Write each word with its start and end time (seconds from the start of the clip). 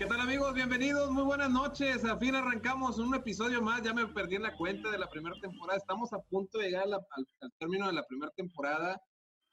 ¿Qué 0.00 0.06
tal 0.06 0.18
amigos? 0.22 0.54
Bienvenidos, 0.54 1.10
muy 1.10 1.24
buenas 1.24 1.50
noches. 1.50 2.06
A 2.06 2.16
fin 2.16 2.34
arrancamos 2.34 2.98
un 2.98 3.14
episodio 3.14 3.60
más. 3.60 3.82
Ya 3.82 3.92
me 3.92 4.06
perdí 4.06 4.36
en 4.36 4.44
la 4.44 4.56
cuenta 4.56 4.90
de 4.90 4.96
la 4.96 5.10
primera 5.10 5.38
temporada. 5.38 5.76
Estamos 5.76 6.10
a 6.14 6.18
punto 6.20 6.56
de 6.56 6.70
llegar 6.70 6.84
al, 6.84 7.52
término 7.58 7.86
de 7.86 7.92
la 7.92 8.06
primera 8.06 8.32
temporada. 8.34 8.98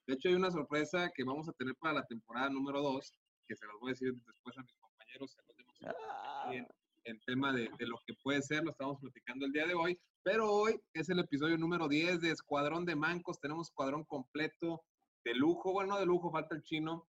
De 0.08 0.14
hecho, 0.14 0.30
hay 0.30 0.36
una 0.36 0.50
sorpresa 0.50 1.12
que 1.14 1.26
vamos 1.26 1.50
a 1.50 1.52
tener 1.52 1.76
para 1.76 1.96
la 1.96 2.06
temporada 2.06 2.50
número 2.50 2.82
2, 2.82 3.14
que 3.46 3.58
se 3.58 3.66
las 3.66 3.76
voy 3.82 3.90
a 3.90 3.92
decir 3.92 4.14
después 4.26 4.58
a 4.58 4.62
mis 4.62 4.74
compañeros 4.76 5.38
ah. 5.86 6.50
en, 6.54 6.66
en 7.04 7.20
tema 7.26 7.52
de, 7.52 7.70
de, 7.78 7.86
lo 7.86 8.00
que 8.06 8.14
puede 8.24 8.42
ser. 8.42 8.64
Lo 8.64 8.72
estamos 8.72 9.02
platicando 9.02 9.46
el 9.46 9.52
día 9.52 9.68
de 9.68 9.74
hoy. 9.74 10.00
Pero 10.24 10.50
hoy 10.50 10.80
es 10.94 11.10
el 11.10 11.20
episodio 11.20 11.58
número 11.58 11.90
10 11.90 12.22
de 12.22 12.32
Escuadrón 12.32 12.86
de 12.86 12.96
Mancos. 12.96 13.42
Tenemos 13.42 13.68
escuadrón 13.68 14.06
completo 14.06 14.82
de 15.26 15.34
lujo. 15.34 15.74
Bueno, 15.74 15.96
no 15.96 16.00
de 16.00 16.06
lujo, 16.06 16.32
falta 16.32 16.56
el 16.56 16.64
chino 16.64 17.06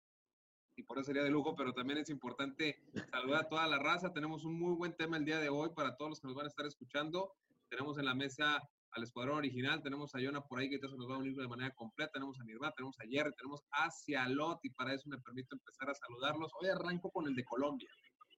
y 0.78 0.84
por 0.84 0.96
eso 0.98 1.06
sería 1.06 1.24
de 1.24 1.30
lujo, 1.30 1.56
pero 1.56 1.72
también 1.72 1.98
es 1.98 2.08
importante 2.08 2.78
saludar 3.10 3.44
a 3.44 3.48
toda 3.48 3.66
la 3.66 3.78
raza. 3.78 4.12
Tenemos 4.12 4.44
un 4.44 4.56
muy 4.58 4.74
buen 4.76 4.96
tema 4.96 5.16
el 5.16 5.24
día 5.24 5.40
de 5.40 5.48
hoy 5.48 5.70
para 5.74 5.96
todos 5.96 6.10
los 6.10 6.20
que 6.20 6.28
nos 6.28 6.36
van 6.36 6.46
a 6.46 6.48
estar 6.48 6.64
escuchando. 6.66 7.32
Tenemos 7.68 7.98
en 7.98 8.04
la 8.04 8.14
mesa 8.14 8.62
al 8.92 9.02
escuadrón 9.02 9.38
original, 9.38 9.82
tenemos 9.82 10.14
a 10.14 10.20
Yona 10.20 10.40
por 10.40 10.60
ahí 10.60 10.70
que 10.70 10.78
se 10.78 10.86
nos 10.86 11.10
va 11.10 11.16
a 11.16 11.18
unir 11.18 11.34
de 11.34 11.48
manera 11.48 11.74
completa, 11.74 12.12
tenemos 12.12 12.38
a 12.40 12.44
Nirvana, 12.44 12.72
tenemos 12.76 12.98
a 13.00 13.04
Jerry, 13.06 13.32
tenemos 13.36 13.62
a 13.72 13.90
Cialot 13.90 14.60
y 14.62 14.70
para 14.70 14.94
eso 14.94 15.08
me 15.10 15.18
permito 15.18 15.56
empezar 15.56 15.90
a 15.90 15.94
saludarlos. 15.94 16.52
Hoy 16.60 16.68
arranco 16.68 17.10
con 17.10 17.26
el 17.26 17.34
de 17.34 17.44
Colombia, 17.44 17.90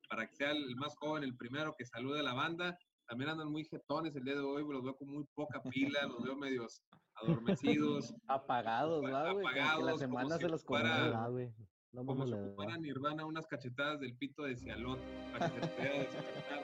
para 0.09 0.27
que 0.27 0.35
sea 0.35 0.51
el 0.52 0.75
más 0.77 0.97
joven, 0.97 1.23
el 1.25 1.37
primero 1.37 1.75
que 1.77 1.85
salude 1.85 2.21
a 2.21 2.23
la 2.25 2.33
banda. 2.33 2.79
También 3.07 3.30
andan 3.30 3.51
muy 3.51 3.65
jetones 3.65 4.16
el 4.16 4.24
día 4.24 4.35
de 4.35 4.41
hoy, 4.41 4.65
los 4.66 4.83
veo 4.83 4.96
con 4.96 5.09
muy 5.09 5.24
poca 5.35 5.61
pila, 5.63 6.07
los 6.07 6.23
veo 6.23 6.37
medios 6.37 6.83
adormecidos. 7.16 8.15
Apagados, 8.29 9.02
güey? 9.02 9.13
Apagados. 9.13 9.85
la 9.85 9.99
semana 9.99 10.38
se 10.38 10.49
los 10.49 10.65
comerá, 10.65 11.29
güey. 11.29 11.52
No 11.93 12.07
como 12.07 12.24
si 12.24 12.33
ocupara 12.33 12.77
Nirvana 12.77 13.27
unas 13.27 13.49
cachetadas 13.49 13.99
del 13.99 14.15
pito 14.15 14.45
de 14.45 14.57
Cialot 14.57 15.01
para 15.33 15.51
que 15.51 15.60
se 15.60 15.66
pueda. 15.66 16.07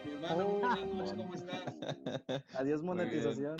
Nirvana, 0.04 0.46
oh. 0.46 0.60
buenas 0.60 0.94
noches, 0.94 1.14
¿cómo 1.14 1.34
estás? 1.34 1.64
Adiós 2.54 2.84
monetización. 2.84 3.56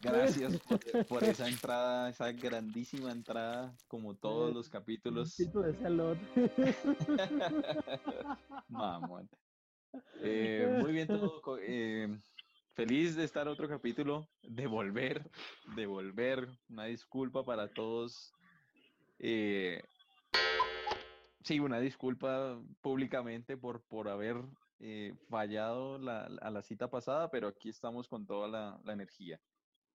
Gracias 0.00 0.58
por, 1.08 1.24
esa 1.24 1.48
entrada, 1.48 2.10
esa 2.10 2.30
grandísima 2.30 3.10
entrada, 3.10 3.74
como 3.88 4.14
todos 4.14 4.54
los 4.54 4.68
capítulos. 4.68 5.34
Pito 5.34 5.62
de 5.62 5.74
Cialot. 5.74 6.18
Mamón. 8.68 9.28
Eh, 10.22 10.78
muy 10.80 10.92
bien 10.92 11.08
todo. 11.08 11.58
Eh, 11.62 12.16
feliz 12.74 13.16
de 13.16 13.24
estar 13.24 13.48
otro 13.48 13.68
capítulo, 13.68 14.28
de 14.42 14.68
volver, 14.68 15.28
de 15.74 15.86
volver. 15.86 16.48
Una 16.68 16.84
disculpa 16.84 17.44
para 17.44 17.66
todos. 17.66 18.32
Eh, 19.18 19.82
Sí, 21.42 21.60
una 21.60 21.80
disculpa 21.80 22.60
públicamente 22.80 23.56
por, 23.56 23.82
por 23.82 24.08
haber 24.08 24.36
eh, 24.80 25.14
fallado 25.28 25.98
la, 25.98 26.24
a 26.24 26.50
la 26.50 26.62
cita 26.62 26.90
pasada, 26.90 27.30
pero 27.30 27.48
aquí 27.48 27.68
estamos 27.68 28.08
con 28.08 28.26
toda 28.26 28.48
la, 28.48 28.80
la 28.84 28.92
energía. 28.92 29.40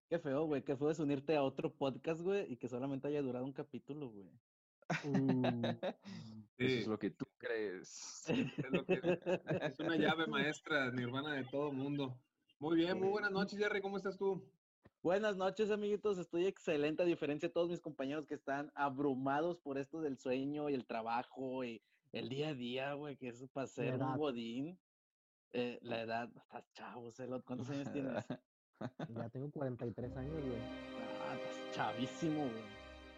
Qué 0.09 0.19
feo, 0.19 0.45
güey, 0.45 0.63
que 0.63 0.75
fue 0.75 0.93
unirte 0.99 1.35
a 1.35 1.43
otro 1.43 1.73
podcast, 1.73 2.21
güey, 2.21 2.51
y 2.51 2.57
que 2.57 2.69
solamente 2.69 3.07
haya 3.07 3.21
durado 3.21 3.45
un 3.45 3.53
capítulo, 3.53 4.09
güey. 4.09 4.29
Uh, 5.05 5.51
Eso 6.57 6.79
es 6.79 6.87
lo 6.87 6.99
que 6.99 7.09
tú 7.09 7.25
crees. 7.37 8.23
Es, 8.57 8.71
lo 8.71 8.85
que, 8.85 9.01
es 9.61 9.79
una 9.79 9.95
llave 9.95 10.27
maestra, 10.27 10.91
nirvana 10.91 11.33
de 11.33 11.45
todo 11.45 11.71
mundo. 11.71 12.19
Muy 12.59 12.77
bien, 12.77 12.99
muy 12.99 13.09
buenas 13.09 13.31
noches, 13.31 13.57
Jerry, 13.57 13.81
¿cómo 13.81 13.97
estás 13.97 14.17
tú? 14.17 14.47
Buenas 15.03 15.35
noches, 15.35 15.69
amiguitos. 15.69 16.17
Estoy 16.17 16.45
excelente, 16.45 17.03
a 17.03 17.05
diferencia 17.05 17.49
de 17.49 17.53
todos 17.53 17.69
mis 17.69 17.81
compañeros 17.81 18.25
que 18.25 18.35
están 18.35 18.71
abrumados 18.73 19.59
por 19.59 19.77
esto 19.77 19.99
del 19.99 20.17
sueño 20.17 20.69
y 20.69 20.75
el 20.75 20.85
trabajo 20.85 21.65
y 21.65 21.81
el 22.13 22.29
día 22.29 22.49
a 22.49 22.53
día, 22.53 22.93
güey, 22.93 23.17
que 23.17 23.27
es 23.27 23.45
para 23.51 23.67
ser 23.67 24.01
un 24.01 24.15
godín. 24.15 24.79
Eh, 25.51 25.77
la 25.81 26.03
edad, 26.03 26.29
estás 26.37 26.71
chavo, 26.71 27.11
Celot. 27.11 27.43
¿Cuántos 27.43 27.69
años 27.69 27.91
tienes? 27.91 28.23
Ya 29.09 29.29
tengo 29.29 29.51
43 29.51 30.17
años, 30.17 30.33
güey. 30.33 30.59
Ah, 30.59 31.35
estás 31.35 31.71
chavísimo, 31.71 32.39
güey. 32.39 32.63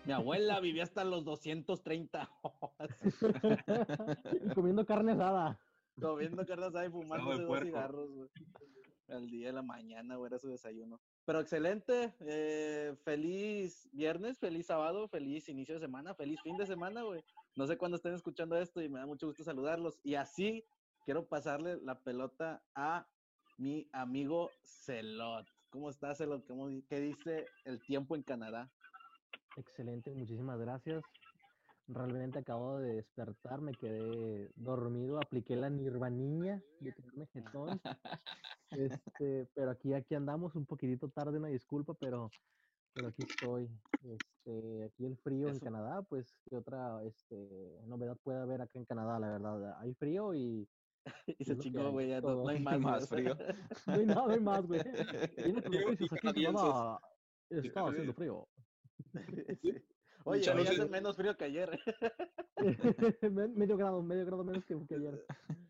Mi 0.05 0.13
abuela 0.13 0.59
vivía 0.59 0.83
hasta 0.83 1.03
los 1.03 1.23
230 1.23 2.29
Comiendo 4.55 4.85
carne 4.85 5.13
asada. 5.13 5.59
Comiendo 5.99 6.45
carne 6.45 6.65
asada 6.65 6.85
y 6.85 6.89
fumando 6.89 7.37
dos 7.37 7.59
cigarros, 7.61 8.11
güey. 8.11 8.29
Al 9.07 9.29
día 9.29 9.47
de 9.47 9.53
la 9.53 9.61
mañana, 9.61 10.15
güey, 10.15 10.29
era 10.29 10.39
su 10.39 10.49
desayuno. 10.49 10.99
Pero 11.25 11.39
excelente, 11.39 12.13
eh, 12.19 12.95
feliz 13.03 13.89
viernes, 13.91 14.37
feliz 14.37 14.67
sábado, 14.67 15.07
feliz 15.07 15.49
inicio 15.49 15.73
de 15.73 15.81
semana, 15.81 16.13
feliz 16.13 16.39
fin 16.41 16.55
de 16.55 16.67
semana, 16.67 17.01
güey. 17.01 17.23
No 17.55 17.65
sé 17.65 17.77
cuándo 17.77 17.95
estén 17.97 18.13
escuchando 18.13 18.55
esto 18.57 18.79
y 18.79 18.89
me 18.89 18.99
da 18.99 19.07
mucho 19.07 19.25
gusto 19.25 19.43
saludarlos. 19.43 19.99
Y 20.03 20.15
así 20.15 20.63
quiero 21.03 21.27
pasarle 21.27 21.79
la 21.81 21.99
pelota 21.99 22.61
a 22.75 23.07
mi 23.57 23.89
amigo 23.91 24.51
Celot. 24.63 25.47
¿Cómo 25.71 25.89
estás, 25.89 26.19
Celot? 26.19 26.45
¿Qué 26.87 26.99
dice 26.99 27.45
el 27.65 27.81
tiempo 27.81 28.15
en 28.15 28.21
Canadá? 28.21 28.71
Excelente, 29.57 30.11
muchísimas 30.11 30.59
gracias. 30.59 31.03
Realmente 31.87 32.39
acabo 32.39 32.79
de 32.79 32.95
despertar, 32.95 33.61
me 33.61 33.73
quedé 33.73 34.51
dormido, 34.55 35.17
apliqué 35.17 35.55
la 35.55 35.69
nirvaniña 35.69 36.61
de 36.79 36.91
tenerme 36.91 37.27
jetón. 37.33 37.81
Este, 38.77 39.47
pero 39.53 39.71
aquí, 39.71 39.93
aquí 39.93 40.15
andamos 40.15 40.55
un 40.55 40.65
poquitito 40.65 41.09
tarde, 41.09 41.37
una 41.37 41.47
disculpa, 41.47 41.93
pero, 41.93 42.29
pero 42.93 43.07
aquí 43.07 43.23
estoy. 43.27 43.69
Este, 44.03 44.83
aquí 44.85 45.05
el 45.05 45.17
frío 45.17 45.49
en 45.49 45.59
Canadá, 45.59 46.01
pues, 46.03 46.35
¿qué 46.49 46.57
otra 46.57 47.03
este, 47.03 47.79
novedad 47.85 48.17
puede 48.23 48.39
haber 48.39 48.61
acá 48.61 48.79
en 48.79 48.85
Canadá? 48.85 49.19
La 49.19 49.31
verdad, 49.31 49.77
hay 49.79 49.93
frío 49.93 50.33
y... 50.33 50.67
y 51.39 51.45
se 51.45 51.57
chingó, 51.57 51.91
güey, 51.91 52.09
ya 52.09 52.21
no, 52.21 52.47
hay 52.47 52.59
más, 52.59 52.79
más 52.79 53.07
frío. 53.07 53.37
no 53.87 53.93
hay 53.93 54.05
nada, 54.05 54.27
no 54.27 54.33
hay 54.33 54.39
más, 54.39 54.65
güey. 54.65 54.81
Estaba 57.49 57.89
haciendo 57.89 58.13
frío. 58.13 58.47
Oye, 60.27 60.49
hoy 60.49 60.67
hace 60.67 60.89
menos 60.89 61.15
frío 61.15 61.37
que 61.37 61.45
ayer. 61.45 61.79
medio 63.31 63.77
grado, 63.77 64.01
medio 64.01 64.25
grado 64.25 64.43
menos 64.43 64.65
que, 64.65 64.73
ayer. 64.73 65.23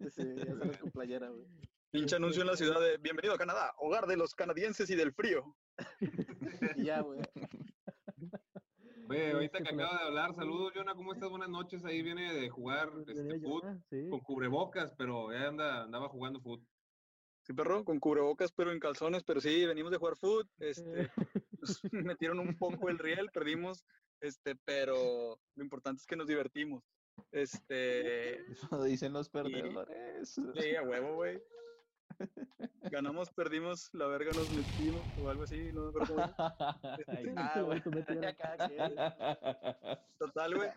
Sí, 0.10 0.24
ya 0.38 0.56
sabes 0.56 0.78
con 0.78 0.92
playera, 0.92 1.30
güey. 1.30 1.46
Pinche 1.96 2.18
anuncio 2.18 2.42
en 2.42 2.48
la 2.48 2.58
ciudad 2.58 2.82
de 2.82 2.98
Bienvenido 2.98 3.34
a 3.34 3.38
Canadá, 3.38 3.74
hogar 3.78 4.06
de 4.06 4.18
los 4.18 4.36
canadienses 4.36 4.90
y 4.90 4.96
del 4.96 5.14
frío. 5.14 5.56
ya, 6.78 7.00
güey. 7.00 7.22
Oye, 9.10 9.32
ahorita 9.32 9.60
que 9.60 9.74
acaba 9.74 10.00
de 10.00 10.04
hablar, 10.04 10.36
saludos, 10.36 10.74
Jonah, 10.76 10.94
¿cómo 10.94 11.14
estás? 11.14 11.30
Buenas 11.30 11.48
noches. 11.48 11.86
Ahí 11.86 12.02
viene 12.02 12.34
de 12.34 12.50
jugar 12.50 12.92
este, 13.08 13.40
foot 13.40 13.64
con 14.10 14.20
cubrebocas, 14.20 14.94
pero 14.98 15.32
ya 15.32 15.48
anda, 15.48 15.84
andaba 15.84 16.10
jugando 16.10 16.42
foot. 16.42 16.62
Sí, 17.44 17.54
perro, 17.54 17.86
con 17.86 18.02
cubrebocas, 18.02 18.52
pero 18.52 18.74
en 18.74 18.80
calzones, 18.82 19.24
pero 19.24 19.40
sí, 19.40 19.66
venimos 19.66 19.94
de 19.94 19.98
jugar 19.98 20.18
foot. 20.18 20.50
Este, 20.60 21.10
metieron 21.94 22.40
un 22.40 22.58
poco 22.58 22.90
el 22.90 23.00
riel, 23.00 23.30
perdimos 23.32 23.86
este, 24.20 24.58
pero 24.66 25.40
lo 25.56 25.64
importante 25.64 26.02
es 26.02 26.06
que 26.06 26.18
nos 26.18 26.28
divertimos. 26.28 26.84
Este. 27.32 28.52
Eso 28.52 28.84
dicen 28.84 29.14
los 29.14 29.30
perdedores. 29.30 30.30
sí, 30.30 30.76
a 30.76 30.84
huevo, 30.84 31.16
güey. 31.16 31.42
Ganamos, 32.92 33.30
perdimos, 33.32 33.90
la 33.94 34.08
verga 34.08 34.32
nos 34.32 34.50
metimos 34.52 35.02
o 35.22 35.30
algo 35.30 35.44
así, 35.44 35.72
no 35.74 35.84
me 35.84 35.90
acuerdo. 35.90 36.16
Total, 40.20 40.56
güey. 40.56 40.70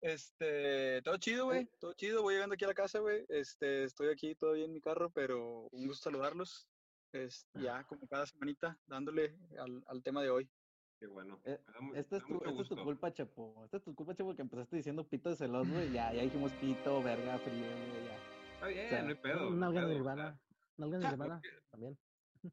Este, 0.00 1.00
todo 1.02 1.16
chido, 1.18 1.44
güey, 1.44 1.68
todo 1.78 1.92
chido. 1.92 2.22
Voy 2.22 2.34
llegando 2.34 2.54
aquí 2.54 2.64
a 2.64 2.68
la 2.68 2.74
casa, 2.74 2.98
güey. 2.98 3.24
Este, 3.28 3.84
estoy 3.84 4.08
aquí 4.08 4.34
todavía 4.34 4.64
en 4.64 4.72
mi 4.72 4.80
carro, 4.80 5.10
pero 5.10 5.68
un 5.70 5.86
gusto 5.86 6.10
saludarlos. 6.10 6.66
Es 7.12 7.46
ya 7.54 7.84
como 7.84 8.08
cada 8.08 8.26
semanita 8.26 8.76
dándole 8.86 9.36
al, 9.58 9.84
al 9.86 10.02
tema 10.02 10.22
de 10.22 10.30
hoy. 10.30 10.50
Qué 10.98 11.06
bueno. 11.06 11.40
Eh, 11.44 11.60
esta 11.94 12.16
es, 12.16 12.24
tu, 12.24 12.42
es 12.44 12.68
tu 12.68 12.76
culpa, 12.76 13.12
Chapo. 13.12 13.62
Esta 13.64 13.76
es 13.76 13.82
tu 13.82 13.94
culpa, 13.94 14.14
Chapo, 14.14 14.34
que 14.34 14.42
empezaste 14.42 14.76
diciendo 14.76 15.06
pito 15.06 15.30
de 15.30 15.36
celos, 15.36 15.68
güey. 15.68 15.92
Ya, 15.92 16.12
ya 16.12 16.22
dijimos 16.22 16.52
pito, 16.52 17.02
verga, 17.02 17.38
frío, 17.38 17.66
ya. 18.06 18.18
Está 18.54 18.66
bien, 18.68 19.04
no 19.04 19.10
hay 19.10 19.16
pedo. 19.16 19.48
Una 19.48 19.70
de 19.70 19.86
nirvana. 19.86 20.40
De 20.76 21.00
también. 21.70 21.98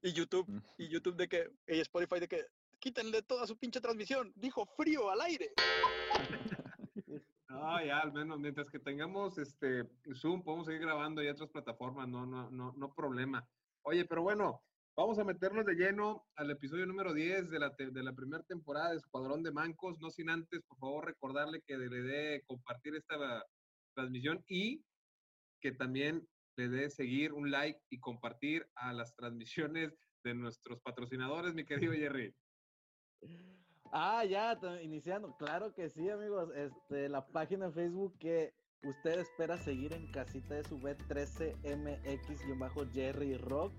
Y 0.02 0.14
YouTube, 0.14 0.48
mm. 0.48 0.62
y 0.78 0.88
YouTube 0.88 1.16
de 1.16 1.28
que, 1.28 1.50
y 1.68 1.80
Spotify 1.80 2.20
de 2.20 2.28
que, 2.28 2.46
quítenle 2.80 3.22
toda 3.24 3.48
su 3.48 3.58
pinche 3.58 3.82
transmisión. 3.82 4.32
Dijo 4.36 4.66
frío 4.66 5.10
al 5.10 5.22
aire. 5.22 5.54
No, 7.50 7.84
ya, 7.84 8.02
al 8.02 8.14
menos, 8.14 8.40
mientras 8.40 8.70
que 8.70 8.78
tengamos 8.78 9.40
este 9.40 9.84
Zoom, 10.14 10.44
podemos 10.44 10.68
seguir 10.68 10.82
grabando 10.82 11.24
y 11.24 11.28
otras 11.30 11.50
plataformas, 11.50 12.08
no, 12.08 12.24
no, 12.24 12.52
no, 12.52 12.74
no 12.78 12.94
problema. 12.94 13.44
Oye, 13.82 14.06
pero 14.06 14.22
bueno, 14.22 14.62
Vamos 15.00 15.18
a 15.18 15.24
meternos 15.24 15.66
de 15.66 15.76
lleno 15.76 16.26
al 16.36 16.52
episodio 16.52 16.86
número 16.86 17.14
10 17.14 17.50
de 17.50 17.58
la, 17.58 17.70
de 17.70 18.04
la 18.04 18.12
primera 18.12 18.44
temporada 18.44 18.90
de 18.90 18.98
Escuadrón 18.98 19.44
de 19.44 19.52
Mancos. 19.54 19.98
No 20.02 20.10
sin 20.10 20.30
antes, 20.30 20.62
por 20.64 20.78
favor, 20.78 21.06
recordarle 21.06 21.62
que 21.66 21.78
le 21.78 22.02
dé 22.02 22.44
compartir 22.46 22.98
esta 22.98 23.16
transmisión 23.96 24.44
y 24.50 24.84
que 25.62 25.72
también 25.72 26.28
le 26.60 26.68
dé 26.68 26.90
seguir 26.90 27.32
un 27.32 27.52
like 27.52 27.80
y 27.90 28.00
compartir 28.00 28.68
a 28.76 28.92
las 28.92 29.16
transmisiones 29.16 29.94
de 30.26 30.34
nuestros 30.34 30.82
patrocinadores, 30.82 31.54
mi 31.54 31.64
querido 31.64 31.94
Jerry. 31.94 32.36
Ah, 33.94 34.26
ya, 34.26 34.60
iniciando. 34.82 35.38
Claro 35.38 35.74
que 35.74 35.90
sí, 35.90 36.10
amigos. 36.10 36.50
Este, 36.54 37.08
la 37.08 37.26
página 37.26 37.68
de 37.68 37.74
Facebook 37.74 38.18
que 38.20 38.54
¿Usted 38.82 39.20
espera 39.20 39.58
seguir 39.58 39.92
en 39.92 40.10
casita 40.10 40.56
de 40.56 40.64
su 40.64 40.80
B13MX-Jerry 40.80 43.38
Rock? 43.40 43.74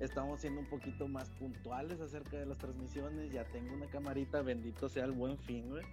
Estamos 0.00 0.40
siendo 0.40 0.60
un 0.60 0.68
poquito 0.68 1.06
más 1.06 1.30
puntuales 1.30 2.00
acerca 2.00 2.38
de 2.38 2.46
las 2.46 2.58
transmisiones. 2.58 3.30
Ya 3.30 3.44
tengo 3.44 3.72
una 3.74 3.86
camarita, 3.86 4.42
bendito 4.42 4.88
sea 4.88 5.04
el 5.04 5.12
buen 5.12 5.38
fin, 5.38 5.70
güey. 5.70 5.84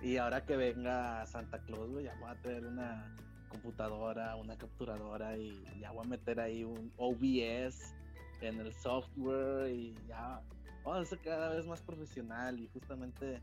Y 0.00 0.16
ahora 0.16 0.46
que 0.46 0.56
venga 0.56 1.26
Santa 1.26 1.62
Claus, 1.64 1.90
güey, 1.90 2.06
ya 2.06 2.14
voy 2.18 2.30
a 2.30 2.40
tener 2.40 2.64
una 2.64 3.14
computadora, 3.48 4.36
una 4.36 4.56
capturadora 4.56 5.36
y 5.36 5.64
ya 5.80 5.90
voy 5.92 6.04
a 6.04 6.08
meter 6.08 6.40
ahí 6.40 6.64
un 6.64 6.92
OBS 6.96 7.94
en 8.40 8.60
el 8.60 8.72
software 8.74 9.70
y 9.70 9.94
ya 10.08 10.42
vamos 10.84 11.06
a 11.06 11.10
ser 11.10 11.18
cada 11.20 11.50
vez 11.50 11.66
más 11.66 11.82
profesional 11.82 12.58
y 12.60 12.68
justamente 12.68 13.40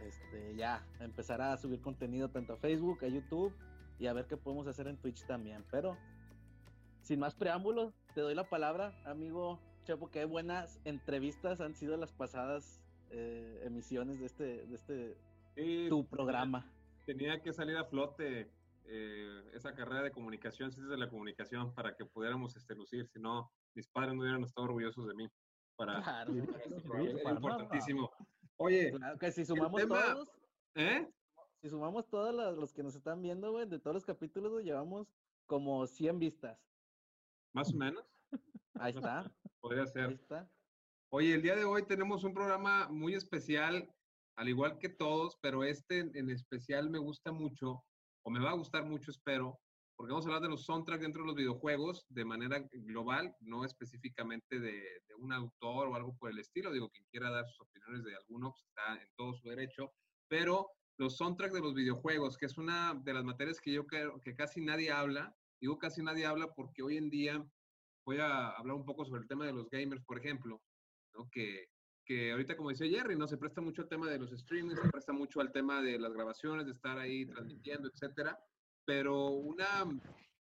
este, 0.00 0.54
ya 0.56 0.84
empezar 1.00 1.40
a 1.40 1.56
subir 1.56 1.80
contenido 1.80 2.28
tanto 2.28 2.54
a 2.54 2.56
Facebook, 2.56 3.04
a 3.04 3.08
YouTube 3.08 3.54
y 3.98 4.06
a 4.06 4.12
ver 4.12 4.26
qué 4.26 4.36
podemos 4.36 4.66
hacer 4.66 4.88
en 4.88 4.96
Twitch 4.96 5.24
también. 5.26 5.64
Pero 5.70 5.96
sin 7.00 7.20
más 7.20 7.34
preámbulos, 7.34 7.94
te 8.14 8.20
doy 8.20 8.34
la 8.34 8.44
palabra, 8.44 8.92
amigo 9.04 9.60
Chepo, 9.84 10.10
qué 10.10 10.24
buenas 10.24 10.80
entrevistas 10.84 11.60
han 11.60 11.74
sido 11.74 11.96
las 11.96 12.12
pasadas 12.12 12.80
eh, 13.10 13.62
emisiones 13.64 14.18
de 14.18 14.26
este, 14.26 14.66
de 14.66 14.74
este 14.74 15.16
tu 15.88 16.04
programa. 16.06 16.66
Tenía 17.06 17.40
que 17.42 17.52
salir 17.52 17.76
a 17.76 17.84
flote 17.84 18.50
eh, 18.86 19.50
esa 19.54 19.74
carrera 19.74 20.02
de 20.02 20.10
comunicación, 20.10 20.70
ciencias 20.70 20.90
de 20.90 20.98
la 20.98 21.08
comunicación, 21.08 21.74
para 21.74 21.94
que 21.94 22.04
pudiéramos 22.04 22.56
este, 22.56 22.74
lucir, 22.74 23.08
si 23.08 23.18
no, 23.18 23.50
mis 23.74 23.88
padres 23.88 24.14
no 24.14 24.20
hubieran 24.20 24.44
estado 24.44 24.66
orgullosos 24.66 25.06
de 25.06 25.14
mí. 25.14 25.28
Para, 25.76 25.94
claro, 26.26 26.32
es 27.18 27.24
importantísimo. 27.24 28.10
Oye, 28.56 28.92
que 29.18 29.32
si 29.32 29.44
sumamos 29.44 29.86
todos, 29.86 30.28
¿eh? 30.74 31.08
Si 31.62 31.70
sumamos 31.70 32.08
todos 32.08 32.34
los, 32.56 32.72
que 32.74 32.82
nos 32.82 32.94
están 32.94 33.22
viendo, 33.22 33.50
güey, 33.50 33.66
de 33.66 33.78
todos 33.78 33.94
los 33.94 34.04
capítulos, 34.04 34.62
llevamos 34.62 35.08
como 35.46 35.86
100 35.86 36.18
vistas. 36.18 36.58
Más 37.54 37.72
o 37.72 37.76
menos. 37.76 38.04
Ahí 38.74 38.92
está. 38.94 39.32
Podría 39.60 39.86
ser. 39.86 40.08
Ahí 40.10 40.14
está. 40.14 40.48
Oye, 41.10 41.34
el 41.34 41.42
día 41.42 41.56
de 41.56 41.64
hoy 41.64 41.86
tenemos 41.86 42.22
un 42.24 42.34
programa 42.34 42.88
muy 42.88 43.14
especial, 43.14 43.88
al 44.36 44.48
igual 44.48 44.78
que 44.78 44.88
todos, 44.88 45.38
pero 45.40 45.64
este 45.64 46.00
en 46.00 46.28
especial 46.28 46.90
me 46.90 46.98
gusta 46.98 47.32
mucho 47.32 47.82
o 48.24 48.30
me 48.30 48.40
va 48.40 48.50
a 48.50 48.54
gustar 48.54 48.84
mucho, 48.84 49.10
espero, 49.10 49.60
porque 49.96 50.12
vamos 50.12 50.26
a 50.26 50.28
hablar 50.28 50.42
de 50.42 50.48
los 50.48 50.64
soundtracks 50.64 51.02
dentro 51.02 51.22
de 51.22 51.28
los 51.28 51.36
videojuegos 51.36 52.04
de 52.08 52.24
manera 52.24 52.58
global, 52.72 53.36
no 53.40 53.64
específicamente 53.64 54.58
de, 54.58 54.82
un 55.18 55.32
autor 55.32 55.88
o 55.88 55.94
algo 55.94 56.16
por 56.16 56.30
el 56.30 56.38
estilo. 56.38 56.72
Digo, 56.72 56.90
quien 56.90 57.06
quiera 57.10 57.30
dar 57.30 57.46
sus 57.46 57.60
opiniones 57.60 58.02
de 58.04 58.16
alguno 58.16 58.50
pues, 58.50 58.64
está 58.64 59.00
en 59.00 59.08
todo 59.16 59.34
su 59.34 59.48
derecho, 59.48 59.92
pero 60.28 60.68
los 60.96 61.16
soundtracks 61.16 61.54
de 61.54 61.60
los 61.60 61.74
videojuegos, 61.74 62.36
que 62.36 62.46
es 62.46 62.58
una 62.58 62.94
de 62.94 63.14
las 63.14 63.24
materias 63.24 63.60
que 63.60 63.72
yo 63.72 63.86
creo 63.86 64.20
que 64.20 64.34
casi 64.34 64.60
nadie 64.60 64.90
habla. 64.90 65.34
Digo 65.60 65.78
casi 65.78 66.02
nadie 66.02 66.26
habla 66.26 66.52
porque 66.54 66.82
hoy 66.82 66.96
en 66.96 67.10
día 67.10 67.44
voy 68.04 68.18
a 68.18 68.48
hablar 68.50 68.76
un 68.76 68.84
poco 68.84 69.04
sobre 69.04 69.22
el 69.22 69.28
tema 69.28 69.46
de 69.46 69.52
los 69.52 69.68
gamers, 69.70 70.04
por 70.04 70.18
ejemplo, 70.18 70.60
¿no? 71.14 71.28
que 71.30 71.68
que 72.04 72.32
ahorita, 72.32 72.56
como 72.56 72.70
decía 72.70 72.88
Jerry, 72.88 73.16
¿no? 73.16 73.26
Se 73.26 73.38
presta 73.38 73.60
mucho 73.60 73.82
al 73.82 73.88
tema 73.88 74.08
de 74.08 74.18
los 74.18 74.30
streamings, 74.30 74.80
se 74.80 74.88
presta 74.88 75.12
mucho 75.12 75.40
al 75.40 75.52
tema 75.52 75.82
de 75.82 75.98
las 75.98 76.12
grabaciones, 76.12 76.66
de 76.66 76.72
estar 76.72 76.98
ahí 76.98 77.26
transmitiendo, 77.26 77.88
etcétera. 77.88 78.38
Pero 78.84 79.28
una, 79.28 79.84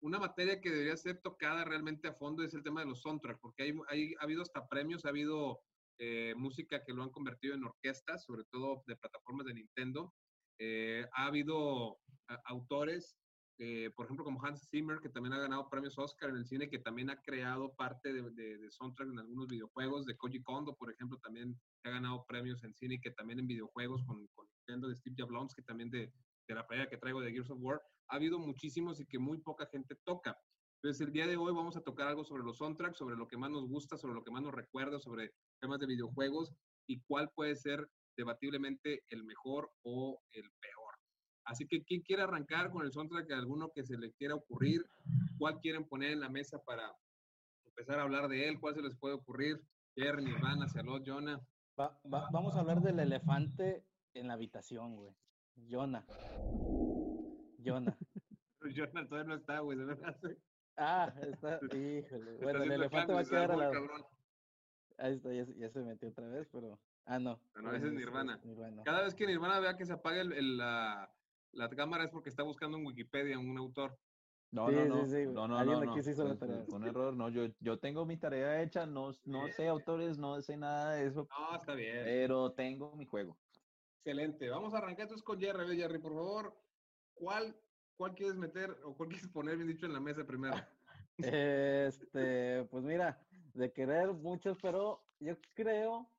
una 0.01 0.19
materia 0.19 0.59
que 0.59 0.69
debería 0.69 0.97
ser 0.97 1.21
tocada 1.21 1.63
realmente 1.63 2.07
a 2.07 2.13
fondo 2.13 2.43
es 2.43 2.53
el 2.53 2.63
tema 2.63 2.81
de 2.81 2.87
los 2.87 3.01
soundtracks, 3.01 3.39
porque 3.39 3.63
hay, 3.63 3.73
hay 3.87 4.13
ha 4.19 4.23
habido 4.23 4.41
hasta 4.41 4.67
premios, 4.67 5.05
ha 5.05 5.09
habido 5.09 5.61
eh, 5.99 6.33
música 6.35 6.83
que 6.83 6.93
lo 6.93 7.03
han 7.03 7.09
convertido 7.09 7.55
en 7.55 7.63
orquestas, 7.63 8.23
sobre 8.25 8.43
todo 8.51 8.83
de 8.85 8.95
plataformas 8.97 9.47
de 9.47 9.53
Nintendo. 9.53 10.13
Eh, 10.59 11.05
ha 11.13 11.25
habido 11.27 11.97
autores 12.45 13.15
eh, 13.59 13.89
por 13.95 14.05
ejemplo, 14.05 14.23
como 14.23 14.43
Hans 14.43 14.67
Zimmer, 14.69 14.99
que 14.99 15.09
también 15.09 15.33
ha 15.33 15.39
ganado 15.39 15.67
premios 15.69 15.97
Oscar 15.97 16.29
en 16.29 16.37
el 16.37 16.45
cine, 16.45 16.69
que 16.69 16.77
también 16.77 17.09
ha 17.09 17.21
creado 17.21 17.73
parte 17.73 18.13
de, 18.13 18.21
de, 18.31 18.71
soundtrack 18.71 19.09
en 19.09 19.19
algunos 19.19 19.47
videojuegos, 19.47 20.05
de 20.05 20.15
Koji 20.15 20.43
Kondo, 20.43 20.75
por 20.75 20.91
ejemplo, 20.91 21.17
también 21.17 21.59
ha 21.83 21.89
ganado 21.89 22.23
premios 22.27 22.63
en 22.63 22.75
cine 22.75 22.99
que 23.01 23.11
también 23.11 23.39
en 23.39 23.47
videojuegos 23.47 24.03
con, 24.05 24.27
con 24.35 24.47
Nintendo 24.59 24.89
de 24.89 24.95
Steve 24.95 25.15
que 25.55 25.63
también 25.63 25.89
de, 25.89 26.13
de 26.47 26.55
la 26.55 26.67
playa 26.67 26.87
que 26.87 26.97
traigo 26.97 27.19
de 27.21 27.31
Gears 27.31 27.49
of 27.49 27.59
War, 27.59 27.81
ha 28.09 28.15
habido 28.15 28.37
muchísimos 28.37 28.99
y 28.99 29.07
que 29.07 29.17
muy 29.17 29.39
poca 29.39 29.65
gente 29.67 29.95
toca. 30.05 30.37
Entonces, 30.81 31.07
el 31.07 31.11
día 31.11 31.25
de 31.25 31.37
hoy 31.37 31.51
vamos 31.51 31.75
a 31.75 31.81
tocar 31.81 32.07
algo 32.07 32.23
sobre 32.23 32.43
los 32.43 32.57
soundtracks, 32.57 32.97
sobre 32.97 33.15
lo 33.15 33.27
que 33.27 33.37
más 33.37 33.49
nos 33.49 33.67
gusta, 33.67 33.97
sobre 33.97 34.13
lo 34.13 34.23
que 34.23 34.29
más 34.29 34.43
nos 34.43 34.53
recuerda, 34.53 34.99
sobre 34.99 35.33
temas 35.59 35.79
de 35.79 35.87
videojuegos 35.87 36.53
y 36.87 37.01
cuál 37.01 37.31
puede 37.35 37.55
ser 37.55 37.89
debatiblemente 38.15 39.03
el 39.09 39.23
mejor 39.23 39.71
o 39.83 40.21
el 40.31 40.49
peor. 40.61 40.76
Así 41.47 41.65
que, 41.65 41.81
¿quién 41.83 42.01
quiere 42.01 42.23
arrancar 42.23 42.71
con 42.71 42.85
el 42.85 42.91
soundtrack? 42.91 43.31
¿Alguno 43.31 43.71
que 43.71 43.83
se 43.83 43.97
le 43.97 44.11
quiera 44.11 44.35
ocurrir? 44.35 44.85
¿Cuál 45.37 45.59
quieren 45.61 45.87
poner 45.87 46.11
en 46.11 46.19
la 46.19 46.27
mesa 46.27 46.61
para 46.61 46.93
empezar 47.65 47.99
a 47.99 48.03
hablar 48.03 48.27
de 48.27 48.49
él? 48.49 48.59
¿Cuál 48.59 48.75
se 48.75 48.81
les 48.81 48.97
puede 48.97 49.15
ocurrir? 49.15 49.61
Jerry, 49.95 50.25
Nirvana, 50.25 50.67
Salud, 50.67 51.01
Jonah. 51.05 51.39
vamos 52.03 52.55
a 52.55 52.59
hablar 52.59 52.81
del 52.81 52.99
elefante 52.99 53.85
en 54.13 54.27
la 54.27 54.33
habitación, 54.33 54.97
güey. 54.97 55.15
Jonah. 55.69 56.05
Jonah. 57.65 57.97
Jonah 58.75 59.07
todavía 59.07 59.29
no 59.29 59.35
está, 59.35 59.59
güey, 59.59 59.77
de 59.77 60.37
Ah, 60.75 61.13
está, 61.21 61.59
híjole. 61.73 62.37
Bueno, 62.43 62.63
el 62.63 62.71
elefante 62.73 63.13
va 63.13 63.21
a 63.21 63.23
quedar 63.23 63.51
a 63.51 63.55
la... 63.55 63.71
Ahí 64.97 65.13
está, 65.13 65.33
ya, 65.33 65.69
se 65.69 65.79
metió 65.79 66.09
otra 66.09 66.27
vez, 66.27 66.49
pero... 66.51 66.77
Ah, 67.05 67.19
no. 67.19 67.39
No, 67.55 67.73
ese 67.73 67.87
es 67.87 67.93
Nirvana. 67.93 68.41
Cada 68.83 69.03
vez 69.03 69.15
que 69.15 69.25
Nirvana 69.25 69.61
vea 69.61 69.77
que 69.77 69.85
se 69.85 69.93
apague 69.93 70.19
el, 70.19 70.57
la, 70.57 71.09
la 71.57 71.69
cámara 71.69 72.05
es 72.05 72.11
porque 72.11 72.29
está 72.29 72.43
buscando 72.43 72.77
en 72.77 72.85
Wikipedia 72.85 73.37
un 73.39 73.57
autor. 73.57 73.97
No, 74.51 74.71
no, 74.71 74.85
no, 74.85 75.05
no, 75.05 75.47
no, 75.47 75.65
no, 75.65 75.85
no, 75.85 76.65
Un 76.69 76.83
error, 76.85 77.13
no, 77.13 77.27
yo, 77.27 77.47
yo 77.59 77.79
tengo 77.79 78.05
mi 78.05 78.15
tarea 78.15 78.61
hecha, 78.61 78.85
no, 78.85 79.11
no 79.25 79.47
sé 79.49 79.67
autores, 79.67 80.17
no 80.17 80.39
sé 80.41 80.55
nada 80.55 80.93
de 80.93 81.07
eso. 81.07 81.27
No, 81.37 81.55
está 81.57 81.73
bien. 81.73 82.05
Pero 82.05 82.53
tengo 82.53 82.95
mi 82.95 83.05
juego. 83.05 83.37
Excelente. 83.97 84.49
Vamos 84.49 84.73
a 84.73 84.77
arrancar 84.77 85.03
entonces 85.03 85.25
con 85.25 85.39
Jerry. 85.39 85.75
Jerry, 85.75 85.99
por 85.99 86.13
favor, 86.13 86.57
¿cuál, 87.13 87.59
¿cuál 87.97 88.15
quieres 88.15 88.37
meter 88.37 88.77
o 88.85 88.95
cuál 88.95 89.09
quieres 89.09 89.27
poner, 89.27 89.57
bien 89.57 89.67
dicho, 89.67 89.85
en 89.85 89.93
la 89.93 89.99
mesa 89.99 90.25
primero? 90.25 90.55
Este, 91.17 92.63
pues 92.65 92.83
mira, 92.83 93.19
de 93.55 93.73
querer 93.73 94.13
muchos, 94.13 94.55
pero 94.61 95.03
yo 95.19 95.33
creo 95.55 96.11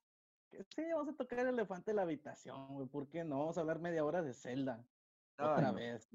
que 0.51 0.65
sí, 0.65 0.83
vamos 0.93 1.15
a 1.15 1.17
tocar 1.17 1.39
el 1.39 1.49
elefante 1.51 1.93
de 1.93 1.95
la 1.95 2.03
habitación, 2.03 2.75
güey. 2.75 2.89
¿Por 2.89 3.09
qué 3.09 3.23
no? 3.23 3.39
Vamos 3.39 3.57
a 3.57 3.61
hablar 3.61 3.79
media 3.79 4.05
hora 4.05 4.23
de 4.23 4.35
Zelda. 4.35 4.85
Otra 5.39 5.73
vez. 5.73 6.09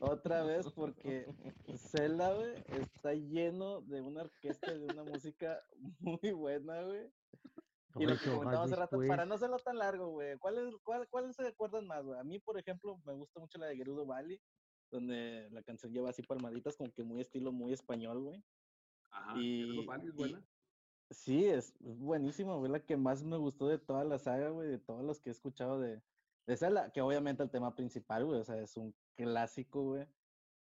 Otra 0.00 0.44
vez 0.44 0.70
porque 0.72 1.26
Zelda, 1.76 2.34
güey, 2.34 2.54
está 2.68 3.14
lleno 3.14 3.80
de 3.82 4.00
una 4.00 4.22
orquesta 4.22 4.72
de 4.72 4.84
una 4.84 5.02
música 5.04 5.60
muy 5.98 6.32
buena, 6.32 6.82
güey. 6.82 7.10
Y 7.96 8.06
lo 8.06 8.18
que 8.18 8.30
comentaba 8.30 8.64
hace 8.64 8.76
rato, 8.76 8.98
para 9.06 9.24
no 9.24 9.34
hacerlo 9.34 9.58
tan 9.58 9.78
largo, 9.78 10.08
güey, 10.08 10.36
¿cuáles 10.38 10.74
cuál, 10.82 11.08
cuál 11.08 11.32
se 11.32 11.46
acuerdan 11.46 11.86
más, 11.86 12.04
güey? 12.04 12.18
A 12.18 12.24
mí, 12.24 12.40
por 12.40 12.58
ejemplo, 12.58 13.00
me 13.04 13.14
gusta 13.14 13.40
mucho 13.40 13.58
la 13.58 13.66
de 13.66 13.76
Gerudo 13.76 14.04
Valley, 14.04 14.40
donde 14.90 15.48
la 15.50 15.62
canción 15.62 15.92
lleva 15.92 16.10
así 16.10 16.22
palmaditas, 16.22 16.76
como 16.76 16.92
que 16.92 17.04
muy 17.04 17.20
estilo 17.20 17.52
muy 17.52 17.72
español, 17.72 18.20
güey. 18.20 18.44
Ajá, 19.10 19.34
y, 19.38 19.86
Valley 19.86 20.08
es 20.08 20.14
buena. 20.14 20.44
sí, 21.10 21.46
es, 21.46 21.72
es 21.84 21.98
buenísima, 21.98 22.56
güey, 22.56 22.70
la 22.70 22.80
que 22.80 22.96
más 22.96 23.22
me 23.22 23.36
gustó 23.36 23.68
de 23.68 23.78
toda 23.78 24.04
la 24.04 24.18
saga, 24.18 24.50
güey, 24.50 24.68
de 24.68 24.78
todos 24.78 25.04
los 25.04 25.20
que 25.20 25.30
he 25.30 25.32
escuchado 25.32 25.78
de, 25.78 26.02
de 26.46 26.56
Zelda, 26.56 26.90
que 26.90 27.00
obviamente 27.00 27.42
el 27.42 27.50
tema 27.50 27.74
principal, 27.74 28.24
güey, 28.24 28.40
o 28.40 28.44
sea, 28.44 28.60
es 28.60 28.76
un 28.76 28.94
clásico, 29.16 29.82
güey, 29.82 30.06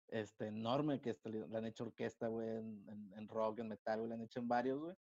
este, 0.09 0.47
enorme, 0.47 1.01
que 1.01 1.11
este, 1.11 1.29
le 1.29 1.57
han 1.57 1.65
hecho 1.65 1.85
orquesta, 1.85 2.27
güey, 2.27 2.49
en, 2.49 3.13
en, 3.15 3.27
rock, 3.27 3.59
en 3.59 3.69
metal, 3.69 3.99
güey, 3.99 4.09
le 4.09 4.15
han 4.15 4.21
hecho 4.21 4.39
en 4.39 4.47
varios, 4.47 4.79
güey, 4.79 4.95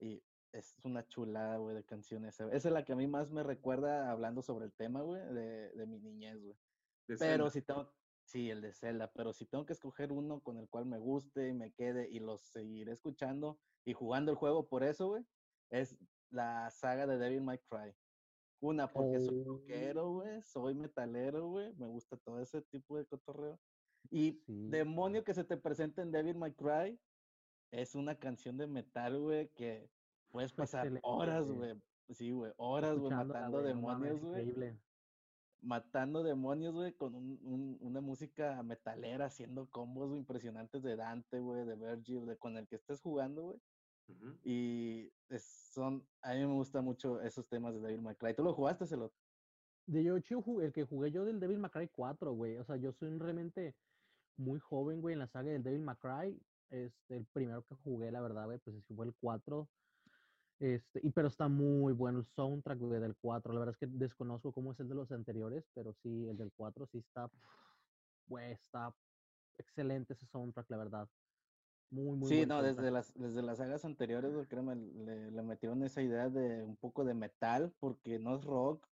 y 0.00 0.22
es 0.52 0.76
una 0.82 1.06
chulada, 1.08 1.56
güey, 1.58 1.74
de 1.74 1.84
canciones. 1.84 2.38
Esa 2.40 2.54
es 2.54 2.64
la 2.72 2.84
que 2.84 2.92
a 2.92 2.96
mí 2.96 3.06
más 3.06 3.30
me 3.30 3.42
recuerda 3.42 4.10
hablando 4.10 4.42
sobre 4.42 4.66
el 4.66 4.72
tema, 4.72 5.02
güey, 5.02 5.22
de, 5.32 5.70
de 5.70 5.86
mi 5.86 5.98
niñez, 5.98 6.42
güey. 6.42 6.56
Pero 7.18 7.50
si 7.50 7.62
tengo, 7.62 7.92
sí, 8.24 8.50
el 8.50 8.60
de 8.60 8.72
Zelda, 8.72 9.10
pero 9.12 9.32
si 9.32 9.46
tengo 9.46 9.66
que 9.66 9.72
escoger 9.72 10.12
uno 10.12 10.40
con 10.40 10.58
el 10.58 10.68
cual 10.68 10.86
me 10.86 10.98
guste 10.98 11.48
y 11.48 11.52
me 11.52 11.72
quede 11.72 12.08
y 12.10 12.20
lo 12.20 12.38
seguiré 12.38 12.92
escuchando 12.92 13.58
y 13.84 13.92
jugando 13.92 14.30
el 14.30 14.36
juego 14.36 14.68
por 14.68 14.84
eso, 14.84 15.08
güey, 15.08 15.24
es 15.70 15.96
la 16.30 16.70
saga 16.70 17.06
de 17.06 17.18
Devil 17.18 17.42
May 17.42 17.58
Cry. 17.58 17.94
Una, 18.62 18.86
porque 18.86 19.18
soy 19.18 19.42
rockero, 19.42 20.12
güey, 20.12 20.40
soy 20.42 20.74
metalero, 20.74 21.48
güey, 21.48 21.74
me 21.74 21.88
gusta 21.88 22.16
todo 22.16 22.40
ese 22.40 22.62
tipo 22.62 22.96
de 22.96 23.04
cotorreo. 23.04 23.58
Y 24.08 24.40
Demonio 24.46 25.24
que 25.24 25.34
se 25.34 25.42
te 25.42 25.56
presenta 25.56 26.00
en 26.00 26.12
Devil 26.12 26.38
May 26.38 26.52
Cry 26.52 26.96
es 27.72 27.96
una 27.96 28.14
canción 28.14 28.56
de 28.58 28.68
metal, 28.68 29.18
güey, 29.18 29.48
que 29.48 29.90
puedes 30.30 30.52
pasar 30.52 30.88
horas, 31.02 31.50
güey. 31.50 31.74
Sí, 32.10 32.30
güey, 32.30 32.52
horas, 32.56 32.96
güey, 32.98 33.12
matando 33.12 33.62
demonios, 33.62 34.20
güey. 34.20 34.78
Matando 35.60 36.22
demonios, 36.22 36.72
güey, 36.72 36.92
con 36.92 37.16
un, 37.16 37.78
una 37.80 38.00
música 38.00 38.62
metalera, 38.62 39.26
haciendo 39.26 39.68
combos 39.70 40.14
impresionantes 40.16 40.84
de 40.84 40.94
Dante, 40.94 41.40
güey, 41.40 41.64
de 41.64 41.74
Virgil, 41.74 42.26
de 42.26 42.36
con 42.36 42.56
el 42.56 42.68
que 42.68 42.76
estés 42.76 43.00
jugando, 43.00 43.42
güey. 43.42 43.60
Y 44.44 45.10
son, 45.38 46.06
a 46.22 46.34
mí 46.34 46.40
me 46.40 46.52
gustan 46.54 46.84
mucho 46.84 47.20
esos 47.20 47.48
temas 47.48 47.74
de 47.74 47.80
David 47.80 48.00
McCray. 48.00 48.34
¿Tú 48.34 48.42
lo 48.42 48.54
jugaste, 48.54 48.86
Celot? 48.86 49.12
De 49.86 50.00
hecho, 50.00 50.60
el 50.60 50.72
que 50.72 50.84
jugué 50.84 51.10
yo 51.10 51.24
del 51.24 51.40
Devil 51.40 51.58
May 51.58 51.70
Cry 51.70 51.88
4, 51.88 52.32
güey. 52.32 52.56
O 52.58 52.64
sea, 52.64 52.76
yo 52.76 52.92
soy 52.92 53.18
realmente 53.18 53.74
muy 54.36 54.60
joven, 54.60 55.00
güey, 55.00 55.14
en 55.14 55.18
la 55.18 55.26
saga 55.26 55.50
del 55.50 55.62
Devil 55.62 55.82
May 55.82 55.96
Cry. 55.96 56.40
Este, 56.70 57.16
el 57.16 57.26
primero 57.26 57.64
que 57.64 57.74
jugué, 57.76 58.10
la 58.10 58.20
verdad, 58.20 58.46
güey, 58.46 58.58
pues 58.58 58.76
fue 58.94 59.06
el 59.06 59.14
4. 59.14 59.68
Este, 60.60 61.00
y 61.02 61.10
pero 61.10 61.26
está 61.26 61.48
muy 61.48 61.92
bueno 61.92 62.20
el 62.20 62.26
soundtrack, 62.26 62.78
güey, 62.78 63.00
del 63.00 63.16
4. 63.16 63.52
La 63.52 63.58
verdad 63.58 63.74
es 63.74 63.78
que 63.78 63.86
desconozco 63.88 64.52
cómo 64.52 64.72
es 64.72 64.80
el 64.80 64.88
de 64.88 64.94
los 64.94 65.10
anteriores, 65.10 65.68
pero 65.74 65.92
sí, 65.92 66.28
el 66.28 66.36
del 66.36 66.52
4 66.52 66.86
sí 66.86 66.98
está, 66.98 67.28
güey, 68.26 68.52
está 68.52 68.94
excelente 69.58 70.12
ese 70.12 70.26
soundtrack, 70.26 70.70
la 70.70 70.76
verdad. 70.76 71.08
Muy, 71.92 72.16
muy 72.16 72.28
Sí, 72.28 72.46
no, 72.46 72.62
desde 72.62 72.90
las, 72.90 73.12
desde 73.14 73.42
las 73.42 73.58
sagas 73.58 73.84
anteriores, 73.84 74.32
créeme, 74.48 74.74
le, 74.74 75.30
le, 75.30 75.42
metieron 75.42 75.84
esa 75.84 76.00
idea 76.00 76.30
de 76.30 76.64
un 76.64 76.74
poco 76.76 77.04
de 77.04 77.12
metal, 77.12 77.70
porque 77.78 78.18
no 78.18 78.34
es 78.34 78.44
rock, 78.44 78.88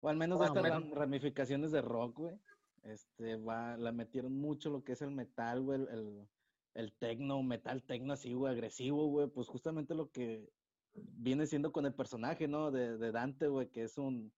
o 0.00 0.08
al 0.08 0.16
menos 0.16 0.40
hasta 0.40 0.62
las 0.62 0.90
ramificaciones 0.90 1.72
de 1.72 1.82
rock, 1.82 2.18
güey. 2.18 2.38
Este, 2.84 3.36
va, 3.36 3.76
la 3.78 3.90
metieron 3.90 4.38
mucho 4.38 4.70
lo 4.70 4.84
que 4.84 4.92
es 4.92 5.02
el 5.02 5.10
metal, 5.10 5.62
güey, 5.62 5.80
el, 5.80 5.88
el, 5.88 6.28
el 6.74 6.92
tecno, 6.92 7.42
metal 7.42 7.82
tecno 7.82 8.12
así, 8.12 8.32
güey, 8.32 8.52
agresivo, 8.52 9.08
güey, 9.08 9.26
pues 9.28 9.48
justamente 9.48 9.94
lo 9.94 10.10
que 10.10 10.48
viene 10.94 11.46
siendo 11.46 11.72
con 11.72 11.84
el 11.84 11.94
personaje, 11.94 12.46
¿no? 12.46 12.70
De, 12.70 12.96
de 12.96 13.10
Dante, 13.10 13.48
güey, 13.48 13.70
que 13.70 13.82
es 13.82 13.98
un, 13.98 14.32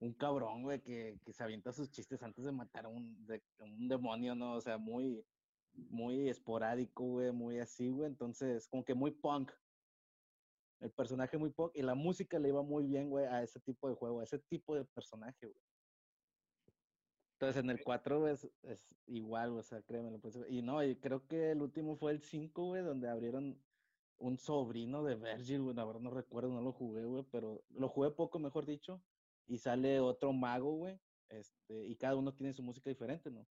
un 0.00 0.12
cabrón, 0.14 0.62
güey, 0.62 0.80
que, 0.80 1.18
que, 1.24 1.32
se 1.32 1.44
avienta 1.44 1.72
sus 1.72 1.90
chistes 1.90 2.22
antes 2.22 2.44
de 2.44 2.52
matar 2.52 2.86
a 2.86 2.88
un, 2.88 3.24
de, 3.26 3.42
un 3.60 3.86
demonio, 3.86 4.34
¿no? 4.34 4.54
O 4.54 4.60
sea, 4.60 4.78
muy, 4.78 5.24
muy 5.74 6.28
esporádico, 6.28 7.04
güey, 7.04 7.32
muy 7.32 7.58
así, 7.58 7.90
güey. 7.90 8.08
Entonces, 8.08 8.68
como 8.68 8.84
que 8.84 8.94
muy 8.94 9.10
punk. 9.10 9.52
El 10.80 10.90
personaje 10.92 11.38
muy 11.38 11.50
punk. 11.50 11.72
Y 11.74 11.82
la 11.82 11.94
música 11.94 12.38
le 12.38 12.48
iba 12.48 12.62
muy 12.62 12.86
bien, 12.86 13.10
güey, 13.10 13.26
a 13.26 13.42
ese 13.42 13.60
tipo 13.60 13.88
de 13.88 13.94
juego, 13.94 14.20
a 14.20 14.24
ese 14.24 14.38
tipo 14.38 14.74
de 14.74 14.84
personaje, 14.84 15.46
güey. 15.46 15.60
Entonces, 17.34 17.62
en 17.62 17.70
el 17.70 17.82
4 17.82 18.28
es, 18.28 18.48
es 18.62 18.94
igual, 19.06 19.58
o 19.58 19.62
sea, 19.62 19.82
créeme. 19.82 20.18
Pues, 20.18 20.38
y 20.48 20.62
no, 20.62 20.82
y 20.84 20.96
creo 21.00 21.26
que 21.26 21.50
el 21.50 21.62
último 21.62 21.96
fue 21.96 22.12
el 22.12 22.22
5, 22.22 22.66
güey, 22.66 22.82
donde 22.82 23.08
abrieron 23.08 23.60
un 24.22 24.38
sobrino 24.38 25.02
de 25.02 25.16
Virgil, 25.16 25.62
güey, 25.62 25.74
la 25.74 25.84
verdad 25.84 26.00
no 26.00 26.10
recuerdo, 26.10 26.50
no 26.50 26.62
lo 26.62 26.72
jugué, 26.72 27.04
güey, 27.04 27.24
pero 27.32 27.64
lo 27.70 27.88
jugué 27.88 28.12
poco, 28.12 28.38
mejor 28.38 28.64
dicho, 28.64 29.02
y 29.48 29.58
sale 29.58 29.98
otro 29.98 30.32
mago, 30.32 30.76
güey, 30.76 31.00
este, 31.28 31.86
y 31.86 31.96
cada 31.96 32.14
uno 32.14 32.32
tiene 32.32 32.52
su 32.52 32.62
música 32.62 32.88
diferente, 32.88 33.30
¿no? 33.30 33.48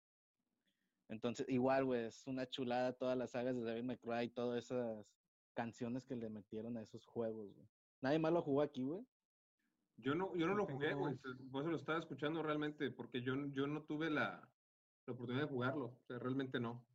Entonces, 1.10 1.48
igual, 1.50 1.86
güey, 1.86 2.06
es 2.06 2.28
una 2.28 2.50
chulada 2.50 2.94
todas 2.94 3.18
las 3.18 3.32
sagas 3.32 3.56
de 3.56 3.64
David 3.64 3.84
McCray 3.84 4.28
y 4.28 4.30
todas 4.32 4.66
esas 4.66 5.06
canciones 5.54 6.06
que 6.06 6.16
le 6.16 6.30
metieron 6.30 6.78
a 6.78 6.82
esos 6.82 7.06
juegos, 7.06 7.54
güey. 7.54 7.68
Nadie 8.02 8.20
más 8.20 8.34
lo 8.34 8.42
jugó 8.42 8.62
aquí, 8.62 8.84
güey. 8.84 9.06
Yo 9.98 10.14
no, 10.14 10.36
yo 10.36 10.46
no 10.46 10.54
lo 10.54 10.68
jugué, 10.68 10.94
güey. 10.94 11.16
Por 11.52 11.64
eso 11.64 11.72
lo 11.72 11.78
estaba 11.78 12.00
escuchando 12.00 12.44
realmente, 12.44 12.92
porque 12.92 13.22
yo, 13.22 13.36
yo 13.54 13.66
no 13.66 13.82
tuve 13.84 14.10
la, 14.10 14.48
la 15.08 15.14
oportunidad 15.14 15.46
de 15.46 15.54
jugarlo. 15.54 15.86
O 15.86 16.06
sea, 16.08 16.20
realmente 16.20 16.60
no. 16.60 16.86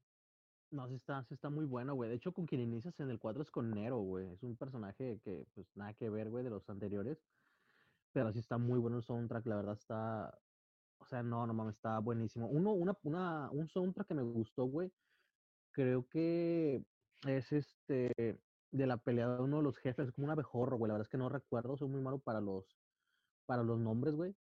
No, 0.71 0.89
sí 0.89 0.95
está, 0.95 1.25
sí 1.25 1.35
está 1.35 1.51
muy 1.51 1.65
bueno, 1.65 1.95
güey. 1.95 2.09
De 2.09 2.17
hecho, 2.17 2.33
con 2.33 2.47
quien 2.47 2.61
inicias 2.61 2.99
en 3.01 3.11
el 3.11 3.19
4 3.19 3.43
es 3.43 3.51
con 3.51 3.71
Nero, 3.71 3.99
güey. 3.99 4.29
Es 4.29 4.43
un 4.43 4.57
personaje 4.57 5.21
que, 5.23 5.45
pues, 5.55 5.67
nada 5.75 5.93
que 5.95 6.09
ver, 6.09 6.31
güey, 6.31 6.45
de 6.45 6.51
los 6.51 6.69
anteriores. 6.71 7.19
Pero 8.13 8.33
sí 8.33 8.39
está 8.39 8.57
muy 8.59 8.79
bueno 8.79 8.99
el 8.99 9.03
soundtrack, 9.03 9.47
la 9.47 9.57
verdad 9.57 9.75
está... 9.75 10.39
O 11.03 11.07
sea, 11.07 11.23
no, 11.23 11.47
no 11.47 11.55
mames, 11.55 11.77
está 11.77 11.99
buenísimo. 11.99 12.47
Uno, 12.49 12.73
una, 12.73 12.97
una, 13.03 13.51
un 13.51 13.69
soundtrack 13.69 14.09
que 14.09 14.15
me 14.15 14.23
gustó, 14.23 14.65
güey, 14.65 14.93
creo 15.73 16.09
que 16.09 16.85
es 17.27 17.53
este 17.53 18.41
de 18.71 18.87
la 18.87 18.97
pelea 18.97 19.29
de 19.29 19.43
uno 19.43 19.59
de 19.59 19.63
los 19.65 19.79
jefes, 19.79 20.09
es 20.09 20.13
como 20.15 20.27
un 20.27 20.31
abejorro, 20.31 20.79
güey. 20.79 20.89
La 20.89 20.95
verdad 20.95 21.07
es 21.07 21.11
que 21.11 21.19
no 21.19 21.29
recuerdo, 21.29 21.77
soy 21.77 21.89
muy 21.89 22.01
malo 22.01 22.19
para 22.19 22.41
los, 22.41 22.79
para 23.47 23.63
los 23.63 23.79
nombres, 23.79 24.15
güey 24.15 24.35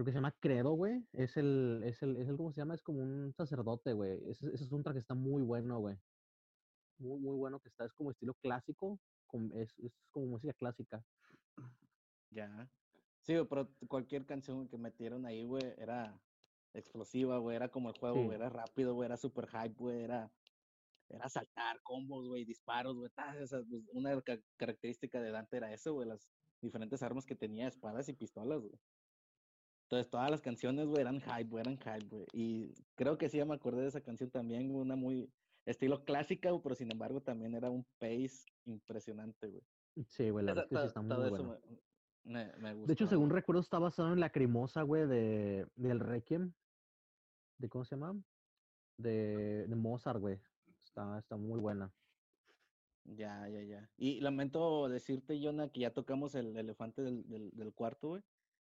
creo 0.00 0.04
que 0.04 0.12
se 0.12 0.16
llama 0.18 0.34
Credo, 0.40 0.70
güey. 0.70 1.06
Es 1.12 1.36
el, 1.36 1.82
es 1.84 2.02
el, 2.02 2.16
es 2.16 2.28
el, 2.28 2.36
¿cómo 2.36 2.52
se 2.52 2.60
llama? 2.60 2.74
Es 2.74 2.82
como 2.82 3.00
un 3.00 3.34
sacerdote, 3.36 3.92
güey. 3.92 4.12
Ese, 4.30 4.46
ese 4.46 4.64
es 4.64 4.72
un 4.72 4.82
que 4.82 4.98
está 4.98 5.14
muy 5.14 5.42
bueno, 5.42 5.78
güey. 5.78 5.96
Muy, 6.98 7.18
muy 7.18 7.36
bueno 7.36 7.60
que 7.60 7.68
está. 7.68 7.84
Es 7.84 7.92
como 7.92 8.10
estilo 8.10 8.34
clásico. 8.34 8.98
es, 9.54 9.78
es 9.78 9.92
como 10.10 10.26
música 10.26 10.54
clásica. 10.54 11.04
Ya. 12.30 12.70
Sí, 13.30 13.36
pero 13.48 13.68
cualquier 13.86 14.26
canción 14.26 14.66
que 14.66 14.76
metieron 14.76 15.24
ahí, 15.24 15.44
güey, 15.44 15.62
era 15.78 16.20
explosiva, 16.74 17.38
güey. 17.38 17.54
Era 17.54 17.68
como 17.68 17.88
el 17.88 17.96
juego, 17.96 18.24
güey. 18.24 18.34
Era 18.34 18.48
rápido, 18.48 18.94
güey. 18.94 19.06
Era 19.06 19.16
super 19.16 19.46
hype, 19.46 19.76
güey. 19.78 20.00
Era, 20.00 20.32
era 21.08 21.28
saltar, 21.28 21.80
combos, 21.84 22.26
güey, 22.26 22.44
disparos, 22.44 22.96
güey. 22.96 23.08
Pues, 23.14 23.52
una 23.92 24.20
característica 24.56 25.20
de 25.20 25.30
Dante 25.30 25.58
era 25.58 25.72
eso, 25.72 25.94
güey. 25.94 26.08
Las 26.08 26.28
diferentes 26.60 27.04
armas 27.04 27.24
que 27.24 27.36
tenía, 27.36 27.68
espadas 27.68 28.08
y 28.08 28.14
pistolas, 28.14 28.62
güey. 28.62 28.74
Entonces 29.84 30.10
todas 30.10 30.28
las 30.28 30.40
canciones, 30.40 30.88
güey, 30.88 31.00
eran 31.00 31.20
hype, 31.20 31.50
güey, 31.50 31.60
eran 31.62 31.78
hype, 31.78 32.08
güey. 32.08 32.26
Y 32.32 32.74
creo 32.96 33.16
que 33.16 33.28
sí, 33.28 33.36
ya 33.36 33.44
me 33.44 33.54
acordé 33.54 33.82
de 33.82 33.88
esa 33.88 34.00
canción 34.00 34.30
también, 34.30 34.74
una 34.74 34.96
muy 34.96 35.32
estilo 35.66 36.04
clásica, 36.04 36.50
pero 36.62 36.74
sin 36.74 36.90
embargo 36.90 37.20
también 37.20 37.54
era 37.54 37.70
un 37.70 37.86
pace 37.98 38.44
impresionante, 38.64 39.46
güey. 39.46 39.62
Sí, 40.08 40.30
güey, 40.30 40.44
la 40.44 40.54
verdad 40.54 40.64
es 40.64 40.70
que 40.70 40.80
sí 40.80 40.86
está 40.86 41.02
muy. 41.02 41.58
Me, 42.24 42.52
me, 42.58 42.74
gusta, 42.74 42.86
de 42.86 42.92
hecho, 42.92 43.06
según 43.06 43.30
recuerdo, 43.30 43.60
está 43.60 43.78
basado 43.78 44.12
en 44.12 44.20
la 44.20 44.30
cremosa, 44.30 44.82
güey, 44.82 45.06
de, 45.06 45.66
del 45.76 46.00
Requiem. 46.00 46.52
¿De 47.58 47.68
cómo 47.68 47.84
se 47.84 47.96
llama? 47.96 48.20
De, 48.96 49.66
de 49.66 49.76
Mozart, 49.76 50.20
güey. 50.20 50.38
Está, 50.84 51.18
está 51.18 51.36
muy 51.36 51.58
buena. 51.60 51.92
Ya, 53.04 53.48
ya, 53.48 53.62
ya. 53.62 53.90
Y 53.96 54.20
lamento 54.20 54.88
decirte, 54.88 55.40
Jonah, 55.42 55.68
que 55.68 55.80
ya 55.80 55.92
tocamos 55.92 56.34
el 56.34 56.56
elefante 56.56 57.02
del, 57.02 57.28
del, 57.28 57.50
del 57.52 57.72
cuarto, 57.72 58.08
güey. 58.08 58.22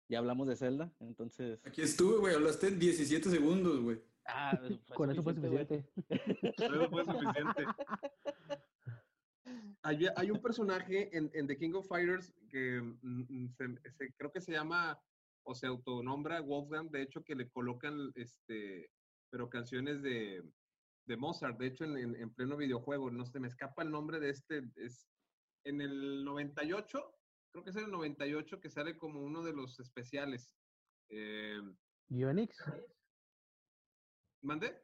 Ya 0.09 0.19
hablamos 0.19 0.47
de 0.49 0.57
Zelda, 0.57 0.93
entonces. 1.01 1.61
Aquí 1.65 1.81
estuve, 1.81 2.19
güey, 2.19 2.35
hablaste 2.35 2.69
en 2.69 2.79
17 2.79 3.31
segundos, 3.31 3.81
güey. 3.81 4.03
Ah, 4.27 4.59
con 4.95 5.11
eso 5.11 5.23
fue 5.23 5.35
suficiente. 5.35 5.85
Con 6.57 6.75
eso 6.75 6.91
fue 6.91 7.05
suficiente. 7.05 7.65
Hay, 9.85 10.07
hay 10.17 10.31
un 10.31 10.41
personaje 10.41 11.17
en, 11.17 11.31
en, 11.35 11.47
The 11.47 11.57
King 11.57 11.75
of 11.75 11.87
Fighters 11.87 12.33
que 12.51 12.81
mm, 12.81 13.27
mm, 13.29 13.55
se, 13.97 14.13
creo 14.17 14.33
que 14.33 14.41
se 14.41 14.53
llama 14.53 14.99
o 15.47 15.55
se 15.55 15.67
autonombra 15.67 16.41
Wolfgang, 16.41 16.91
de 16.91 17.03
hecho 17.03 17.23
que 17.23 17.35
le 17.35 17.51
colocan 17.51 18.11
este, 18.15 18.91
pero 19.31 19.51
canciones 19.51 20.03
de, 20.03 20.43
de 21.07 21.17
Mozart, 21.17 21.59
de 21.59 21.67
hecho 21.67 21.85
en, 21.85 22.17
en, 22.17 22.35
pleno 22.35 22.57
videojuego, 22.57 23.11
no 23.11 23.27
se 23.27 23.39
me 23.41 23.49
escapa 23.49 23.83
el 23.83 23.91
nombre 23.91 24.21
de 24.21 24.31
este, 24.31 24.63
es 24.77 25.07
en 25.65 25.81
el 25.81 26.25
98 26.25 27.15
creo 27.55 27.63
que 27.63 27.71
es 27.71 27.77
el 27.77 27.91
98 27.91 28.61
que 28.61 28.69
sale 28.69 28.99
como 28.99 29.21
uno 29.21 29.45
de 29.45 29.53
los 29.53 29.79
especiales. 29.79 30.51
Eh, 31.09 31.61
¿Gionix? 32.09 32.57
¿Mande? 34.43 34.83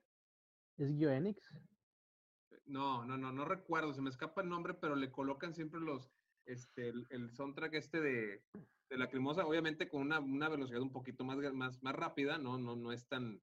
¿Es 0.76 0.88
Gionix? 0.96 1.52
No, 2.70 3.04
no, 3.04 3.18
no, 3.18 3.32
no 3.32 3.44
recuerdo, 3.44 3.92
se 3.92 4.00
me 4.00 4.10
escapa 4.10 4.42
el 4.42 4.48
nombre, 4.48 4.74
pero 4.74 4.94
le 4.94 5.10
colocan 5.10 5.54
siempre 5.54 5.80
los, 5.80 6.08
este, 6.46 6.92
el, 7.10 7.30
soundtrack 7.32 7.74
este 7.74 8.00
de, 8.00 8.44
de 8.88 8.96
la 8.96 9.10
cremosa, 9.10 9.44
obviamente 9.44 9.88
con 9.88 10.02
una, 10.02 10.20
una, 10.20 10.48
velocidad 10.48 10.80
un 10.80 10.92
poquito 10.92 11.24
más, 11.24 11.36
más, 11.52 11.82
más 11.82 11.94
rápida, 11.96 12.38
¿no? 12.38 12.58
No, 12.58 12.76
no 12.76 12.92
es 12.92 13.08
tan, 13.08 13.42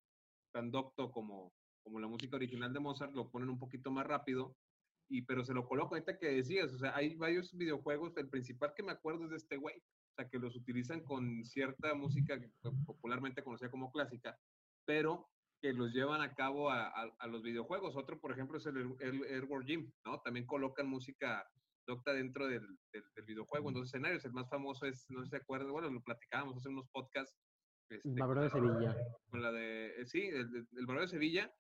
tan 0.53 0.71
docto 0.71 1.11
como, 1.11 1.51
como 1.83 1.99
la 1.99 2.07
música 2.07 2.37
original 2.37 2.71
de 2.71 2.79
Mozart, 2.79 3.13
lo 3.13 3.29
ponen 3.29 3.49
un 3.49 3.59
poquito 3.59 3.91
más 3.91 4.07
rápido, 4.07 4.55
y 5.09 5.23
pero 5.23 5.43
se 5.43 5.53
lo 5.53 5.67
coloco 5.67 5.95
ahorita 5.95 6.17
que 6.17 6.27
decías, 6.27 6.71
o 6.71 6.77
sea, 6.77 6.95
hay 6.95 7.15
varios 7.15 7.53
videojuegos, 7.53 8.15
el 8.15 8.29
principal 8.29 8.73
que 8.75 8.83
me 8.83 8.93
acuerdo 8.93 9.25
es 9.25 9.31
de 9.31 9.37
este 9.37 9.57
güey, 9.57 9.77
o 9.77 10.15
sea, 10.15 10.29
que 10.29 10.39
los 10.39 10.55
utilizan 10.55 11.01
con 11.03 11.43
cierta 11.43 11.93
música 11.95 12.39
popularmente 12.85 13.43
conocida 13.43 13.69
como 13.69 13.91
clásica, 13.91 14.39
pero 14.85 15.29
que 15.61 15.73
los 15.73 15.91
llevan 15.93 16.21
a 16.21 16.33
cabo 16.33 16.69
a, 16.69 16.87
a, 16.87 17.27
los 17.27 17.41
videojuegos. 17.41 17.95
Otro, 17.95 18.19
por 18.19 18.31
ejemplo, 18.31 18.57
es 18.57 18.65
el, 18.65 18.95
el 18.99 19.23
Airworld 19.23 19.67
Gym, 19.67 19.91
¿no? 20.05 20.19
También 20.21 20.45
colocan 20.45 20.87
música 20.87 21.47
docta 21.87 22.13
dentro 22.13 22.47
del, 22.47 22.67
del, 22.91 23.25
videojuego, 23.25 23.69
en 23.69 23.75
dos 23.75 23.87
escenarios. 23.87 24.23
El 24.25 24.33
más 24.33 24.49
famoso 24.49 24.85
es, 24.85 25.05
no 25.09 25.19
sé 25.19 25.25
si 25.25 25.29
se 25.31 25.37
acuerdan, 25.37 25.71
bueno, 25.71 25.89
lo 25.89 26.01
platicábamos 26.01 26.57
hace 26.57 26.69
unos 26.69 26.87
podcasts. 26.89 27.35
Este, 27.89 28.09
de 28.09 28.49
Sevilla. 28.49 28.95
Con 29.29 29.41
la 29.41 29.51
de, 29.51 30.01
eh, 30.01 30.05
sí, 30.05 30.27
el, 30.27 30.67
el 30.73 30.85
de 30.85 31.07
Sevilla, 31.07 31.51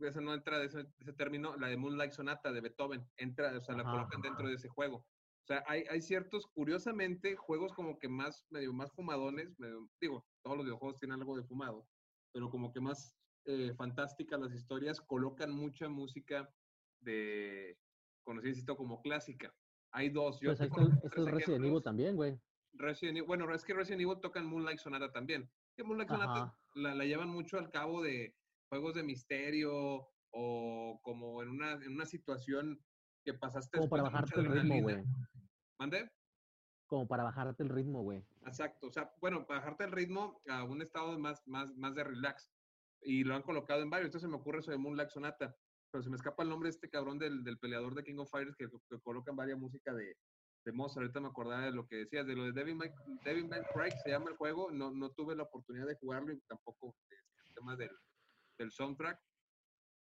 esa 0.00 0.20
no 0.20 0.34
entra 0.34 0.58
de 0.58 0.66
ese, 0.66 0.84
término, 1.16 1.56
la 1.56 1.68
de 1.68 1.76
Moonlight 1.76 2.12
Sonata 2.12 2.52
de 2.52 2.62
Beethoven, 2.62 3.06
entra, 3.16 3.56
o 3.56 3.60
sea, 3.60 3.76
la 3.76 3.84
colocan 3.84 4.20
dentro 4.22 4.48
de 4.48 4.54
ese 4.54 4.68
juego. 4.68 4.96
O 4.96 5.46
sea, 5.46 5.62
hay, 5.66 5.84
hay 5.90 6.02
ciertos, 6.02 6.46
curiosamente, 6.46 7.36
juegos 7.36 7.72
como 7.72 7.98
que 7.98 8.08
más, 8.08 8.44
medio 8.50 8.72
más 8.72 8.92
fumadones, 8.92 9.54
digo, 10.00 10.26
todos 10.42 10.56
los 10.56 10.66
videojuegos 10.66 10.98
tienen 10.98 11.20
algo 11.20 11.36
de 11.36 11.44
fumado, 11.44 11.86
pero 12.32 12.50
como 12.50 12.72
que 12.72 12.80
más 12.80 13.17
eh, 13.44 13.72
fantásticas 13.74 14.40
las 14.40 14.54
historias, 14.54 15.00
colocan 15.00 15.50
mucha 15.50 15.88
música 15.88 16.52
de, 17.00 17.78
conocida 18.22 18.74
como 18.76 19.00
clásica. 19.00 19.54
Hay 19.92 20.10
dos. 20.10 20.38
Yo 20.40 20.54
pues 20.54 20.60
es 20.60 21.24
Resident 21.24 21.64
Evil 21.64 21.82
también, 21.82 22.16
güey. 22.16 22.38
Resident 22.74 23.18
Evil, 23.18 23.26
bueno, 23.26 23.52
es 23.54 23.64
que 23.64 23.74
Resident 23.74 24.02
Evil 24.02 24.20
tocan 24.20 24.46
Moonlight 24.46 24.78
Sonata 24.78 25.10
también. 25.10 25.50
Que 25.74 25.82
Moonlight 25.82 26.10
Sonata 26.10 26.54
la, 26.74 26.94
la, 26.94 27.04
llevan 27.04 27.30
mucho 27.30 27.58
al 27.58 27.70
cabo 27.70 28.02
de, 28.02 28.34
juegos 28.68 28.94
de 28.94 29.02
misterio 29.02 30.08
o 30.30 31.00
como 31.02 31.42
en 31.42 31.48
una, 31.48 31.72
en 31.72 31.92
una 31.92 32.06
situación 32.06 32.82
que 33.24 33.34
pasaste. 33.34 33.78
Como 33.78 33.88
para 33.88 34.02
bajarte 34.04 34.40
el 34.40 34.46
ritmo, 34.46 34.82
güey. 34.82 35.02
¿Mande? 35.78 36.10
como 36.88 37.06
para 37.06 37.22
bajarte 37.22 37.62
el 37.62 37.68
ritmo, 37.68 38.02
güey. 38.02 38.24
Exacto, 38.46 38.88
o 38.88 38.90
sea, 38.90 39.12
bueno, 39.20 39.46
para 39.46 39.60
bajarte 39.60 39.84
el 39.84 39.92
ritmo 39.92 40.40
a 40.48 40.64
un 40.64 40.82
estado 40.82 41.16
más, 41.18 41.46
más, 41.46 41.72
más 41.76 41.94
de 41.94 42.02
relax. 42.02 42.50
Y 43.02 43.24
lo 43.24 43.34
han 43.34 43.42
colocado 43.42 43.82
en 43.82 43.90
varios. 43.90 44.08
Entonces 44.08 44.26
se 44.26 44.30
me 44.30 44.36
ocurre 44.36 44.60
eso 44.60 44.70
de 44.70 44.78
Moonlight 44.78 45.10
Sonata. 45.10 45.54
Pero 45.90 46.02
se 46.02 46.10
me 46.10 46.16
escapa 46.16 46.42
el 46.42 46.50
nombre 46.50 46.66
de 46.68 46.74
este 46.74 46.90
cabrón 46.90 47.18
del, 47.18 47.42
del 47.42 47.58
peleador 47.58 47.94
de 47.94 48.04
King 48.04 48.18
of 48.18 48.30
Fighters 48.30 48.56
que, 48.56 48.66
que 48.68 49.00
colocan 49.00 49.36
varias 49.36 49.58
música 49.58 49.94
de, 49.94 50.16
de 50.64 50.72
Mozart. 50.72 51.02
Ahorita 51.02 51.20
me 51.20 51.28
acordaba 51.28 51.64
de 51.64 51.72
lo 51.72 51.86
que 51.86 51.96
decías, 51.96 52.26
de 52.26 52.34
lo 52.34 52.44
de 52.44 52.52
Devin, 52.52 52.76
Mike, 52.76 52.94
Devin 53.24 53.48
Craig, 53.72 53.94
se 54.04 54.10
llama 54.10 54.30
el 54.30 54.36
juego. 54.36 54.70
No, 54.70 54.90
no 54.90 55.10
tuve 55.10 55.34
la 55.34 55.44
oportunidad 55.44 55.86
de 55.86 55.96
jugarlo 55.96 56.32
y 56.32 56.40
tampoco 56.42 56.94
el 57.10 57.54
tema 57.54 57.76
del, 57.76 57.90
del 58.58 58.70
soundtrack. 58.70 59.18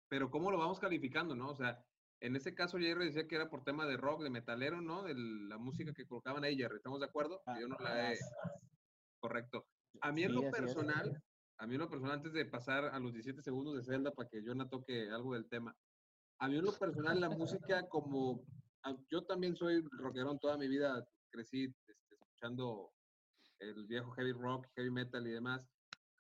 Pero 0.09 0.29
¿cómo 0.29 0.51
lo 0.51 0.57
vamos 0.57 0.79
calificando, 0.79 1.35
no? 1.35 1.49
O 1.49 1.55
sea, 1.55 1.81
en 2.19 2.35
ese 2.35 2.55
caso, 2.55 2.77
Jerry 2.79 3.05
decía 3.05 3.27
que 3.27 3.35
era 3.35 3.49
por 3.49 3.63
tema 3.63 3.85
de 3.85 3.95
rock, 3.95 4.23
de 4.23 4.29
metalero, 4.29 4.81
¿no? 4.81 5.03
De 5.03 5.13
la 5.15 5.57
música 5.57 5.93
que 5.93 6.07
colocaban 6.07 6.43
ahí, 6.43 6.57
Jerry. 6.57 6.77
¿Estamos 6.77 6.99
de 6.99 7.05
acuerdo? 7.05 7.41
Ah, 7.45 7.59
Yo 7.59 7.67
no 7.67 7.77
la 7.79 8.13
he... 8.13 8.17
Correcto. 9.19 9.67
A 10.01 10.11
mí 10.11 10.23
en 10.23 10.33
lo 10.33 10.49
personal, 10.51 11.21
a 11.59 11.65
mí 11.65 11.75
en 11.75 11.81
lo 11.81 11.89
personal, 11.89 12.17
antes 12.17 12.33
de 12.33 12.45
pasar 12.45 12.85
a 12.85 12.99
los 12.99 13.13
17 13.13 13.41
segundos 13.41 13.75
de 13.75 13.83
Zelda 13.83 14.11
para 14.11 14.29
que 14.29 14.43
Jonah 14.45 14.69
toque 14.69 15.09
algo 15.09 15.33
del 15.33 15.49
tema, 15.49 15.75
a 16.39 16.47
mí 16.47 16.61
lo 16.61 16.71
personal 16.73 17.19
la 17.19 17.29
música 17.29 17.87
como... 17.89 18.45
Yo 19.09 19.25
también 19.25 19.55
soy 19.55 19.83
rockerón 19.91 20.39
toda 20.39 20.57
mi 20.57 20.67
vida, 20.67 21.05
crecí 21.29 21.65
este, 21.65 21.93
escuchando 22.11 22.93
el 23.59 23.85
viejo 23.85 24.11
heavy 24.11 24.31
rock, 24.31 24.67
heavy 24.75 24.91
metal 24.91 25.27
y 25.27 25.31
demás, 25.31 25.67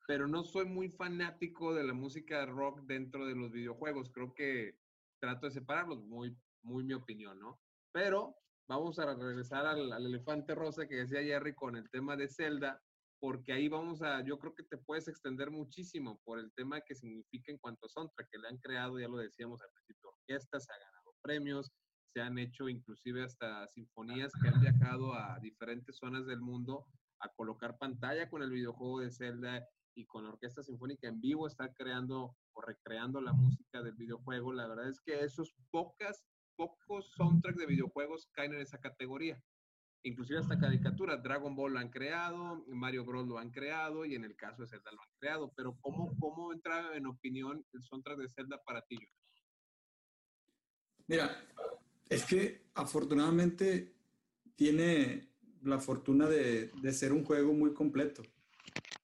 pero 0.05 0.27
no 0.27 0.43
soy 0.43 0.65
muy 0.65 0.89
fanático 0.89 1.73
de 1.73 1.85
la 1.85 1.93
música 1.93 2.45
rock 2.45 2.81
dentro 2.81 3.25
de 3.25 3.35
los 3.35 3.51
videojuegos. 3.51 4.09
Creo 4.11 4.33
que 4.33 4.77
trato 5.19 5.45
de 5.45 5.53
separarlos, 5.53 6.03
muy, 6.03 6.35
muy 6.61 6.83
mi 6.83 6.93
opinión, 6.93 7.39
¿no? 7.39 7.61
Pero 7.93 8.35
vamos 8.67 8.99
a 8.99 9.13
regresar 9.13 9.65
al, 9.65 9.93
al 9.93 10.05
elefante 10.05 10.53
rosa 10.53 10.87
que 10.87 10.95
decía 10.95 11.23
Jerry 11.23 11.55
con 11.55 11.77
el 11.77 11.89
tema 11.89 12.17
de 12.17 12.27
Zelda, 12.27 12.81
porque 13.19 13.53
ahí 13.53 13.67
vamos 13.67 14.01
a, 14.01 14.23
yo 14.23 14.37
creo 14.37 14.53
que 14.53 14.63
te 14.63 14.77
puedes 14.77 15.07
extender 15.07 15.49
muchísimo 15.49 16.19
por 16.23 16.39
el 16.39 16.51
tema 16.53 16.81
que 16.81 16.95
significa 16.95 17.51
en 17.51 17.57
cuanto 17.57 17.85
a 17.85 17.89
soundtrack, 17.89 18.29
que 18.29 18.37
le 18.37 18.47
han 18.47 18.57
creado, 18.57 18.99
ya 18.99 19.07
lo 19.07 19.17
decíamos 19.17 19.61
al 19.61 19.71
principio, 19.71 20.09
orquestas, 20.09 20.65
se 20.65 20.71
ha 20.71 20.77
ganado 20.77 21.15
premios, 21.21 21.71
se 22.13 22.21
han 22.21 22.37
hecho 22.37 22.69
inclusive 22.69 23.23
hasta 23.23 23.67
sinfonías 23.67 24.31
que 24.41 24.47
han 24.47 24.61
viajado 24.61 25.13
a 25.13 25.39
diferentes 25.39 25.97
zonas 25.97 26.25
del 26.25 26.41
mundo 26.41 26.85
a 27.19 27.29
colocar 27.33 27.77
pantalla 27.77 28.29
con 28.29 28.43
el 28.43 28.51
videojuego 28.51 28.99
de 28.99 29.11
Zelda 29.11 29.67
y 29.95 30.05
con 30.05 30.23
la 30.23 30.29
orquesta 30.29 30.61
sinfónica 30.61 31.07
en 31.07 31.19
vivo 31.19 31.47
estar 31.47 31.73
creando 31.73 32.37
o 32.53 32.61
recreando 32.61 33.19
la 33.19 33.33
música 33.33 33.81
del 33.81 33.95
videojuego. 33.95 34.53
La 34.53 34.67
verdad 34.67 34.89
es 34.89 35.01
que 35.01 35.23
esos 35.23 35.55
pocas, 35.71 36.23
pocos 36.55 37.11
soundtracks 37.15 37.57
de 37.57 37.65
videojuegos 37.65 38.27
caen 38.33 38.53
en 38.53 38.61
esa 38.61 38.79
categoría. 38.79 39.41
Inclusive 40.03 40.39
hasta 40.39 40.57
caricaturas, 40.57 41.21
Dragon 41.21 41.55
Ball 41.55 41.73
lo 41.73 41.79
han 41.79 41.89
creado, 41.89 42.63
Mario 42.67 43.03
Bros 43.03 43.27
lo 43.27 43.37
han 43.37 43.51
creado 43.51 44.05
y 44.05 44.15
en 44.15 44.23
el 44.23 44.35
caso 44.35 44.61
de 44.61 44.67
Zelda 44.67 44.91
lo 44.91 45.01
han 45.01 45.09
creado. 45.19 45.53
Pero 45.55 45.77
¿cómo, 45.81 46.15
cómo 46.19 46.53
entra 46.53 46.95
en 46.95 47.07
opinión 47.07 47.65
el 47.73 47.83
soundtrack 47.83 48.19
de 48.19 48.29
Zelda 48.29 48.61
para 48.63 48.81
ti? 48.83 48.97
Mira, 51.07 51.43
es 52.09 52.25
que 52.25 52.67
afortunadamente 52.73 53.95
tiene 54.55 55.29
la 55.63 55.79
fortuna 55.79 56.27
de, 56.27 56.71
de 56.81 56.93
ser 56.93 57.11
un 57.11 57.25
juego 57.25 57.53
muy 57.53 57.73
completo. 57.73 58.23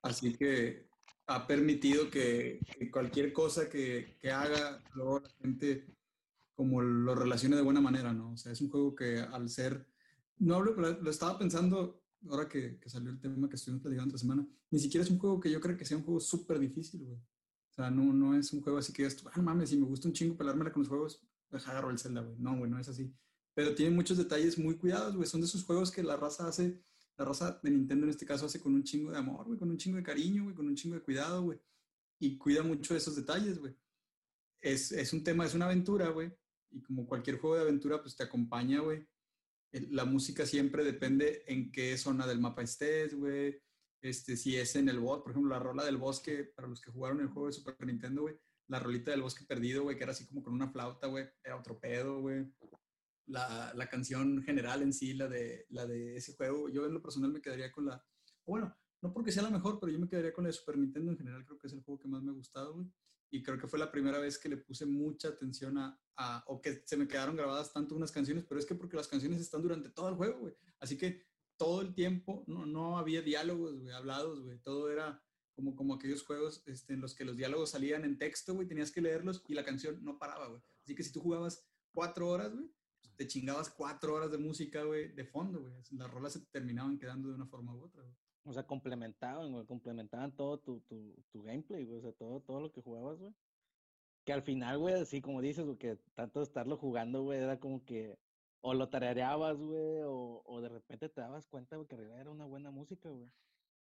Así 0.01 0.33
que 0.35 0.88
ha 1.27 1.47
permitido 1.47 2.09
que, 2.09 2.59
que 2.77 2.91
cualquier 2.91 3.31
cosa 3.33 3.69
que, 3.69 4.17
que 4.19 4.31
haga, 4.31 4.81
luego 4.93 5.19
la 5.19 5.29
gente 5.41 5.85
como 6.55 6.81
lo 6.81 7.15
relacione 7.15 7.55
de 7.55 7.62
buena 7.62 7.81
manera, 7.81 8.13
¿no? 8.13 8.33
O 8.33 8.38
sea, 8.38 8.51
es 8.51 8.62
un 8.62 8.69
juego 8.69 8.95
que 8.95 9.19
al 9.19 9.49
ser, 9.49 9.88
no 10.43 10.56
hablo, 10.56 10.75
pero 10.75 11.01
lo 11.01 11.10
estaba 11.10 11.38
pensando 11.38 12.03
ahora 12.29 12.47
que, 12.47 12.79
que 12.79 12.89
salió 12.89 13.10
el 13.10 13.19
tema 13.19 13.49
que 13.49 13.56
estuvimos 13.56 13.82
platicando 13.82 14.10
otra 14.10 14.19
semana, 14.19 14.47
ni 14.71 14.79
siquiera 14.79 15.03
es 15.03 15.12
un 15.12 15.19
juego 15.19 15.39
que 15.39 15.51
yo 15.51 15.60
creo 15.60 15.77
que 15.77 15.86
sea 15.86 15.97
un 15.97 16.03
juego 16.03 16.19
súper 16.19 16.60
difícil, 16.60 17.03
güey. 17.03 17.17
O 17.17 17.75
sea, 17.75 17.89
no, 17.89 18.13
no 18.13 18.38
es 18.38 18.53
un 18.53 18.62
juego 18.62 18.77
así 18.77 18.93
que 18.93 19.03
digas, 19.03 19.23
ah, 19.34 19.41
mames, 19.41 19.69
si 19.69 19.77
me 19.77 19.86
gusta 19.86 20.08
un 20.08 20.13
chingo 20.13 20.38
pelármela 20.38 20.71
con 20.71 20.82
los 20.82 20.89
juegos, 20.89 21.21
deja 21.49 21.71
agarro 21.71 21.89
el 21.89 21.97
Zelda, 21.97 22.21
güey. 22.21 22.38
No, 22.38 22.58
güey, 22.58 22.69
no 22.69 22.79
es 22.79 22.88
así. 22.88 23.13
Pero 23.56 23.73
tiene 23.73 23.95
muchos 23.95 24.17
detalles 24.17 24.58
muy 24.58 24.77
cuidados, 24.77 25.15
güey. 25.15 25.27
Son 25.27 25.41
de 25.41 25.47
esos 25.47 25.63
juegos 25.63 25.91
que 25.91 26.03
la 26.03 26.15
raza 26.15 26.47
hace, 26.47 26.84
la 27.17 27.25
raza 27.25 27.60
de 27.63 27.71
Nintendo 27.71 28.06
en 28.06 28.12
este 28.12 28.25
caso 28.25 28.45
hace 28.45 28.60
con 28.60 28.73
un 28.73 28.84
chingo 28.84 29.12
de 29.12 29.17
amor, 29.17 29.45
güey, 29.45 29.58
con 29.58 29.69
un 29.69 29.77
chingo 29.77 29.97
de 29.97 30.03
cariño, 30.03 30.43
güey, 30.43 30.56
con 30.56 30.67
un 30.67 30.75
chingo 30.75 30.95
de 30.95 31.01
cuidado, 31.01 31.43
güey. 31.43 31.60
Y 32.19 32.38
cuida 32.38 32.63
mucho 32.63 32.95
esos 32.95 33.15
detalles, 33.15 33.60
güey. 33.60 33.75
Es, 34.62 34.91
es 34.91 35.12
un 35.13 35.23
tema, 35.23 35.45
es 35.45 35.53
una 35.53 35.65
aventura, 35.65 36.10
güey. 36.10 36.32
Y 36.71 36.82
como 36.82 37.08
cualquier 37.08 37.39
juego 37.39 37.56
de 37.56 37.63
aventura, 37.63 38.01
pues 38.01 38.15
te 38.15 38.23
acompaña, 38.23 38.82
güey. 38.82 39.08
La 39.89 40.05
música 40.05 40.45
siempre 40.45 40.83
depende 40.83 41.43
en 41.47 41.71
qué 41.71 41.97
zona 41.97 42.27
del 42.27 42.39
mapa 42.39 42.62
estés, 42.62 43.15
güey. 43.15 43.59
Este, 44.01 44.38
si 44.38 44.55
es 44.55 44.75
en 44.75 44.89
el 44.89 44.99
bosque, 44.99 45.23
por 45.23 45.31
ejemplo, 45.31 45.49
la 45.51 45.59
rola 45.59 45.86
del 45.86 45.97
bosque, 45.97 46.43
para 46.55 46.67
los 46.67 46.81
que 46.81 46.91
jugaron 46.91 47.21
el 47.21 47.29
juego 47.29 47.47
de 47.47 47.53
Super 47.53 47.75
Nintendo, 47.88 48.23
güey, 48.23 48.38
la 48.67 48.79
rolita 48.79 49.12
del 49.12 49.21
bosque 49.21 49.45
perdido, 49.45 49.83
güey, 49.83 49.97
que 49.97 50.03
era 50.03 50.12
así 50.12 50.27
como 50.27 50.43
con 50.43 50.53
una 50.53 50.69
flauta, 50.69 51.07
güey, 51.07 51.25
era 51.43 51.57
otro 51.57 51.79
pedo, 51.79 52.19
güey. 52.21 52.45
La, 53.27 53.73
la 53.73 53.88
canción 53.88 54.43
general 54.43 54.81
en 54.81 54.93
sí, 54.93 55.13
la 55.13 55.27
de, 55.27 55.65
la 55.69 55.86
de 55.86 56.17
ese 56.17 56.33
juego, 56.36 56.69
yo 56.69 56.86
en 56.86 56.93
lo 56.93 57.01
personal 57.01 57.31
me 57.31 57.41
quedaría 57.41 57.71
con 57.71 57.86
la, 57.86 58.05
bueno, 58.45 58.75
no 59.01 59.13
porque 59.13 59.31
sea 59.31 59.43
la 59.43 59.49
mejor, 59.49 59.79
pero 59.79 59.91
yo 59.91 59.99
me 59.99 60.07
quedaría 60.07 60.33
con 60.33 60.43
la 60.43 60.49
de 60.49 60.53
Super 60.53 60.77
Nintendo 60.77 61.12
en 61.12 61.17
general, 61.17 61.45
creo 61.45 61.57
que 61.57 61.67
es 61.67 61.73
el 61.73 61.81
juego 61.81 61.99
que 61.99 62.09
más 62.09 62.21
me 62.21 62.31
ha 62.31 62.36
gustado, 62.36 62.73
güey. 62.73 62.88
Y 63.34 63.41
creo 63.41 63.58
que 63.58 63.67
fue 63.67 63.80
la 63.80 63.91
primera 63.91 64.19
vez 64.19 64.38
que 64.38 64.48
le 64.48 64.58
puse 64.58 64.86
mucha 64.86 65.30
atención 65.30 65.76
a, 65.80 66.00
a- 66.17 66.43
o 66.48 66.62
que 66.62 66.84
se 66.86 66.96
me 66.96 67.08
quedaron 67.08 67.36
grabadas 67.36 67.74
tanto 67.74 67.96
unas 67.96 68.12
canciones, 68.12 68.46
pero 68.48 68.60
es 68.60 68.65
que 68.67 68.76
porque 68.76 68.96
las 68.96 69.08
canciones 69.08 69.41
están 69.41 69.63
durante 69.63 69.89
todo 69.89 70.08
el 70.10 70.15
juego, 70.15 70.39
güey. 70.41 70.54
Así 70.80 70.98
que 71.00 71.26
todo 71.58 71.82
el 71.82 71.96
tiempo 71.96 72.43
no, 72.46 72.67
no 72.67 73.00
había 73.00 73.24
diálogos, 73.24 73.80
güey, 73.80 73.91
hablados, 73.91 74.41
güey. 74.43 74.60
Todo 74.60 74.91
era 74.91 75.19
como, 75.56 75.76
como 75.76 75.96
aquellos 75.96 76.24
juegos 76.24 76.62
este, 76.67 76.93
en 76.93 77.02
los 77.02 77.15
que 77.15 77.26
los 77.26 77.36
diálogos 77.36 77.72
salían 77.72 78.06
en 78.06 78.19
texto, 78.19 78.54
güey, 78.54 78.67
tenías 78.67 78.91
que 78.91 79.02
leerlos 79.02 79.43
y 79.48 79.56
la 79.56 79.65
canción 79.65 80.04
no 80.04 80.19
paraba, 80.19 80.48
güey. 80.50 80.62
Así 80.84 80.93
que 80.93 81.02
si 81.04 81.12
tú 81.12 81.19
jugabas 81.22 81.65
cuatro 81.91 82.28
horas, 82.30 82.54
güey, 82.54 82.67
pues, 83.02 83.15
te 83.15 83.28
chingabas 83.28 83.69
cuatro 83.72 84.13
horas 84.13 84.30
de 84.32 84.38
música, 84.38 84.84
güey, 84.84 85.12
de 85.12 85.26
fondo, 85.26 85.60
güey. 85.62 85.74
Las 85.91 86.12
rolas 86.12 86.34
se 86.34 86.39
te 86.41 86.52
terminaban 86.52 87.00
quedando 87.00 87.30
de 87.30 87.36
una 87.36 87.48
forma 87.48 87.74
u 87.76 87.82
otra, 87.84 88.04
güey. 88.04 88.15
O 88.45 88.51
sea, 88.53 88.63
complementaban, 88.67 89.51
güey, 89.53 89.65
complementaban 89.65 90.36
todo 90.36 90.60
tu, 90.60 90.82
tu, 90.82 91.15
tu 91.32 91.43
gameplay, 91.43 91.86
güey, 91.86 91.99
o 91.99 92.01
sea, 92.01 92.12
todo, 92.12 92.41
todo 92.41 92.60
lo 92.60 92.71
que 92.71 92.82
jugabas, 92.82 93.19
güey. 93.19 93.34
Que 94.25 94.34
al 94.34 94.41
final, 94.41 94.77
güey, 94.79 94.95
así 94.95 95.21
como 95.21 95.41
dices, 95.41 95.65
güey, 95.65 95.77
que 95.77 95.97
tanto 96.13 96.41
estarlo 96.41 96.77
jugando, 96.77 97.23
güey, 97.23 97.39
era 97.39 97.60
como 97.60 97.84
que 97.86 98.17
o 98.62 98.73
lo 98.73 98.89
tarareabas, 98.89 99.58
güey, 99.62 100.01
o, 100.03 100.41
o 100.45 100.62
de 100.62 100.69
repente 100.69 101.10
te 101.10 101.19
dabas 101.21 101.47
cuenta, 101.47 101.75
güey, 101.75 101.88
que 101.88 101.95
realidad 101.97 102.21
era 102.21 102.32
una 102.32 102.45
buena 102.45 102.71
música, 102.71 103.10
güey. 103.10 103.27
O 103.27 103.32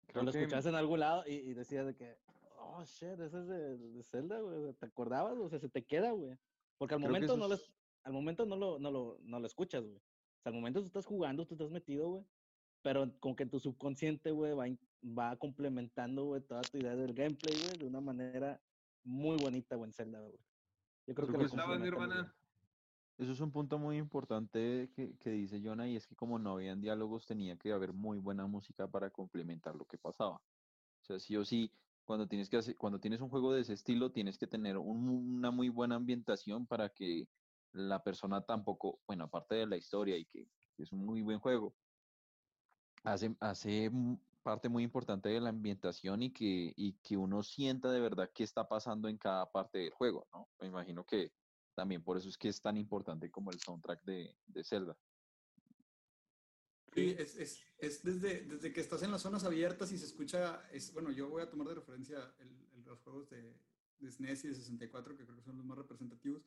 Creo 0.06 0.22
lo 0.24 0.32
que- 0.32 0.38
escuchabas 0.40 0.66
en 0.66 0.74
algún 0.74 1.00
lado 1.00 1.24
y, 1.26 1.32
y 1.34 1.54
decías 1.54 1.86
de 1.86 1.94
que, 1.94 2.18
oh, 2.58 2.82
shit, 2.84 3.18
ese 3.20 3.38
es 3.40 3.46
de, 3.48 3.76
de 3.78 4.02
Zelda, 4.02 4.40
güey, 4.40 4.56
o 4.56 4.62
sea, 4.62 4.72
¿te 4.74 4.86
acordabas? 4.86 5.38
O 5.38 5.48
sea, 5.48 5.58
se 5.58 5.68
te 5.68 5.84
queda, 5.84 6.12
güey. 6.12 6.38
Porque 6.78 6.94
al 6.94 7.00
Creo 7.00 7.10
momento 7.10 7.36
no 7.36 7.48
lo, 7.48 7.54
es- 7.54 7.62
es- 7.62 7.72
al 8.04 8.12
momento 8.12 8.46
no 8.46 8.56
lo, 8.56 8.78
no 8.78 8.90
lo, 8.90 9.18
no 9.22 9.40
lo 9.40 9.46
escuchas, 9.46 9.84
güey. 9.84 9.96
O 9.96 10.40
sea, 10.42 10.50
al 10.50 10.54
momento 10.54 10.80
tú 10.80 10.86
estás 10.86 11.06
jugando, 11.06 11.46
tú 11.46 11.54
estás 11.54 11.70
metido, 11.70 12.08
güey. 12.10 12.24
Pero 12.88 13.12
como 13.20 13.36
que 13.36 13.44
tu 13.44 13.60
subconsciente, 13.60 14.30
güey, 14.30 14.54
va, 15.04 15.36
complementando, 15.36 16.24
güey, 16.24 16.40
toda 16.40 16.62
tu 16.62 16.78
idea 16.78 16.96
del 16.96 17.12
gameplay, 17.12 17.54
güey, 17.62 17.76
de 17.76 17.84
una 17.86 18.00
manera 18.00 18.62
muy 19.04 19.36
bonita, 19.36 19.76
güey, 19.76 19.90
en 19.90 19.92
Zelda, 19.92 20.20
güey. 20.20 20.38
Yo 21.06 21.14
creo 21.14 21.26
que 21.26 21.32
que 21.32 21.38
lo 21.38 21.44
eso- 21.44 21.56
¿Estabas, 21.56 21.76
complementa 21.76 21.98
muy 21.98 22.06
bien. 22.06 22.16
Nirvana? 22.16 22.34
Eso 23.18 23.32
es 23.32 23.40
un 23.40 23.52
punto 23.52 23.78
muy 23.78 23.98
importante 23.98 24.90
que, 24.96 25.18
que 25.18 25.30
dice 25.32 25.60
Jonah 25.62 25.86
y 25.86 25.96
es 25.96 26.06
que 26.06 26.16
como 26.16 26.38
no 26.38 26.52
habían 26.52 26.80
diálogos 26.80 27.26
tenía 27.26 27.58
que 27.58 27.72
haber 27.72 27.92
muy 27.92 28.16
buena 28.20 28.46
música 28.46 28.88
para 28.90 29.10
complementar 29.10 29.76
lo 29.76 29.84
que 29.84 29.98
pasaba. 29.98 30.36
O 30.36 31.04
sea, 31.04 31.18
sí 31.18 31.36
o 31.36 31.44
sí, 31.44 31.70
cuando 32.06 32.26
tienes 32.26 32.48
que 32.48 32.56
hacer, 32.56 32.74
cuando 32.78 33.00
tienes 33.00 33.20
un 33.20 33.28
juego 33.28 33.52
de 33.52 33.60
ese 33.60 33.74
estilo 33.74 34.12
tienes 34.12 34.38
que 34.38 34.46
tener 34.46 34.78
un- 34.78 35.10
una 35.36 35.50
muy 35.50 35.68
buena 35.68 35.96
ambientación 35.96 36.66
para 36.66 36.88
que 36.88 37.28
la 37.72 38.02
persona 38.02 38.40
tampoco, 38.46 38.98
bueno, 39.06 39.24
aparte 39.24 39.56
de 39.56 39.66
la 39.66 39.76
historia 39.76 40.16
y 40.16 40.24
que, 40.24 40.46
que 40.74 40.84
es 40.84 40.90
un 40.90 41.04
muy 41.04 41.20
buen 41.20 41.38
juego, 41.38 41.74
hace, 43.04 43.36
hace 43.40 43.90
parte 44.42 44.68
muy 44.68 44.82
importante 44.82 45.28
de 45.28 45.40
la 45.40 45.50
ambientación 45.50 46.22
y 46.22 46.32
que, 46.32 46.72
y 46.76 46.94
que 46.94 47.16
uno 47.16 47.42
sienta 47.42 47.90
de 47.90 48.00
verdad 48.00 48.30
qué 48.34 48.44
está 48.44 48.68
pasando 48.68 49.08
en 49.08 49.18
cada 49.18 49.50
parte 49.50 49.78
del 49.78 49.90
juego, 49.90 50.26
¿no? 50.32 50.48
Me 50.60 50.68
imagino 50.68 51.04
que 51.04 51.32
también 51.74 52.02
por 52.02 52.16
eso 52.16 52.28
es 52.28 52.36
que 52.38 52.48
es 52.48 52.60
tan 52.60 52.76
importante 52.76 53.30
como 53.30 53.50
el 53.50 53.60
soundtrack 53.60 54.02
de, 54.04 54.36
de 54.46 54.64
Zelda. 54.64 54.96
Sí, 56.94 57.14
es, 57.18 57.36
es, 57.36 57.62
es 57.78 58.02
desde, 58.02 58.40
desde 58.46 58.72
que 58.72 58.80
estás 58.80 59.02
en 59.02 59.10
las 59.12 59.22
zonas 59.22 59.44
abiertas 59.44 59.92
y 59.92 59.98
se 59.98 60.06
escucha, 60.06 60.68
es, 60.72 60.92
bueno, 60.92 61.10
yo 61.12 61.28
voy 61.28 61.42
a 61.42 61.50
tomar 61.50 61.68
de 61.68 61.74
referencia 61.74 62.34
el- 62.40 62.48
el- 62.72 62.84
los 62.84 63.00
juegos 63.02 63.28
de, 63.28 63.60
de 63.98 64.08
SNES 64.08 64.44
y 64.44 64.48
de 64.48 64.54
64, 64.54 65.16
que 65.16 65.24
creo 65.24 65.36
que 65.36 65.42
son 65.42 65.58
los 65.58 65.66
más 65.66 65.76
representativos, 65.78 66.42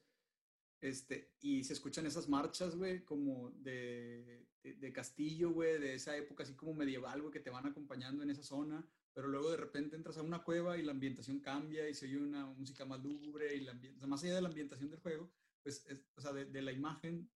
este, 0.82 1.36
y 1.42 1.64
se 1.64 1.74
escuchan 1.74 2.08
esas 2.08 2.28
marchas, 2.28 2.76
güey, 2.76 3.06
como 3.06 3.52
de, 3.52 4.48
de, 4.64 4.74
de 4.74 4.94
castillo, 4.94 5.52
güey, 5.52 5.80
de 5.80 5.94
esa 5.94 6.18
época 6.18 6.44
así 6.44 6.56
como 6.56 6.74
medieval, 6.74 7.22
güey, 7.22 7.32
que 7.32 7.40
te 7.40 7.52
van 7.52 7.68
acompañando 7.68 8.24
en 8.24 8.32
esa 8.32 8.44
zona, 8.44 8.84
pero 9.14 9.28
luego 9.28 9.52
de 9.52 9.58
repente 9.58 9.96
entras 9.96 10.18
a 10.18 10.24
una 10.24 10.44
cueva 10.44 10.78
y 10.78 10.84
la 10.84 10.92
ambientación 10.92 11.40
cambia 11.40 11.88
y 11.88 11.94
se 11.94 12.06
oye 12.06 12.18
una 12.18 12.48
música 12.48 12.86
más 12.86 13.02
lúgubre 13.02 13.56
y 13.56 13.62
la 13.62 13.74
más 14.08 14.24
allá 14.24 14.36
de 14.36 14.42
la 14.42 14.50
ambientación 14.50 14.90
del 14.90 15.00
juego, 15.00 15.32
pues, 15.62 15.86
o 16.16 16.22
sea, 16.22 16.34
de, 16.34 16.62
la 16.62 16.72
imagen, 16.72 17.30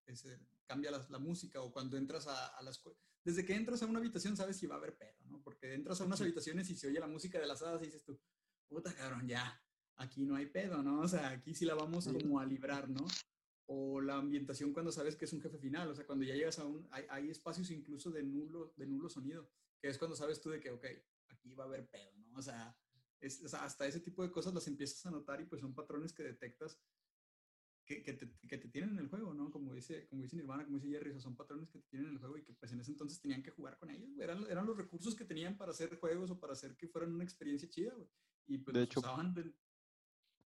cambia 0.65 0.89
la, 0.89 1.19
música 1.19 1.61
o 1.61 1.71
cuando 1.71 1.97
entras 1.97 2.27
a, 2.27 2.47
a 2.47 2.63
las... 2.63 2.81
Desde 3.23 3.45
que 3.45 3.55
entras 3.55 3.83
a 3.83 3.85
una 3.85 3.99
habitación 3.99 4.35
sabes 4.35 4.57
si 4.57 4.65
va 4.65 4.75
a 4.75 4.77
haber 4.79 4.97
pedo, 4.97 5.23
¿no? 5.25 5.41
Porque 5.43 5.73
entras 5.73 6.01
a 6.01 6.05
unas 6.05 6.21
habitaciones 6.21 6.69
y 6.69 6.75
se 6.75 6.87
oye 6.87 6.99
la 6.99 7.07
música 7.07 7.39
de 7.39 7.47
las 7.47 7.61
hadas 7.61 7.81
y 7.83 7.85
dices 7.85 8.03
tú, 8.03 8.19
puta 8.67 8.93
cabrón, 8.93 9.27
ya, 9.27 9.61
aquí 9.97 10.25
no 10.25 10.35
hay 10.35 10.47
pedo, 10.47 10.81
¿no? 10.81 11.01
O 11.01 11.07
sea, 11.07 11.29
aquí 11.29 11.53
sí 11.53 11.65
la 11.65 11.75
vamos 11.75 12.07
como 12.07 12.39
a 12.39 12.45
librar, 12.45 12.89
¿no? 12.89 13.05
O 13.67 13.99
la 14.01 14.17
ambientación 14.17 14.73
cuando 14.73 14.91
sabes 14.91 15.15
que 15.15 15.25
es 15.25 15.33
un 15.33 15.41
jefe 15.41 15.57
final, 15.57 15.89
o 15.89 15.95
sea, 15.95 16.05
cuando 16.05 16.23
ya 16.23 16.35
llegas 16.35 16.59
a 16.59 16.65
un... 16.65 16.87
Hay, 16.91 17.05
hay 17.09 17.29
espacios 17.29 17.71
incluso 17.71 18.11
de 18.11 18.23
nulo, 18.23 18.73
de 18.77 18.85
nulo 18.85 19.09
sonido, 19.09 19.49
que 19.79 19.89
es 19.89 19.97
cuando 19.97 20.15
sabes 20.15 20.39
tú 20.41 20.49
de 20.49 20.59
que, 20.59 20.69
ok, 20.69 20.85
aquí 21.29 21.53
va 21.53 21.63
a 21.63 21.67
haber 21.67 21.87
pedo, 21.89 22.11
¿no? 22.17 22.37
O 22.37 22.41
sea, 22.41 22.77
es, 23.19 23.43
o 23.43 23.47
sea, 23.47 23.63
hasta 23.63 23.87
ese 23.87 23.99
tipo 23.99 24.23
de 24.23 24.31
cosas 24.31 24.53
las 24.53 24.67
empiezas 24.67 25.05
a 25.05 25.11
notar 25.11 25.41
y 25.41 25.45
pues 25.45 25.61
son 25.61 25.73
patrones 25.73 26.13
que 26.13 26.23
detectas 26.23 26.79
que, 27.85 28.01
que, 28.01 28.13
te, 28.13 28.31
que, 28.47 28.57
te, 28.57 28.67
tienen 28.67 28.91
en 28.91 28.99
el 28.99 29.09
juego, 29.09 29.33
¿no? 29.33 29.51
Como 29.51 29.73
dice, 29.73 30.07
como 30.07 30.23
dice 30.23 30.35
Nirvana, 30.35 30.65
como 30.65 30.77
dice 30.77 30.89
Jerry, 30.89 31.11
o 31.11 31.19
son 31.19 31.35
patrones 31.35 31.69
que 31.69 31.79
te 31.79 31.87
tienen 31.87 32.07
en 32.07 32.13
el 32.15 32.19
juego 32.19 32.37
y 32.37 32.43
que 32.43 32.53
pues 32.53 32.71
en 32.71 32.79
ese 32.79 32.91
entonces 32.91 33.21
tenían 33.21 33.43
que 33.43 33.51
jugar 33.51 33.77
con 33.77 33.91
ellos, 33.91 34.09
eran, 34.19 34.43
eran 34.49 34.65
los 34.65 34.75
recursos 34.75 35.15
que 35.15 35.25
tenían 35.25 35.55
para 35.55 35.71
hacer 35.71 35.95
juegos 35.99 36.31
o 36.31 36.39
para 36.39 36.53
hacer 36.53 36.75
que 36.75 36.87
fueran 36.87 37.13
una 37.13 37.23
experiencia 37.23 37.69
chida, 37.69 37.93
güey. 37.93 38.09
Y 38.47 38.57
pues 38.57 38.73
de 38.73 38.83
hecho, 38.83 38.99
usaban 38.99 39.35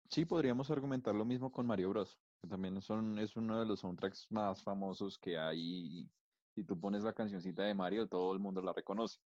Sí, 0.09 0.25
podríamos 0.25 0.69
argumentar 0.71 1.15
lo 1.15 1.23
mismo 1.23 1.51
con 1.51 1.67
Mario 1.67 1.89
Bros, 1.89 2.19
también 2.47 2.81
son, 2.81 3.19
es 3.19 3.35
uno 3.35 3.59
de 3.59 3.65
los 3.65 3.81
soundtracks 3.81 4.27
más 4.31 4.63
famosos 4.63 5.17
que 5.17 5.37
hay. 5.37 6.09
Si 6.55 6.63
tú 6.63 6.79
pones 6.79 7.03
la 7.03 7.13
cancioncita 7.13 7.63
de 7.63 7.73
Mario, 7.73 8.07
todo 8.07 8.33
el 8.33 8.39
mundo 8.39 8.61
la 8.61 8.73
reconoce. 8.73 9.19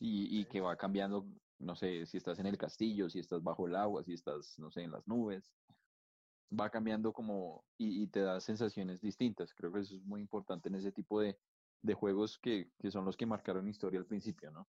Y, 0.00 0.40
y 0.40 0.44
que 0.44 0.60
va 0.60 0.76
cambiando, 0.76 1.26
no 1.58 1.74
sé, 1.74 2.06
si 2.06 2.18
estás 2.18 2.38
en 2.38 2.46
el 2.46 2.56
castillo, 2.56 3.10
si 3.10 3.18
estás 3.18 3.42
bajo 3.42 3.66
el 3.66 3.74
agua, 3.74 4.04
si 4.04 4.14
estás, 4.14 4.58
no 4.58 4.70
sé, 4.70 4.82
en 4.82 4.92
las 4.92 5.06
nubes 5.08 5.52
va 6.50 6.70
cambiando 6.70 7.12
como 7.12 7.64
y, 7.76 8.06
te 8.08 8.20
da 8.20 8.40
sensaciones 8.40 9.00
distintas. 9.00 9.52
Creo 9.54 9.72
que 9.72 9.80
eso 9.80 9.96
es 9.96 10.04
muy 10.04 10.20
importante 10.20 10.68
en 10.68 10.76
ese 10.76 10.92
tipo 10.92 11.20
de, 11.20 11.38
de 11.82 11.94
juegos 11.94 12.38
que, 12.38 12.70
que, 12.78 12.90
son 12.90 13.04
los 13.04 13.16
que 13.16 13.26
marcaron 13.26 13.68
historia 13.68 14.00
al 14.00 14.06
principio, 14.06 14.50
¿no? 14.50 14.68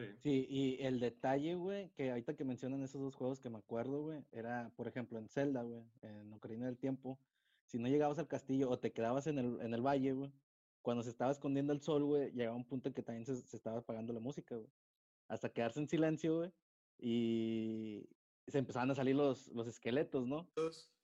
Sí. 0.00 0.16
sí, 0.22 0.46
y 0.48 0.82
el 0.82 1.00
detalle, 1.00 1.54
güey, 1.54 1.90
que 1.90 2.10
ahorita 2.10 2.34
que 2.34 2.44
mencionan 2.44 2.82
esos 2.82 3.00
dos 3.00 3.14
juegos 3.14 3.40
que 3.40 3.50
me 3.50 3.58
acuerdo, 3.58 4.02
güey, 4.02 4.24
era, 4.32 4.72
por 4.76 4.88
ejemplo, 4.88 5.18
en 5.18 5.28
Zelda, 5.28 5.62
güey, 5.62 5.82
en 6.02 6.32
Ocarina 6.32 6.66
del 6.66 6.78
Tiempo, 6.78 7.18
si 7.66 7.78
no 7.78 7.88
llegabas 7.88 8.18
al 8.18 8.28
castillo 8.28 8.68
o 8.70 8.78
te 8.78 8.92
quedabas 8.92 9.26
en 9.26 9.38
el, 9.38 9.60
en 9.60 9.74
el 9.74 9.82
valle, 9.82 10.12
güey, 10.12 10.32
cuando 10.82 11.02
se 11.02 11.10
estaba 11.10 11.30
escondiendo 11.30 11.72
el 11.72 11.80
sol, 11.80 12.04
güey, 12.04 12.32
llegaba 12.32 12.56
un 12.56 12.64
punto 12.64 12.88
en 12.88 12.94
que 12.94 13.02
también 13.02 13.26
se, 13.26 13.36
se 13.36 13.56
estaba 13.56 13.78
apagando 13.78 14.12
la 14.12 14.20
música, 14.20 14.56
güey. 14.56 14.70
Hasta 15.28 15.52
quedarse 15.52 15.78
en 15.80 15.88
silencio, 15.88 16.38
güey, 16.38 16.52
y, 16.98 18.08
se 18.48 18.58
empezaban 18.58 18.90
a 18.90 18.94
salir 18.94 19.14
los, 19.14 19.48
los 19.48 19.68
esqueletos, 19.68 20.26
¿no? 20.26 20.50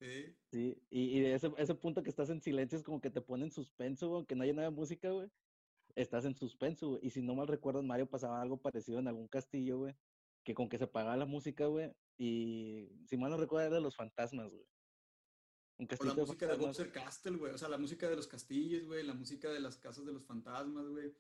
Sí. 0.01 0.35
Sí, 0.51 0.83
y, 0.91 1.17
y 1.17 1.21
de 1.21 1.35
ese, 1.35 1.53
ese, 1.59 1.75
punto 1.75 2.03
que 2.03 2.11
estás 2.11 2.29
en 2.31 2.41
silencio 2.41 2.77
es 2.77 2.85
como 2.85 3.01
que 3.01 3.11
te 3.11 3.21
ponen 3.21 3.53
suspenso, 3.53 4.15
aunque 4.15 4.35
no 4.35 4.43
haya 4.43 4.53
nada 4.53 4.69
de 4.69 4.75
música, 4.75 5.11
güey. 5.11 5.31
Estás 5.97 6.25
en 6.25 6.37
suspenso, 6.37 6.91
güey. 6.91 7.07
Y 7.07 7.11
si 7.11 7.23
no 7.23 7.35
mal 7.35 7.49
recuerdo, 7.49 7.81
en 7.81 7.87
Mario 7.87 8.09
pasaba 8.09 8.41
algo 8.41 8.59
parecido 8.59 9.01
en 9.01 9.09
algún 9.09 9.29
castillo, 9.29 9.79
güey. 9.79 9.97
Que 10.45 10.55
con 10.55 10.69
que 10.69 10.79
se 10.79 10.85
apagaba 10.85 11.17
la 11.17 11.27
música, 11.27 11.67
güey. 11.67 11.93
Y 12.17 12.89
si 13.07 13.17
mal 13.17 13.31
no 13.31 13.37
recuerdo, 13.37 13.67
era 13.67 13.77
de 13.77 13.83
los 13.83 13.97
fantasmas, 13.97 14.49
güey. 14.49 14.65
O 15.79 16.05
la 16.05 16.15
música 16.15 16.47
de 16.47 16.57
Bowser 16.57 16.93
Castle, 16.93 17.37
güey. 17.37 17.53
O 17.53 17.59
sea, 17.59 17.69
la 17.69 17.79
música 17.79 18.09
de 18.09 18.17
los 18.17 18.29
castillos, 18.29 18.85
güey. 18.85 19.03
La 19.03 19.15
música 19.15 19.51
de 19.51 19.61
las 19.61 19.77
casas 19.77 20.07
de 20.07 20.13
los 20.13 20.25
fantasmas, 20.25 20.87
güey 20.87 21.13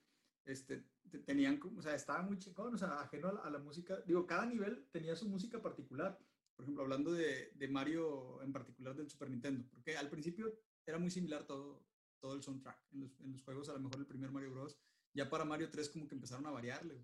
este, 0.46 0.84
tenían, 1.24 1.60
o 1.76 1.82
sea, 1.82 1.94
estaba 1.94 2.22
muy 2.22 2.38
chingón, 2.38 2.74
o 2.74 2.78
sea, 2.78 3.00
ajeno 3.00 3.40
a 3.42 3.50
la, 3.50 3.58
música. 3.58 4.00
Digo, 4.06 4.26
cada 4.26 4.46
nivel 4.46 4.86
tenía 4.90 5.16
su 5.16 5.28
música 5.28 5.60
particular. 5.60 6.18
Por 6.54 6.64
ejemplo, 6.64 6.84
hablando 6.84 7.12
de, 7.12 7.52
de, 7.54 7.68
Mario 7.68 8.42
en 8.42 8.52
particular 8.52 8.96
del 8.96 9.10
Super 9.10 9.28
Nintendo, 9.28 9.68
porque 9.70 9.96
al 9.96 10.08
principio 10.08 10.58
era 10.86 10.98
muy 10.98 11.10
similar 11.10 11.44
todo, 11.46 11.84
todo 12.26 12.34
el 12.34 12.42
soundtrack 12.42 12.76
en 12.90 13.00
los, 13.02 13.20
en 13.20 13.30
los 13.30 13.42
juegos, 13.44 13.68
a 13.68 13.74
lo 13.74 13.78
mejor 13.78 14.00
el 14.00 14.06
primer 14.06 14.32
Mario 14.32 14.50
Bros. 14.50 14.76
Ya 15.14 15.30
para 15.30 15.44
Mario 15.44 15.70
3 15.70 15.90
como 15.90 16.08
que 16.08 16.16
empezaron 16.16 16.44
a 16.46 16.50
variarle, 16.50 17.00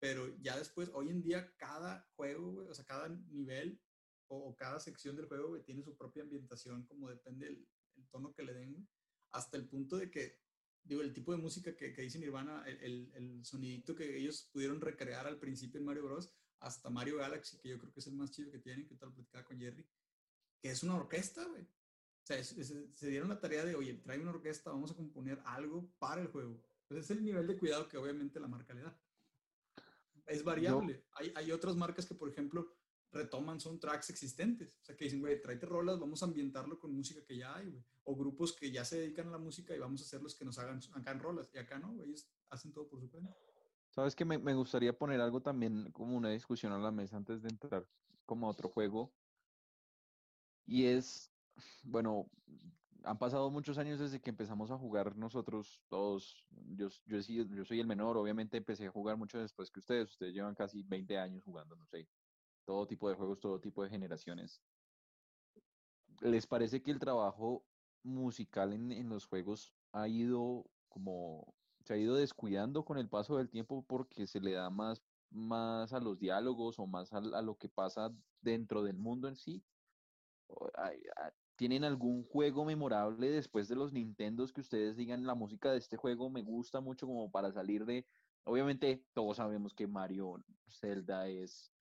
Pero 0.00 0.34
ya 0.38 0.56
después, 0.56 0.90
hoy 0.94 1.10
en 1.10 1.20
día, 1.20 1.54
cada 1.58 2.08
juego, 2.16 2.66
o 2.66 2.74
sea, 2.74 2.86
cada 2.86 3.08
nivel 3.08 3.78
o, 4.28 4.56
cada 4.56 4.80
sección 4.80 5.14
del 5.14 5.26
juego, 5.26 5.60
tiene 5.60 5.82
su 5.82 5.94
propia 5.94 6.22
ambientación, 6.22 6.86
como 6.86 7.10
depende 7.10 7.48
el, 7.48 7.68
el 7.96 8.08
tono 8.08 8.32
que 8.32 8.44
le 8.44 8.54
den, 8.54 8.88
Hasta 9.32 9.58
el 9.58 9.68
punto 9.68 9.98
de 9.98 10.10
que 10.10 10.40
digo, 10.84 11.02
el 11.02 11.12
tipo 11.12 11.32
de 11.32 11.38
música 11.38 11.76
que, 11.76 11.92
que 11.92 12.02
dice 12.02 12.18
Nirvana, 12.18 12.64
el, 12.66 13.12
el, 13.14 13.44
sonidito 13.44 13.94
que 13.94 14.16
ellos 14.16 14.48
pudieron 14.52 14.80
recrear 14.80 15.26
al 15.26 15.38
principio 15.38 15.80
en 15.80 15.84
Mario 15.84 16.04
Bros. 16.04 16.32
hasta 16.60 16.88
Mario 16.88 17.18
Galaxy, 17.18 17.58
que 17.58 17.68
yo 17.68 17.78
creo 17.78 17.92
que 17.92 18.00
es 18.00 18.06
el 18.06 18.14
más 18.14 18.30
chido 18.30 18.50
que 18.50 18.60
tienen, 18.60 18.86
que 18.86 18.96
tal 18.96 19.12
platicaba 19.12 19.44
con 19.44 19.58
Jerry, 19.58 19.86
que 20.62 20.70
es 20.70 20.82
una 20.82 20.96
orquesta, 20.96 21.44
güey. 21.44 21.68
Se 22.26 23.08
dieron 23.08 23.28
la 23.28 23.38
tarea 23.38 23.64
de, 23.64 23.76
oye, 23.76 23.94
trae 23.94 24.18
una 24.18 24.30
orquesta, 24.30 24.70
vamos 24.70 24.90
a 24.90 24.96
componer 24.96 25.40
algo 25.44 25.88
para 25.98 26.20
el 26.20 26.26
juego. 26.28 26.60
Pues 26.88 27.04
es 27.04 27.10
el 27.12 27.24
nivel 27.24 27.46
de 27.46 27.56
cuidado 27.56 27.88
que 27.88 27.96
obviamente 27.96 28.40
la 28.40 28.48
marca 28.48 28.74
le 28.74 28.82
da. 28.82 28.98
Es 30.26 30.42
variable. 30.42 31.04
Hay, 31.12 31.32
hay 31.36 31.52
otras 31.52 31.76
marcas 31.76 32.04
que, 32.04 32.16
por 32.16 32.28
ejemplo, 32.28 32.76
retoman 33.12 33.60
son 33.60 33.78
tracks 33.78 34.10
existentes. 34.10 34.76
O 34.82 34.84
sea, 34.84 34.96
que 34.96 35.04
dicen, 35.04 35.20
güey, 35.20 35.40
tráete 35.40 35.66
rolas, 35.66 36.00
vamos 36.00 36.20
a 36.22 36.26
ambientarlo 36.26 36.80
con 36.80 36.92
música 36.92 37.24
que 37.24 37.36
ya 37.36 37.54
hay, 37.54 37.70
güey. 37.70 37.84
O 38.04 38.16
grupos 38.16 38.52
que 38.52 38.72
ya 38.72 38.84
se 38.84 38.98
dedican 38.98 39.28
a 39.28 39.32
la 39.32 39.38
música 39.38 39.74
y 39.74 39.78
vamos 39.78 40.00
a 40.00 40.04
hacer 40.04 40.20
los 40.20 40.34
que 40.34 40.44
nos 40.44 40.58
hagan 40.58 40.80
en 40.94 41.18
rolas. 41.20 41.48
Y 41.54 41.58
acá 41.58 41.78
no, 41.78 42.02
ellos 42.02 42.28
hacen 42.50 42.72
todo 42.72 42.88
por 42.88 43.00
su 43.00 43.08
cuenta. 43.08 43.32
Sabes 43.90 44.16
que 44.16 44.24
me, 44.24 44.38
me, 44.38 44.54
gustaría 44.54 44.96
poner 44.96 45.20
algo 45.20 45.40
también 45.40 45.90
como 45.92 46.16
una 46.16 46.30
discusión 46.30 46.72
a 46.72 46.78
la 46.78 46.90
mesa 46.90 47.16
antes 47.16 47.42
de 47.42 47.48
entrar 47.48 47.88
como 48.26 48.46
a 48.46 48.50
otro 48.50 48.68
juego. 48.68 49.12
Y 50.66 50.86
es, 50.86 51.32
bueno, 51.84 52.30
han 53.04 53.18
pasado 53.18 53.50
muchos 53.50 53.78
años 53.78 53.98
desde 53.98 54.20
que 54.20 54.30
empezamos 54.30 54.70
a 54.70 54.78
jugar 54.78 55.16
nosotros 55.16 55.82
todos. 55.88 56.44
Yo, 56.50 56.88
yo, 57.06 57.18
yo 57.18 57.64
soy 57.64 57.80
el 57.80 57.86
menor, 57.86 58.16
obviamente 58.16 58.56
empecé 58.56 58.86
a 58.86 58.90
jugar 58.90 59.16
mucho 59.16 59.38
después 59.38 59.70
que 59.70 59.80
ustedes. 59.80 60.10
Ustedes 60.10 60.34
llevan 60.34 60.54
casi 60.54 60.82
20 60.82 61.18
años 61.18 61.44
jugando, 61.44 61.76
no 61.76 61.86
sé 61.86 62.08
todo 62.66 62.86
tipo 62.86 63.08
de 63.08 63.14
juegos, 63.14 63.40
todo 63.40 63.60
tipo 63.60 63.82
de 63.82 63.88
generaciones. 63.88 64.60
¿Les 66.20 66.46
parece 66.46 66.82
que 66.82 66.90
el 66.90 66.98
trabajo 66.98 67.64
musical 68.02 68.72
en, 68.72 69.08
los 69.08 69.26
juegos 69.26 69.72
ha 69.92 70.08
ido 70.08 70.66
como 70.88 71.54
se 71.84 71.94
ha 71.94 71.96
ido 71.96 72.16
descuidando 72.16 72.84
con 72.84 72.98
el 72.98 73.08
paso 73.08 73.36
del 73.36 73.48
tiempo 73.48 73.84
porque 73.86 74.26
se 74.26 74.40
le 74.40 74.52
da 74.52 74.70
más, 74.70 75.02
más 75.30 75.92
a 75.92 76.00
los 76.00 76.18
diálogos 76.18 76.78
o 76.78 76.86
más 76.86 77.12
a, 77.12 77.20
lo 77.20 77.56
que 77.56 77.68
pasa 77.68 78.12
dentro 78.40 78.82
del 78.82 78.98
mundo 78.98 79.28
en 79.28 79.36
sí? 79.36 79.64
¿Tienen 81.56 81.84
algún 81.84 82.24
juego 82.24 82.64
memorable 82.64 83.30
después 83.30 83.68
de 83.68 83.76
los 83.76 83.92
Nintendos 83.92 84.52
que 84.52 84.60
ustedes 84.60 84.96
digan 84.96 85.26
la 85.26 85.34
música 85.34 85.72
de 85.72 85.78
este 85.78 85.96
juego 85.96 86.30
me 86.30 86.42
gusta 86.42 86.80
mucho 86.80 87.06
como 87.06 87.30
para 87.30 87.52
salir 87.52 87.84
de... 87.84 88.06
Obviamente 88.44 89.02
todos 89.12 89.38
sabemos 89.38 89.74
que 89.74 89.86
Mario 89.86 90.44
Zelda 90.68 91.26
es 91.28 91.72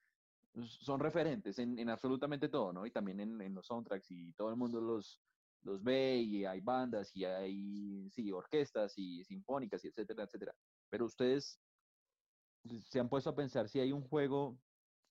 son 0.63 0.99
referentes 0.99 1.59
en, 1.59 1.77
en, 1.77 1.89
absolutamente 1.89 2.47
todo, 2.47 2.71
¿no? 2.71 2.85
Y 2.85 2.91
también 2.91 3.19
en, 3.19 3.41
en, 3.41 3.53
los 3.53 3.67
soundtracks 3.67 4.09
y 4.09 4.31
todo 4.33 4.49
el 4.49 4.55
mundo 4.55 4.79
los, 4.79 5.19
los 5.63 5.83
ve 5.83 6.17
y 6.17 6.45
hay 6.45 6.61
bandas 6.61 7.13
y 7.15 7.25
hay, 7.25 8.09
sí, 8.11 8.31
orquestas 8.31 8.93
y 8.97 9.23
sinfónicas 9.25 9.83
y 9.83 9.89
etcétera, 9.89 10.23
etcétera. 10.23 10.55
Pero 10.89 11.05
ustedes 11.05 11.59
se 12.85 12.99
han 12.99 13.09
puesto 13.09 13.29
a 13.29 13.35
pensar 13.35 13.67
si 13.67 13.79
hay 13.79 13.91
un 13.91 14.01
juego 14.01 14.57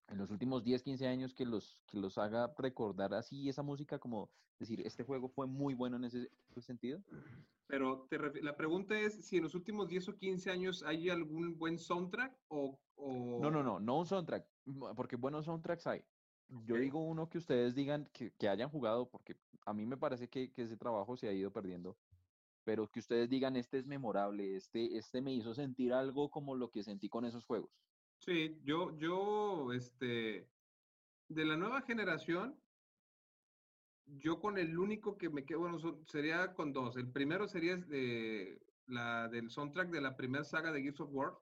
en 0.09 0.19
los 0.19 0.31
últimos 0.31 0.62
10, 0.64 0.83
15 0.83 1.07
años 1.07 1.35
que 1.35 1.47
los, 1.47 1.83
que 1.87 1.99
los 1.99 2.19
haga 2.19 2.53
recordar 2.59 3.14
así 3.14 3.49
esa 3.49 3.62
música, 3.62 3.99
como 3.99 4.31
decir, 4.59 4.81
este 4.87 5.05
juego 5.05 5.29
fue 5.29 5.47
muy 5.47 5.75
bueno 5.75 5.97
en 5.97 6.05
ese 6.05 6.29
sentido? 6.59 7.03
Pero 7.67 8.07
te 8.11 8.19
la 8.43 8.57
pregunta 8.57 8.99
es 8.99 9.25
si 9.25 9.38
en 9.38 9.45
los 9.45 9.55
últimos 9.55 9.88
10 9.88 10.11
o 10.11 10.17
15 10.17 10.51
años 10.51 10.83
hay 10.83 11.09
algún 11.09 11.57
buen 11.59 11.79
soundtrack 11.79 12.37
o, 12.49 12.79
o... 12.97 13.40
No, 13.40 13.51
no, 13.51 13.62
no, 13.62 13.81
no 13.81 13.99
un 13.99 14.07
soundtrack, 14.07 14.47
porque 14.95 15.17
buenos 15.17 15.47
soundtracks 15.47 15.87
hay. 15.87 16.05
Yo 16.67 16.77
digo 16.77 17.03
uno 17.03 17.29
que 17.29 17.38
ustedes 17.38 17.75
digan 17.75 18.09
que, 18.12 18.31
que, 18.33 18.49
hayan 18.49 18.69
jugado, 18.69 19.09
porque 19.09 19.37
a 19.64 19.73
mí 19.73 19.87
me 19.87 19.97
parece 19.97 20.29
que, 20.29 20.53
que, 20.53 20.62
ese 20.62 20.77
trabajo 20.77 21.17
se 21.17 21.27
ha 21.27 21.33
ido 21.33 21.51
perdiendo, 21.51 21.97
pero 22.64 22.90
que 22.90 23.01
ustedes 23.01 23.29
digan, 23.31 23.57
este 23.57 23.79
es 23.79 23.87
memorable, 23.87 24.57
este, 24.57 24.97
este 24.97 25.23
me 25.23 25.33
hizo 25.33 25.55
sentir 25.55 25.93
algo 25.93 26.31
como 26.31 26.55
lo 26.55 26.71
que 26.71 26.85
sentí 26.85 27.09
con 27.09 27.25
esos 27.25 27.45
juegos. 27.45 27.71
Sí, 28.25 28.59
yo, 28.65 28.97
yo, 28.97 29.71
este, 29.75 30.49
de 31.29 31.45
la 31.45 31.59
nueva 31.59 31.83
generación, 31.83 32.59
yo 34.07 34.41
con 34.41 34.57
el 34.57 34.79
único 34.79 35.19
que 35.19 35.29
me 35.29 35.45
quedo, 35.45 35.61
bueno, 35.61 35.79
sería 36.07 36.55
con 36.55 36.73
dos. 36.73 36.97
El 36.97 37.13
primero 37.13 37.47
sería 37.47 37.77
de, 37.77 38.59
la 38.87 39.29
del 39.29 39.51
soundtrack 39.51 39.91
de 39.91 40.01
la 40.01 40.17
primera 40.17 40.43
saga 40.43 40.73
de 40.73 40.81
Gears 40.81 41.01
of 41.01 41.11
War, 41.13 41.37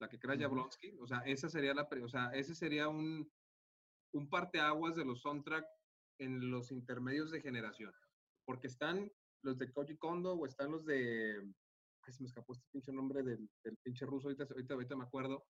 la 0.00 0.08
que 0.08 0.18
crea 0.18 0.38
Jablonski. 0.38 0.96
O 1.00 1.06
sea, 1.06 1.18
esa 1.26 1.50
sería 1.50 1.74
la, 1.74 1.86
o 2.02 2.08
sea, 2.08 2.30
ese 2.32 2.54
sería 2.54 2.88
un, 2.88 3.30
un 4.14 4.30
parteaguas 4.30 4.96
de 4.96 5.04
los 5.04 5.20
soundtrack 5.20 5.66
en 6.18 6.50
los 6.50 6.72
intermedios 6.72 7.30
de 7.30 7.42
generación. 7.42 7.92
Porque 8.46 8.68
están 8.68 9.12
los 9.42 9.58
de 9.58 9.70
Koji 9.70 9.98
Kondo 9.98 10.32
o 10.32 10.46
están 10.46 10.70
los 10.70 10.86
de 10.86 11.42
Ay, 12.04 12.12
se 12.12 12.22
me 12.22 12.26
escapó 12.26 12.52
este 12.52 12.66
pinche 12.72 12.92
nombre 12.92 13.22
del, 13.22 13.48
del 13.62 13.76
pinche 13.78 14.04
ruso, 14.04 14.26
ahorita, 14.26 14.44
ahorita, 14.44 14.74
ahorita 14.74 14.96
me 14.96 15.04
acuerdo. 15.04 15.44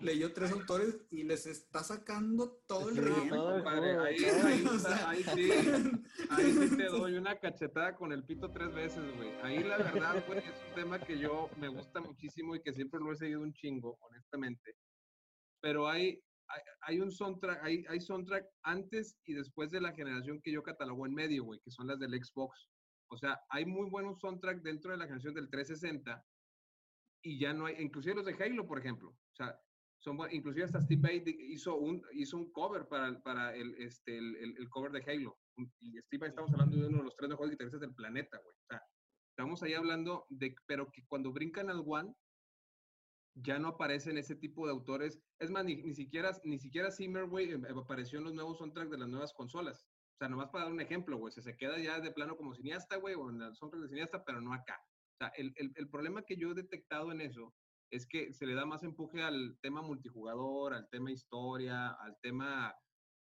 Leyó 0.00 0.32
tres 0.32 0.52
autores 0.52 0.96
y 1.10 1.24
les 1.24 1.46
está 1.46 1.82
sacando 1.82 2.62
todo 2.66 2.90
el 2.90 2.96
río. 2.96 3.66
Ahí, 3.66 4.24
ahí, 4.24 4.64
ahí, 5.06 5.22
sí, 5.24 5.50
ahí 6.30 6.52
sí 6.52 6.76
te 6.76 6.84
doy 6.84 7.14
una 7.14 7.38
cachetada 7.38 7.96
con 7.96 8.12
el 8.12 8.24
pito 8.24 8.52
tres 8.52 8.72
veces, 8.72 9.16
güey. 9.16 9.30
Ahí 9.42 9.62
la 9.64 9.78
verdad, 9.78 10.24
güey, 10.26 10.38
es 10.38 10.62
un 10.68 10.74
tema 10.74 10.98
que 11.00 11.18
yo 11.18 11.50
me 11.58 11.68
gusta 11.68 12.00
muchísimo 12.00 12.54
y 12.54 12.62
que 12.62 12.72
siempre 12.72 13.00
lo 13.00 13.12
he 13.12 13.16
seguido 13.16 13.40
un 13.40 13.52
chingo, 13.52 13.98
honestamente. 14.00 14.76
Pero 15.60 15.88
hay, 15.88 16.22
hay, 16.82 17.00
un 17.00 17.10
soundtrack, 17.10 17.62
hay, 17.64 17.84
hay 17.88 18.00
soundtrack 18.00 18.46
antes 18.62 19.16
y 19.24 19.34
después 19.34 19.70
de 19.70 19.80
la 19.80 19.92
generación 19.92 20.40
que 20.42 20.52
yo 20.52 20.62
catalogo 20.62 21.06
en 21.06 21.14
medio, 21.14 21.44
güey, 21.44 21.60
que 21.60 21.70
son 21.70 21.86
las 21.86 21.98
del 21.98 22.12
Xbox. 22.22 22.68
O 23.12 23.18
sea, 23.18 23.38
hay 23.50 23.66
muy 23.66 23.90
buenos 23.90 24.18
soundtrack 24.20 24.62
dentro 24.62 24.90
de 24.90 24.96
la 24.96 25.04
generación 25.04 25.34
del 25.34 25.50
360 25.50 26.24
y 27.22 27.38
ya 27.38 27.52
no 27.52 27.66
hay, 27.66 27.76
inclusive 27.78 28.14
los 28.14 28.24
de 28.24 28.34
Halo, 28.42 28.66
por 28.66 28.78
ejemplo. 28.78 29.10
O 29.10 29.34
sea, 29.34 29.54
son 29.98 30.18
inclusive 30.32 30.64
hasta 30.64 30.80
Steve 30.80 31.02
Vai 31.02 31.22
hizo 31.26 31.76
un, 31.76 32.02
hizo 32.12 32.38
un 32.38 32.50
cover 32.52 32.88
para, 32.88 33.20
para 33.22 33.54
el, 33.54 33.74
este, 33.74 34.16
el, 34.16 34.56
el, 34.56 34.68
cover 34.70 34.90
de 34.92 35.04
Halo. 35.06 35.38
Y 35.78 35.98
Steve 36.00 36.20
Vai 36.20 36.30
estamos 36.30 36.50
hablando 36.52 36.78
de 36.78 36.86
uno 36.86 36.98
de 36.98 37.04
los 37.04 37.14
tres 37.14 37.28
mejores 37.28 37.50
guitarristas 37.50 37.82
del 37.82 37.94
planeta, 37.94 38.38
güey. 38.38 38.56
O 38.56 38.64
sea, 38.66 38.82
estamos 39.28 39.62
ahí 39.62 39.74
hablando 39.74 40.24
de, 40.30 40.54
pero 40.66 40.90
que 40.90 41.04
cuando 41.06 41.32
brincan 41.32 41.68
al 41.68 41.84
One, 41.86 42.14
ya 43.34 43.58
no 43.58 43.68
aparecen 43.68 44.16
ese 44.16 44.36
tipo 44.36 44.64
de 44.66 44.72
autores. 44.72 45.20
Es 45.38 45.50
más, 45.50 45.66
ni, 45.66 45.76
ni 45.82 45.94
siquiera, 45.94 46.32
ni 46.44 46.58
siquiera 46.58 46.90
Zimmer, 46.90 47.26
güey, 47.26 47.52
em, 47.52 47.78
apareció 47.78 48.18
en 48.18 48.24
los 48.24 48.34
nuevos 48.34 48.56
soundtracks 48.56 48.90
de 48.90 48.98
las 48.98 49.08
nuevas 49.08 49.34
consolas. 49.34 49.86
O 50.22 50.24
sea, 50.24 50.28
nomás 50.28 50.50
para 50.50 50.66
dar 50.66 50.72
un 50.72 50.80
ejemplo, 50.80 51.16
güey, 51.16 51.32
se, 51.32 51.42
se 51.42 51.56
queda 51.56 51.80
ya 51.80 51.98
de 51.98 52.12
plano 52.12 52.36
como 52.36 52.54
cineasta, 52.54 52.94
güey, 52.94 53.16
o 53.16 53.28
en 53.28 53.42
el 53.42 53.56
soundtrack 53.56 53.82
de 53.82 53.88
cineasta, 53.88 54.24
pero 54.24 54.40
no 54.40 54.54
acá. 54.54 54.80
O 55.14 55.16
sea, 55.18 55.32
el, 55.34 55.52
el, 55.56 55.72
el, 55.74 55.88
problema 55.88 56.22
que 56.22 56.36
yo 56.36 56.52
he 56.52 56.54
detectado 56.54 57.10
en 57.10 57.20
eso 57.20 57.52
es 57.90 58.06
que 58.06 58.32
se 58.32 58.46
le 58.46 58.54
da 58.54 58.64
más 58.64 58.84
empuje 58.84 59.20
al 59.20 59.58
tema 59.62 59.82
multijugador, 59.82 60.74
al 60.74 60.88
tema 60.90 61.10
historia, 61.10 61.88
al 61.88 62.16
tema 62.20 62.72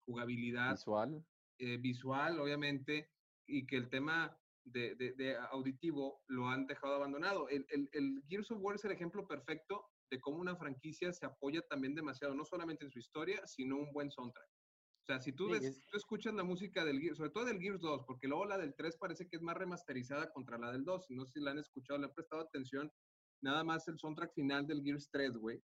jugabilidad. 0.04 0.72
Visual. 0.72 1.24
Eh, 1.58 1.78
visual, 1.78 2.38
obviamente, 2.38 3.10
y 3.46 3.66
que 3.66 3.76
el 3.76 3.88
tema 3.88 4.38
de, 4.66 4.94
de, 4.96 5.14
de, 5.14 5.38
auditivo 5.52 6.20
lo 6.26 6.48
han 6.48 6.66
dejado 6.66 6.96
abandonado. 6.96 7.48
El, 7.48 7.64
el, 7.70 7.88
el, 7.94 8.22
Gears 8.28 8.50
of 8.50 8.58
War 8.60 8.74
es 8.74 8.84
el 8.84 8.92
ejemplo 8.92 9.26
perfecto 9.26 9.86
de 10.10 10.20
cómo 10.20 10.36
una 10.36 10.54
franquicia 10.54 11.14
se 11.14 11.24
apoya 11.24 11.62
también 11.62 11.94
demasiado, 11.94 12.34
no 12.34 12.44
solamente 12.44 12.84
en 12.84 12.90
su 12.90 12.98
historia, 12.98 13.46
sino 13.46 13.78
un 13.78 13.90
buen 13.94 14.10
soundtrack. 14.10 14.49
O 15.10 15.12
sea, 15.12 15.20
si 15.20 15.32
tú, 15.32 15.48
ves, 15.48 15.82
tú 15.90 15.96
escuchas 15.96 16.34
la 16.34 16.44
música 16.44 16.84
del 16.84 17.00
Gears, 17.00 17.16
sobre 17.16 17.30
todo 17.30 17.44
del 17.44 17.58
Gears 17.58 17.80
2, 17.80 18.04
porque 18.06 18.28
luego 18.28 18.44
la 18.44 18.56
del 18.58 18.76
3 18.76 18.96
parece 18.96 19.26
que 19.26 19.34
es 19.34 19.42
más 19.42 19.56
remasterizada 19.56 20.30
contra 20.30 20.56
la 20.56 20.70
del 20.70 20.84
2, 20.84 21.06
no 21.10 21.26
sé 21.26 21.32
si 21.32 21.40
la 21.40 21.50
han 21.50 21.58
escuchado, 21.58 21.98
le 21.98 22.04
han 22.04 22.14
prestado 22.14 22.42
atención, 22.42 22.92
nada 23.42 23.64
más 23.64 23.88
el 23.88 23.98
soundtrack 23.98 24.32
final 24.34 24.68
del 24.68 24.84
Gears 24.84 25.10
3, 25.10 25.36
güey, 25.36 25.60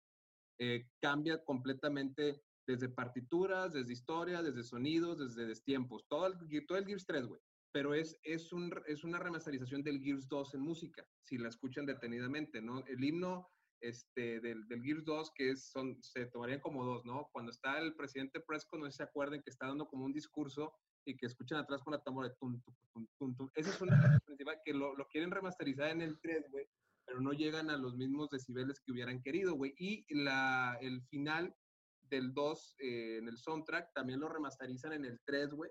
eh, 0.59 0.89
cambia 1.01 1.45
completamente 1.45 2.43
desde 2.67 2.89
partituras, 2.89 3.73
desde 3.73 3.93
historia, 3.93 4.43
desde 4.43 4.65
sonidos, 4.65 5.17
desde 5.19 5.47
destiempos, 5.47 6.09
todo 6.09 6.27
el, 6.27 6.67
todo 6.67 6.79
el 6.79 6.87
Gears 6.87 7.07
3, 7.07 7.27
güey. 7.27 7.41
Pero 7.71 7.95
es, 7.95 8.19
es, 8.25 8.53
un, 8.53 8.75
es 8.89 9.05
una 9.05 9.21
remasterización 9.21 9.85
del 9.85 10.03
Gears 10.03 10.27
2 10.27 10.55
en 10.55 10.61
música, 10.61 11.07
si 11.23 11.39
la 11.39 11.51
escuchan 11.51 11.87
detenidamente, 11.87 12.61
¿no? 12.61 12.85
El 12.87 13.05
himno 13.05 13.49
este, 13.81 14.41
del, 14.41 14.67
del 14.69 14.83
Gears 14.83 15.05
2, 15.05 15.33
que 15.35 15.51
es, 15.51 15.71
son, 15.71 16.03
se 16.03 16.27
tomarían 16.27 16.61
como 16.61 16.85
dos, 16.85 17.05
¿no? 17.05 17.29
Cuando 17.33 17.51
está 17.51 17.79
el 17.79 17.95
presidente 17.95 18.41
Prescott, 18.41 18.81
no 18.81 18.87
sé 18.87 18.93
si 18.93 18.97
se 18.99 19.03
acuerden 19.03 19.43
que 19.43 19.51
está 19.51 19.67
dando 19.67 19.87
como 19.87 20.05
un 20.05 20.13
discurso 20.13 20.75
y 21.07 21.17
que 21.17 21.27
escuchan 21.27 21.59
atrás 21.59 21.83
con 21.83 21.93
la 21.93 22.03
tambora 22.03 22.29
de 22.29 22.35
tum, 22.37 22.61
tum, 22.93 23.07
tum, 23.19 23.37
tum, 23.37 23.51
Esa 23.55 23.71
es 23.71 23.81
una 23.81 24.21
principal 24.27 24.61
que 24.65 24.75
lo, 24.75 24.95
lo, 24.97 25.07
quieren 25.07 25.31
remasterizar 25.31 25.91
en 25.91 26.03
el 26.03 26.19
3, 26.21 26.51
güey, 26.51 26.67
pero 27.07 27.21
no 27.21 27.33
llegan 27.33 27.71
a 27.71 27.77
los 27.77 27.97
mismos 27.97 28.29
decibeles 28.31 28.81
que 28.81 28.93
hubieran 28.93 29.23
querido, 29.23 29.55
güey. 29.55 29.75
Y 29.79 30.05
la, 30.13 30.77
el 30.81 31.03
final 31.03 31.55
del 32.03 32.35
2 32.35 32.77
eh, 32.79 33.19
en 33.19 33.29
el 33.29 33.39
soundtrack 33.39 33.93
también 33.95 34.21
lo 34.21 34.29
remasterizan 34.29 34.93
en 34.93 35.05
el 35.05 35.21
3, 35.25 35.51
güey. 35.51 35.71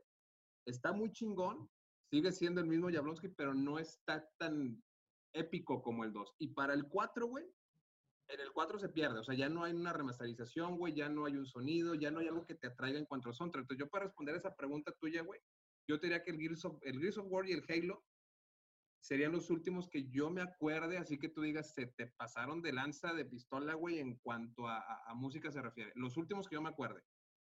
Está 0.66 0.94
muy 0.94 1.12
chingón, 1.12 1.70
sigue 2.10 2.32
siendo 2.32 2.62
el 2.62 2.68
mismo 2.68 2.90
Jablonski, 2.90 3.30
pero 3.30 3.54
no 3.54 3.78
está 3.78 4.28
tan 4.38 4.82
épico 5.34 5.82
como 5.82 6.06
el 6.06 6.14
2. 6.14 6.36
Y 6.40 6.48
para 6.48 6.74
el 6.74 6.88
4, 6.88 7.28
güey, 7.28 7.46
en 8.28 8.40
el 8.40 8.52
4 8.52 8.80
se 8.80 8.90
pierde, 8.90 9.20
o 9.20 9.24
sea, 9.24 9.36
ya 9.36 9.50
no 9.50 9.64
hay 9.64 9.74
una 9.74 9.94
remasterización, 9.94 10.78
güey, 10.78 10.94
ya 10.94 11.10
no 11.10 11.26
hay 11.26 11.36
un 11.36 11.46
sonido, 11.46 11.96
ya 11.96 12.12
no 12.12 12.20
hay 12.20 12.28
algo 12.28 12.46
que 12.46 12.56
te 12.56 12.68
atraiga 12.68 12.98
en 12.98 13.06
cuanto 13.06 13.30
al 13.30 13.36
soundtrack. 13.36 13.64
Entonces, 13.64 13.86
yo 13.86 13.90
para 13.90 14.06
responder 14.06 14.36
esa 14.36 14.56
pregunta 14.56 14.92
tuya, 15.00 15.22
güey, 15.22 15.40
yo 15.88 15.98
diría 15.98 16.24
que 16.24 16.32
el 16.32 16.40
Gears, 16.40 16.66
of, 16.66 16.80
el 16.82 17.00
War 17.26 17.48
y 17.48 17.54
el 17.54 17.64
Halo 17.68 18.04
serían 19.00 19.32
los 19.32 19.52
últimos 19.52 19.88
que 19.88 20.10
yo 20.10 20.32
me 20.32 20.42
acuerde, 20.42 20.98
así 20.98 21.20
que 21.20 21.30
tú 21.30 21.42
digas, 21.42 21.74
se 21.74 21.86
te 21.86 22.08
pasaron 22.08 22.62
de 22.64 22.74
lanza 22.74 23.14
de 23.14 23.26
pistola, 23.26 23.76
güey, 23.76 24.00
en 24.00 24.18
cuanto 24.18 24.68
a, 24.68 24.80
a, 24.80 25.12
a 25.12 25.14
música 25.14 25.52
se 25.52 25.62
refiere. 25.62 25.92
Los 25.96 26.18
últimos 26.18 26.48
que 26.48 26.56
yo 26.56 26.62
me 26.62 26.70
acuerde. 26.70 27.04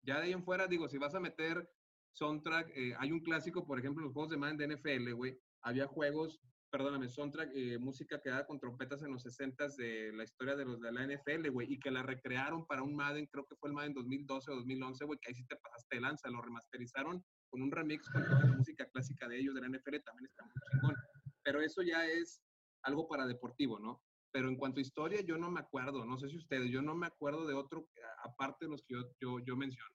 Ya 0.03 0.17
de 0.19 0.25
ahí 0.25 0.33
en 0.33 0.45
fuera, 0.45 0.67
digo, 0.67 0.89
si 0.89 0.97
vas 0.97 1.15
a 1.15 1.21
meter 1.21 1.69
soundtrack, 2.13 2.71
eh, 2.75 2.95
hay 2.99 3.13
un 3.13 3.21
clásico, 3.21 3.67
por 3.67 3.79
ejemplo, 3.79 4.05
los 4.05 4.13
juegos 4.13 4.31
de 4.31 4.37
Madden 4.39 4.57
de 4.57 4.77
NFL, 4.77 5.13
güey, 5.13 5.39
había 5.61 5.87
juegos 5.87 6.41
perdóname, 6.73 7.07
soundtrack, 7.07 7.51
eh, 7.55 7.79
música 7.79 8.19
creada 8.19 8.47
con 8.47 8.59
trompetas 8.59 9.03
en 9.03 9.13
los 9.13 9.23
60 9.23 9.69
de 9.77 10.11
la 10.15 10.25
historia 10.25 10.57
de 10.57 10.65
los 10.65 10.81
de 10.81 10.91
la 10.91 11.05
NFL, 11.05 11.51
güey, 11.51 11.71
y 11.71 11.79
que 11.79 11.91
la 11.91 12.03
recrearon 12.03 12.67
para 12.67 12.83
un 12.83 12.97
Madden, 12.97 13.27
creo 13.27 13.47
que 13.47 13.57
fue 13.57 13.69
el 13.69 13.75
Madden 13.75 13.93
2012 13.93 14.51
o 14.51 14.57
2011, 14.57 15.05
güey, 15.05 15.19
que 15.21 15.29
ahí 15.29 15.35
sí 15.35 15.45
te 15.45 15.57
pasaste 15.57 15.97
de 15.97 16.01
lanza, 16.01 16.31
lo 16.31 16.41
remasterizaron 16.41 17.23
con 17.51 17.61
un 17.61 17.71
remix 17.71 18.09
con 18.09 18.25
toda 18.25 18.41
la 18.41 18.57
música 18.57 18.89
clásica 18.89 19.29
de 19.29 19.39
ellos 19.39 19.55
de 19.55 19.61
la 19.61 19.69
NFL, 19.69 19.99
también 20.03 20.27
está 20.27 20.45
muy 20.45 20.53
chingón. 20.71 20.97
Pero 21.45 21.61
eso 21.61 21.83
ya 21.83 22.07
es 22.07 22.43
algo 22.85 23.07
para 23.07 23.27
deportivo, 23.27 23.79
¿no? 23.79 24.03
Pero 24.33 24.49
en 24.49 24.57
cuanto 24.57 24.79
a 24.79 24.83
historia, 24.83 25.21
yo 25.21 25.37
no 25.37 25.51
me 25.51 25.61
acuerdo, 25.61 26.07
no 26.07 26.17
sé 26.17 26.31
si 26.31 26.39
ustedes, 26.39 26.71
yo 26.71 26.81
no 26.81 26.95
me 26.95 27.07
acuerdo 27.07 27.47
de 27.47 27.53
otro, 27.53 27.87
aparte 28.25 28.65
de 28.65 28.71
los 28.71 28.83
que 28.83 28.95
yo, 28.95 29.03
yo, 29.21 29.41
yo 29.41 29.57
menciono. 29.59 29.95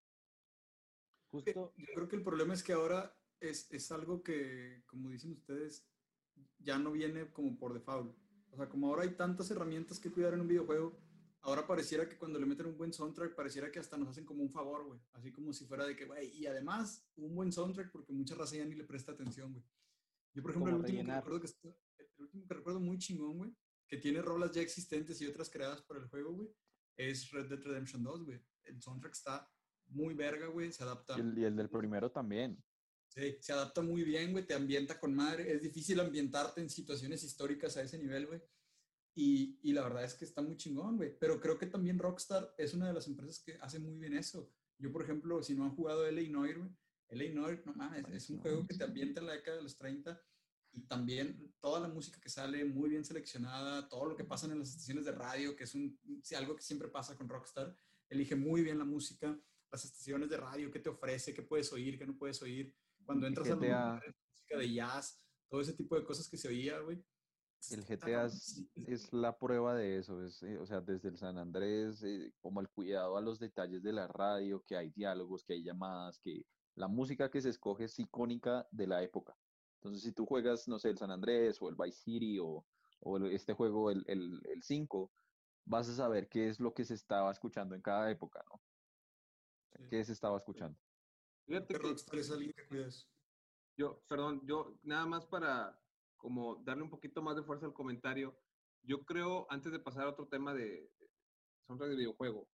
Justo. 1.31 1.73
Yo 1.75 1.85
creo 1.95 2.07
que 2.07 2.17
el 2.17 2.23
problema 2.23 2.53
es 2.53 2.61
que 2.61 2.73
ahora 2.73 3.17
es, 3.39 3.67
es 3.71 3.91
algo 3.91 4.21
que, 4.21 4.83
como 4.85 5.09
dicen 5.09 5.31
ustedes, 5.31 5.83
ya 6.59 6.77
no 6.77 6.91
viene 6.91 7.31
como 7.31 7.57
por 7.57 7.73
default. 7.73 8.15
O 8.51 8.55
sea, 8.55 8.69
como 8.69 8.87
ahora 8.87 9.03
hay 9.03 9.15
tantas 9.15 9.49
herramientas 9.51 9.99
que 9.99 10.11
cuidar 10.11 10.33
en 10.33 10.41
un 10.41 10.47
videojuego, 10.47 10.97
ahora 11.41 11.65
pareciera 11.65 12.07
que 12.07 12.17
cuando 12.17 12.39
le 12.39 12.45
meten 12.45 12.65
un 12.65 12.77
buen 12.77 12.93
soundtrack, 12.93 13.35
pareciera 13.35 13.71
que 13.71 13.79
hasta 13.79 13.97
nos 13.97 14.09
hacen 14.09 14.25
como 14.25 14.43
un 14.43 14.49
favor, 14.49 14.85
güey. 14.85 14.99
Así 15.13 15.31
como 15.31 15.53
si 15.53 15.65
fuera 15.65 15.85
de 15.85 15.95
que, 15.95 16.05
güey, 16.05 16.29
y 16.35 16.45
además 16.45 17.09
un 17.15 17.35
buen 17.35 17.51
soundtrack 17.51 17.91
porque 17.91 18.13
mucha 18.13 18.35
raza 18.35 18.57
ya 18.57 18.65
ni 18.65 18.75
le 18.75 18.83
presta 18.83 19.11
atención, 19.11 19.53
güey. 19.53 19.65
Yo, 20.33 20.41
por 20.41 20.51
ejemplo, 20.51 20.71
el 20.71 20.79
último, 20.81 21.03
que 21.03 21.13
recuerdo 21.13 21.39
que 21.39 21.47
está, 21.47 21.69
el 21.97 22.23
último 22.23 22.47
que 22.47 22.53
recuerdo 22.53 22.79
muy 22.79 22.97
chingón, 22.97 23.37
güey, 23.37 23.55
que 23.87 23.97
tiene 23.97 24.21
rolas 24.21 24.51
ya 24.51 24.61
existentes 24.61 25.21
y 25.21 25.27
otras 25.27 25.49
creadas 25.49 25.81
para 25.81 25.99
el 25.99 26.07
juego, 26.07 26.33
güey, 26.33 26.49
es 26.97 27.31
Red 27.31 27.47
Dead 27.47 27.63
Redemption 27.63 28.03
2, 28.03 28.25
güey. 28.25 28.39
El 28.65 28.81
soundtrack 28.81 29.13
está 29.13 29.49
muy 29.87 30.13
verga, 30.13 30.47
güey, 30.47 30.71
se 30.71 30.83
adapta. 30.83 31.17
Y 31.17 31.21
el, 31.21 31.37
y 31.37 31.43
el 31.45 31.55
del 31.55 31.69
primero 31.69 32.11
también. 32.11 32.61
Sí, 33.07 33.37
se 33.39 33.53
adapta 33.53 33.81
muy 33.81 34.03
bien, 34.03 34.31
güey, 34.31 34.45
te 34.45 34.53
ambienta 34.53 34.99
con 34.99 35.15
madre. 35.15 35.51
Es 35.51 35.61
difícil 35.61 35.99
ambientarte 35.99 36.61
en 36.61 36.69
situaciones 36.69 37.23
históricas 37.23 37.77
a 37.77 37.81
ese 37.81 37.97
nivel, 37.97 38.27
güey. 38.27 38.41
Y, 39.15 39.59
y, 39.63 39.73
la 39.73 39.81
verdad 39.83 40.03
es 40.03 40.13
que 40.13 40.25
está 40.25 40.43
muy 40.43 40.57
chingón, 40.57 40.97
güey. 40.97 41.17
Pero 41.17 41.39
creo 41.39 41.57
que 41.57 41.65
también 41.65 41.97
Rockstar 41.97 42.53
es 42.57 42.73
una 42.75 42.87
de 42.87 42.93
las 42.93 43.07
empresas 43.07 43.39
que 43.39 43.57
hace 43.61 43.79
muy 43.79 43.97
bien 43.97 44.15
eso. 44.15 44.53
Yo, 44.77 44.91
por 44.91 45.01
ejemplo, 45.01 45.41
si 45.41 45.55
no 45.55 45.63
han 45.63 45.75
jugado 45.75 46.05
L.A. 46.05 46.29
Noir, 46.29 46.59
güey, 46.59 46.69
L.A. 47.09 47.33
Noir, 47.33 47.63
no 47.65 47.73
mames, 47.73 48.05
es 48.09 48.29
un 48.29 48.39
juego 48.39 48.67
que 48.67 48.75
te 48.75 48.83
ambienta 48.83 49.21
en 49.21 49.27
la 49.27 49.33
década 49.33 49.57
de 49.57 49.63
los 49.63 49.75
30 49.77 50.21
y 50.73 50.81
también 50.81 51.51
toda 51.59 51.79
la 51.79 51.87
música 51.87 52.19
que 52.21 52.29
sale 52.29 52.63
muy 52.65 52.89
bien 52.89 53.03
seleccionada, 53.03 53.89
todo 53.89 54.05
lo 54.05 54.15
que 54.15 54.23
pasa 54.23 54.45
en 54.45 54.59
las 54.59 54.69
estaciones 54.69 55.05
de 55.05 55.13
radio, 55.13 55.55
que 55.55 55.63
es 55.63 55.73
un, 55.73 55.99
algo 56.37 56.55
que 56.55 56.61
siempre 56.61 56.87
pasa 56.89 57.17
con 57.17 57.27
Rockstar, 57.27 57.75
elige 58.09 58.35
muy 58.35 58.61
bien 58.61 58.77
la 58.77 58.85
música, 58.85 59.39
las 59.71 59.85
estaciones 59.85 60.29
de 60.29 60.37
radio, 60.37 60.69
qué 60.69 60.79
te 60.79 60.89
ofrece, 60.89 61.33
qué 61.33 61.41
puedes 61.41 61.73
oír, 61.73 61.97
qué 61.97 62.05
no 62.05 62.15
puedes 62.15 62.41
oír 62.43 62.75
cuando 63.07 63.25
entras 63.25 63.47
GTA, 63.47 63.93
a 63.93 63.95
la 63.95 64.13
música 64.29 64.57
de 64.57 64.73
jazz, 64.73 65.23
todo 65.49 65.61
ese 65.61 65.73
tipo 65.73 65.95
de 65.95 66.03
cosas 66.03 66.29
que 66.29 66.37
se 66.37 66.49
oía, 66.49 66.79
güey. 66.81 67.03
El 67.71 67.83
GTA 67.83 68.25
es, 68.25 68.63
es, 68.85 69.11
la 69.11 69.37
prueba 69.37 69.73
de 69.73 69.97
eso, 69.97 70.23
es, 70.23 70.43
eh, 70.43 70.59
o 70.59 70.65
sea, 70.65 70.79
desde 70.79 71.09
el 71.09 71.17
San 71.17 71.37
Andrés, 71.37 72.03
eh, 72.03 72.31
como 72.39 72.61
el 72.61 72.69
cuidado 72.69 73.17
a 73.17 73.21
los 73.21 73.39
detalles 73.39 73.81
de 73.81 73.93
la 73.93 74.07
radio, 74.07 74.63
que 74.63 74.77
hay 74.77 74.91
diálogos, 74.91 75.43
que 75.43 75.53
hay 75.53 75.63
llamadas, 75.63 76.19
que 76.19 76.45
la 76.75 76.87
música 76.87 77.31
que 77.31 77.41
se 77.41 77.49
escoge 77.49 77.85
es 77.85 77.97
icónica 77.97 78.67
de 78.71 78.87
la 78.87 79.01
época. 79.01 79.35
Entonces, 79.79 80.03
si 80.03 80.11
tú 80.11 80.25
juegas, 80.25 80.67
no 80.67 80.77
sé, 80.77 80.89
el 80.89 80.97
San 80.97 81.11
Andrés 81.11 81.57
o 81.61 81.69
el 81.69 81.75
Vice 81.75 82.03
City 82.03 82.37
o, 82.39 82.65
o 82.99 83.17
este 83.25 83.53
juego, 83.53 83.89
el, 83.89 84.03
el, 84.07 84.39
el 84.45 84.61
5, 84.61 85.11
vas 85.65 85.89
a 85.89 85.95
saber 85.95 86.29
qué 86.29 86.49
es 86.49 86.59
lo 86.59 86.73
que 86.73 86.85
se 86.85 86.93
estaba 86.93 87.31
escuchando 87.31 87.73
en 87.73 87.81
cada 87.81 88.11
época, 88.11 88.43
¿no? 88.49 88.61
Sí. 89.77 89.89
¿Qué 89.89 90.03
se 90.03 90.13
estaba 90.13 90.37
escuchando? 90.37 90.79
Fíjate 91.47 91.75
que, 91.79 91.95
yo, 93.77 94.03
perdón, 94.07 94.41
yo 94.45 94.77
nada 94.83 95.05
más 95.05 95.25
para 95.25 95.79
como 96.17 96.57
darle 96.57 96.83
un 96.83 96.89
poquito 96.89 97.21
más 97.21 97.35
de 97.35 97.43
fuerza 97.43 97.65
al 97.67 97.73
comentario, 97.73 98.37
yo 98.83 99.05
creo, 99.05 99.47
antes 99.49 99.71
de 99.71 99.79
pasar 99.79 100.05
a 100.05 100.09
otro 100.09 100.27
tema 100.27 100.53
de 100.53 100.91
soundtrack 101.67 101.91
de 101.91 101.95
videojuego, 101.97 102.49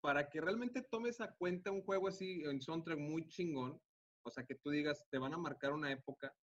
para 0.00 0.28
que 0.28 0.40
realmente 0.40 0.82
tomes 0.82 1.20
a 1.20 1.34
cuenta 1.34 1.70
un 1.70 1.82
juego 1.82 2.08
así 2.08 2.42
en 2.44 2.60
soundtrack 2.60 2.98
muy 2.98 3.28
chingón, 3.28 3.80
o 4.22 4.30
sea, 4.30 4.44
que 4.44 4.54
tú 4.54 4.70
digas, 4.70 5.06
te 5.10 5.18
van 5.18 5.34
a 5.34 5.38
marcar 5.38 5.72
una 5.72 5.92
época, 5.92 6.34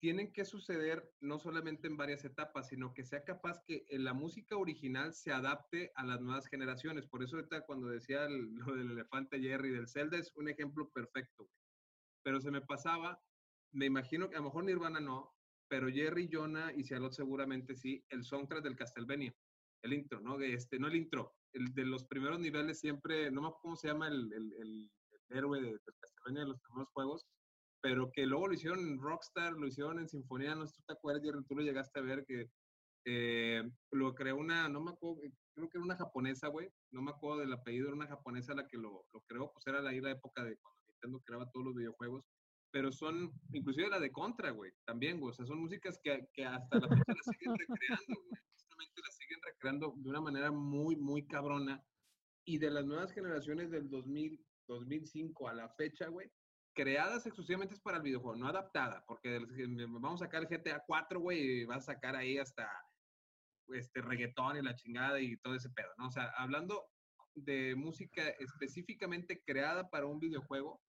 tienen 0.00 0.32
que 0.32 0.44
suceder 0.44 1.12
no 1.20 1.38
solamente 1.38 1.88
en 1.88 1.96
varias 1.96 2.24
etapas, 2.24 2.68
sino 2.68 2.94
que 2.94 3.04
sea 3.04 3.24
capaz 3.24 3.60
que 3.66 3.84
la 3.90 4.12
música 4.12 4.56
original 4.56 5.12
se 5.12 5.32
adapte 5.32 5.92
a 5.96 6.04
las 6.04 6.20
nuevas 6.20 6.46
generaciones. 6.46 7.06
Por 7.06 7.22
eso 7.22 7.36
ahorita 7.36 7.66
cuando 7.66 7.88
decía 7.88 8.28
lo 8.28 8.76
del 8.76 8.92
elefante 8.92 9.40
Jerry 9.40 9.70
del 9.70 9.88
Zelda 9.88 10.18
es 10.18 10.32
un 10.36 10.48
ejemplo 10.48 10.88
perfecto. 10.90 11.48
Pero 12.22 12.40
se 12.40 12.50
me 12.50 12.60
pasaba, 12.60 13.20
me 13.72 13.86
imagino 13.86 14.28
que 14.28 14.36
a 14.36 14.38
lo 14.38 14.46
mejor 14.46 14.64
Nirvana 14.64 15.00
no, 15.00 15.34
pero 15.68 15.88
Jerry, 15.88 16.28
Jonah 16.30 16.72
y 16.74 16.84
Cialot 16.84 17.12
seguramente 17.12 17.74
sí, 17.74 18.04
el 18.08 18.24
soundtrack 18.24 18.62
del 18.62 18.76
Castlevania, 18.76 19.34
el 19.82 19.92
intro, 19.92 20.20
¿no? 20.20 20.40
Este, 20.40 20.78
no 20.78 20.88
el 20.88 20.96
intro, 20.96 21.34
el 21.52 21.74
de 21.74 21.84
los 21.84 22.04
primeros 22.04 22.40
niveles 22.40 22.80
siempre, 22.80 23.30
no 23.30 23.42
me 23.42 23.48
acuerdo 23.48 23.62
cómo 23.62 23.76
se 23.76 23.88
llama 23.88 24.08
el, 24.08 24.32
el, 24.32 24.52
el, 24.54 24.90
héroe 25.30 25.60
de, 25.60 25.78
Castlevania 26.00 26.42
de 26.42 26.48
los 26.48 26.60
primeros 26.60 26.88
juegos, 26.94 27.26
pero 27.80 28.10
que 28.12 28.26
luego 28.26 28.48
lo 28.48 28.54
hicieron 28.54 28.80
en 28.80 29.00
Rockstar, 29.00 29.52
lo 29.52 29.66
hicieron 29.66 29.98
en 29.98 30.08
Sinfonía, 30.08 30.54
no 30.54 30.66
sé 30.66 30.74
si 30.74 30.80
tú 30.80 30.86
te 30.86 30.92
acuerdas, 30.94 31.22
Jerry, 31.22 31.44
tú 31.44 31.54
lo 31.54 31.62
llegaste 31.62 31.98
a 31.98 32.02
ver, 32.02 32.24
que 32.26 32.50
eh, 33.04 33.62
lo 33.92 34.14
creó 34.14 34.36
una, 34.36 34.68
no 34.68 34.80
me 34.80 34.90
acuerdo, 34.90 35.20
creo 35.54 35.68
que 35.68 35.78
era 35.78 35.84
una 35.84 35.96
japonesa, 35.96 36.48
güey, 36.48 36.68
no 36.90 37.02
me 37.02 37.10
acuerdo 37.10 37.40
del 37.40 37.52
apellido, 37.52 37.86
era 37.86 37.96
una 37.96 38.08
japonesa 38.08 38.54
la 38.54 38.66
que 38.66 38.76
lo, 38.76 39.06
lo 39.12 39.20
creó, 39.26 39.52
pues 39.52 39.66
era 39.66 39.80
la, 39.80 39.92
la 39.92 40.10
época 40.10 40.44
de 40.44 40.56
cuando 40.56 40.80
Nintendo 40.88 41.20
creaba 41.24 41.50
todos 41.50 41.66
los 41.66 41.74
videojuegos, 41.74 42.24
pero 42.70 42.92
son, 42.92 43.32
inclusive 43.52 43.88
la 43.88 44.00
de 44.00 44.12
Contra, 44.12 44.50
güey, 44.50 44.72
también, 44.84 45.20
güey, 45.20 45.30
o 45.30 45.34
sea, 45.34 45.46
son 45.46 45.60
músicas 45.60 45.98
que, 46.02 46.28
que 46.34 46.44
hasta 46.44 46.78
la 46.78 46.88
fecha 46.88 47.20
siguen 47.32 47.56
recreando, 47.56 48.20
güey, 48.28 48.42
justamente 48.52 49.00
la 49.02 49.10
siguen 49.12 49.40
recreando 49.42 49.94
de 49.96 50.10
una 50.10 50.20
manera 50.20 50.50
muy, 50.50 50.96
muy 50.96 51.26
cabrona, 51.26 51.82
y 52.44 52.56
de 52.56 52.70
las 52.70 52.86
nuevas 52.86 53.12
generaciones 53.12 53.70
del 53.70 53.90
2000, 53.90 54.42
2005 54.68 55.48
a 55.48 55.54
la 55.54 55.68
fecha, 55.74 56.08
güey, 56.08 56.30
creadas 56.78 57.26
exclusivamente 57.26 57.76
para 57.82 57.96
el 57.96 58.04
videojuego, 58.04 58.36
no 58.36 58.46
adaptada, 58.46 59.04
porque 59.04 59.44
vamos 59.88 60.22
a 60.22 60.26
sacar 60.26 60.42
el 60.44 60.48
GTA 60.48 60.84
4, 60.86 61.18
güey, 61.18 61.40
y 61.40 61.64
vas 61.64 61.78
a 61.78 61.94
sacar 61.94 62.14
ahí 62.14 62.38
hasta 62.38 62.70
este 63.70 64.00
reggaetón 64.00 64.56
y 64.56 64.62
la 64.62 64.76
chingada 64.76 65.20
y 65.20 65.36
todo 65.38 65.56
ese 65.56 65.70
pedo, 65.70 65.88
¿no? 65.98 66.06
O 66.06 66.10
sea, 66.12 66.32
hablando 66.36 66.86
de 67.34 67.74
música 67.74 68.28
específicamente 68.38 69.42
creada 69.44 69.90
para 69.90 70.06
un 70.06 70.20
videojuego, 70.20 70.80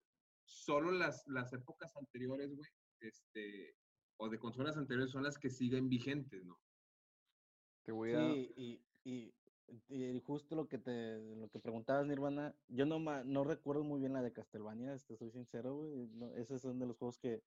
solo 0.45 0.91
las, 0.91 1.25
las 1.25 1.51
épocas 1.53 1.95
anteriores, 1.97 2.55
güey, 2.55 2.69
este, 2.99 3.75
o 4.17 4.29
de 4.29 4.37
consolas 4.37 4.77
anteriores 4.77 5.11
son 5.11 5.23
las 5.23 5.39
que 5.39 5.49
siguen 5.49 5.89
vigentes, 5.89 6.45
¿no? 6.45 6.61
Te 7.83 7.91
voy 7.91 8.13
a... 8.13 8.19
Sí, 8.19 8.53
y, 8.55 8.85
y, 9.05 9.33
y, 9.89 10.19
justo 10.21 10.55
lo 10.55 10.67
que 10.67 10.77
te 10.77 11.19
lo 11.35 11.49
que 11.49 11.59
preguntabas, 11.59 12.05
Nirvana, 12.05 12.55
yo 12.67 12.85
no, 12.85 12.99
no 13.23 13.43
recuerdo 13.43 13.83
muy 13.83 13.99
bien 13.99 14.13
la 14.13 14.21
de 14.21 14.33
Castlevania, 14.33 14.97
soy 14.97 15.31
sincero, 15.31 15.75
güey. 15.77 16.07
No, 16.13 16.33
ese 16.35 16.55
es 16.55 16.65
uno 16.65 16.79
de 16.79 16.87
los 16.87 16.97
juegos 16.97 17.17
que 17.17 17.41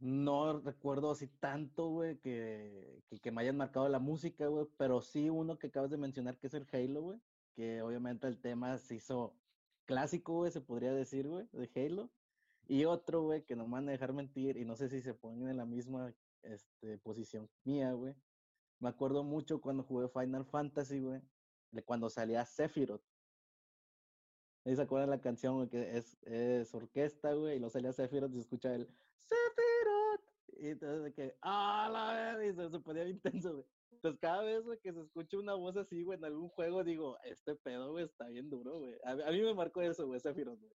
no 0.00 0.60
recuerdo 0.60 1.10
así 1.10 1.26
tanto, 1.26 1.88
güey, 1.88 2.18
que, 2.18 3.02
que, 3.08 3.18
que, 3.18 3.30
me 3.30 3.42
hayan 3.42 3.56
marcado 3.56 3.88
la 3.88 3.98
música, 3.98 4.46
güey, 4.46 4.66
pero 4.78 5.02
sí 5.02 5.28
uno 5.28 5.58
que 5.58 5.66
acabas 5.66 5.90
de 5.90 5.98
mencionar 5.98 6.38
que 6.38 6.46
es 6.46 6.54
el 6.54 6.66
Halo, 6.72 7.02
güey, 7.02 7.20
que 7.54 7.82
obviamente 7.82 8.26
el 8.26 8.40
tema 8.40 8.78
se 8.78 8.94
hizo 8.94 9.34
clásico, 9.84 10.34
güey, 10.34 10.52
se 10.52 10.60
podría 10.60 10.92
decir, 10.92 11.28
güey, 11.28 11.46
de 11.52 11.70
Halo. 11.74 12.10
Y 12.66 12.84
otro, 12.84 13.22
güey, 13.22 13.44
que 13.44 13.56
no 13.56 13.66
me 13.66 13.72
van 13.72 13.88
a 13.88 13.92
dejar 13.92 14.12
mentir, 14.12 14.56
y 14.56 14.64
no 14.64 14.76
sé 14.76 14.88
si 14.88 15.00
se 15.02 15.12
ponen 15.12 15.48
en 15.48 15.56
la 15.56 15.66
misma 15.66 16.14
este, 16.42 16.98
posición 16.98 17.50
mía, 17.64 17.92
güey. 17.92 18.14
Me 18.80 18.88
acuerdo 18.88 19.22
mucho 19.22 19.60
cuando 19.60 19.82
jugué 19.82 20.08
Final 20.08 20.44
Fantasy, 20.46 21.00
güey, 21.00 21.20
cuando 21.84 22.08
salía 22.10 22.44
Sephiroth. 22.44 23.02
¿Se 24.64 24.80
acuerdan 24.80 25.10
la 25.10 25.20
canción, 25.20 25.68
que 25.68 25.96
es, 25.96 26.18
es 26.22 26.74
orquesta, 26.74 27.32
güey, 27.34 27.56
y 27.56 27.58
luego 27.58 27.70
salía 27.70 27.92
Sephiroth 27.92 28.30
y 28.30 28.34
se 28.34 28.40
escucha 28.40 28.74
el 28.74 28.86
Sephiroth. 29.28 30.20
Y 30.58 30.68
entonces 30.68 31.04
de 31.04 31.12
que, 31.12 31.36
ah, 31.42 31.88
la 31.92 32.36
vez, 32.38 32.52
y 32.52 32.56
se, 32.56 32.70
se 32.70 32.78
ponía 32.80 33.06
intenso, 33.06 33.52
güey. 33.54 33.66
Entonces, 33.90 34.18
cada 34.20 34.42
vez, 34.42 34.64
que 34.82 34.94
se 34.94 35.00
escucha 35.00 35.38
una 35.38 35.54
voz 35.54 35.76
así, 35.76 36.02
güey, 36.02 36.16
en 36.18 36.24
algún 36.24 36.48
juego, 36.48 36.82
digo, 36.82 37.18
este 37.22 37.54
pedo, 37.54 37.90
güey, 37.90 38.06
está 38.06 38.28
bien 38.28 38.48
duro, 38.48 38.78
güey. 38.78 38.96
A, 39.04 39.30
mí 39.30 39.42
me 39.42 39.52
marcó 39.52 39.82
eso, 39.82 40.06
güey, 40.06 40.20
Sephiroth, 40.20 40.58
güey. 40.58 40.72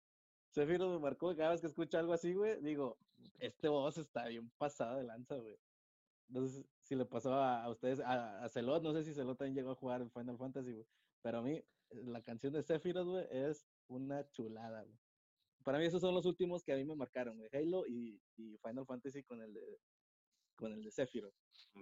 Sephiroth 0.49 0.91
me 0.91 0.99
marcó, 0.99 1.35
cada 1.35 1.51
vez 1.51 1.61
que 1.61 1.67
escucho 1.67 1.99
algo 1.99 2.13
así, 2.13 2.33
güey, 2.33 2.59
digo, 2.61 2.97
este 3.37 3.67
voz 3.67 3.99
está 3.99 4.27
bien 4.27 4.49
pasado 4.57 4.97
de 4.97 5.03
lanza, 5.03 5.35
güey. 5.35 5.55
No 6.31 6.47
sé 6.47 6.65
si 6.81 6.95
le 6.95 7.05
pasó 7.05 7.33
a, 7.33 7.69
ustedes, 7.69 7.99
a, 7.99 8.43
a 8.43 8.49
Celot, 8.49 8.81
no 8.81 8.93
sé 8.93 9.03
si 9.03 9.13
Celot 9.13 9.37
también 9.37 9.55
llegó 9.55 9.71
a 9.71 9.75
jugar 9.75 10.01
en 10.01 10.11
Final 10.11 10.37
Fantasy, 10.37 10.71
güey. 10.71 10.85
Pero 11.21 11.39
a 11.39 11.41
mí, 11.41 11.63
la 11.91 12.21
canción 12.21 12.53
de 12.53 12.63
Sephiroth, 12.63 13.27
es 13.31 13.67
una 13.87 14.29
chulada, 14.31 14.83
güey. 14.83 14.97
Para 15.63 15.77
mí 15.77 15.85
esos 15.85 16.01
son 16.01 16.15
los 16.15 16.25
últimos 16.25 16.63
que 16.63 16.73
a 16.73 16.77
mí 16.77 16.85
me 16.85 16.95
marcaron, 16.95 17.37
güey. 17.37 17.49
Halo 17.53 17.85
y, 17.85 18.19
y 18.37 18.57
Final 18.57 18.85
Fantasy 18.85 19.23
con 19.23 19.41
el 19.41 19.53
de 19.53 19.79
con 20.55 20.73
el 20.73 20.83
de 20.83 20.91
Sephiroth. 20.91 21.33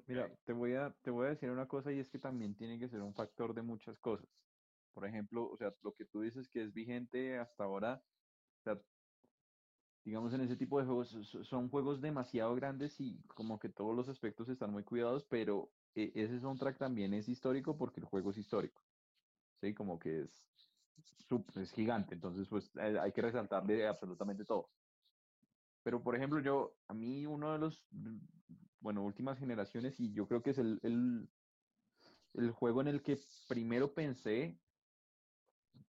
Mira, 0.07 0.33
te 0.45 0.53
voy, 0.53 0.73
a, 0.73 0.95
te 1.01 1.11
voy 1.11 1.27
a 1.27 1.29
decir 1.29 1.49
una 1.49 1.67
cosa 1.67 1.91
y 1.91 1.99
es 1.99 2.09
que 2.09 2.19
también 2.19 2.55
tiene 2.55 2.79
que 2.79 2.87
ser 2.87 3.01
un 3.01 3.13
factor 3.13 3.53
de 3.53 3.61
muchas 3.61 3.99
cosas. 3.99 4.29
Por 4.93 5.05
ejemplo, 5.05 5.49
o 5.49 5.57
sea, 5.57 5.73
lo 5.81 5.93
que 5.93 6.05
tú 6.05 6.21
dices 6.21 6.47
que 6.49 6.63
es 6.63 6.73
vigente 6.73 7.37
hasta 7.37 7.63
ahora, 7.65 8.01
o 8.59 8.63
sea, 8.63 8.81
digamos 10.09 10.33
en 10.33 10.41
ese 10.41 10.55
tipo 10.55 10.79
de 10.79 10.87
juegos, 10.87 11.15
son 11.43 11.69
juegos 11.69 12.01
demasiado 12.01 12.55
grandes 12.55 12.99
y 12.99 13.21
como 13.27 13.59
que 13.59 13.69
todos 13.69 13.95
los 13.95 14.09
aspectos 14.09 14.49
están 14.49 14.71
muy 14.71 14.83
cuidados, 14.83 15.23
pero 15.29 15.69
e, 15.93 16.11
ese 16.15 16.39
soundtrack 16.39 16.79
también 16.79 17.13
es 17.13 17.29
histórico 17.29 17.77
porque 17.77 17.99
el 17.99 18.07
juego 18.07 18.31
es 18.31 18.37
histórico. 18.39 18.81
Sí, 19.61 19.75
como 19.75 19.99
que 19.99 20.21
es, 20.21 20.47
es 21.57 21.71
gigante, 21.73 22.15
entonces 22.15 22.47
pues 22.47 22.71
eh, 22.77 22.97
hay 22.99 23.11
que 23.11 23.21
resaltarle 23.21 23.87
absolutamente 23.87 24.45
todo. 24.45 24.71
Pero, 25.83 26.01
por 26.01 26.15
ejemplo, 26.15 26.39
yo, 26.39 26.73
a 26.87 26.95
mí 26.95 27.27
uno 27.27 27.53
de 27.53 27.59
los 27.59 27.85
bueno, 28.79 29.03
últimas 29.03 29.37
generaciones 29.37 29.99
y 29.99 30.11
yo 30.11 30.27
creo 30.27 30.41
que 30.41 30.49
es 30.49 30.57
el, 30.57 30.79
el, 30.81 31.29
el 32.33 32.49
juego 32.49 32.81
en 32.81 32.87
el 32.87 33.03
que 33.03 33.19
primero 33.47 33.93
pensé 33.93 34.57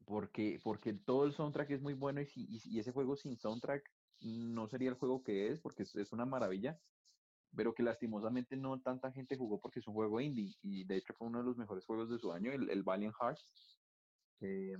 porque, 0.05 0.61
porque 0.63 0.93
todo 0.93 1.25
el 1.25 1.33
soundtrack 1.33 1.71
es 1.71 1.81
muy 1.81 1.95
bueno 1.95 2.21
y, 2.21 2.27
y, 2.35 2.61
y, 2.63 2.79
ese 2.79 2.93
juego 2.93 3.17
sin 3.17 3.35
soundtrack 3.35 3.91
no 4.21 4.67
sería 4.67 4.89
el 4.89 4.95
juego 4.95 5.23
que 5.23 5.49
es 5.51 5.59
porque 5.59 5.83
es, 5.83 5.95
es, 5.95 6.11
una 6.11 6.25
maravilla, 6.25 6.79
pero 7.55 7.73
que 7.73 7.83
lastimosamente 7.83 8.57
no 8.57 8.79
tanta 8.81 9.11
gente 9.11 9.37
jugó 9.37 9.59
porque 9.59 9.79
es 9.79 9.87
un 9.87 9.93
juego 9.93 10.19
indie 10.19 10.55
y 10.61 10.83
de 10.83 10.97
hecho 10.97 11.13
fue 11.13 11.27
uno 11.27 11.39
de 11.39 11.45
los 11.45 11.57
mejores 11.57 11.85
juegos 11.85 12.09
de 12.09 12.19
su 12.19 12.31
año, 12.31 12.51
el, 12.51 12.69
el 12.69 12.83
Valiant 12.83 13.15
Hearts. 13.19 13.51
Eh, 14.41 14.77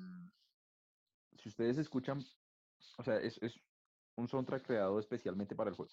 si 1.37 1.49
ustedes 1.49 1.77
escuchan, 1.77 2.23
o 2.97 3.03
sea, 3.03 3.17
es, 3.17 3.41
es 3.41 3.59
un 4.15 4.27
soundtrack 4.27 4.65
creado 4.65 4.99
especialmente 4.99 5.55
para 5.55 5.69
el 5.69 5.75
juego 5.75 5.91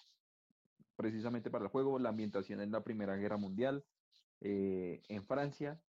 precisamente 0.95 1.49
para 1.49 1.65
el 1.65 1.71
juego, 1.71 1.99
la 1.99 2.09
ambientación 2.09 2.61
en 2.61 2.71
la 2.71 2.83
Primera 2.83 3.15
Guerra 3.15 3.37
Mundial, 3.37 3.83
eh, 4.41 5.01
en 5.07 5.25
Francia, 5.25 5.81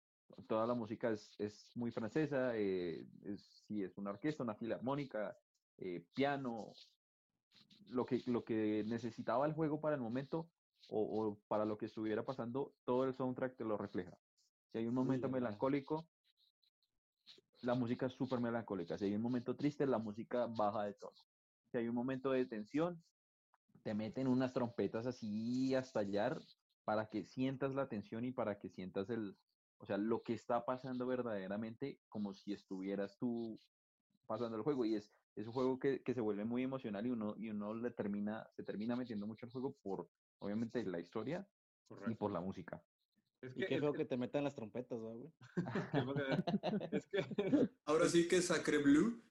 toda 0.48 0.66
la 0.66 0.74
música 0.74 1.12
es, 1.12 1.36
es 1.40 1.72
muy 1.76 1.92
francesa, 1.92 2.56
eh, 2.56 3.06
es, 3.26 3.64
sí, 3.68 3.84
es 3.84 3.98
una 3.98 4.12
orquesta, 4.12 4.44
una 4.44 4.56
filarmónica, 4.56 5.38
eh, 5.78 6.06
piano, 6.14 6.74
lo 7.90 8.06
que, 8.06 8.22
lo 8.26 8.44
que 8.44 8.84
necesitaba 8.88 9.46
el 9.46 9.54
juego 9.54 9.80
para 9.82 9.96
el 9.96 10.02
momento 10.02 10.50
o, 10.90 11.02
o, 11.02 11.40
para 11.48 11.66
lo 11.66 11.78
que 11.78 11.86
estuviera 11.86 12.26
pasando, 12.26 12.74
todo 12.86 13.06
el 13.06 13.16
soundtrack 13.16 13.56
te 13.56 13.66
lo 13.66 13.78
refleja. 13.78 14.18
Si 14.72 14.80
hay 14.80 14.88
un 14.88 14.96
momento 14.96 15.30
melancólico, 15.30 16.08
la 17.62 17.76
música 17.76 18.08
es 18.08 18.14
súper 18.14 18.40
melancólica. 18.40 18.98
Si 18.98 19.06
hay 19.06 19.16
un 19.16 19.22
momento 19.22 19.56
triste, 19.56 19.86
la 19.86 19.98
música 19.98 20.48
baja 20.48 20.84
de 20.84 20.94
tono. 20.94 21.16
Si 21.72 21.78
hay 21.78 21.88
un 21.88 21.96
momento 21.96 22.32
de 22.32 22.46
tensión, 22.46 23.02
te 23.84 23.94
meten 23.94 24.28
unas 24.28 24.54
trompetas 24.54 25.06
así 25.06 25.74
a 25.76 25.80
estallar 25.80 26.40
para 26.84 27.10
que 27.10 27.24
sientas 27.24 27.74
la 27.74 27.88
tensión 27.88 28.26
y 28.26 28.32
para 28.32 28.60
que 28.60 28.70
sientas 28.70 29.10
el, 29.10 29.38
o 29.78 29.86
sea, 29.86 29.98
lo 29.98 30.24
que 30.24 30.34
está 30.34 30.66
pasando 30.66 31.06
verdaderamente 31.06 32.00
como 32.10 32.34
si 32.34 32.54
estuvieras 32.54 33.18
tú 33.18 33.60
pasando 34.28 34.58
el 34.58 34.64
juego 34.64 34.86
y 34.86 34.96
es, 34.96 35.12
es 35.36 35.48
un 35.48 35.54
juego 35.54 35.80
que, 35.80 36.02
que 36.04 36.14
se 36.14 36.22
vuelve 36.22 36.46
muy 36.46 36.64
emocional 36.64 37.06
y 37.06 37.10
uno, 37.10 37.36
y 37.38 37.50
uno 37.50 37.74
le 37.74 37.92
termina, 37.92 38.48
se 38.56 38.64
termina 38.64 38.96
metiendo 38.96 39.26
mucho 39.26 39.46
el 39.46 39.52
juego 39.52 39.76
por, 39.82 40.10
obviamente, 40.40 40.84
la 40.84 41.00
historia 41.00 41.48
y 42.08 42.16
por 42.16 42.32
la 42.32 42.40
música. 42.40 42.84
Es 43.42 43.54
que, 43.54 43.64
y 43.64 43.68
qué 43.68 43.80
feo 43.80 43.94
que, 43.94 44.06
te 44.06 44.16
metan 44.16 44.44
las 44.44 44.56
trompetas, 44.56 45.00
güey? 45.00 45.34
es 46.92 47.08
que... 47.08 47.26
Ahora 47.86 48.08
sí 48.08 48.28
que 48.28 48.42
Sacre 48.42 48.78
Blue. 48.78 49.22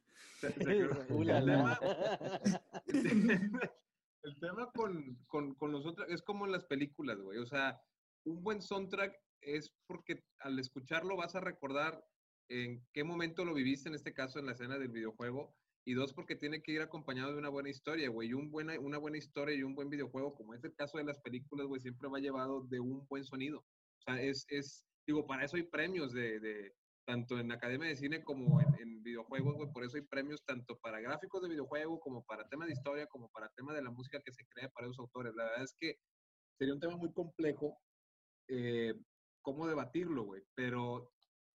El 4.25 4.39
tema 4.39 4.71
con, 4.73 5.17
con, 5.27 5.55
con 5.55 5.73
los 5.73 5.87
otros 5.87 6.09
es 6.11 6.23
como 6.23 6.47
en 6.47 6.53
las 6.53 6.65
películas, 6.65 7.19
güey. 7.19 7.39
O 7.39 7.47
sea, 7.47 7.81
un 8.25 8.43
buen 8.43 8.61
soundtrack 8.61 9.17
es 9.41 9.73
porque 9.87 10.25
al 10.41 10.59
escucharlo 10.59 11.17
vas 11.17 11.35
a 11.35 11.41
recordar 11.41 12.05
en 12.49 12.85
qué 12.93 13.05
momento 13.05 13.45
lo 13.45 13.55
viviste, 13.55 13.89
en 13.89 13.95
este 13.95 14.13
caso 14.13 14.39
en 14.39 14.47
la 14.47 14.53
escena 14.53 14.79
del 14.79 14.89
videojuego. 14.89 15.55
Y 15.85 15.95
dos, 15.95 16.13
porque 16.15 16.37
tiene 16.37 16.63
que 16.63 16.73
ir 16.73 16.81
acompañado 16.81 17.33
de 17.33 17.39
una 17.39 17.49
buena 17.49 17.71
historia, 17.71 18.09
güey. 18.09 18.29
Y 18.29 18.35
un 18.35 18.51
buena, 18.51 18.79
una 18.79 18.99
buena 18.99 19.19
historia 19.19 19.55
y 19.55 19.63
un 19.65 19.75
buen 19.75 19.91
videojuego, 19.91 20.35
como 20.35 20.55
es 20.55 20.63
el 20.63 20.75
caso 20.75 20.99
de 20.99 21.05
las 21.05 21.19
películas, 21.21 21.67
güey, 21.67 21.81
siempre 21.81 22.09
va 22.09 22.21
llevado 22.21 22.63
de 22.63 22.79
un 22.79 23.05
buen 23.09 23.25
sonido. 23.25 23.59
O 23.59 24.03
sea, 24.05 24.23
es, 24.23 24.47
es 24.49 24.85
digo, 25.07 25.27
para 25.27 25.45
eso 25.45 25.57
hay 25.57 25.65
premios 25.65 26.13
de, 26.13 26.39
de, 26.39 26.73
tanto 27.05 27.39
en 27.39 27.51
Academia 27.51 27.89
de 27.89 27.97
Cine 27.97 28.23
como 28.23 28.61
en, 28.61 29.03
videojuegos, 29.03 29.57
güey. 29.57 29.73
Por 29.73 29.85
eso 29.85 29.97
hay 29.97 30.05
premios 30.05 30.45
tanto 30.45 30.79
para 30.79 31.01
gráficos 31.01 31.43
de 31.43 31.49
videojuego, 31.49 31.99
como 31.99 32.25
para 32.25 32.49
tema 32.49 32.67
de 32.67 32.73
historia, 32.73 33.09
como 33.09 33.29
para 33.31 33.49
tema 33.57 33.75
de 33.75 33.83
la 33.83 33.91
música 33.91 34.23
que 34.25 34.33
se 34.33 34.47
crea 34.47 34.69
para 34.69 34.87
esos 34.87 35.01
autores. 35.01 35.35
La 35.35 35.45
verdad 35.45 35.65
es 35.65 35.75
que 35.79 35.97
sería 36.57 36.75
un 36.75 36.81
tema 36.81 36.97
muy 36.97 37.13
complejo 37.13 37.81
eh, 38.49 38.95
cómo 39.41 39.67
debatirlo, 39.67 40.23
güey. 40.23 40.43
Pero 40.55 41.11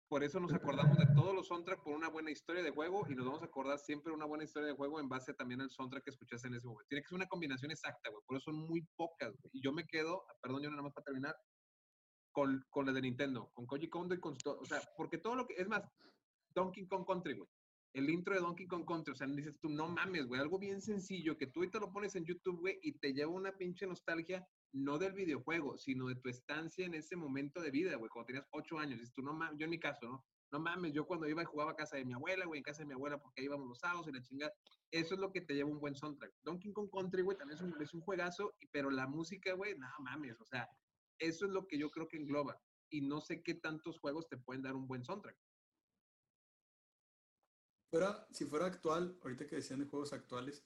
por 0.09 0.22
eso 0.22 0.38
nos 0.38 0.52
acordamos 0.52 0.96
de 0.98 1.07
todos 1.14 1.34
los 1.34 1.48
soundtracks 1.48 1.82
por 1.82 1.94
una 1.94 2.09
buena 2.09 2.30
historia 2.30 2.62
de 2.62 2.70
juego 2.70 3.04
y 3.09 3.14
nos 3.14 3.26
vamos 3.26 3.42
a 3.42 3.46
acordar 3.46 3.78
siempre 3.78 4.12
una 4.12 4.24
buena 4.24 4.44
historia 4.44 4.68
de 4.68 4.74
juego 4.74 5.00
en 5.00 5.09
base 5.09 5.34
también 5.34 5.61
al 5.61 5.70
soundtrack 5.70 6.04
que 6.04 6.11
escuchaste 6.11 6.46
en 6.46 6.54
ese 6.54 6.66
momento. 6.66 6.86
Tiene 6.88 7.02
que 7.02 7.09
ser 7.09 7.16
una 7.16 7.26
combinación 7.26 7.70
exacta, 7.72 8.11
güey. 8.11 8.22
Por 8.26 8.36
eso 8.36 8.52
son 8.52 8.61
muy 8.68 8.82
pocas, 8.96 9.30
güey. 9.40 9.50
Y 9.52 9.62
yo 9.62 9.72
me 9.72 9.84
quedo, 9.86 10.24
perdón, 10.40 10.62
yo 10.62 10.70
nada 10.70 10.82
más 10.82 10.92
para 10.92 11.07
terminar, 11.07 11.34
con, 12.30 12.64
con 12.70 12.86
la 12.86 12.92
de 12.92 13.00
Nintendo, 13.00 13.50
con 13.52 13.66
Koji 13.66 13.88
Kondo 13.88 14.14
y 14.14 14.20
con... 14.20 14.36
O 14.44 14.64
sea, 14.64 14.80
porque 14.96 15.18
todo 15.18 15.34
lo 15.34 15.46
que... 15.46 15.54
Es 15.54 15.66
más, 15.66 15.82
Donkey 16.54 16.86
Kong 16.86 17.04
Country, 17.07 17.34
güey. 17.34 17.48
El 17.92 18.11
intro 18.11 18.34
de 18.34 18.40
Donkey 18.40 18.66
Kong 18.66 18.84
Country, 18.86 19.12
o 19.12 19.16
sea, 19.16 19.26
dices 19.26 19.59
tú, 19.59 19.70
no 19.70 19.88
mames, 19.88 20.26
güey, 20.26 20.40
algo 20.40 20.59
bien 20.59 20.82
sencillo 20.82 21.38
que 21.38 21.46
tú 21.46 21.61
ahorita 21.61 21.78
lo 21.78 21.90
pones 21.92 22.14
en 22.14 22.26
YouTube, 22.26 22.61
güey, 22.61 22.78
y 22.82 22.92
te 22.92 23.14
lleva 23.14 23.32
una 23.32 23.57
pinche 23.57 23.86
nostalgia 23.86 24.46
no 24.76 24.98
del 24.98 25.14
videojuego, 25.14 25.78
sino 25.78 26.06
de 26.06 26.16
tu 26.16 26.28
estancia 26.28 26.84
en 26.84 26.94
ese 26.94 27.16
momento 27.16 27.60
de 27.60 27.70
vida, 27.70 27.96
güey, 27.96 28.10
cuando 28.10 28.26
tenías 28.26 28.46
ocho 28.50 28.78
años. 28.78 28.98
Dices 28.98 29.14
tú, 29.14 29.22
no 29.22 29.32
mames, 29.32 29.58
yo 29.58 29.64
en 29.64 29.70
mi 29.70 29.80
caso, 29.80 30.06
¿no? 30.06 30.24
No 30.52 30.60
mames, 30.60 30.92
yo 30.92 31.06
cuando 31.06 31.26
iba 31.28 31.42
y 31.42 31.46
jugaba 31.46 31.72
a 31.72 31.76
casa 31.76 31.96
de 31.96 32.04
mi 32.04 32.12
abuela, 32.12 32.44
güey, 32.44 32.58
en 32.58 32.64
casa 32.64 32.82
de 32.82 32.86
mi 32.86 32.92
abuela, 32.92 33.18
porque 33.18 33.40
ahí 33.40 33.46
íbamos 33.46 33.66
los 33.66 33.78
sábados 33.78 34.06
y 34.06 34.12
la 34.12 34.22
chingada. 34.22 34.52
Eso 34.90 35.14
es 35.14 35.20
lo 35.20 35.32
que 35.32 35.40
te 35.40 35.54
lleva 35.54 35.70
un 35.70 35.80
buen 35.80 35.96
soundtrack. 35.96 36.32
Donkey 36.42 36.72
Kong 36.72 36.90
Country, 36.92 37.22
güey, 37.22 37.38
también 37.38 37.56
es 37.56 37.62
un, 37.62 37.82
es 37.82 37.94
un 37.94 38.02
juegazo, 38.02 38.54
pero 38.70 38.90
la 38.90 39.06
música, 39.06 39.54
güey, 39.54 39.76
no 39.76 39.88
mames, 40.00 40.38
o 40.40 40.44
sea, 40.44 40.68
eso 41.18 41.46
es 41.46 41.52
lo 41.52 41.66
que 41.66 41.78
yo 41.78 41.90
creo 41.90 42.06
que 42.06 42.18
engloba. 42.18 42.60
Y 42.90 43.00
no 43.00 43.20
sé 43.20 43.42
qué 43.42 43.54
tantos 43.54 43.98
juegos 43.98 44.28
te 44.28 44.36
pueden 44.36 44.62
dar 44.62 44.76
un 44.76 44.86
buen 44.86 45.04
soundtrack. 45.04 45.36
Fuera, 47.90 48.26
si 48.30 48.44
fuera 48.44 48.66
actual, 48.66 49.18
ahorita 49.22 49.46
que 49.46 49.56
decían 49.56 49.80
de 49.80 49.86
juegos 49.86 50.12
actuales, 50.12 50.64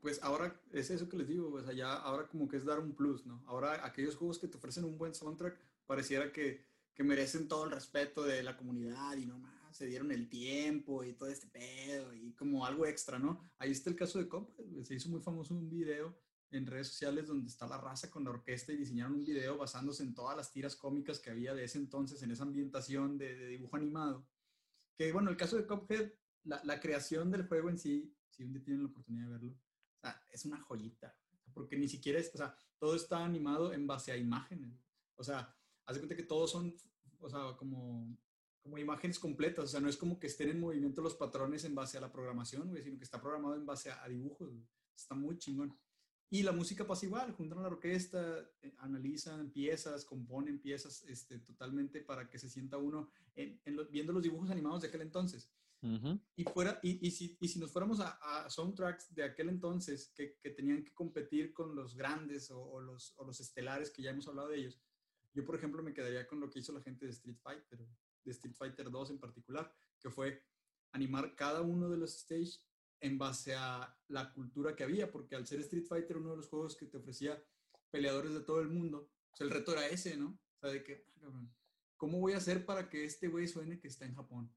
pues 0.00 0.22
ahora 0.22 0.60
es 0.72 0.90
eso 0.90 1.08
que 1.08 1.16
les 1.16 1.28
digo, 1.28 1.50
pues 1.50 1.66
allá 1.66 1.94
ahora 1.94 2.26
como 2.28 2.48
que 2.48 2.56
es 2.56 2.64
dar 2.64 2.80
un 2.80 2.94
plus, 2.94 3.26
¿no? 3.26 3.42
Ahora 3.46 3.84
aquellos 3.84 4.16
juegos 4.16 4.38
que 4.38 4.48
te 4.48 4.56
ofrecen 4.56 4.84
un 4.84 4.98
buen 4.98 5.14
soundtrack 5.14 5.58
pareciera 5.86 6.32
que, 6.32 6.64
que 6.94 7.04
merecen 7.04 7.48
todo 7.48 7.64
el 7.64 7.70
respeto 7.70 8.22
de 8.22 8.42
la 8.42 8.56
comunidad 8.56 9.16
y 9.16 9.26
no 9.26 9.38
más, 9.38 9.76
se 9.76 9.86
dieron 9.86 10.10
el 10.12 10.28
tiempo 10.28 11.04
y 11.04 11.14
todo 11.14 11.28
este 11.28 11.46
pedo 11.46 12.14
y 12.14 12.32
como 12.34 12.64
algo 12.66 12.86
extra, 12.86 13.18
¿no? 13.18 13.40
Ahí 13.58 13.70
está 13.70 13.90
el 13.90 13.96
caso 13.96 14.18
de 14.18 14.28
Cop, 14.28 14.50
se 14.82 14.94
hizo 14.94 15.08
muy 15.08 15.20
famoso 15.20 15.54
un 15.54 15.68
video 15.68 16.16
en 16.50 16.66
redes 16.66 16.88
sociales 16.88 17.26
donde 17.26 17.48
está 17.48 17.66
la 17.66 17.78
raza 17.78 18.10
con 18.10 18.24
la 18.24 18.30
orquesta 18.30 18.72
y 18.72 18.76
diseñaron 18.76 19.14
un 19.14 19.24
video 19.24 19.56
basándose 19.56 20.02
en 20.02 20.14
todas 20.14 20.36
las 20.36 20.52
tiras 20.52 20.76
cómicas 20.76 21.18
que 21.18 21.30
había 21.30 21.54
de 21.54 21.64
ese 21.64 21.78
entonces, 21.78 22.22
en 22.22 22.30
esa 22.30 22.42
ambientación 22.42 23.16
de, 23.16 23.46
dibujo 23.46 23.76
animado. 23.76 24.26
Que 24.96 25.12
bueno, 25.12 25.30
el 25.30 25.36
caso 25.36 25.56
de 25.56 25.66
Cuphead, 25.66 26.12
la, 26.44 26.60
la, 26.64 26.78
creación 26.78 27.30
del 27.30 27.48
juego 27.48 27.70
en 27.70 27.78
sí, 27.78 28.14
si 28.28 28.44
un 28.44 28.52
día 28.52 28.62
tienen 28.62 28.82
la 28.82 28.90
oportunidad 28.90 29.26
de 29.26 29.32
verlo, 29.32 29.56
es 30.30 30.44
una 30.44 30.60
joyita, 30.60 31.16
porque 31.52 31.76
ni 31.76 31.88
siquiera 31.88 32.18
es, 32.18 32.34
o 32.34 32.38
sea, 32.38 32.56
todo 32.78 32.96
está 32.96 33.24
animado 33.24 33.72
en 33.72 33.86
base 33.86 34.12
a 34.12 34.16
imágenes. 34.16 34.84
O 35.16 35.24
sea, 35.24 35.54
haz 35.86 35.94
de 35.94 36.00
cuenta 36.00 36.16
que 36.16 36.24
todos 36.24 36.50
son, 36.50 36.74
o 37.20 37.28
sea, 37.28 37.56
como, 37.56 38.16
imágenes 38.76 39.18
completas, 39.18 39.64
o 39.64 39.68
sea, 39.68 39.80
no 39.80 39.88
es 39.88 39.96
como 39.96 40.18
que 40.18 40.28
estén 40.28 40.48
en 40.48 40.60
movimiento 40.60 41.02
los 41.02 41.14
patrones 41.14 41.64
en 41.64 41.74
base 41.74 41.98
a 41.98 42.00
la 42.00 42.12
programación, 42.12 42.68
güey, 42.68 42.82
sino 42.82 42.98
que 42.98 43.04
está 43.04 43.20
programado 43.20 43.56
en 43.56 43.66
base 43.66 43.90
a, 43.90 44.08
dibujos. 44.08 44.50
Está 44.96 45.14
muy 45.14 45.38
chingón. 45.38 45.76
Y 46.30 46.42
la 46.42 46.52
música 46.52 46.86
pasa 46.86 47.04
igual, 47.04 47.32
juntan 47.32 47.58
a 47.58 47.62
la 47.62 47.68
orquesta, 47.68 48.38
eh, 48.62 48.74
analizan 48.78 49.50
piezas, 49.50 50.04
componen 50.04 50.60
piezas 50.60 51.04
este, 51.04 51.40
totalmente 51.40 52.00
para 52.00 52.28
que 52.28 52.38
se 52.38 52.48
sienta 52.48 52.78
uno 52.78 53.10
en, 53.34 53.60
viendo 53.90 54.12
los 54.14 54.22
dibujos 54.22 54.50
animados 54.50 54.82
de 54.82 54.88
aquel 54.88 55.02
entonces. 55.02 55.52
Y, 56.36 56.44
fuera, 56.44 56.78
y, 56.80 57.04
y, 57.04 57.10
si, 57.10 57.36
y 57.40 57.48
si 57.48 57.58
nos 57.58 57.72
fuéramos 57.72 57.98
a, 57.98 58.10
a, 58.22 58.48
soundtracks 58.48 59.12
de 59.12 59.24
aquel 59.24 59.48
entonces 59.48 60.12
que, 60.14 60.38
que 60.40 60.50
tenían 60.50 60.84
que 60.84 60.94
competir 60.94 61.52
con 61.52 61.74
los 61.74 61.96
grandes 61.96 62.52
o, 62.52 62.80
los, 62.80 63.14
o, 63.18 63.24
los, 63.24 63.40
estelares 63.40 63.90
que 63.90 64.00
ya 64.00 64.10
hemos 64.10 64.28
hablado 64.28 64.50
de 64.50 64.58
ellos, 64.58 64.80
yo 65.34 65.44
por 65.44 65.56
ejemplo 65.56 65.82
me 65.82 65.92
quedaría 65.92 66.28
con 66.28 66.38
lo 66.38 66.48
que 66.48 66.60
hizo 66.60 66.72
la 66.72 66.82
gente 66.82 67.06
de 67.06 67.10
Street 67.10 67.38
Fighter, 67.42 67.80
de 68.24 68.30
Street 68.30 68.54
Fighter 68.54 68.92
2 68.92 69.10
en 69.10 69.18
particular, 69.18 69.74
que 69.98 70.08
fue 70.08 70.44
animar 70.92 71.34
cada 71.34 71.62
uno 71.62 71.90
de 71.90 71.96
los 71.96 72.12
stages 72.16 72.64
en 73.00 73.18
base 73.18 73.56
a 73.56 73.98
la 74.06 74.32
cultura 74.32 74.76
que 74.76 74.84
había, 74.84 75.10
porque 75.10 75.34
al 75.34 75.48
ser 75.48 75.58
Street 75.60 75.86
Fighter 75.86 76.16
uno 76.16 76.30
de 76.30 76.36
los 76.36 76.48
juegos 76.48 76.76
que 76.76 76.86
te 76.86 76.98
ofrecía 76.98 77.42
peleadores 77.90 78.34
de 78.34 78.40
todo 78.42 78.60
el 78.60 78.68
mundo, 78.68 79.10
pues 79.30 79.40
el 79.40 79.50
reto 79.50 79.72
era 79.72 79.88
ese, 79.88 80.16
¿no? 80.16 80.28
O 80.28 80.60
sea, 80.60 80.70
de 80.70 80.84
que, 80.84 81.06
ah, 81.22 81.44
¿cómo 81.96 82.20
voy 82.20 82.34
a 82.34 82.36
hacer 82.36 82.64
para 82.64 82.88
que 82.88 83.04
este 83.04 83.26
güey 83.26 83.48
suene 83.48 83.80
que 83.80 83.88
está 83.88 84.04
en 84.04 84.14
Japón? 84.14 84.54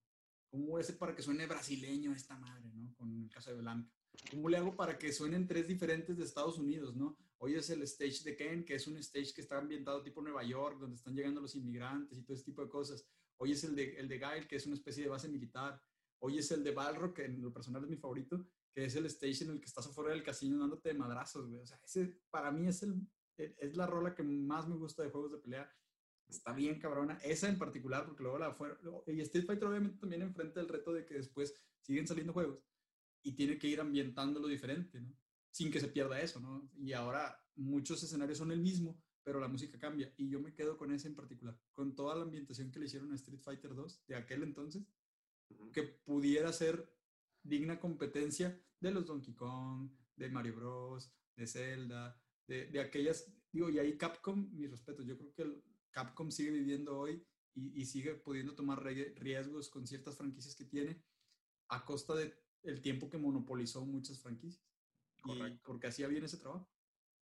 ¿Cómo 0.56 0.68
voy 0.68 0.84
a 0.84 0.98
para 0.98 1.14
que 1.14 1.22
suene 1.22 1.46
brasileño 1.48 2.14
esta 2.14 2.38
madre, 2.38 2.72
¿no? 2.74 2.96
Con 2.96 3.24
el 3.24 3.30
caso 3.30 3.52
de 3.52 3.58
Blanca. 3.58 3.92
¿Cómo 4.32 4.48
le 4.48 4.56
hago 4.56 4.74
para 4.74 4.98
que 4.98 5.12
suenen 5.12 5.46
tres 5.46 5.68
diferentes 5.68 6.18
de 6.18 6.24
Estados 6.24 6.58
Unidos, 6.58 6.96
¿no? 6.96 7.18
Hoy 7.40 7.56
es 7.56 7.70
el 7.72 7.82
stage 7.82 8.24
de 8.24 8.38
Ken, 8.38 8.64
que 8.64 8.76
es 8.76 8.88
un 8.88 8.96
stage 8.96 9.34
que 9.34 9.42
está 9.42 9.58
ambientado 9.58 10.02
tipo 10.02 10.22
Nueva 10.22 10.46
York, 10.46 10.80
donde 10.80 10.96
están 10.96 11.14
llegando 11.14 11.42
los 11.42 11.56
inmigrantes 11.56 12.18
y 12.18 12.24
todo 12.24 12.36
ese 12.36 12.46
tipo 12.46 12.64
de 12.64 12.70
cosas. 12.70 13.06
Hoy 13.36 13.52
es 13.52 13.66
el 13.66 13.76
de, 13.76 13.98
el 13.98 14.08
de 14.08 14.18
Gail, 14.18 14.48
que 14.48 14.56
es 14.56 14.66
una 14.66 14.76
especie 14.76 15.04
de 15.04 15.10
base 15.10 15.28
militar. 15.28 15.82
Hoy 16.20 16.38
es 16.38 16.50
el 16.52 16.64
de 16.64 16.72
Balrog, 16.72 17.14
que 17.14 17.26
en 17.26 17.42
lo 17.42 17.52
personal 17.52 17.84
es 17.84 17.90
mi 17.90 17.98
favorito, 17.98 18.48
que 18.74 18.86
es 18.86 18.96
el 18.96 19.08
stage 19.08 19.44
en 19.44 19.50
el 19.50 19.60
que 19.60 19.68
estás 19.68 19.88
afuera 19.88 20.12
del 20.12 20.24
casino 20.24 20.58
dándote 20.58 20.88
de 20.88 20.96
madrazos, 20.96 21.50
güey. 21.50 21.60
O 21.60 21.66
sea, 21.66 21.82
ese 21.84 22.18
para 22.30 22.50
mí 22.50 22.66
es, 22.66 22.82
el, 22.82 23.06
es 23.36 23.76
la 23.76 23.88
rola 23.88 24.16
que 24.16 24.24
más 24.24 24.70
me 24.70 24.78
gusta 24.78 25.04
de 25.04 25.10
juegos 25.10 25.34
de 25.34 25.40
pelea 25.40 25.70
está 26.30 26.54
bien 26.54 26.80
cabrona. 26.80 27.20
Esa 27.24 27.50
en 27.50 27.58
particular, 27.58 28.06
porque 28.06 28.24
luego 28.24 28.40
la 28.40 28.54
fue. 28.54 28.76
Y 29.08 29.22
Street 29.22 29.46
Fighter 29.46 29.68
obviamente 29.68 30.00
también 30.00 30.22
enfrenta 30.22 30.60
el 30.60 30.68
reto 30.68 30.94
de 30.94 31.06
que 31.06 31.16
después 31.16 31.54
siguen 31.82 32.08
saliendo 32.08 32.34
juegos 32.34 32.60
y 33.24 33.34
tiene 33.34 33.58
que 33.58 33.68
ir 33.68 33.80
ambientándolo 33.80 34.48
diferente, 34.48 35.02
¿no? 35.02 35.16
Sin 35.52 35.72
que 35.72 35.80
se 35.80 35.88
pierda 35.88 36.22
eso, 36.22 36.40
¿no? 36.40 36.70
Y 36.78 36.94
ahora 36.94 37.42
muchos 37.56 38.04
escenarios 38.04 38.38
son 38.38 38.52
el 38.52 38.60
mismo, 38.60 39.02
pero 39.24 39.40
la 39.40 39.48
música 39.48 39.80
cambia. 39.80 40.14
Y 40.18 40.30
yo 40.30 40.40
me 40.40 40.54
quedo 40.54 40.78
con 40.78 40.92
ese 40.92 41.08
en 41.08 41.16
particular, 41.16 41.58
con 41.72 41.96
toda 41.96 42.16
la 42.16 42.24
ambientación 42.24 42.72
que 42.72 42.80
le 42.80 42.86
hicieron 42.86 43.12
a 43.12 43.16
Street 43.16 43.42
Fighter 43.42 43.74
2 43.74 44.06
de 44.08 44.16
aquel 44.16 44.44
entonces, 44.44 44.84
que 45.74 45.84
pudiera 45.84 46.52
ser 46.52 46.92
digna 47.42 47.80
competencia 47.80 48.60
de 48.80 48.92
los 48.92 49.06
Donkey 49.06 49.34
Kong, 49.34 49.90
de 50.16 50.30
Mario 50.30 50.56
Bros, 50.56 51.12
de 51.36 51.48
Zelda, 51.48 52.20
de, 52.48 52.68
de 52.68 52.80
aquellas, 52.80 53.32
digo, 53.52 53.70
y 53.70 53.80
ahí 53.80 53.98
Capcom, 53.98 54.50
mi 54.54 54.68
respeto, 54.68 55.04
yo 55.04 55.18
creo 55.18 55.34
que 55.34 55.42
el, 55.44 55.64
Capcom 55.96 56.30
sigue 56.30 56.52
viviendo 56.52 57.00
hoy 57.00 57.26
y, 57.56 57.86
sigue 57.86 58.16
pudiendo 58.16 58.54
tomar 58.54 58.84
riesgos 58.84 59.70
con 59.70 59.88
ciertas 59.88 60.18
franquicias 60.18 60.54
que 60.56 60.66
tiene 60.66 61.02
a 61.70 61.86
costa 61.86 62.14
del 62.14 62.36
el 62.64 62.82
tiempo 62.82 63.10
que 63.10 63.18
monopolizó 63.18 63.86
muchas 63.86 64.22
franquicias. 64.22 64.64
Correcto. 65.22 65.62
porque 65.64 65.88
hacía 65.88 66.08
bien 66.08 66.24
ese 66.24 66.38
trabajo. 66.38 66.70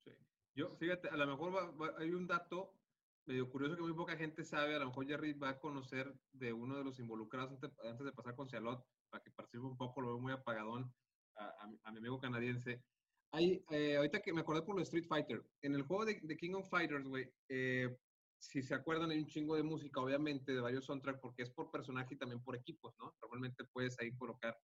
Sí. 0.04 0.12
Yo, 0.56 0.76
fíjate, 0.76 1.08
a 1.08 1.16
lo 1.16 1.28
mejor 1.28 1.94
hay 2.00 2.12
un 2.12 2.28
dato 2.28 2.76
medio 3.26 3.50
curioso 3.50 3.76
que 3.76 3.82
muy 3.82 3.94
poca 3.94 4.18
gente 4.18 4.44
sabe, 4.44 4.76
a 4.76 4.80
lo 4.80 4.88
mejor 4.88 5.08
Jerry 5.08 5.34
va 5.34 5.50
a 5.50 5.60
conocer 5.60 6.14
de 6.34 6.52
uno 6.52 6.78
de 6.78 6.84
los 6.84 7.00
involucrados 7.00 7.52
antes, 7.54 8.06
de 8.06 8.12
pasar 8.12 8.36
con 8.36 8.50
Cialot, 8.50 8.86
para 9.10 9.24
que 9.24 9.32
participe 9.32 9.66
un 9.66 9.78
poco, 9.78 10.02
lo 10.02 10.10
veo 10.10 10.20
muy 10.20 10.34
apagadón 10.34 10.94
a, 11.38 11.92
mi 11.92 11.98
amigo 12.00 12.20
canadiense. 12.20 12.84
Hay, 13.32 13.64
eh, 13.70 13.96
ahorita 13.96 14.22
que 14.22 14.34
me 14.34 14.42
acordé 14.42 14.64
por 14.64 14.76
lo 14.76 14.80
de 14.80 14.84
Street 14.84 15.08
Fighter, 15.08 15.46
en 15.62 15.76
el 15.76 15.84
juego 15.84 16.06
de, 16.06 16.20
de 16.22 16.36
King 16.36 16.56
of 16.56 16.70
Fighters, 16.70 17.08
güey, 17.08 17.32
eh, 17.48 17.98
si 18.48 18.62
se 18.62 18.76
acuerdan, 18.76 19.10
hay 19.12 19.20
un 19.20 19.28
chingo 19.28 19.56
de 19.56 19.64
música, 19.64 20.02
obviamente, 20.02 20.52
de 20.52 20.60
varios 20.60 20.86
soundtracks, 20.86 21.22
porque 21.22 21.44
es 21.44 21.50
por 21.50 21.72
personaje 21.72 22.14
y 22.14 22.18
también 22.18 22.44
por 22.44 22.56
equipos, 22.56 22.94
¿no? 23.00 23.16
Normalmente 23.22 23.64
puedes 23.72 23.98
ahí 24.00 24.14
colocar 24.16 24.58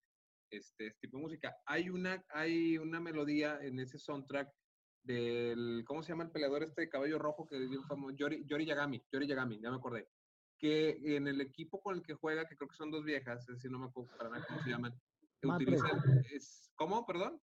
este, 0.51 0.87
este, 0.87 0.99
tipo 0.99 1.17
de 1.17 1.23
música. 1.23 1.55
Hay 1.65 1.89
una, 1.89 2.23
hay 2.29 2.77
una 2.77 2.99
melodía 2.99 3.57
en 3.61 3.79
ese 3.79 3.97
soundtrack 3.97 4.51
del, 5.03 5.83
¿cómo 5.87 6.03
se 6.03 6.09
llama 6.09 6.25
el 6.25 6.31
peleador 6.31 6.63
este 6.63 6.81
de 6.81 6.89
cabello 6.89 7.19
rojo 7.19 7.47
que 7.47 7.55
es 7.55 7.87
famoso? 7.87 8.15
Yori, 8.15 8.45
Yori 8.45 8.65
Yagami, 8.65 9.01
Yori 9.11 9.27
Yagami, 9.27 9.61
ya 9.61 9.71
me 9.71 9.77
acordé. 9.77 10.09
Que 10.57 11.15
en 11.15 11.27
el 11.27 11.39
equipo 11.39 11.81
con 11.81 11.95
el 11.95 12.03
que 12.03 12.15
juega, 12.15 12.45
que 12.45 12.57
creo 12.57 12.69
que 12.69 12.75
son 12.75 12.91
dos 12.91 13.05
viejas, 13.05 13.41
es 13.47 13.55
decir, 13.55 13.71
no 13.71 13.79
me 13.79 13.85
acuerdo 13.85 14.11
para 14.17 14.29
nada 14.29 14.45
cómo 14.45 14.61
se 14.61 14.69
llaman, 14.69 14.93
utilizan, 15.41 16.01
es, 16.31 16.69
¿cómo? 16.75 17.05
Perdón. 17.05 17.41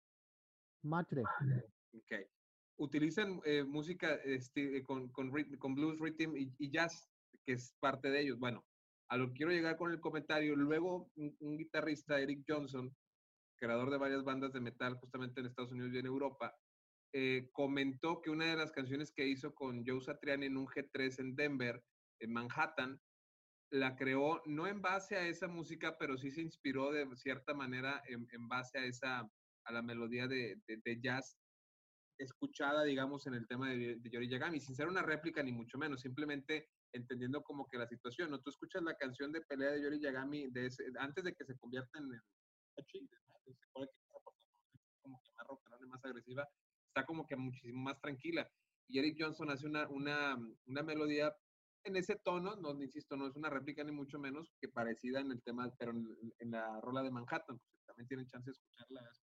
Matre. 0.81 1.21
Ok 1.93 2.27
utilizan 2.77 3.41
eh, 3.45 3.63
música 3.63 4.15
este, 4.23 4.83
con, 4.83 5.09
con, 5.09 5.29
blues, 5.31 5.99
rhythm 5.99 6.35
y, 6.35 6.71
jazz, 6.71 7.09
que 7.45 7.53
es 7.53 7.73
parte 7.79 8.09
de 8.09 8.21
ellos. 8.21 8.39
Bueno, 8.39 8.65
a 9.09 9.17
lo 9.17 9.31
quiero 9.33 9.51
llegar 9.51 9.77
con 9.77 9.91
el 9.91 9.99
comentario, 9.99 10.55
luego 10.55 11.11
un, 11.15 11.57
guitarrista, 11.57 12.19
Eric 12.19 12.43
Johnson, 12.47 12.95
creador 13.57 13.91
de 13.91 13.97
varias 13.97 14.23
bandas 14.23 14.53
de 14.53 14.61
metal 14.61 14.95
justamente 14.95 15.39
en 15.39 15.47
Estados 15.47 15.71
Unidos 15.71 15.93
y 15.93 15.99
en 15.99 16.05
Europa, 16.05 16.55
eh, 17.13 17.49
comentó 17.51 18.21
que 18.21 18.31
una 18.31 18.45
de 18.45 18.55
las 18.55 18.71
canciones 18.71 19.11
que 19.11 19.27
hizo 19.27 19.53
con 19.53 19.85
Joe 19.85 20.01
Satriani 20.01 20.47
en 20.47 20.57
un 20.57 20.65
G3 20.65 21.19
en 21.19 21.35
Denver, 21.35 21.83
en 22.19 22.33
Manhattan, 22.33 22.99
la 23.69 23.95
creó 23.95 24.41
no 24.45 24.67
en 24.67 24.81
base 24.81 25.15
a 25.15 25.27
esa 25.27 25.47
música, 25.47 25.97
pero 25.97 26.17
sí 26.17 26.31
se 26.31 26.41
inspiró 26.41 26.91
de 26.91 27.07
cierta 27.15 27.53
manera 27.53 28.01
en, 28.07 28.27
en 28.31 28.47
base 28.47 28.79
a 28.79 28.85
esa 28.85 29.29
a 29.65 29.71
la 29.71 29.81
melodía 29.81 30.27
de, 30.27 30.59
de 30.67 31.01
jazz 31.01 31.37
escuchada, 32.23 32.83
digamos, 32.83 33.27
en 33.27 33.35
el 33.35 33.47
tema 33.47 33.69
de, 33.69 33.95
de 33.95 34.09
Yori 34.09 34.29
Yagami, 34.29 34.59
sin 34.59 34.75
ser 34.75 34.87
una 34.87 35.01
réplica 35.01 35.43
ni 35.43 35.51
mucho 35.51 35.77
menos, 35.77 36.01
simplemente 36.01 36.69
entendiendo 36.91 37.43
como 37.43 37.67
que 37.67 37.77
la 37.77 37.87
situación, 37.87 38.29
¿no? 38.31 38.39
Tú 38.39 38.49
escuchas 38.49 38.83
la 38.83 38.95
canción 38.95 39.31
de 39.31 39.41
pelea 39.41 39.71
de 39.71 39.81
Yori 39.81 39.99
Yagami 39.99 40.49
de 40.49 40.69
antes 40.99 41.23
de 41.23 41.33
que 41.33 41.45
se 41.45 41.57
convierta 41.57 41.99
en 41.99 42.09
como 45.01 45.21
que 45.21 45.31
más 45.35 45.47
rock'n'roll 45.47 45.87
más 45.87 46.05
agresiva, 46.05 46.47
está 46.87 47.05
como 47.05 47.27
que 47.27 47.35
muchísimo 47.35 47.81
más 47.81 47.99
tranquila. 47.99 48.49
Y 48.87 48.99
Eric 48.99 49.17
Johnson 49.19 49.49
hace 49.49 49.65
una, 49.65 49.87
una, 49.89 50.37
una 50.65 50.83
melodía 50.83 51.35
en 51.85 51.95
ese 51.97 52.15
tono, 52.15 52.55
no 52.55 52.81
insisto, 52.81 53.17
no 53.17 53.27
es 53.27 53.35
una 53.35 53.49
réplica 53.49 53.83
ni 53.83 53.91
mucho 53.91 54.17
menos 54.17 54.53
que 54.59 54.69
parecida 54.69 55.19
en 55.19 55.31
el 55.31 55.41
tema, 55.43 55.69
pero 55.77 55.91
en, 55.91 56.51
la 56.51 56.79
rola 56.79 57.03
de 57.03 57.11
Manhattan, 57.11 57.59
pues 57.59 57.83
también 57.85 58.07
tienen 58.07 58.27
chance 58.27 58.49
de 58.49 58.53
escucharla, 58.53 59.01
es 59.11 59.19
que 59.19 59.22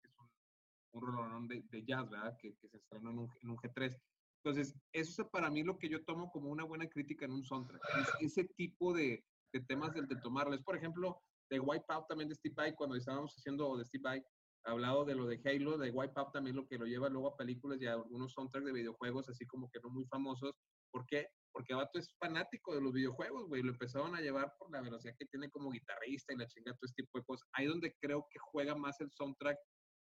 un, 0.93 1.01
rolón 1.01 1.47
de, 1.47 1.63
de, 1.69 1.83
jazz, 1.83 2.09
¿verdad? 2.09 2.37
Que, 2.39 2.55
que 2.55 2.67
se 2.67 2.77
estrenó 2.77 3.11
en 3.11 3.19
un, 3.19 3.29
en 3.41 3.49
un, 3.49 3.57
G3. 3.57 3.97
Entonces, 4.43 4.75
eso 4.91 5.21
es 5.21 5.29
para 5.29 5.49
mí 5.49 5.63
lo 5.63 5.77
que 5.77 5.89
yo 5.89 6.03
tomo 6.03 6.31
como 6.31 6.49
una 6.49 6.63
buena 6.63 6.87
crítica 6.87 7.25
en 7.25 7.31
un 7.31 7.43
soundtrack, 7.43 7.81
es 7.99 8.31
ese 8.31 8.45
tipo 8.55 8.93
de, 8.93 9.23
de 9.53 9.59
temas 9.61 9.93
del 9.93 10.07
de 10.07 10.15
tomarles. 10.17 10.61
Por 10.61 10.75
ejemplo, 10.75 11.21
de 11.49 11.59
Wipeout 11.59 12.07
también 12.07 12.29
de 12.29 12.35
Steve 12.35 12.55
Vai, 12.55 12.75
cuando 12.75 12.95
estábamos 12.95 13.33
haciendo 13.35 13.77
de 13.77 13.85
Steve 13.85 14.01
Vai, 14.03 14.23
hablado 14.63 15.05
de 15.05 15.15
lo 15.15 15.27
de 15.27 15.41
Halo, 15.45 15.77
de 15.77 15.91
Wipeout 15.91 16.31
también 16.31 16.55
lo 16.55 16.67
que 16.67 16.77
lo 16.77 16.85
lleva 16.85 17.09
luego 17.09 17.29
a 17.29 17.37
películas 17.37 17.81
y 17.81 17.87
a 17.87 17.93
algunos 17.93 18.33
soundtracks 18.33 18.65
de 18.65 18.73
videojuegos, 18.73 19.29
así 19.29 19.45
como 19.45 19.69
que 19.69 19.79
no 19.81 19.89
muy 19.89 20.05
famosos. 20.05 20.55
¿Por 20.91 21.05
qué? 21.05 21.27
Porque 21.53 21.73
Vato 21.73 21.99
es 21.99 22.13
fanático 22.17 22.73
de 22.75 22.81
los 22.81 22.93
videojuegos, 22.93 23.47
güey. 23.47 23.61
Lo 23.61 23.71
empezaron 23.71 24.15
a 24.15 24.21
llevar 24.21 24.53
por 24.57 24.71
la 24.71 24.81
velocidad 24.81 25.15
que 25.17 25.25
tiene 25.25 25.49
como 25.49 25.71
guitarrista 25.71 26.33
y 26.33 26.37
la 26.37 26.47
chingada, 26.47 26.77
todo 26.77 26.87
este 26.87 27.03
tipo 27.03 27.17
de 27.17 27.25
cosas. 27.25 27.47
Ahí 27.53 27.65
donde 27.65 27.95
creo 27.99 28.25
que 28.29 28.39
juega 28.39 28.75
más 28.75 28.99
el 29.01 29.11
soundtrack 29.11 29.57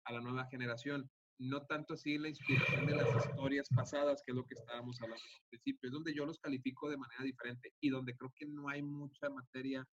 a 0.08 0.12
la 0.12 0.20
nueva 0.20 0.46
generación. 0.46 1.08
No 1.38 1.64
tanto 1.66 1.94
así 1.94 2.18
la 2.18 2.28
inspiración 2.28 2.86
de 2.86 2.96
las 2.96 3.26
historias 3.26 3.68
pasadas, 3.74 4.22
que 4.24 4.32
es 4.32 4.36
lo 4.36 4.44
que 4.44 4.54
estábamos 4.54 5.00
hablando 5.00 5.22
al 5.22 5.48
principio. 5.50 5.88
Es 5.88 5.92
donde 5.92 6.14
yo 6.14 6.26
los 6.26 6.38
califico 6.40 6.90
de 6.90 6.96
manera 6.96 7.22
diferente 7.22 7.72
y 7.80 7.90
donde 7.90 8.16
creo 8.16 8.32
que 8.34 8.46
no 8.46 8.68
hay 8.68 8.82
mucha 8.82 9.30
materia 9.30 9.86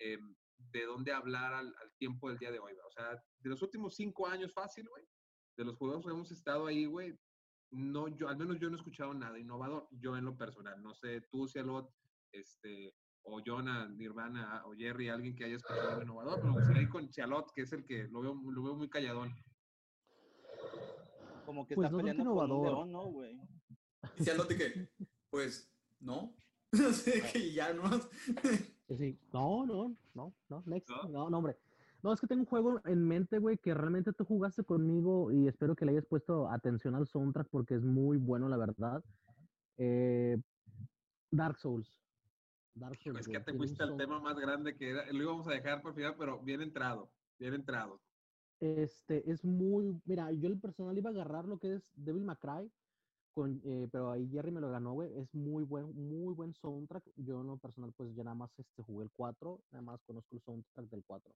eh, 0.00 0.18
de 0.72 0.84
dónde 0.86 1.12
hablar 1.12 1.54
al, 1.54 1.72
tiempo 1.98 2.28
del 2.28 2.38
día 2.38 2.50
de 2.50 2.58
hoy, 2.58 2.72
O 2.86 2.90
sea, 2.90 3.22
de 3.38 3.50
los 3.50 3.62
últimos 3.62 3.94
cinco 3.94 4.26
años 4.26 4.52
fácil, 4.52 4.88
güey, 4.88 5.04
de 5.56 5.64
los 5.64 5.76
juegos 5.76 6.04
que 6.04 6.10
hemos 6.10 6.30
estado 6.32 6.66
ahí, 6.66 6.84
güey, 6.86 7.16
no, 7.70 8.08
yo, 8.08 8.28
al 8.28 8.36
menos 8.36 8.58
yo 8.58 8.68
no 8.68 8.76
he 8.76 8.78
escuchado 8.78 9.14
nada 9.14 9.38
innovador, 9.38 9.88
yo 9.90 10.16
en 10.16 10.24
lo 10.24 10.36
personal, 10.36 10.82
no 10.82 10.94
sé, 10.94 11.22
tú, 11.30 11.48
Cialot, 11.48 11.90
este, 12.32 12.94
o 13.22 13.40
Jonah, 13.44 13.88
Nirvana, 13.88 14.62
o 14.66 14.74
Jerry, 14.74 15.08
alguien 15.08 15.34
que 15.34 15.44
haya 15.44 15.56
escuchado 15.56 15.90
algo 15.90 16.02
innovador, 16.02 16.40
pero 16.40 16.54
me 16.54 16.82
ir 16.82 16.88
con 16.88 17.12
Cialot, 17.12 17.52
que 17.54 17.62
es 17.62 17.72
el 17.72 17.84
que 17.84 18.08
lo 18.08 18.20
veo, 18.20 18.34
lo 18.34 18.62
veo 18.62 18.74
muy 18.74 18.88
calladón. 18.88 19.34
Como 21.46 21.66
que 21.66 21.74
pues 21.74 21.86
está 21.86 21.92
no 21.92 21.98
peleando 21.98 22.22
innovador. 22.22 22.48
con 22.48 22.58
un 22.58 22.66
león, 22.66 22.92
¿no, 22.92 23.04
güey? 23.10 23.40
Pues, 25.30 25.70
no. 26.00 26.34
No 26.72 26.92
sé, 26.92 27.22
que 27.32 27.52
ya 27.52 27.72
no. 27.72 27.82
Sí, 28.98 29.18
no, 29.32 29.66
no, 29.66 29.96
no, 30.14 30.34
no, 30.48 30.62
next, 30.66 30.90
no, 31.10 31.28
no, 31.28 31.38
hombre. 31.38 31.56
No, 32.02 32.12
es 32.12 32.20
que 32.20 32.26
tengo 32.26 32.42
un 32.42 32.46
juego 32.46 32.80
en 32.86 33.06
mente, 33.06 33.38
güey, 33.38 33.58
que 33.58 33.74
realmente 33.74 34.12
tú 34.12 34.24
jugaste 34.24 34.64
conmigo 34.64 35.30
y 35.32 35.48
espero 35.48 35.74
que 35.74 35.84
le 35.84 35.92
hayas 35.92 36.06
puesto 36.06 36.48
atención 36.48 36.94
al 36.94 37.06
soundtrack 37.06 37.48
porque 37.48 37.74
es 37.74 37.82
muy 37.82 38.16
bueno, 38.16 38.48
la 38.48 38.56
verdad. 38.56 39.02
Eh, 39.76 40.38
Dark 41.30 41.58
Souls. 41.58 41.98
Dark 42.74 42.98
Souls. 43.02 43.20
Es 43.20 43.28
que 43.28 43.40
te 43.40 43.52
fuiste 43.52 43.82
al 43.82 43.96
tema 43.96 44.20
más 44.20 44.38
grande 44.38 44.76
que 44.76 44.90
era, 44.90 45.10
lo 45.12 45.22
íbamos 45.22 45.46
a 45.48 45.52
dejar 45.52 45.82
por 45.82 45.94
final, 45.94 46.14
pero 46.18 46.40
bien 46.40 46.62
entrado, 46.62 47.10
bien 47.38 47.54
entrado. 47.54 48.00
Este, 48.60 49.30
es 49.30 49.44
muy, 49.44 50.00
mira, 50.04 50.32
yo 50.32 50.48
el 50.48 50.58
personal 50.58 50.98
iba 50.98 51.10
a 51.10 51.12
agarrar 51.12 51.46
lo 51.46 51.58
que 51.58 51.74
es 51.74 51.92
Devil 51.94 52.24
May 52.24 52.36
Cry, 52.36 52.70
eh, 53.64 53.88
pero 53.92 54.10
ahí 54.10 54.28
Jerry 54.28 54.50
me 54.50 54.60
lo 54.60 54.70
ganó, 54.70 54.94
güey. 54.94 55.16
Es 55.16 55.32
muy 55.34 55.62
buen, 55.64 55.94
muy 55.94 56.34
buen 56.34 56.54
soundtrack. 56.54 57.04
Yo 57.16 57.40
en 57.40 57.46
lo 57.46 57.56
personal, 57.56 57.92
pues 57.92 58.14
ya 58.14 58.24
nada 58.24 58.34
más 58.34 58.58
este, 58.58 58.82
jugué 58.82 59.04
el 59.04 59.10
4, 59.12 59.60
nada 59.70 59.82
más 59.82 60.02
conozco 60.02 60.34
el 60.34 60.42
soundtrack 60.42 60.88
del 60.88 61.04
4. 61.04 61.32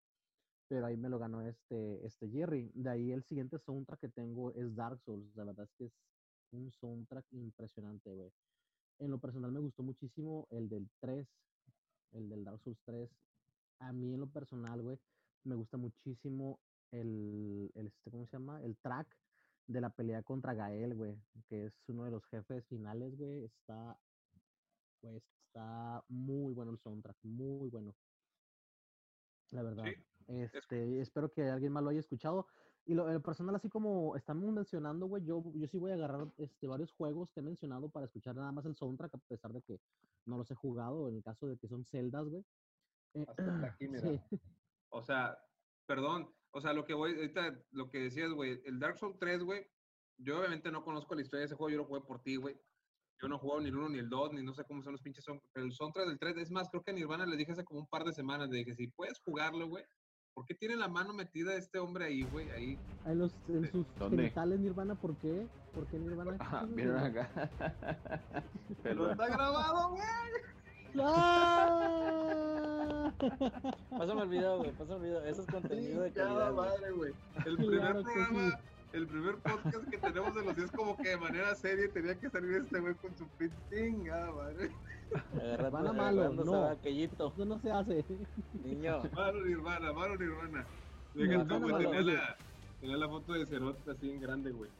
Pero 0.68 0.86
ahí 0.86 0.96
me 0.96 1.08
lo 1.08 1.18
ganó 1.18 1.42
este, 1.42 2.04
este 2.04 2.28
Jerry. 2.28 2.70
De 2.74 2.90
ahí 2.90 3.12
el 3.12 3.22
siguiente 3.22 3.58
soundtrack 3.58 4.00
que 4.00 4.08
tengo 4.08 4.52
es 4.52 4.74
Dark 4.74 5.00
Souls. 5.00 5.34
La 5.36 5.44
verdad 5.44 5.64
es 5.64 5.72
que 5.74 5.84
es 5.84 5.92
un 6.50 6.70
soundtrack 6.72 7.26
impresionante, 7.32 8.12
güey. 8.12 8.32
En 8.98 9.10
lo 9.10 9.18
personal 9.18 9.52
me 9.52 9.60
gustó 9.60 9.82
muchísimo 9.82 10.46
el 10.50 10.68
del 10.68 10.88
3, 11.00 11.28
el 12.12 12.28
del 12.28 12.44
Dark 12.44 12.60
Souls 12.60 12.80
3. 12.84 13.10
A 13.80 13.92
mí 13.92 14.14
en 14.14 14.20
lo 14.20 14.28
personal, 14.28 14.82
güey, 14.82 14.98
me 15.44 15.54
gusta 15.54 15.76
muchísimo 15.76 16.58
el, 16.92 17.70
el 17.74 17.86
este, 17.88 18.10
¿cómo 18.10 18.26
se 18.26 18.36
llama? 18.36 18.62
El 18.62 18.76
track 18.78 19.08
de 19.66 19.80
la 19.80 19.90
pelea 19.90 20.22
contra 20.22 20.54
Gael, 20.54 20.94
güey, 20.94 21.16
que 21.48 21.66
es 21.66 21.88
uno 21.88 22.04
de 22.04 22.10
los 22.10 22.24
jefes 22.26 22.66
finales, 22.66 23.16
güey, 23.16 23.44
está, 23.44 23.98
pues, 25.00 25.22
está 25.46 26.04
muy 26.08 26.52
bueno 26.54 26.72
el 26.72 26.78
soundtrack, 26.78 27.16
muy 27.22 27.70
bueno. 27.70 27.96
La 29.50 29.62
verdad. 29.62 29.84
este, 30.28 31.00
espero 31.00 31.30
que 31.30 31.42
alguien 31.42 31.72
más 31.72 31.82
lo 31.82 31.90
haya 31.90 32.00
escuchado. 32.00 32.46
Y 32.84 32.94
lo, 32.94 33.08
el 33.08 33.22
personal, 33.22 33.54
así 33.54 33.68
como 33.68 34.16
estamos 34.16 34.52
mencionando, 34.52 35.06
güey, 35.06 35.24
yo, 35.24 35.44
yo 35.54 35.68
sí 35.68 35.78
voy 35.78 35.92
a 35.92 35.94
agarrar 35.94 36.26
este, 36.38 36.66
varios 36.66 36.90
juegos 36.92 37.30
que 37.30 37.40
he 37.40 37.42
mencionado 37.42 37.88
para 37.90 38.06
escuchar 38.06 38.34
nada 38.34 38.50
más 38.50 38.66
el 38.66 38.74
soundtrack, 38.74 39.14
a 39.14 39.18
pesar 39.18 39.52
de 39.52 39.62
que 39.62 39.80
no 40.26 40.36
los 40.36 40.50
he 40.50 40.54
jugado, 40.54 41.08
en 41.08 41.16
el 41.16 41.22
caso 41.22 41.46
de 41.46 41.56
que 41.58 41.68
son 41.68 41.84
celdas, 41.84 42.26
güey. 42.26 42.44
Eh, 43.14 43.26
o 44.88 45.02
sea, 45.02 45.38
perdón, 45.86 46.34
o 46.52 46.60
sea, 46.60 46.72
lo 46.72 46.84
que 46.84 46.94
voy, 46.94 47.14
ahorita, 47.14 47.58
lo 47.70 47.90
que 47.90 47.98
decías, 47.98 48.30
güey, 48.30 48.60
el 48.64 48.78
Dark 48.78 48.98
Souls 48.98 49.18
3, 49.18 49.42
güey, 49.42 49.66
yo 50.18 50.38
obviamente 50.38 50.70
no 50.70 50.84
conozco 50.84 51.14
la 51.14 51.22
historia 51.22 51.40
de 51.40 51.46
ese 51.46 51.54
juego, 51.56 51.70
yo 51.70 51.78
lo 51.78 51.86
jugué 51.86 52.00
por 52.02 52.22
ti, 52.22 52.36
güey. 52.36 52.56
Yo 53.20 53.28
no 53.28 53.38
juego 53.38 53.60
ni 53.60 53.68
el 53.68 53.76
1 53.76 53.88
ni 53.90 53.98
el 53.98 54.08
2, 54.08 54.32
ni 54.32 54.42
no 54.42 54.52
sé 54.52 54.64
cómo 54.64 54.82
son 54.82 54.92
los 54.92 55.02
pinches 55.02 55.24
son, 55.24 55.40
pero 55.52 55.64
el 55.64 55.72
soundtrack 55.72 56.08
del 56.08 56.18
3, 56.18 56.36
es 56.38 56.50
más, 56.50 56.68
creo 56.70 56.82
que 56.82 56.90
a 56.90 56.94
Nirvana 56.94 57.24
les 57.24 57.38
dije 57.38 57.52
hace 57.52 57.64
como 57.64 57.80
un 57.80 57.86
par 57.86 58.04
de 58.04 58.12
semanas, 58.12 58.50
de 58.50 58.64
que 58.64 58.74
si 58.74 58.88
puedes 58.88 59.18
jugarlo, 59.24 59.68
güey, 59.68 59.84
¿por 60.34 60.44
qué 60.46 60.54
tiene 60.54 60.76
la 60.76 60.88
mano 60.88 61.12
metida 61.12 61.54
este 61.54 61.78
hombre 61.78 62.06
ahí, 62.06 62.24
güey? 62.24 62.50
Ahí. 62.50 62.78
En, 63.06 63.18
los, 63.18 63.32
en 63.48 63.70
sus 63.70 63.86
genitales 63.98 64.60
Nirvana, 64.60 64.94
¿por 64.94 65.16
qué? 65.16 65.46
¿Por 65.72 65.86
qué 65.86 65.98
Nirvana? 65.98 66.36
Ah, 66.40 66.66
miren 66.68 66.96
acá. 66.96 67.30
pero 68.82 69.12
está 69.12 69.28
grabado, 69.28 69.90
güey. 69.90 70.02
¡No! 70.94 72.61
Pásame 73.90 74.22
el 74.22 74.28
video, 74.28 74.58
güey, 74.58 74.70
pásame 74.72 74.96
el 74.96 75.02
video. 75.02 75.24
Eso 75.24 75.42
es 75.42 75.46
contenido 75.48 76.02
de 76.02 76.12
calidad. 76.12 76.52
madre, 76.52 76.90
güey. 76.92 77.12
El 77.46 77.56
primer 77.56 78.02
programa, 78.02 78.60
el 78.92 79.06
primer 79.06 79.36
podcast 79.36 79.88
que 79.88 79.98
tenemos 79.98 80.34
de 80.34 80.44
los 80.44 80.56
10 80.56 80.70
como 80.72 80.96
que 80.96 81.08
de 81.10 81.16
manera 81.16 81.54
seria 81.54 81.90
tenía 81.92 82.14
que 82.14 82.30
salir 82.30 82.56
este 82.56 82.80
güey 82.80 82.94
con 82.94 83.16
su 83.16 83.26
pintinga, 83.38 84.30
madre. 84.32 84.70
Hermana 85.40 85.92
malo, 85.92 86.32
no. 86.32 86.64
Aquellito. 86.64 87.32
Eso 87.34 87.44
no 87.44 87.58
se 87.58 87.70
hace. 87.70 88.04
Niño. 88.64 89.02
Malo 89.14 89.44
Nirvana, 89.44 89.92
malo 89.92 90.16
Nirvana. 90.16 90.66
Déjate, 91.14 91.58
güey, 91.58 91.84
tenía 91.84 92.00
la, 92.00 92.36
tenía 92.80 92.96
la 92.96 93.08
foto 93.08 93.32
de 93.34 93.46
Cerot 93.46 93.88
así 93.88 94.10
en 94.10 94.20
grande, 94.20 94.50
güey 94.52 94.70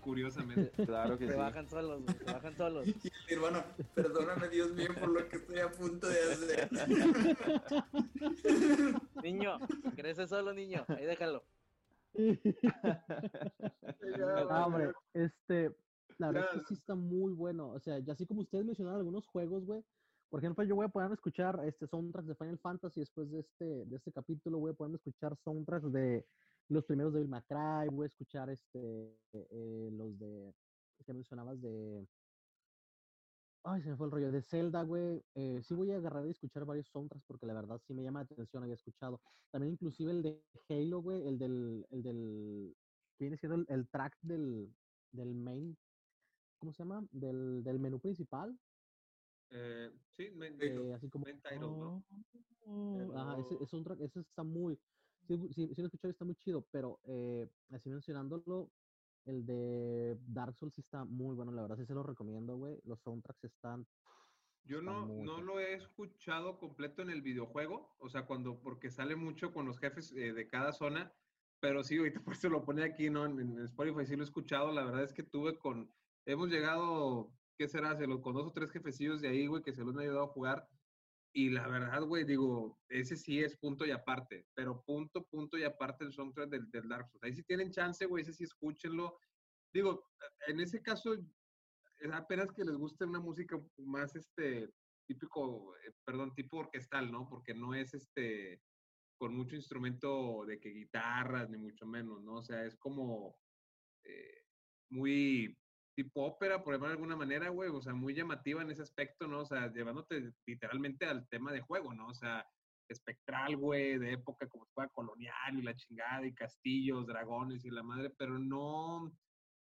curiosamente. 0.00 0.72
Claro 0.86 1.18
que 1.18 1.26
se 1.26 1.32
sí. 1.32 1.38
bajan 1.38 1.68
solos, 1.68 2.02
se 2.18 2.24
bajan 2.24 2.56
solos. 2.56 2.86
Y 2.86 2.92
el 3.28 3.38
hermano, 3.38 3.64
perdóname 3.94 4.48
Dios 4.48 4.72
mío 4.74 4.88
por 4.98 5.08
lo 5.08 5.28
que 5.28 5.36
estoy 5.36 5.58
a 5.60 5.70
punto 5.70 6.08
de 6.08 6.20
hacer. 6.20 6.70
Niño, 9.22 9.58
crece 9.94 10.26
solo, 10.26 10.52
niño, 10.52 10.84
ahí 10.88 11.06
déjalo. 11.06 11.44
ah, 14.50 14.66
hombre, 14.66 14.92
este, 15.14 15.74
la 16.18 16.32
verdad 16.32 16.50
es 16.52 16.60
que 16.60 16.66
sí 16.66 16.74
está 16.74 16.94
muy 16.94 17.32
bueno. 17.32 17.70
O 17.70 17.78
sea, 17.78 17.98
ya 17.98 18.14
así 18.14 18.26
como 18.26 18.42
ustedes 18.42 18.64
mencionaron 18.64 18.98
algunos 18.98 19.26
juegos, 19.26 19.64
güey. 19.64 19.84
Por 20.28 20.40
ejemplo, 20.40 20.64
yo 20.64 20.76
voy 20.76 20.86
a 20.86 20.90
poder 20.90 21.12
escuchar 21.12 21.60
este 21.64 21.88
soundtracks 21.88 22.28
de 22.28 22.36
Final 22.36 22.58
Fantasy 22.58 23.00
después 23.00 23.30
de 23.30 23.40
este, 23.40 23.64
de 23.64 23.96
este 23.96 24.12
capítulo. 24.12 24.58
Voy 24.58 24.70
a 24.70 24.74
poder 24.74 24.94
escuchar 24.94 25.36
soundtracks 25.44 25.92
de 25.92 26.24
los 26.70 26.84
primeros 26.84 27.12
de 27.12 27.20
Bill 27.20 27.28
McCray, 27.28 27.88
voy 27.88 28.04
a 28.04 28.06
escuchar 28.06 28.48
este, 28.48 29.18
eh, 29.32 29.88
los 29.92 30.18
de, 30.18 30.54
que 31.04 31.12
mencionabas 31.12 31.60
de, 31.60 32.06
ay, 33.64 33.82
se 33.82 33.90
me 33.90 33.96
fue 33.96 34.06
el 34.06 34.12
rollo, 34.12 34.30
de 34.30 34.42
Zelda, 34.42 34.82
güey, 34.84 35.22
eh, 35.34 35.60
sí 35.62 35.74
voy 35.74 35.90
a 35.90 35.96
agarrar 35.96 36.26
y 36.26 36.30
escuchar 36.30 36.64
varios 36.64 36.86
soundtracks 36.88 37.24
porque 37.26 37.46
la 37.46 37.54
verdad 37.54 37.80
sí 37.86 37.92
me 37.92 38.04
llama 38.04 38.20
la 38.20 38.24
atención, 38.24 38.62
había 38.62 38.74
escuchado. 38.74 39.20
También 39.50 39.72
inclusive 39.72 40.12
el 40.12 40.22
de 40.22 40.42
Halo, 40.68 41.02
güey, 41.02 41.26
el 41.26 41.38
del, 41.38 41.86
el 41.90 42.02
del, 42.02 42.76
que 43.16 43.24
viene 43.24 43.36
siendo 43.36 43.64
el, 43.66 43.88
track 43.88 44.16
del, 44.22 44.72
del 45.10 45.34
main, 45.34 45.76
¿cómo 46.58 46.72
se 46.72 46.84
llama? 46.84 47.04
Del, 47.10 47.64
del 47.64 47.80
menú 47.80 47.98
principal. 47.98 48.56
Eh, 49.50 49.90
sí, 50.16 50.30
main, 50.30 50.56
eh, 50.60 50.92
así 50.94 51.10
como, 51.10 51.24
main 51.24 51.40
title, 51.40 51.60
¿no? 51.60 52.04
Oh, 52.66 53.12
ajá, 53.16 53.40
ese, 53.40 53.60
ese, 53.60 53.82
track, 53.82 54.00
ese 54.00 54.20
está 54.20 54.44
muy, 54.44 54.78
sí, 55.26 55.52
sí, 55.52 55.74
lo 55.76 55.86
escuché, 55.86 56.08
está 56.08 56.24
muy 56.24 56.34
chido, 56.36 56.66
pero 56.70 57.00
eh, 57.04 57.48
así 57.70 57.88
mencionándolo, 57.88 58.70
el 59.24 59.44
de 59.46 60.18
Dark 60.26 60.56
Souls 60.56 60.74
sí 60.74 60.80
está 60.80 61.04
muy 61.04 61.34
bueno, 61.34 61.52
la 61.52 61.62
verdad, 61.62 61.76
sí 61.76 61.86
se 61.86 61.94
lo 61.94 62.02
recomiendo, 62.02 62.56
güey. 62.56 62.80
Los 62.84 63.00
soundtracks 63.00 63.44
están. 63.44 63.86
Yo 64.64 64.82
no, 64.82 65.06
no 65.06 65.40
lo 65.40 65.58
he 65.58 65.74
escuchado 65.74 66.58
completo 66.58 67.02
en 67.02 67.10
el 67.10 67.22
videojuego, 67.22 67.94
o 67.98 68.08
sea, 68.08 68.26
cuando, 68.26 68.60
porque 68.60 68.90
sale 68.90 69.16
mucho 69.16 69.52
con 69.52 69.66
los 69.66 69.78
jefes 69.78 70.12
eh, 70.12 70.32
de 70.32 70.48
cada 70.48 70.72
zona, 70.72 71.12
pero 71.60 71.82
sí, 71.82 71.96
ahorita 71.96 72.20
por 72.24 72.34
eso 72.34 72.48
lo 72.48 72.64
pone 72.64 72.84
aquí, 72.84 73.10
¿no? 73.10 73.26
En, 73.26 73.58
Spotify 73.64 74.06
sí 74.06 74.16
lo 74.16 74.22
he 74.22 74.26
escuchado, 74.26 74.72
la 74.72 74.84
verdad 74.84 75.02
es 75.02 75.12
que 75.12 75.22
tuve 75.22 75.58
con, 75.58 75.90
hemos 76.26 76.50
llegado, 76.50 77.32
¿qué 77.56 77.68
será? 77.68 77.96
Se 77.96 78.06
los 78.06 78.20
conozco 78.20 78.52
tres 78.52 78.70
jefecillos 78.70 79.20
de 79.20 79.28
ahí, 79.28 79.46
güey, 79.46 79.62
que 79.62 79.72
se 79.72 79.82
los 79.82 79.94
han 79.94 80.02
ayudado 80.02 80.24
a 80.24 80.28
jugar. 80.28 80.68
Y 81.32 81.50
la 81.50 81.68
verdad, 81.68 82.02
güey, 82.02 82.24
digo, 82.24 82.80
ese 82.88 83.16
sí 83.16 83.40
es 83.40 83.56
punto 83.56 83.86
y 83.86 83.92
aparte, 83.92 84.46
pero 84.54 84.82
punto, 84.82 85.24
punto 85.26 85.56
y 85.56 85.62
aparte 85.62 86.04
el 86.04 86.12
soundtrack 86.12 86.50
del, 86.50 86.70
del 86.70 86.88
Dark 86.88 87.08
Souls. 87.08 87.22
Ahí 87.22 87.32
sí 87.32 87.44
tienen 87.44 87.70
chance, 87.70 88.04
güey, 88.06 88.22
ese 88.22 88.32
sí 88.32 88.44
escúchenlo. 88.44 89.18
Digo, 89.72 90.10
en 90.48 90.58
ese 90.60 90.82
caso, 90.82 91.16
apenas 92.12 92.52
que 92.52 92.64
les 92.64 92.74
guste 92.74 93.04
una 93.04 93.20
música 93.20 93.60
más, 93.78 94.16
este, 94.16 94.68
típico, 95.06 95.76
eh, 95.78 95.92
perdón, 96.04 96.34
tipo 96.34 96.58
orquestal, 96.58 97.12
¿no? 97.12 97.28
Porque 97.28 97.54
no 97.54 97.74
es, 97.74 97.94
este, 97.94 98.60
con 99.18 99.36
mucho 99.36 99.54
instrumento 99.54 100.44
de 100.46 100.58
que 100.58 100.70
guitarras, 100.70 101.50
ni 101.50 101.58
mucho 101.58 101.86
menos, 101.86 102.22
¿no? 102.22 102.36
O 102.36 102.42
sea, 102.42 102.64
es 102.64 102.74
como 102.76 103.36
eh, 104.04 104.44
muy 104.88 105.59
tipo 106.04 106.24
ópera, 106.24 106.62
por 106.62 106.72
ejemplo, 106.72 106.88
de 106.88 106.94
alguna 106.94 107.16
manera, 107.16 107.48
güey, 107.50 107.68
o 107.70 107.82
sea, 107.82 107.92
muy 107.92 108.14
llamativa 108.14 108.62
en 108.62 108.70
ese 108.70 108.82
aspecto, 108.82 109.26
¿no? 109.26 109.40
O 109.40 109.44
sea, 109.44 109.70
llevándote 109.72 110.32
literalmente 110.46 111.04
al 111.06 111.28
tema 111.28 111.52
de 111.52 111.60
juego, 111.60 111.92
¿no? 111.92 112.08
O 112.08 112.14
sea, 112.14 112.46
espectral, 112.88 113.56
güey, 113.56 113.98
de 113.98 114.12
época 114.12 114.48
como 114.48 114.64
si 114.64 114.72
fuera 114.72 114.90
colonial 114.90 115.58
y 115.58 115.62
la 115.62 115.76
chingada 115.76 116.26
y 116.26 116.34
castillos, 116.34 117.06
dragones 117.06 117.64
y 117.64 117.70
la 117.70 117.82
madre, 117.82 118.10
pero 118.16 118.38
no 118.38 119.12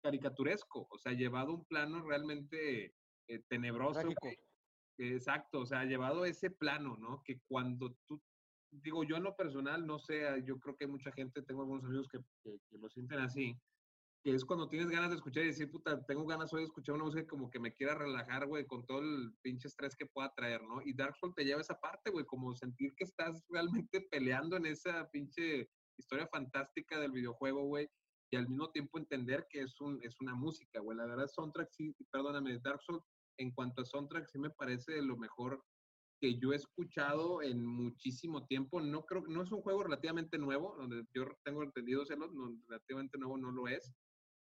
caricaturesco, 0.03 0.87
o 0.91 0.99
sea, 0.99 1.13
llevado 1.13 1.53
a 1.53 1.55
un 1.55 1.65
plano 1.65 2.03
realmente 2.03 2.95
eh, 3.29 3.43
tenebroso. 3.49 4.09
Exacto, 4.99 5.61
o 5.61 5.67
sea, 5.67 5.85
llevado 5.85 6.23
a 6.23 6.29
ese 6.29 6.51
plano, 6.51 6.97
¿no? 6.97 7.23
Que 7.25 7.41
cuando 7.49 7.97
tú 8.07 8.21
digo, 8.83 9.05
yo 9.05 9.17
en 9.17 9.23
lo 9.23 9.37
personal, 9.37 9.87
no 9.87 9.99
sé, 9.99 10.25
yo 10.45 10.59
creo 10.59 10.77
que 10.77 10.87
mucha 10.87 11.13
gente, 11.13 11.43
tengo 11.43 11.63
algunos 11.63 11.85
amigos 11.85 12.09
que, 12.09 12.19
lo 12.79 12.89
sienten 12.89 13.21
así, 13.21 13.57
que 14.25 14.35
es 14.35 14.45
cuando 14.47 14.71
tienes 14.71 14.89
ganas 14.89 15.11
de 15.11 15.17
escuchar 15.17 15.45
y 15.45 15.49
decir, 15.49 15.71
puta, 15.71 16.03
tengo 16.07 16.25
ganas 16.25 16.51
hoy 16.55 16.61
de 16.61 16.65
escuchar 16.65 16.95
una 16.95 17.05
música 17.05 17.27
como 17.27 17.51
que 17.51 17.61
me 17.61 17.75
quiera 17.75 17.95
relajar, 17.95 18.47
güey, 18.47 18.67
con 18.67 18.87
todo 18.87 19.01
el 19.01 19.35
pinche 19.43 19.69
estrés 19.69 19.95
que 19.95 20.07
pueda 20.07 20.33
traer, 20.35 20.63
¿no? 20.63 20.81
Y 20.83 20.95
Dark 20.95 21.15
Souls 21.21 21.35
te 21.35 21.45
lleva 21.45 21.61
esa 21.61 21.79
parte, 21.79 22.11
güey, 22.11 22.25
como 22.25 22.57
sentir 22.57 22.95
que 22.97 23.05
estás 23.05 23.45
realmente 23.51 24.01
peleando 24.11 24.57
en 24.57 24.65
esa 24.65 25.11
pinche 25.11 25.69
historia 25.99 26.27
fantástica 26.29 26.99
del 26.99 27.13
videojuego, 27.13 27.67
güey, 27.67 27.87
y 28.33 28.37
al 28.37 28.49
mismo 28.49 28.71
tiempo 28.71 28.99
entender 28.99 29.47
que 29.51 29.61
es, 29.61 29.79
un, 29.83 30.03
es 30.03 30.19
una 30.23 30.35
música, 30.35 30.81
güey. 30.81 30.97
La 30.97 31.05
verdad, 31.05 31.27
soundtrack, 31.27 31.69
sí, 31.71 31.95
perdóname, 32.11 32.59
Dark 32.61 32.81
Souls, 32.81 33.05
en 33.37 33.53
cuanto 33.53 33.83
a 33.83 33.85
soundtrack, 33.85 34.27
sí 34.27 34.39
me 34.39 34.51
parece 34.51 35.03
lo 35.03 35.19
mejor 35.19 35.63
que 36.19 36.39
yo 36.39 36.55
he 36.55 36.57
escuchado 36.57 37.43
en 37.43 37.63
muchísimo 37.63 38.47
tiempo. 38.47 38.81
No 38.81 39.05
creo, 39.05 39.27
no 39.29 39.43
es 39.43 39.53
un 39.53 39.61
juego 39.61 39.83
relativamente 39.83 40.39
nuevo, 40.39 40.75
donde 40.79 41.05
yo 41.15 41.27
tengo 41.45 41.63
entendido 41.63 42.07
serlo, 42.07 42.29
no, 42.33 42.59
relativamente 42.69 43.19
nuevo 43.19 43.37
no 43.37 43.53
lo 43.53 43.69
es, 43.69 43.93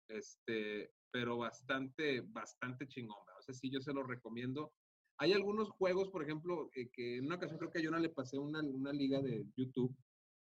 este, 0.07 0.91
pero 1.11 1.37
bastante, 1.37 2.21
bastante 2.21 2.87
chingón. 2.87 3.17
O 3.37 3.41
sea, 3.41 3.53
sí, 3.53 3.69
yo 3.69 3.81
se 3.81 3.93
lo 3.93 4.03
recomiendo. 4.03 4.73
Hay 5.17 5.31
algunos 5.33 5.69
juegos, 5.69 6.09
por 6.09 6.23
ejemplo, 6.23 6.69
eh, 6.75 6.89
que 6.91 7.17
en 7.17 7.27
una 7.27 7.35
ocasión 7.35 7.57
creo 7.57 7.71
que 7.71 7.81
yo 7.81 7.91
no 7.91 7.99
le 7.99 8.09
pasé 8.09 8.37
una, 8.37 8.59
una 8.61 8.91
liga 8.91 9.21
de 9.21 9.45
YouTube 9.55 9.95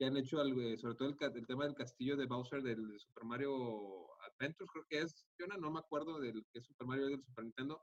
que 0.01 0.07
han 0.07 0.17
hecho 0.17 0.41
algo, 0.41 0.63
eh, 0.63 0.79
sobre 0.79 0.95
todo 0.95 1.09
el, 1.09 1.47
tema 1.47 1.65
del 1.65 1.75
castillo 1.75 2.17
de 2.17 2.25
Bowser 2.25 2.63
del 2.63 2.99
Super 2.99 3.25
Mario 3.25 4.07
Adventures, 4.23 4.71
creo 4.71 4.87
que 4.89 4.99
es, 5.01 5.27
yo 5.39 5.47
no, 5.47 5.71
me 5.71 5.79
acuerdo 5.79 6.19
del 6.19 6.43
que 6.51 6.59
es 6.59 6.65
Super 6.65 6.87
Mario 6.87 7.07
del 7.07 7.23
Super 7.23 7.45
Nintendo, 7.45 7.83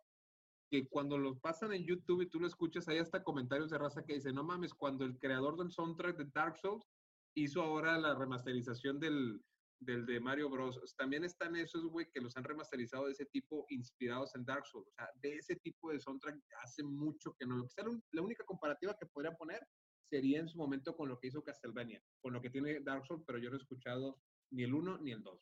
que 0.72 0.88
cuando 0.88 1.20
lo 1.20 1.38
pasan 1.38 1.74
en 1.74 1.86
YouTube 1.86 2.24
y 2.24 2.30
tú 2.30 2.40
lo 2.40 2.48
escuchas, 2.48 2.88
hay 2.88 2.98
hasta 2.98 3.24
comentarios 3.24 3.70
de 3.70 3.78
raza 3.78 4.04
que 4.04 4.16
dicen, 4.16 4.34
no 4.34 4.44
mames, 4.44 4.74
cuando 4.74 5.06
el 5.06 5.20
creador 5.20 5.58
del 5.58 5.72
soundtrack 5.72 6.18
de 6.18 6.26
Dark 6.34 6.58
Souls 6.58 6.88
hizo 7.36 7.62
ahora 7.62 8.00
la 8.00 8.16
remasterización 8.16 9.00
del, 9.00 9.40
del 9.80 10.06
de 10.06 10.20
Mario 10.20 10.50
Bros. 10.50 10.80
También 10.98 11.24
están 11.24 11.56
esos, 11.56 11.86
güey, 11.86 12.10
que 12.12 12.22
los 12.22 12.36
han 12.38 12.44
remasterizado 12.44 13.06
de 13.06 13.12
ese 13.12 13.26
tipo, 13.26 13.66
inspirados 13.70 14.36
en 14.36 14.46
Dark 14.46 14.66
Souls. 14.66 14.88
O 14.88 14.94
sea, 14.94 15.10
de 15.22 15.36
ese 15.36 15.56
tipo 15.58 15.92
de 15.92 16.00
soundtrack 16.00 16.40
hace 16.64 16.84
mucho 16.84 17.36
que 17.38 17.46
no. 17.46 17.62
Quizá 17.64 17.84
la 18.12 18.22
única 18.22 18.44
comparativa 18.44 18.96
que 19.00 19.06
podría 19.06 19.36
poner 19.36 19.66
sería 20.10 20.40
en 20.40 20.48
su 20.48 20.58
momento 20.58 20.96
con 20.96 21.10
lo 21.10 21.20
que 21.20 21.28
hizo 21.28 21.44
Castlevania, 21.44 22.02
con 22.22 22.34
lo 22.34 22.42
que 22.42 22.50
tiene 22.50 22.80
Dark 22.82 23.06
Souls, 23.06 23.24
pero 23.26 23.40
yo 23.40 23.50
no 23.50 23.58
he 23.58 23.60
escuchado 23.60 24.22
ni 24.52 24.64
el 24.64 24.74
1 24.74 25.00
ni 25.00 25.12
el 25.12 25.22
2 25.22 25.42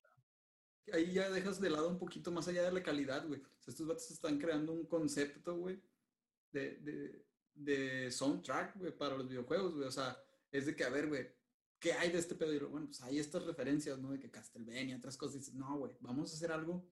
ahí 0.93 1.13
ya 1.13 1.29
dejas 1.29 1.59
de 1.59 1.69
lado 1.69 1.89
un 1.89 1.97
poquito 1.97 2.31
más 2.31 2.47
allá 2.47 2.63
de 2.63 2.71
la 2.71 2.83
calidad, 2.83 3.27
güey. 3.27 3.41
O 3.41 3.61
sea, 3.61 3.71
estos 3.71 3.87
vatos 3.87 4.11
están 4.11 4.37
creando 4.37 4.73
un 4.73 4.85
concepto, 4.85 5.55
güey, 5.55 5.81
de, 6.51 6.77
de, 6.77 7.25
de 7.53 8.11
soundtrack, 8.11 8.77
güey, 8.77 8.95
para 8.95 9.17
los 9.17 9.27
videojuegos, 9.27 9.75
güey. 9.75 9.87
O 9.87 9.91
sea, 9.91 10.17
es 10.51 10.65
de 10.65 10.75
que, 10.75 10.83
a 10.83 10.89
ver, 10.89 11.07
güey, 11.07 11.27
¿qué 11.85 11.93
hay 11.93 12.11
de 12.11 12.17
este 12.17 12.35
pedo? 12.35 12.53
Y 12.53 12.59
bueno, 12.59 12.87
pues 12.87 13.01
hay 13.01 13.19
estas 13.19 13.45
referencias, 13.45 13.99
¿no? 13.99 14.11
De 14.11 14.19
que 14.19 14.31
Castlevania, 14.31 14.97
otras 14.97 15.17
cosas. 15.17 15.35
Dices, 15.35 15.53
no, 15.53 15.77
güey, 15.77 15.91
vamos 15.99 16.31
a 16.31 16.35
hacer 16.35 16.51
algo, 16.51 16.89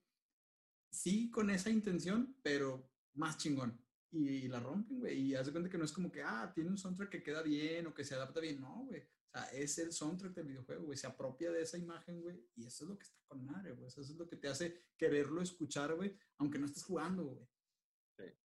sí, 0.91 1.31
con 1.31 1.49
esa 1.49 1.69
intención, 1.69 2.37
pero 2.43 2.89
más 3.13 3.37
chingón. 3.37 3.79
Y, 4.11 4.47
la 4.47 4.59
rompen, 4.59 4.99
güey. 4.99 5.19
Y 5.19 5.35
hace 5.35 5.51
cuenta 5.51 5.69
que 5.69 5.77
no 5.77 5.85
es 5.85 5.91
como 5.91 6.11
que, 6.11 6.21
ah, 6.21 6.51
tiene 6.53 6.69
un 6.69 6.77
soundtrack 6.77 7.09
que 7.09 7.23
queda 7.23 7.41
bien 7.41 7.87
o 7.87 7.93
que 7.93 8.05
se 8.05 8.13
adapta 8.13 8.39
bien. 8.39 8.61
No, 8.61 8.85
güey 8.85 9.03
sea, 9.33 9.45
es 9.51 9.77
el 9.79 9.91
soundtrack 9.91 10.33
del 10.33 10.47
videojuego, 10.47 10.85
güey. 10.85 10.97
Se 10.97 11.07
apropia 11.07 11.51
de 11.51 11.61
esa 11.61 11.77
imagen, 11.77 12.21
güey. 12.21 12.45
Y 12.55 12.65
eso 12.65 12.83
es 12.83 12.89
lo 12.89 12.97
que 12.97 13.03
está 13.03 13.19
con 13.27 13.43
madre, 13.45 13.73
güey. 13.73 13.87
Eso 13.87 14.01
es 14.01 14.09
lo 14.11 14.27
que 14.27 14.37
te 14.37 14.47
hace 14.47 14.85
quererlo 14.97 15.41
escuchar, 15.41 15.95
güey, 15.95 16.15
aunque 16.37 16.59
no 16.59 16.65
estés 16.65 16.83
jugando, 16.83 17.23
güey. 17.23 17.47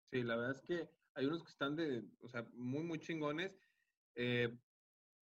Sí, 0.09 0.23
la 0.23 0.37
verdad 0.37 0.55
es 0.55 0.61
que 0.61 0.89
hay 1.15 1.25
unos 1.25 1.43
que 1.43 1.51
están 1.51 1.75
de, 1.75 2.05
o 2.19 2.29
sea, 2.29 2.47
muy, 2.53 2.83
muy 2.83 2.99
chingones. 2.99 3.51
Eh, 4.15 4.57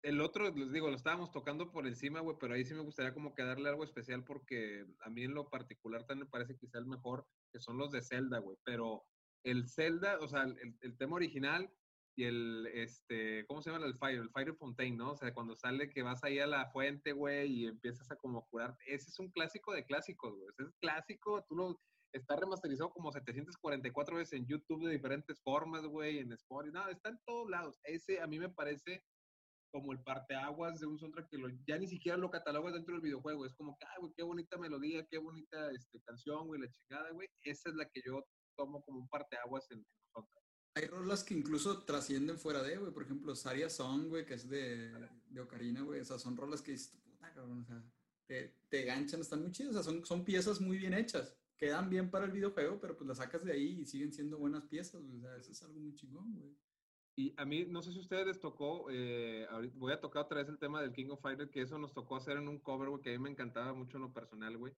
el 0.04 0.20
otro, 0.20 0.50
les 0.54 0.70
digo, 0.70 0.88
lo 0.88 0.96
estábamos 0.96 1.32
tocando 1.32 1.72
por 1.72 1.86
encima, 1.86 2.20
güey, 2.20 2.36
pero 2.38 2.54
ahí 2.54 2.64
sí 2.64 2.74
me 2.74 2.82
gustaría 2.82 3.14
como 3.14 3.34
que 3.34 3.42
darle 3.42 3.70
algo 3.70 3.84
especial 3.84 4.22
porque 4.22 4.86
a 5.00 5.08
mí 5.08 5.24
en 5.24 5.34
lo 5.34 5.48
particular 5.48 6.04
también 6.04 6.26
me 6.26 6.30
parece 6.30 6.56
quizá 6.58 6.78
el 6.78 6.86
mejor, 6.86 7.26
que 7.50 7.58
son 7.58 7.78
los 7.78 7.90
de 7.90 8.02
Zelda, 8.02 8.38
güey. 8.38 8.58
Pero 8.64 9.04
el 9.44 9.66
Zelda, 9.68 10.18
o 10.20 10.28
sea, 10.28 10.42
el, 10.42 10.76
el 10.82 10.96
tema 10.98 11.16
original 11.16 11.70
y 12.16 12.24
el, 12.24 12.66
este, 12.74 13.46
¿cómo 13.46 13.62
se 13.62 13.70
llama 13.70 13.86
el 13.86 13.96
Fire? 13.96 14.20
El 14.20 14.30
Fire 14.30 14.54
Fontaine, 14.54 14.96
¿no? 14.96 15.12
O 15.12 15.16
sea, 15.16 15.32
cuando 15.32 15.56
sale 15.56 15.88
que 15.88 16.02
vas 16.02 16.22
ahí 16.22 16.38
a 16.38 16.46
la 16.46 16.70
fuente, 16.70 17.12
güey, 17.12 17.50
y 17.50 17.66
empiezas 17.66 18.10
a 18.10 18.16
como 18.16 18.46
curar. 18.48 18.76
Ese 18.86 19.08
es 19.08 19.18
un 19.18 19.30
clásico 19.30 19.72
de 19.72 19.86
clásicos, 19.86 20.34
güey. 20.34 20.48
Ese 20.50 20.64
es 20.64 20.74
clásico, 20.80 21.44
tú 21.48 21.56
lo, 21.56 21.80
está 22.12 22.36
remasterizado 22.36 22.90
como 22.90 23.10
744 23.10 24.16
veces 24.16 24.38
en 24.38 24.46
YouTube 24.46 24.84
de 24.84 24.92
diferentes 24.92 25.42
formas, 25.42 25.84
güey, 25.86 26.18
en 26.18 26.32
Spotify, 26.32 26.72
no, 26.72 26.88
está 26.88 27.08
en 27.08 27.18
todos 27.24 27.50
lados. 27.50 27.80
Ese 27.84 28.20
a 28.20 28.26
mí 28.26 28.38
me 28.38 28.50
parece 28.50 29.02
como 29.74 29.92
el 29.92 30.00
parteaguas 30.04 30.78
de 30.78 30.86
un 30.86 30.96
soundtrack 31.00 31.28
que 31.28 31.36
lo, 31.36 31.48
ya 31.66 31.76
ni 31.76 31.88
siquiera 31.88 32.16
lo 32.16 32.30
catalogas 32.30 32.74
dentro 32.74 32.94
del 32.94 33.02
videojuego. 33.02 33.44
Es 33.44 33.54
como 33.54 33.76
que, 33.76 33.84
ay, 33.84 33.96
güey, 33.98 34.12
qué 34.16 34.22
bonita 34.22 34.56
melodía, 34.56 35.04
qué 35.10 35.18
bonita 35.18 35.68
este, 35.72 36.00
canción, 36.02 36.46
güey, 36.46 36.60
la 36.60 36.70
chingada, 36.70 37.10
güey. 37.10 37.26
Esa 37.42 37.70
es 37.70 37.74
la 37.74 37.84
que 37.90 38.00
yo 38.06 38.24
tomo 38.56 38.84
como 38.84 39.00
un 39.00 39.08
parteaguas 39.08 39.68
en, 39.72 39.78
en 39.78 39.84
los 39.98 40.12
soundtracks. 40.12 40.46
Hay 40.76 40.86
rolas 40.86 41.24
que 41.24 41.34
incluso 41.34 41.84
trascienden 41.84 42.38
fuera 42.38 42.62
de, 42.62 42.76
güey. 42.76 42.92
Por 42.92 43.02
ejemplo, 43.02 43.34
Saria 43.34 43.68
Song, 43.68 44.10
güey, 44.10 44.24
que 44.24 44.34
es 44.34 44.48
de, 44.48 44.92
de 45.26 45.40
Ocarina, 45.40 45.82
güey. 45.82 46.00
O 46.02 46.04
sea, 46.04 46.20
son 46.20 46.36
rolas 46.36 46.62
que 46.62 46.70
dices, 46.70 46.96
puta, 47.02 47.32
cabrón, 47.32 47.62
o 47.62 47.64
sea, 47.64 47.84
te, 48.28 48.54
te 48.68 48.84
ganchan, 48.84 49.22
están 49.22 49.42
muy 49.42 49.50
chidas. 49.50 49.74
O 49.74 49.82
sea, 49.82 49.82
son, 49.82 50.06
son 50.06 50.24
piezas 50.24 50.60
muy 50.60 50.78
bien 50.78 50.94
hechas. 50.94 51.36
Quedan 51.58 51.90
bien 51.90 52.12
para 52.12 52.26
el 52.26 52.30
videojuego, 52.30 52.78
pero 52.80 52.96
pues 52.96 53.08
las 53.08 53.18
sacas 53.18 53.44
de 53.44 53.50
ahí 53.50 53.80
y 53.80 53.86
siguen 53.86 54.12
siendo 54.12 54.38
buenas 54.38 54.66
piezas, 54.66 55.02
O 55.02 55.20
sea, 55.20 55.36
eso 55.36 55.50
es 55.50 55.60
algo 55.64 55.80
muy 55.80 55.96
chingón, 55.96 56.32
güey. 56.32 56.56
Y 57.16 57.32
a 57.36 57.44
mí, 57.44 57.64
no 57.66 57.80
sé 57.80 57.92
si 57.92 57.98
a 57.98 58.02
ustedes 58.02 58.26
les 58.26 58.40
tocó, 58.40 58.86
eh, 58.90 59.46
voy 59.74 59.92
a 59.92 60.00
tocar 60.00 60.24
otra 60.24 60.38
vez 60.38 60.48
el 60.48 60.58
tema 60.58 60.82
del 60.82 60.92
King 60.92 61.10
of 61.10 61.20
Fighters, 61.20 61.50
que 61.50 61.60
eso 61.60 61.78
nos 61.78 61.92
tocó 61.92 62.16
hacer 62.16 62.36
en 62.36 62.48
un 62.48 62.58
cover, 62.58 62.88
güey, 62.88 63.02
que 63.02 63.10
a 63.10 63.12
mí 63.12 63.18
me 63.18 63.30
encantaba 63.30 63.72
mucho 63.72 63.98
en 63.98 64.02
lo 64.02 64.12
personal, 64.12 64.56
güey. 64.56 64.72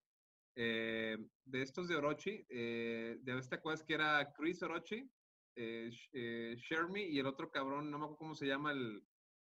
Eh, 0.55 1.17
de 1.45 1.61
estos 1.61 1.87
de 1.87 1.95
Orochi, 1.95 2.45
eh, 2.49 3.17
de 3.21 3.41
te 3.41 3.55
acuerdas 3.55 3.83
que 3.83 3.95
era 3.95 4.33
Chris 4.33 4.61
Orochi, 4.61 5.09
eh, 5.55 5.89
eh, 6.13 6.55
Shermy 6.57 7.01
y 7.01 7.17
el 7.17 7.25
otro 7.25 7.49
cabrón, 7.49 7.89
no 7.89 7.97
me 7.97 8.05
acuerdo 8.05 8.17
cómo 8.17 8.35
se 8.35 8.45
llama 8.45 8.71
el, 8.71 9.03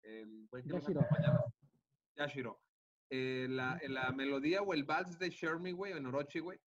el 0.03 0.47
güey 0.49 0.63
que 0.63 0.71
Yashiro. 0.71 1.01
Yashiro. 2.17 2.63
Eh, 3.11 3.47
la, 3.51 3.81
la, 3.89 4.13
melodía 4.13 4.63
o 4.63 4.75
el 4.75 4.85
vals 4.85 5.19
de 5.19 5.31
Shermy, 5.31 5.73
güey, 5.73 5.95
en 5.95 6.07
Orochi, 6.07 6.39
güey, 6.39 6.61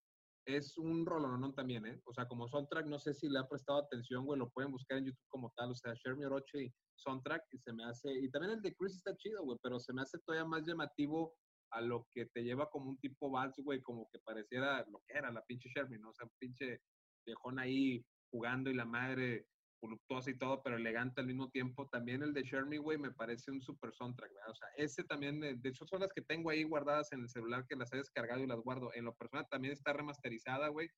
es 0.44 0.76
un 0.76 1.06
rolonón 1.06 1.54
también, 1.54 1.86
¿eh? 1.86 2.00
O 2.04 2.12
sea, 2.12 2.26
como 2.26 2.48
soundtrack, 2.48 2.86
no 2.86 2.98
sé 2.98 3.14
si 3.14 3.28
le 3.28 3.38
han 3.38 3.48
prestado 3.48 3.80
atención, 3.80 4.24
güey, 4.24 4.38
lo 4.38 4.50
pueden 4.50 4.72
buscar 4.72 4.98
en 4.98 5.06
YouTube 5.06 5.28
como 5.28 5.52
tal, 5.56 5.70
o 5.70 5.74
sea, 5.74 5.94
Shermy 5.94 6.24
Orochi 6.24 6.72
soundtrack, 6.96 7.44
y 7.52 7.58
se 7.58 7.72
me 7.72 7.84
hace, 7.84 8.12
y 8.12 8.30
también 8.30 8.54
el 8.54 8.62
de 8.62 8.74
Chris 8.74 8.96
está 8.96 9.16
chido, 9.16 9.42
güey, 9.44 9.58
pero 9.62 9.78
se 9.80 9.92
me 9.92 10.02
hace 10.02 10.18
todavía 10.20 10.48
más 10.48 10.64
llamativo 10.66 11.34
a 11.70 11.80
lo 11.80 12.06
que 12.12 12.26
te 12.26 12.42
lleva 12.42 12.68
como 12.70 12.90
un 12.90 12.98
tipo 12.98 13.30
vals, 13.30 13.56
güey, 13.58 13.80
como 13.80 14.08
que 14.10 14.18
pareciera 14.20 14.84
lo 14.90 15.00
que 15.06 15.18
era 15.18 15.32
la 15.32 15.42
pinche 15.42 15.68
Shermy, 15.74 15.98
¿no? 15.98 16.10
O 16.10 16.14
sea, 16.14 16.26
un 16.26 16.32
pinche 16.38 16.80
viejón 17.26 17.58
ahí 17.58 18.04
jugando 18.30 18.70
y 18.70 18.74
la 18.74 18.84
madre 18.84 19.46
voluptuosa 19.82 20.30
y 20.30 20.38
todo, 20.38 20.62
pero 20.62 20.76
elegante 20.76 21.20
al 21.20 21.26
mismo 21.26 21.50
tiempo. 21.50 21.88
También 21.88 22.22
el 22.22 22.32
de 22.32 22.42
Shermy, 22.42 22.78
güey, 22.78 22.96
me 22.96 23.10
parece 23.10 23.50
un 23.50 23.60
super 23.60 23.92
soundtrack, 23.92 24.32
¿verdad? 24.32 24.50
O 24.50 24.54
sea, 24.54 24.68
ese 24.76 25.04
también, 25.04 25.40
de 25.40 25.68
hecho, 25.68 25.84
son 25.84 26.00
las 26.00 26.12
que 26.12 26.22
tengo 26.22 26.50
ahí 26.50 26.62
guardadas 26.62 27.12
en 27.12 27.20
el 27.20 27.28
celular 27.28 27.66
que 27.68 27.76
las 27.76 27.92
he 27.92 27.96
descargado 27.96 28.40
y 28.40 28.46
las 28.46 28.60
guardo. 28.60 28.94
En 28.94 29.04
lo 29.04 29.14
personal 29.14 29.46
también 29.50 29.72
está 29.72 29.92
remasterizada, 29.92 30.68
güey, 30.68 30.88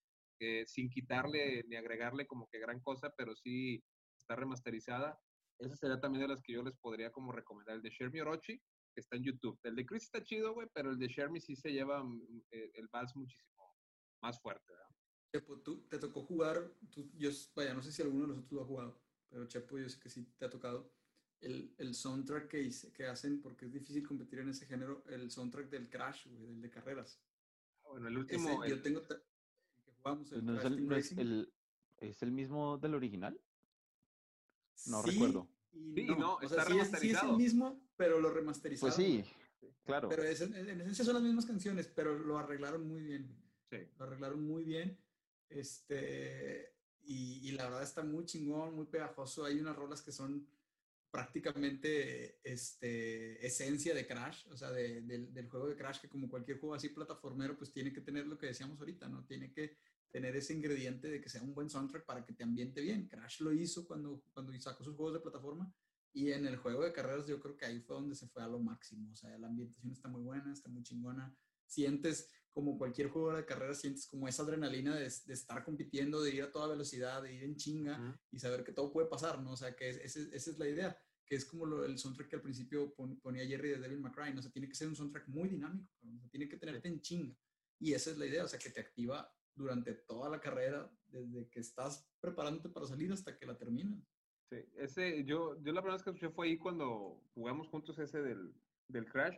eh, 0.40 0.64
sin 0.66 0.90
quitarle 0.90 1.64
ni 1.66 1.76
agregarle 1.76 2.26
como 2.26 2.46
que 2.48 2.58
gran 2.58 2.80
cosa, 2.80 3.12
pero 3.16 3.34
sí 3.34 3.82
está 4.16 4.36
remasterizada. 4.36 5.18
Esa 5.58 5.76
sería 5.76 6.00
también 6.00 6.22
de 6.22 6.28
las 6.28 6.42
que 6.42 6.52
yo 6.52 6.62
les 6.62 6.76
podría 6.76 7.10
como 7.10 7.32
recomendar. 7.32 7.76
El 7.76 7.82
de 7.82 7.90
Shermy 7.90 8.20
Orochi, 8.20 8.58
que 8.58 9.00
está 9.00 9.16
en 9.16 9.24
YouTube. 9.24 9.58
El 9.62 9.76
de 9.76 9.86
Chris 9.86 10.04
está 10.04 10.22
chido, 10.22 10.52
güey, 10.52 10.68
pero 10.74 10.90
el 10.90 10.98
de 10.98 11.08
Shermy 11.08 11.40
sí 11.40 11.56
se 11.56 11.72
lleva 11.72 12.02
mm, 12.02 12.42
eh, 12.50 12.70
el 12.74 12.88
vals 12.88 13.16
muchísimo 13.16 13.76
más 14.20 14.40
fuerte, 14.40 14.72
¿verdad? 14.72 14.93
Chepo, 15.34 15.58
tú 15.58 15.80
te 15.88 15.98
tocó 15.98 16.22
jugar, 16.22 16.70
tú, 16.92 17.10
yo, 17.18 17.28
vaya, 17.56 17.74
no 17.74 17.82
sé 17.82 17.90
si 17.90 18.02
alguno 18.02 18.22
de 18.22 18.28
nosotros 18.28 18.52
lo 18.52 18.62
ha 18.62 18.66
jugado, 18.66 19.00
pero 19.28 19.48
Chepo, 19.48 19.76
yo 19.76 19.88
sé 19.88 19.98
que 19.98 20.08
sí 20.08 20.24
te 20.38 20.44
ha 20.44 20.50
tocado. 20.50 20.92
El, 21.40 21.74
el 21.78 21.92
soundtrack 21.92 22.46
que, 22.46 22.70
que 22.94 23.06
hacen, 23.06 23.42
porque 23.42 23.66
es 23.66 23.72
difícil 23.72 24.06
competir 24.06 24.38
en 24.38 24.50
ese 24.50 24.64
género, 24.64 25.02
el 25.08 25.32
soundtrack 25.32 25.68
del 25.70 25.90
Crash, 25.90 26.28
güey, 26.28 26.46
del 26.46 26.60
de 26.60 26.70
carreras. 26.70 27.20
Ah, 27.82 27.88
bueno, 27.90 28.06
el 28.06 28.18
último. 28.18 28.64
Yo 28.64 28.80
tengo. 28.80 29.02
Que 29.02 29.92
jugamos 30.00 30.30
el 30.30 30.46
no 30.46 30.56
es 30.56 30.64
el, 30.64 30.88
no 30.88 30.96
es 30.96 31.12
el, 31.12 31.52
¿Es 31.98 32.22
el 32.22 32.30
mismo 32.30 32.78
del 32.78 32.94
original? 32.94 33.38
No 34.86 35.02
recuerdo. 35.02 35.48
Sí, 35.72 36.06
no, 36.16 36.40
está 36.40 36.64
sí, 36.64 36.78
es, 36.78 36.90
sí, 37.00 37.10
es, 37.10 37.22
el 37.24 37.36
mismo, 37.36 37.82
pero 37.96 38.20
lo 38.20 38.30
remasterizado. 38.30 38.94
Pues 38.94 38.94
sí, 38.94 39.24
claro. 39.84 40.08
Pero 40.08 40.22
es, 40.22 40.40
en, 40.42 40.54
en 40.54 40.80
esencia 40.80 41.04
son 41.04 41.14
las 41.14 41.24
mismas 41.24 41.44
canciones, 41.44 41.88
pero 41.88 42.16
lo 42.16 42.38
arreglaron 42.38 42.86
muy 42.86 43.02
bien. 43.02 43.36
Sí. 43.68 43.78
Lo 43.98 44.04
arreglaron 44.04 44.40
muy 44.46 44.62
bien. 44.62 45.03
Este, 45.48 46.74
y, 47.02 47.48
y, 47.48 47.52
la 47.52 47.64
verdad 47.64 47.82
está 47.82 48.02
muy 48.02 48.24
chingón, 48.24 48.74
muy 48.74 48.86
pegajoso. 48.86 49.44
Hay 49.44 49.58
unas 49.58 49.76
rolas 49.76 50.02
que 50.02 50.12
son 50.12 50.48
prácticamente 51.14 52.40
este, 52.42 53.46
esencia 53.46 53.94
de 53.94 54.04
Crash, 54.04 54.48
o 54.50 54.56
sea, 54.56 54.72
de, 54.72 55.00
del 55.00 55.48
juego 55.48 55.68
de 55.68 55.76
Crash, 55.76 56.00
que 56.00 56.08
como 56.08 56.28
cualquier 56.28 56.58
juego 56.58 56.74
así 56.74 56.88
plataformero, 56.88 57.56
pues 57.56 57.72
tiene 57.72 57.92
que 57.92 58.00
tener 58.00 58.26
lo 58.26 58.36
que 58.36 58.46
decíamos 58.46 58.80
ahorita, 58.80 59.08
¿no? 59.08 59.24
Tiene 59.24 59.52
que 59.52 59.76
tener 60.10 60.34
ese 60.34 60.54
ingrediente 60.54 61.08
de 61.08 61.20
que 61.20 61.28
sea 61.28 61.42
un 61.42 61.54
buen 61.54 61.70
soundtrack 61.70 62.04
para 62.04 62.24
que 62.24 62.32
te 62.32 62.42
ambiente 62.42 62.80
bien. 62.80 63.06
Crash 63.06 63.42
lo 63.42 63.52
hizo 63.52 63.86
cuando, 63.86 64.24
cuando 64.32 64.52
sacó 64.60 64.82
sus 64.82 64.96
juegos 64.96 65.14
de 65.14 65.20
plataforma 65.20 65.72
y 66.12 66.32
en 66.32 66.46
el 66.46 66.56
juego 66.56 66.82
de 66.82 66.92
carreras 66.92 67.28
yo 67.28 67.38
creo 67.38 67.56
que 67.56 67.66
ahí 67.66 67.80
fue 67.80 67.94
donde 67.94 68.16
se 68.16 68.26
fue 68.26 68.42
a 68.42 68.48
lo 68.48 68.58
máximo. 68.58 69.12
O 69.12 69.14
sea, 69.14 69.38
la 69.38 69.46
ambientación 69.46 69.92
está 69.92 70.08
muy 70.08 70.22
buena, 70.22 70.52
está 70.52 70.68
muy 70.68 70.82
chingona. 70.82 71.32
Sientes 71.64 72.28
como 72.54 72.78
cualquier 72.78 73.08
juego 73.08 73.34
de 73.34 73.44
carreras, 73.44 73.80
sientes 73.80 74.06
como 74.06 74.28
esa 74.28 74.44
adrenalina 74.44 74.94
de, 74.94 75.12
de, 75.26 75.34
estar 75.34 75.64
compitiendo, 75.64 76.22
de 76.22 76.32
ir 76.32 76.42
a 76.44 76.52
toda 76.52 76.68
velocidad, 76.68 77.20
de 77.20 77.34
ir 77.34 77.42
en 77.42 77.56
chinga 77.56 78.16
y 78.30 78.38
saber 78.38 78.62
que 78.62 78.72
todo 78.72 78.92
puede 78.92 79.08
pasar, 79.08 79.42
¿no? 79.42 79.50
O 79.50 79.56
sea, 79.56 79.74
que 79.74 79.90
esa 79.90 80.20
es 80.32 80.58
la 80.58 80.68
idea, 80.68 80.96
que 81.26 81.34
es 81.34 81.44
como 81.44 81.66
lo, 81.66 81.84
el 81.84 81.98
soundtrack 81.98 82.28
que 82.28 82.36
al 82.36 82.42
principio 82.42 82.94
ponía 82.94 83.44
Jerry 83.44 83.70
de 83.70 83.78
Devil 83.80 84.00
McCray, 84.00 84.32
¿no? 84.32 84.38
O 84.38 84.42
sea, 84.42 84.52
tiene 84.52 84.68
que 84.68 84.76
ser 84.76 84.86
un 84.86 84.94
soundtrack 84.94 85.26
muy 85.26 85.48
dinámico, 85.48 85.92
tiene 86.30 86.48
que 86.48 86.56
tenerte 86.56 86.86
en 86.86 87.00
chinga. 87.00 87.36
Y 87.80 87.92
esa 87.92 88.12
es 88.12 88.18
la 88.18 88.26
idea, 88.26 88.44
o 88.44 88.48
sea, 88.48 88.60
que 88.60 88.70
te 88.70 88.80
activa 88.80 89.28
durante 89.56 89.92
toda 89.92 90.30
la 90.30 90.40
carrera, 90.40 90.88
desde 91.08 91.48
que 91.50 91.58
estás 91.58 92.08
preparándote 92.20 92.68
para 92.68 92.86
salir 92.86 93.12
hasta 93.12 93.36
que 93.36 93.46
la 93.46 93.58
terminas. 93.58 93.98
Sí, 94.48 94.58
ese, 94.76 95.24
yo, 95.24 95.60
yo 95.60 95.72
la 95.72 95.80
primera 95.80 95.94
vez 95.94 96.04
que 96.04 96.10
escuché 96.10 96.30
fue 96.30 96.46
ahí 96.46 96.56
cuando 96.56 97.20
jugamos 97.34 97.66
juntos 97.66 97.98
ese 97.98 98.22
del, 98.22 98.54
del 98.86 99.06
Crash 99.06 99.36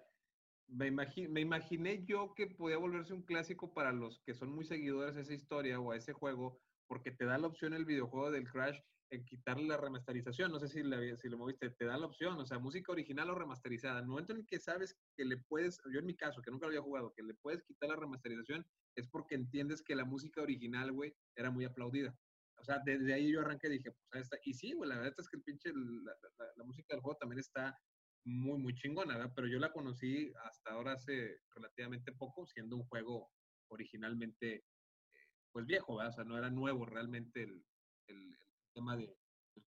me, 0.69 0.91
me 0.91 1.41
imaginé 1.41 2.05
yo 2.05 2.35
que 2.35 2.49
podía 2.49 2.79
volverse 2.79 3.15
un 3.15 3.23
clásico 3.23 3.73
para 3.73 3.93
los 3.93 4.21
que 4.21 4.35
son 4.35 4.51
muy 4.51 4.65
seguidores 4.65 5.15
de 5.15 5.23
esa 5.23 5.35
historia 5.35 5.81
o 5.81 5.93
a 5.93 5.97
ese 5.97 6.13
juego, 6.13 6.61
porque 6.87 7.11
te 7.11 7.25
da 7.25 7.39
la 7.39 7.47
opción 7.47 7.75
el 7.75 7.85
videojuego 7.85 8.31
del 8.31 8.51
Crash 8.51 8.79
en 9.11 9.25
quitarle 9.25 9.69
la 9.69 9.77
remasterización. 9.77 10.51
No 10.51 10.59
sé 10.59 10.69
si, 10.69 10.83
le, 10.83 11.17
si 11.17 11.29
lo 11.29 11.39
moviste, 11.39 11.71
te 11.71 11.85
da 11.85 11.97
la 11.97 12.07
opción, 12.07 12.39
o 12.39 12.47
sea, 12.47 12.59
música 12.59 12.93
original 12.93 13.31
o 13.31 13.35
remasterizada. 13.35 13.99
En 13.99 14.05
el 14.05 14.11
momento 14.11 14.33
en 14.33 14.41
el 14.41 14.47
que 14.47 14.59
sabes 14.59 14.97
que 15.17 15.25
le 15.25 15.37
puedes, 15.37 15.79
yo 15.93 16.01
en 16.01 16.07
mi 16.07 16.17
caso, 16.17 16.43
que 16.43 16.51
nunca 16.51 16.67
lo 16.67 16.71
había 16.71 16.83
jugado, 16.83 17.13
que 17.15 17.23
le 17.23 17.35
puedes 17.35 17.63
quitar 17.63 17.91
la 17.91 17.97
remasterización, 17.97 18.67
es 18.97 19.07
porque 19.09 19.35
entiendes 19.37 19.83
que 19.83 19.95
la 19.95 20.05
música 20.05 20.43
original, 20.43 20.93
güey, 20.93 21.15
era 21.37 21.51
muy 21.51 21.65
aplaudida. 21.65 22.17
O 22.59 22.65
sea, 22.65 22.81
desde 22.85 23.13
ahí 23.15 23.31
yo 23.31 23.41
arranqué 23.41 23.69
y 23.69 23.73
dije, 23.73 23.93
pues 23.93 24.09
ahí 24.13 24.23
está. 24.23 24.39
Y 24.43 24.55
sí, 24.55 24.73
güey, 24.73 24.89
la 24.89 24.97
verdad 24.97 25.15
es 25.19 25.29
que 25.29 25.37
el 25.37 25.43
pinche, 25.43 25.73
la 25.73 26.65
música 26.65 26.95
del 26.95 27.03
juego 27.03 27.19
también 27.19 27.39
está 27.39 27.79
muy, 28.27 28.59
muy 28.59 28.75
chingona, 28.75 29.17
¿verdad? 29.17 29.33
Pero 29.35 29.47
yo 29.47 29.59
la 29.59 29.73
conocí 29.73 30.33
hasta 30.45 30.73
ahora 30.73 30.93
hace 30.93 31.41
relativamente 31.55 32.13
poco, 32.13 32.47
siendo 32.47 32.77
un 32.77 32.85
juego 32.87 33.31
originalmente, 33.69 34.55
eh, 34.57 35.29
pues 35.53 35.65
viejo, 35.65 35.97
¿verdad? 35.97 36.13
O 36.13 36.17
sea, 36.17 36.25
no 36.25 36.37
era 36.37 36.51
nuevo 36.51 36.85
realmente 36.87 37.45
el, 37.45 37.65
el, 38.09 38.37
tema 38.75 38.97
de... 38.97 39.17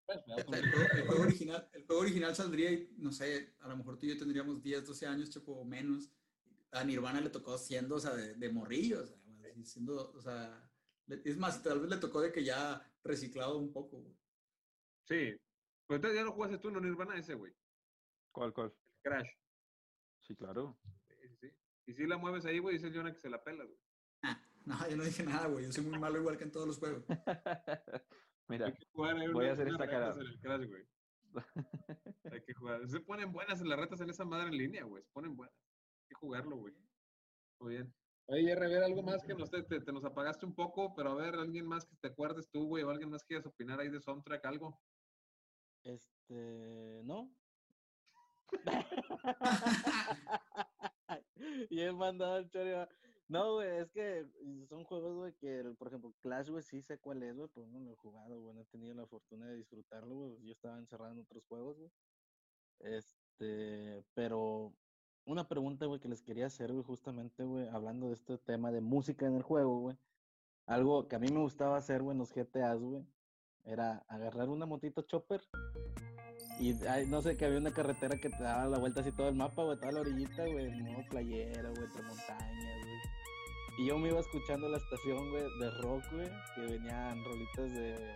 Pues, 0.06 0.20
el, 0.52 0.72
juego, 1.08 1.24
original, 1.24 1.70
el 1.74 1.86
juego 1.86 2.02
original 2.02 2.36
saldría, 2.36 2.72
no 2.98 3.12
sé, 3.12 3.56
a 3.60 3.70
lo 3.70 3.78
mejor 3.78 3.98
tú 3.98 4.06
y 4.06 4.10
yo 4.10 4.18
tendríamos 4.18 4.62
10, 4.62 4.86
12 4.86 5.08
años, 5.08 5.30
tipo, 5.30 5.54
o 5.54 5.66
menos. 5.66 6.12
A 6.72 6.84
Nirvana 6.84 7.22
le 7.22 7.30
tocó 7.30 7.58
siendo, 7.58 7.96
o 7.96 8.00
sea, 8.00 8.14
de, 8.14 8.36
de 8.36 8.52
morrillo, 8.52 9.02
o 9.02 9.06
sea, 9.06 9.16
siendo, 9.64 10.12
o 10.12 10.22
sea, 10.22 10.70
es 11.08 11.38
más, 11.38 11.64
tal 11.64 11.80
vez 11.80 11.90
le 11.90 11.98
tocó 11.98 12.22
de 12.22 12.32
que 12.32 12.44
ya 12.44 12.86
reciclado 13.04 13.58
un 13.58 13.72
poco, 13.72 14.02
güey. 14.02 14.16
Sí, 15.06 15.34
pues 15.88 15.98
entonces 15.98 16.20
ya 16.20 16.24
lo 16.24 16.34
jugaste 16.34 16.60
tú, 16.60 16.70
no 16.70 16.80
Nirvana 16.80 17.18
ese, 17.18 17.34
güey. 17.34 17.52
¿Cuál, 18.32 18.54
cuál? 18.54 18.74
Crash. 19.02 19.30
Sí, 20.22 20.36
claro. 20.36 20.78
Sí, 21.08 21.36
sí. 21.42 21.48
Y 21.88 21.94
si 21.94 22.06
la 22.06 22.18
mueves 22.18 22.46
ahí, 22.46 22.60
güey, 22.60 22.76
dice 22.76 22.88
el 22.88 22.96
Jonah 22.96 23.12
que 23.12 23.20
se 23.20 23.30
la 23.30 23.44
pela, 23.44 23.64
güey. 23.64 23.80
no, 24.66 24.90
yo 24.90 24.98
no 24.98 25.04
dije 25.04 25.24
nada, 25.24 25.48
güey. 25.48 25.66
Yo 25.66 25.72
soy 25.72 25.86
muy 25.86 26.00
malo 26.00 26.20
igual 26.20 26.38
que 26.38 26.44
en 26.44 26.52
todos 26.52 26.68
los 26.68 26.78
juegos. 26.78 27.04
Mira, 28.48 28.74
voy 28.94 29.46
a 29.48 29.54
hacer 29.54 29.68
esta 29.68 29.88
cara. 29.88 30.14
En 30.14 30.22
el 30.22 30.40
Crash, 30.40 30.68
güey. 30.68 30.88
Hay 32.32 32.42
que 32.44 32.54
jugar. 32.54 32.88
Se 32.88 33.00
ponen 33.00 33.32
buenas 33.32 33.62
en 33.62 33.70
las 33.70 33.80
retas 33.80 34.02
en 34.02 34.10
esa 34.10 34.26
madre 34.26 34.48
en 34.48 34.58
línea, 34.58 34.84
güey. 34.84 35.04
Se 35.04 35.12
ponen 35.12 35.36
buenas. 35.36 35.56
Hay 35.56 36.08
que 36.10 36.16
jugarlo, 36.16 36.58
güey. 36.58 36.76
Muy 37.60 37.76
bien. 37.76 37.94
Oye, 38.28 38.52
R, 38.52 38.68
ver 38.68 38.84
algo 38.84 39.02
más 39.02 39.24
que 39.24 39.34
nos, 39.34 39.50
te, 39.50 39.64
te, 39.64 39.92
nos 39.92 40.06
apagaste 40.06 40.46
un 40.46 40.54
poco, 40.54 40.94
pero 40.94 41.12
a 41.12 41.16
ver, 41.16 41.34
alguien 41.34 41.66
más 41.66 41.86
que 41.86 41.96
te 41.96 42.10
acuerdes 42.10 42.48
tú, 42.52 42.68
güey, 42.68 42.84
o 42.84 42.92
alguien 42.92 43.10
más 43.10 43.24
que 43.24 43.30
quieras 43.30 43.48
opinar 43.48 43.80
ahí 43.80 43.90
de 43.90 44.00
soundtrack, 44.00 44.46
algo. 44.46 44.80
Este, 45.84 47.02
no, 47.06 47.34
y 51.70 51.82
él 51.82 51.94
mandado 51.94 52.38
el 52.38 52.50
chorro. 52.50 52.88
No, 53.28 53.54
güey, 53.54 53.78
es 53.78 53.92
que 53.92 54.26
son 54.68 54.84
juegos, 54.86 55.16
güey, 55.16 55.34
que, 55.34 55.64
por 55.78 55.88
ejemplo, 55.88 56.12
Clash, 56.22 56.50
güey, 56.50 56.64
sí 56.64 56.82
sé 56.82 56.98
cuál 56.98 57.22
es, 57.22 57.36
güey, 57.36 57.48
pero 57.54 57.68
no 57.68 57.80
lo 57.80 57.92
he 57.92 57.96
jugado, 57.96 58.42
güey, 58.42 58.56
no 58.56 58.62
he 58.62 58.66
tenido 58.66 58.96
la 58.96 59.06
fortuna 59.06 59.46
de 59.46 59.58
disfrutarlo, 59.58 60.16
güey. 60.16 60.42
Yo 60.42 60.52
estaba 60.52 60.80
encerrado 60.80 61.12
en 61.12 61.20
otros 61.20 61.46
juegos, 61.46 61.78
güey. 61.78 61.92
Este, 62.80 64.04
pero 64.16 64.74
una 65.26 65.48
pregunta, 65.48 65.86
güey, 65.86 66.00
que 66.00 66.10
les 66.10 66.24
quería 66.24 66.48
hacer, 66.48 66.72
güey, 66.72 66.84
justamente, 66.84 67.44
güey, 67.44 67.68
hablando 67.68 68.08
de 68.08 68.14
este 68.14 68.40
tema 68.40 68.72
de 68.72 68.82
música 68.82 69.28
en 69.28 69.36
el 69.36 69.44
juego, 69.44 69.80
güey. 69.80 69.98
Algo 70.66 71.08
que 71.08 71.16
a 71.16 71.20
mí 71.20 71.28
me 71.32 71.40
gustaba 71.40 71.78
hacer, 71.78 72.02
güey, 72.02 72.16
en 72.16 72.20
los 72.20 72.34
GTAs, 72.34 72.82
güey, 72.82 73.06
era 73.64 74.04
agarrar 74.08 74.50
una 74.50 74.66
motito 74.66 75.04
chopper 75.04 75.42
y 76.60 76.74
no 77.08 77.22
sé, 77.22 77.38
que 77.38 77.46
había 77.46 77.58
una 77.58 77.72
carretera 77.72 78.18
que 78.18 78.30
te 78.30 78.44
daba 78.44 78.66
la 78.66 78.78
vuelta 78.78 79.00
así 79.00 79.12
todo 79.14 79.30
el 79.30 79.36
mapa, 79.36 79.64
güey, 79.64 79.78
toda 79.78 79.94
la 79.94 80.02
orillita, 80.02 80.46
güey, 80.46 80.70
no, 80.82 81.06
playera, 81.10 81.70
güey, 81.70 81.84
entre 81.86 82.04
montañas, 82.04 82.84
güey. 82.84 83.00
Y 83.80 83.86
yo 83.86 83.98
me 83.98 84.10
iba 84.10 84.20
escuchando 84.20 84.68
la 84.68 84.78
estación, 84.78 85.30
güey, 85.30 85.44
de 85.60 85.72
rock, 85.82 86.04
güey, 86.12 86.30
que 86.54 86.62
venían 86.62 87.24
rolitas 87.24 87.74
de. 87.74 88.16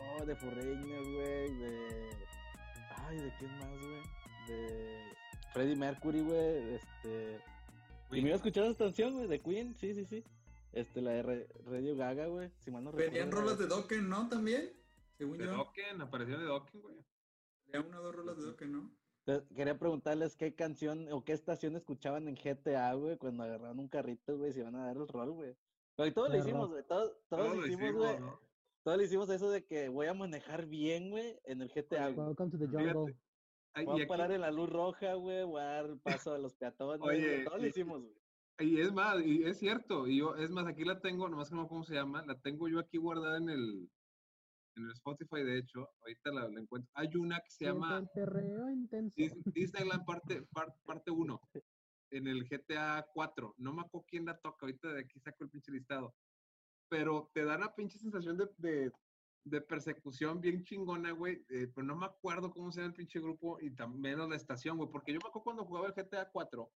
Oh, 0.00 0.24
de 0.24 0.34
Forreña, 0.34 0.98
güey, 0.98 1.58
de. 1.58 2.10
Ay, 2.96 3.18
¿de 3.18 3.32
quién 3.38 3.58
más, 3.58 3.78
güey? 3.80 4.02
De 4.46 5.12
Freddie 5.52 5.76
Mercury, 5.76 6.22
güey, 6.22 6.74
este. 6.74 7.38
Y 8.12 8.22
me 8.22 8.28
iba 8.28 8.32
a 8.32 8.36
escuchar 8.36 8.64
esa 8.64 8.72
estación, 8.72 9.12
güey, 9.12 9.28
de 9.28 9.40
Queen, 9.40 9.76
sí, 9.78 9.92
sí, 9.92 10.06
sí. 10.06 10.24
Este, 10.72 11.02
la 11.02 11.10
de 11.10 11.46
Radio 11.66 11.94
Gaga, 11.94 12.28
güey, 12.28 12.50
si 12.60 12.70
mal 12.70 12.84
no 12.84 12.92
Venían 12.92 13.30
rolas 13.30 13.58
de 13.58 13.66
Dokken, 13.66 14.08
¿no? 14.08 14.26
También. 14.30 14.77
Según 15.18 15.38
de 15.38 15.46
Dokken, 15.46 16.00
apareció 16.00 16.38
de 16.38 16.44
Dokken, 16.44 16.80
güey. 16.80 16.96
Ya 17.66 17.80
una 17.80 18.00
o 18.00 18.04
dos 18.04 18.14
rolas 18.14 18.36
de 18.36 18.44
Dokken, 18.44 18.72
¿no? 18.72 18.90
Quería 19.54 19.78
preguntarles 19.78 20.36
qué 20.36 20.54
canción 20.54 21.12
o 21.12 21.24
qué 21.24 21.32
estación 21.32 21.76
escuchaban 21.76 22.28
en 22.28 22.36
GTA, 22.36 22.94
güey, 22.94 23.18
cuando 23.18 23.42
agarraron 23.42 23.80
un 23.80 23.88
carrito, 23.88 24.38
güey, 24.38 24.52
si 24.52 24.62
van 24.62 24.76
a 24.76 24.86
dar 24.86 24.96
el 24.96 25.08
rol, 25.08 25.32
güey. 25.32 25.56
Pero 25.96 26.14
todos 26.14 26.30
lo 26.30 26.38
hicimos, 26.38 26.70
güey. 26.70 26.84
Todos, 26.86 27.12
todos, 27.28 27.56
lo 27.56 27.66
hicimos, 27.66 27.94
güey. 27.94 28.16
Todos 28.84 28.96
le 28.96 29.04
hicimos 29.04 29.28
eso 29.28 29.50
de 29.50 29.66
que 29.66 29.88
voy 29.88 30.06
a 30.06 30.14
manejar 30.14 30.66
bien, 30.66 31.10
güey, 31.10 31.38
en 31.44 31.60
el 31.60 31.68
GTA. 31.68 32.10
Welcome 32.10 32.52
to 32.52 32.58
the 32.58 32.68
jungle. 32.68 33.14
Voy 33.84 34.02
a 34.02 34.06
parar 34.06 34.32
en 34.32 34.40
la 34.40 34.50
luz 34.50 34.70
roja, 34.70 35.14
güey, 35.14 35.44
voy 35.44 35.60
a 35.60 35.64
dar 35.64 35.86
el 35.86 35.98
paso 35.98 36.32
a 36.32 36.38
los 36.38 36.54
peatones. 36.54 37.02
Oye, 37.02 37.44
todos 37.44 37.60
lo 37.60 37.66
hicimos, 37.66 38.02
güey. 38.02 38.14
Y 38.60 38.80
es 38.80 38.92
más, 38.92 39.20
y 39.24 39.44
es 39.44 39.58
cierto, 39.58 40.08
y 40.08 40.18
yo, 40.18 40.36
es 40.36 40.50
más, 40.50 40.66
aquí 40.66 40.84
la 40.84 41.00
tengo, 41.00 41.28
nomás 41.28 41.48
que 41.48 41.54
no 41.54 41.62
sé 41.62 41.68
cómo 41.68 41.84
se 41.84 41.94
llama, 41.94 42.24
la 42.24 42.40
tengo 42.40 42.68
yo 42.68 42.80
aquí 42.80 42.98
guardada 42.98 43.36
en 43.36 43.50
el, 43.50 43.88
en 44.78 44.86
el 44.86 44.92
Spotify, 44.92 45.42
de 45.42 45.58
hecho, 45.58 45.90
ahorita 46.00 46.30
la, 46.32 46.60
encuentro. 46.60 46.90
Hay 46.94 47.14
una 47.16 47.40
que 47.40 47.50
se 47.50 47.64
llama 47.66 48.08
Disneyland 49.46 50.04
parte, 50.04 50.46
parte 50.84 51.10
1 51.10 51.40
en 52.10 52.26
el 52.26 52.48
GTA 52.48 53.06
4. 53.12 53.54
No 53.58 53.72
me 53.72 53.82
acuerdo 53.82 54.06
quién 54.08 54.24
la 54.24 54.38
toca, 54.38 54.66
ahorita 54.66 54.92
de 54.92 55.00
aquí 55.00 55.18
saco 55.20 55.44
el 55.44 55.50
pinche 55.50 55.72
listado. 55.72 56.14
Pero 56.88 57.30
te 57.34 57.44
da 57.44 57.56
una 57.56 57.74
pinche 57.74 57.98
sensación 57.98 58.38
de, 58.38 58.90
de, 59.44 59.60
persecución 59.60 60.40
bien 60.40 60.64
chingona, 60.64 61.10
güey. 61.10 61.44
Eh, 61.50 61.70
pero 61.74 61.86
no 61.86 61.96
me 61.96 62.06
acuerdo 62.06 62.50
cómo 62.50 62.72
se 62.72 62.80
llama 62.80 62.92
el 62.92 62.96
pinche 62.96 63.20
grupo 63.20 63.60
y 63.60 63.70
también 63.74 64.18
la 64.18 64.36
estación, 64.36 64.78
güey. 64.78 64.88
Porque 64.90 65.12
yo 65.12 65.18
me 65.22 65.28
acuerdo 65.28 65.44
cuando 65.44 65.64
jugaba 65.66 65.88
el 65.88 65.92
GTA 65.92 66.30
4, 66.30 66.70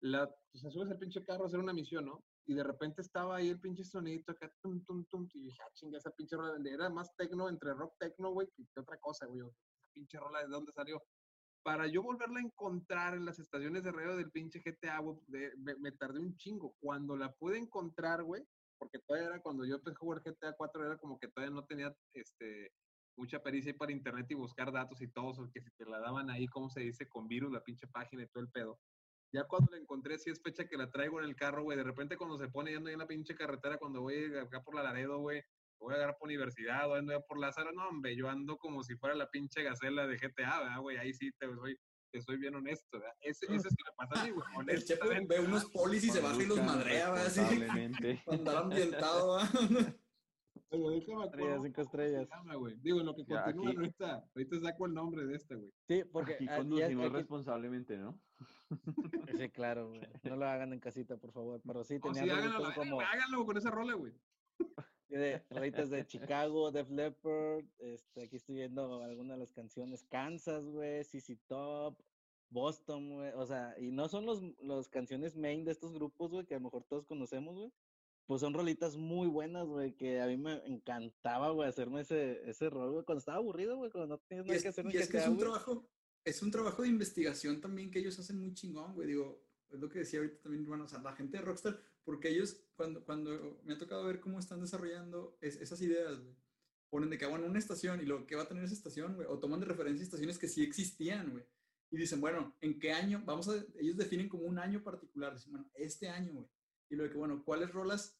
la, 0.00 0.24
o 0.24 0.58
sea, 0.58 0.70
subes 0.70 0.90
el 0.90 0.98
pinche 0.98 1.24
carro 1.24 1.44
a 1.44 1.46
hacer 1.46 1.60
una 1.60 1.72
misión, 1.72 2.06
¿no? 2.06 2.24
Y 2.46 2.54
de 2.54 2.62
repente 2.62 3.00
estaba 3.00 3.36
ahí 3.36 3.48
el 3.48 3.60
pinche 3.60 3.84
sonidito 3.84 4.32
acá, 4.32 4.52
tum, 4.62 4.84
tum, 4.84 5.04
tum, 5.06 5.28
y 5.32 5.44
dije, 5.44 5.62
ah, 5.62 5.72
chinga, 5.74 5.98
esa 5.98 6.10
pinche 6.10 6.36
rola, 6.36 6.58
era 6.68 6.90
más 6.90 7.14
tecno, 7.16 7.48
entre 7.48 7.72
rock 7.72 7.94
tecno, 7.98 8.30
güey, 8.30 8.48
que, 8.54 8.80
otra 8.80 8.98
cosa, 8.98 9.26
güey, 9.26 9.40
esa 9.40 9.88
pinche 9.92 10.18
rola, 10.18 10.40
¿de 10.40 10.48
dónde 10.48 10.72
salió? 10.72 11.02
Para 11.62 11.86
yo 11.86 12.02
volverla 12.02 12.40
a 12.40 12.42
encontrar 12.42 13.14
en 13.14 13.24
las 13.24 13.38
estaciones 13.38 13.84
de 13.84 13.92
radio 13.92 14.16
del 14.16 14.30
pinche 14.30 14.60
GTA, 14.60 14.98
güey, 14.98 15.16
me, 15.56 15.92
tardé 15.92 16.20
un 16.20 16.36
chingo. 16.36 16.76
Cuando 16.78 17.16
la 17.16 17.32
pude 17.32 17.56
encontrar, 17.56 18.22
güey, 18.22 18.46
porque 18.76 18.98
todavía 18.98 19.28
era 19.28 19.40
cuando 19.40 19.64
yo 19.64 19.76
empecé 19.76 19.96
a 19.96 19.98
jugar 19.98 20.22
GTA 20.22 20.52
4, 20.52 20.84
era 20.84 20.98
como 20.98 21.18
que 21.18 21.28
todavía 21.28 21.54
no 21.54 21.64
tenía 21.64 21.96
este, 22.12 22.70
mucha 23.16 23.42
pericia 23.42 23.74
para 23.74 23.92
internet 23.92 24.26
y 24.28 24.34
buscar 24.34 24.72
datos 24.72 25.00
y 25.00 25.08
todo, 25.08 25.50
que 25.50 25.62
si 25.62 25.70
te 25.70 25.86
la 25.86 26.00
daban 26.00 26.28
ahí, 26.28 26.46
como 26.48 26.68
se 26.68 26.80
dice, 26.80 27.08
con 27.08 27.28
virus, 27.28 27.50
la 27.50 27.64
pinche 27.64 27.86
página 27.86 28.24
y 28.24 28.28
todo 28.28 28.42
el 28.42 28.50
pedo. 28.50 28.78
Ya 29.34 29.42
cuando 29.42 29.72
la 29.72 29.78
encontré, 29.78 30.16
sí 30.16 30.30
es 30.30 30.40
fecha 30.40 30.64
que 30.64 30.76
la 30.76 30.92
traigo 30.92 31.18
en 31.18 31.26
el 31.26 31.34
carro, 31.34 31.64
güey. 31.64 31.76
De 31.76 31.82
repente 31.82 32.16
cuando 32.16 32.38
se 32.38 32.46
pone 32.46 32.70
yendo 32.70 32.86
ahí 32.86 32.92
en 32.92 33.00
la 33.00 33.08
pinche 33.08 33.34
carretera, 33.34 33.78
cuando 33.78 34.00
voy 34.00 34.32
acá 34.36 34.62
por 34.62 34.76
la 34.76 34.84
Laredo, 34.84 35.18
güey, 35.18 35.42
voy 35.80 35.92
a 35.92 35.96
agarrar 35.96 36.16
por 36.16 36.28
universidad, 36.28 36.88
o 36.88 36.94
ando 36.94 37.14
ya 37.14 37.20
por 37.20 37.40
Lázaro, 37.40 37.72
no, 37.72 37.88
hombre, 37.88 38.14
yo 38.14 38.30
ando 38.30 38.56
como 38.58 38.84
si 38.84 38.94
fuera 38.94 39.16
la 39.16 39.28
pinche 39.28 39.64
gacela 39.64 40.06
de 40.06 40.18
GTA, 40.18 40.60
¿verdad, 40.60 40.80
güey? 40.80 40.98
Ahí 40.98 41.12
sí 41.12 41.32
te 41.36 41.52
soy, 41.52 41.76
te 42.12 42.22
soy 42.22 42.36
bien 42.36 42.54
honesto, 42.54 42.86
¿verdad? 42.92 43.12
Ese, 43.22 43.46
ese 43.46 43.66
es 43.66 43.74
que 43.74 43.82
me 43.90 43.96
pasa 43.96 44.22
a 44.22 44.24
mí, 44.24 44.30
güey. 44.30 44.46
El 44.68 44.84
chefe 44.84 45.26
ve 45.26 45.40
unos 45.40 45.64
polis 45.64 46.04
y 46.04 46.10
se 46.10 46.20
baja 46.20 46.40
y 46.40 46.46
los 46.46 46.62
madrea, 46.62 47.10
¿verdad? 47.10 47.26
Así, 47.26 47.40
andar 48.28 48.56
ambientado, 48.56 49.38
¿verdad? 49.38 49.96
Estrellas, 50.56 51.62
cinco 51.62 51.82
estrellas. 51.82 52.28
Digo, 52.82 53.00
lo 53.02 53.14
que 53.14 53.24
continúa 53.24 53.70
ahorita, 53.70 54.24
ahorita 54.34 54.60
saco 54.60 54.86
el 54.86 54.94
nombre 54.94 55.24
de 55.26 55.36
este, 55.36 55.54
güey. 55.54 55.72
Sí, 55.88 56.02
porque 56.12 56.34
aquí 56.34 56.46
conducimos 56.46 57.12
responsablemente, 57.12 57.96
¿no? 57.98 58.18
Sí, 59.40 59.50
claro, 59.50 59.88
güey. 59.90 60.00
No 60.22 60.36
lo 60.36 60.46
hagan 60.46 60.72
en 60.72 60.80
casita, 60.80 61.16
por 61.16 61.32
favor. 61.32 61.60
Pero 61.64 61.84
sí, 61.84 62.00
tenía 62.00 62.24
sí, 62.24 62.30
háganlo, 62.30 62.74
como... 62.74 63.00
háganlo 63.00 63.44
con 63.44 63.56
esa 63.56 63.70
rola, 63.70 63.94
güey. 63.94 64.12
De, 65.08 65.44
rolitas 65.50 65.90
de 65.90 66.06
Chicago, 66.06 66.72
Def 66.72 66.90
Leppard, 66.90 67.64
este, 67.78 68.24
aquí 68.24 68.36
estoy 68.36 68.56
viendo 68.56 69.02
algunas 69.04 69.36
de 69.36 69.40
las 69.44 69.52
canciones, 69.52 70.02
Kansas, 70.10 70.64
güey, 70.66 71.04
CC 71.04 71.38
Top, 71.46 71.96
Boston, 72.50 73.14
güey, 73.14 73.32
o 73.34 73.46
sea, 73.46 73.76
y 73.78 73.92
no 73.92 74.08
son 74.08 74.26
los, 74.26 74.42
los 74.60 74.88
canciones 74.88 75.36
main 75.36 75.64
de 75.64 75.70
estos 75.70 75.92
grupos, 75.92 76.32
güey, 76.32 76.46
que 76.46 76.54
a 76.54 76.58
lo 76.58 76.64
mejor 76.64 76.82
todos 76.84 77.06
conocemos, 77.06 77.54
güey, 77.54 77.72
pues 78.26 78.40
son 78.40 78.54
rolitas 78.54 78.96
muy 78.96 79.28
buenas, 79.28 79.66
güey, 79.66 79.94
que 79.94 80.20
a 80.20 80.26
mí 80.26 80.36
me 80.36 80.64
encantaba, 80.66 81.50
güey, 81.50 81.68
hacerme 81.68 82.00
ese, 82.00 82.48
ese 82.48 82.70
rol, 82.70 82.92
güey, 82.92 83.04
cuando 83.04 83.18
estaba 83.18 83.38
aburrido, 83.38 83.76
güey, 83.76 83.90
cuando 83.90 84.16
no 84.16 84.18
tenías 84.26 84.46
nada 84.46 84.60
que 84.60 84.68
hacer. 84.68 84.86
Y 84.86 84.96
es 84.96 85.08
que 85.08 85.18
es 85.18 85.28
un 85.28 85.38
trabajo, 85.38 85.88
es 86.24 86.42
un 86.42 86.50
trabajo 86.50 86.82
de 86.82 86.88
investigación 86.88 87.60
también 87.60 87.90
que 87.90 87.98
ellos 87.98 88.18
hacen 88.18 88.38
muy 88.38 88.54
chingón, 88.54 88.94
güey, 88.94 89.08
digo, 89.08 89.44
es 89.70 89.80
lo 89.80 89.88
que 89.88 90.00
decía 90.00 90.20
ahorita 90.20 90.42
también, 90.42 90.64
bueno, 90.64 90.84
o 90.84 90.88
sea, 90.88 91.00
la 91.00 91.14
gente 91.14 91.36
de 91.36 91.42
Rockstar, 91.42 91.78
porque 92.04 92.28
ellos, 92.30 92.64
cuando, 92.76 93.04
cuando 93.04 93.60
me 93.64 93.74
ha 93.74 93.78
tocado 93.78 94.04
ver 94.04 94.20
cómo 94.20 94.38
están 94.38 94.60
desarrollando 94.60 95.36
esas 95.40 95.80
ideas, 95.82 96.18
güey, 96.20 96.34
ponen 96.88 97.10
de 97.10 97.18
que, 97.18 97.26
bueno, 97.26 97.46
una 97.46 97.58
estación 97.58 98.00
y 98.00 98.06
lo 98.06 98.26
que 98.26 98.36
va 98.36 98.42
a 98.42 98.48
tener 98.48 98.64
esa 98.64 98.74
estación, 98.74 99.16
güey, 99.16 99.26
o 99.28 99.38
toman 99.38 99.60
de 99.60 99.66
referencia 99.66 100.04
estaciones 100.04 100.38
que 100.38 100.48
sí 100.48 100.62
existían, 100.62 101.30
güey, 101.30 101.44
y 101.90 101.96
dicen, 101.96 102.20
bueno, 102.20 102.56
¿en 102.60 102.78
qué 102.78 102.92
año? 102.92 103.22
Vamos 103.24 103.48
a, 103.48 103.64
ellos 103.78 103.96
definen 103.96 104.28
como 104.28 104.44
un 104.44 104.58
año 104.58 104.82
particular, 104.82 105.34
dicen, 105.34 105.52
bueno, 105.52 105.70
este 105.74 106.08
año, 106.08 106.32
güey, 106.32 106.46
y 106.88 106.96
que, 106.96 107.16
bueno, 107.16 107.42
¿cuáles 107.44 107.72
rolas 107.72 108.18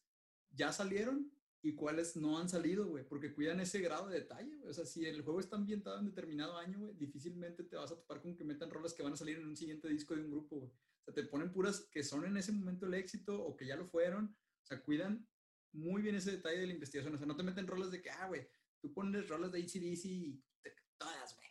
ya 0.51 0.71
salieron 0.71 1.31
y 1.61 1.75
cuáles 1.75 2.15
no 2.15 2.37
han 2.37 2.49
salido, 2.49 2.87
güey? 2.87 3.07
Porque 3.07 3.33
cuidan 3.33 3.59
ese 3.59 3.79
grado 3.79 4.07
de 4.07 4.19
detalle, 4.19 4.55
güey. 4.57 4.69
O 4.69 4.73
sea, 4.73 4.85
si 4.85 5.05
el 5.05 5.21
juego 5.21 5.39
está 5.39 5.55
ambientado 5.55 5.99
en 5.99 6.05
determinado 6.05 6.57
año, 6.57 6.79
güey, 6.79 6.95
difícilmente 6.95 7.63
te 7.63 7.75
vas 7.75 7.91
a 7.91 7.95
topar 7.95 8.21
con 8.21 8.35
que 8.35 8.43
metan 8.43 8.69
rolas 8.69 8.93
que 8.93 9.03
van 9.03 9.13
a 9.13 9.17
salir 9.17 9.37
en 9.37 9.47
un 9.47 9.55
siguiente 9.55 9.87
disco 9.87 10.15
de 10.15 10.21
un 10.21 10.31
grupo, 10.31 10.57
güey. 10.57 10.71
O 10.71 11.03
sea, 11.05 11.13
te 11.13 11.23
ponen 11.23 11.51
puras 11.51 11.87
que 11.91 12.03
son 12.03 12.25
en 12.25 12.37
ese 12.37 12.51
momento 12.51 12.85
el 12.85 12.95
éxito 12.95 13.39
o 13.39 13.55
que 13.55 13.67
ya 13.67 13.75
lo 13.75 13.85
fueron. 13.85 14.35
O 14.63 14.65
sea, 14.65 14.81
cuidan 14.81 15.27
muy 15.71 16.01
bien 16.01 16.15
ese 16.15 16.31
detalle 16.31 16.59
de 16.59 16.67
la 16.67 16.73
investigación. 16.73 17.13
O 17.13 17.17
sea, 17.17 17.27
no 17.27 17.35
te 17.35 17.43
meten 17.43 17.67
rolas 17.67 17.91
de 17.91 18.01
que, 18.01 18.09
ah, 18.09 18.27
güey, 18.27 18.47
tú 18.81 18.91
pones 18.93 19.27
rolas 19.27 19.51
de 19.51 19.59
ACDC 19.59 20.05
y 20.05 20.43
todas, 20.97 21.35
güey. 21.35 21.47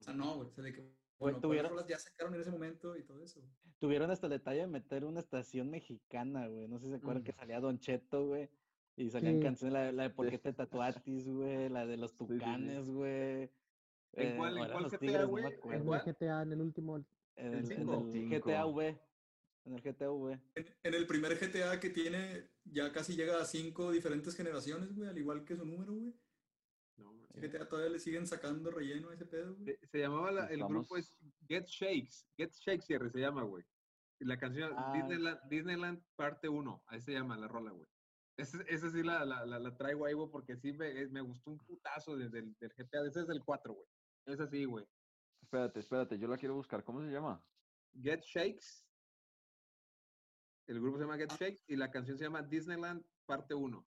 O 0.00 0.04
sea, 0.04 0.14
no, 0.14 0.36
güey. 0.36 0.48
O 0.48 0.52
sea, 0.52 0.64
de 0.64 0.72
que 0.72 0.97
bueno, 1.18 1.40
tuvieron, 1.40 1.72
ya 1.88 1.98
sacaron 1.98 2.34
en 2.34 2.40
ese 2.40 2.50
momento 2.50 2.96
y 2.96 3.02
todo 3.02 3.22
eso. 3.22 3.40
Tuvieron 3.78 4.10
hasta 4.10 4.26
el 4.26 4.32
detalle 4.32 4.60
de 4.60 4.66
meter 4.66 5.04
una 5.04 5.20
estación 5.20 5.70
mexicana, 5.70 6.46
güey. 6.48 6.68
No 6.68 6.78
sé 6.78 6.86
si 6.86 6.90
se 6.92 6.96
acuerdan 6.96 7.24
que 7.24 7.32
salía 7.32 7.60
Don 7.60 7.78
Cheto, 7.78 8.26
güey. 8.26 8.48
Y 8.96 9.10
salían 9.10 9.40
canciones, 9.40 9.72
la, 9.72 9.92
la 9.92 10.02
de 10.04 10.10
Por 10.10 10.28
qué 10.28 10.38
te 10.38 10.52
tatuatis, 10.52 11.28
güey. 11.28 11.68
La 11.68 11.86
de 11.86 11.96
los 11.96 12.16
tucanes, 12.16 12.88
güey. 12.90 13.50
¿En 14.14 14.36
cuál, 14.36 14.58
¿en 14.58 14.70
cuál 14.70 14.84
GTA, 14.90 15.24
güey? 15.24 15.44
¿En 15.70 15.84
cuál 15.84 16.02
GTA? 16.04 16.42
En 16.42 16.52
el 16.52 16.60
último. 16.60 16.96
En 17.36 17.54
el, 17.54 17.72
en 17.72 17.88
el 17.88 18.40
GTA 18.40 18.66
V. 18.66 19.00
En 19.64 19.74
el 19.74 19.82
GTA 19.82 20.10
V. 20.10 20.40
En, 20.82 20.94
el 20.94 21.06
primer 21.06 21.38
GTA 21.38 21.78
que 21.78 21.90
tiene, 21.90 22.48
ya 22.64 22.90
casi 22.90 23.14
llega 23.14 23.40
a 23.40 23.44
cinco 23.44 23.92
diferentes 23.92 24.34
generaciones, 24.34 24.94
güey. 24.94 25.08
Al 25.08 25.18
igual 25.18 25.44
que 25.44 25.56
su 25.56 25.64
número, 25.64 25.94
güey. 25.94 26.14
GTA 27.34 27.68
todavía 27.68 27.90
le 27.92 27.98
siguen 27.98 28.26
sacando 28.26 28.70
relleno 28.70 29.10
a 29.10 29.14
ese 29.14 29.26
pedo, 29.26 29.54
güey. 29.54 29.76
Se, 29.84 29.98
llamaba 29.98 30.46
el 30.46 30.64
grupo 30.64 30.96
es 30.96 31.14
Get 31.46 31.66
Shakes. 31.66 32.26
Get 32.36 32.52
Shakes 32.52 32.86
se 32.86 33.20
llama, 33.20 33.42
güey. 33.42 33.64
Y 34.20 34.24
la 34.24 34.38
canción 34.38 34.72
ah. 34.76 34.92
Disneyland, 34.94 35.40
Disneyland 35.48 36.02
parte 36.16 36.48
1. 36.48 36.82
Ahí 36.86 37.00
se 37.00 37.12
llama 37.12 37.36
la 37.36 37.46
rola, 37.46 37.70
güey. 37.70 37.86
Esa, 38.36 38.90
sí 38.90 39.02
la, 39.02 39.24
la, 39.24 39.44
la, 39.44 39.76
traigo 39.76 40.06
ahí, 40.06 40.14
güey, 40.14 40.30
porque 40.30 40.56
sí 40.56 40.72
me, 40.72 41.08
me, 41.08 41.20
gustó 41.20 41.50
un 41.50 41.58
putazo 41.58 42.16
desde 42.16 42.38
el 42.38 42.54
del 42.60 42.70
GTA. 42.70 43.06
Ese 43.06 43.22
es 43.22 43.28
el 43.28 43.42
4, 43.44 43.74
güey. 43.74 43.86
Es 44.26 44.40
así, 44.40 44.64
güey. 44.64 44.86
Espérate, 45.42 45.80
espérate, 45.80 46.18
yo 46.18 46.28
la 46.28 46.36
quiero 46.36 46.54
buscar. 46.54 46.84
¿Cómo 46.84 47.00
se 47.00 47.10
llama? 47.10 47.44
Get 48.00 48.22
Shakes. 48.22 48.84
El 50.68 50.80
grupo 50.80 50.98
se 50.98 51.04
llama 51.04 51.16
Get 51.16 51.32
ah. 51.32 51.36
Shakes 51.38 51.64
y 51.66 51.76
la 51.76 51.90
canción 51.90 52.16
se 52.18 52.24
llama 52.24 52.42
Disneyland 52.42 53.04
Parte 53.26 53.54
1. 53.54 53.86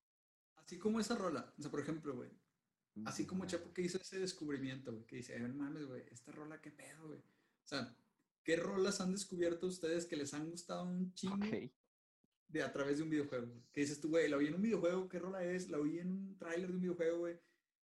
Así 0.57 0.77
como 0.77 0.99
esa 0.99 1.15
rola. 1.15 1.53
O 1.57 1.61
sea, 1.61 1.71
por 1.71 1.79
ejemplo, 1.79 2.15
güey. 2.15 2.29
Así 3.05 3.25
como 3.25 3.45
Chapo 3.45 3.73
que 3.73 3.81
hizo 3.81 3.97
ese 3.97 4.19
descubrimiento, 4.19 4.91
güey, 4.91 5.05
que 5.05 5.17
dice, 5.17 5.39
ver, 5.39 5.53
mames, 5.53 5.85
güey, 5.85 6.03
esta 6.11 6.31
rola, 6.31 6.61
qué 6.61 6.71
pedo, 6.71 7.07
güey. 7.07 7.19
O 7.19 7.67
sea, 7.67 7.95
¿qué 8.43 8.57
rolas 8.57 8.99
han 8.99 9.11
descubierto 9.11 9.67
ustedes 9.67 10.05
que 10.05 10.17
les 10.17 10.33
han 10.33 10.49
gustado 10.49 10.83
un 10.83 11.13
chingo 11.13 11.37
de 12.49 12.63
a 12.63 12.71
través 12.71 12.97
de 12.97 13.03
un 13.03 13.09
videojuego? 13.09 13.47
Que 13.71 13.81
dices 13.81 14.01
tú, 14.01 14.09
güey, 14.09 14.29
la 14.29 14.37
oí 14.37 14.47
en 14.47 14.55
un 14.55 14.61
videojuego, 14.61 15.07
¿qué 15.07 15.19
rola 15.19 15.43
es? 15.43 15.69
La 15.69 15.79
oí 15.79 15.99
en 15.99 16.11
un 16.11 16.37
tráiler 16.37 16.67
de 16.67 16.73
un 16.73 16.81
videojuego, 16.81 17.19
güey. 17.19 17.39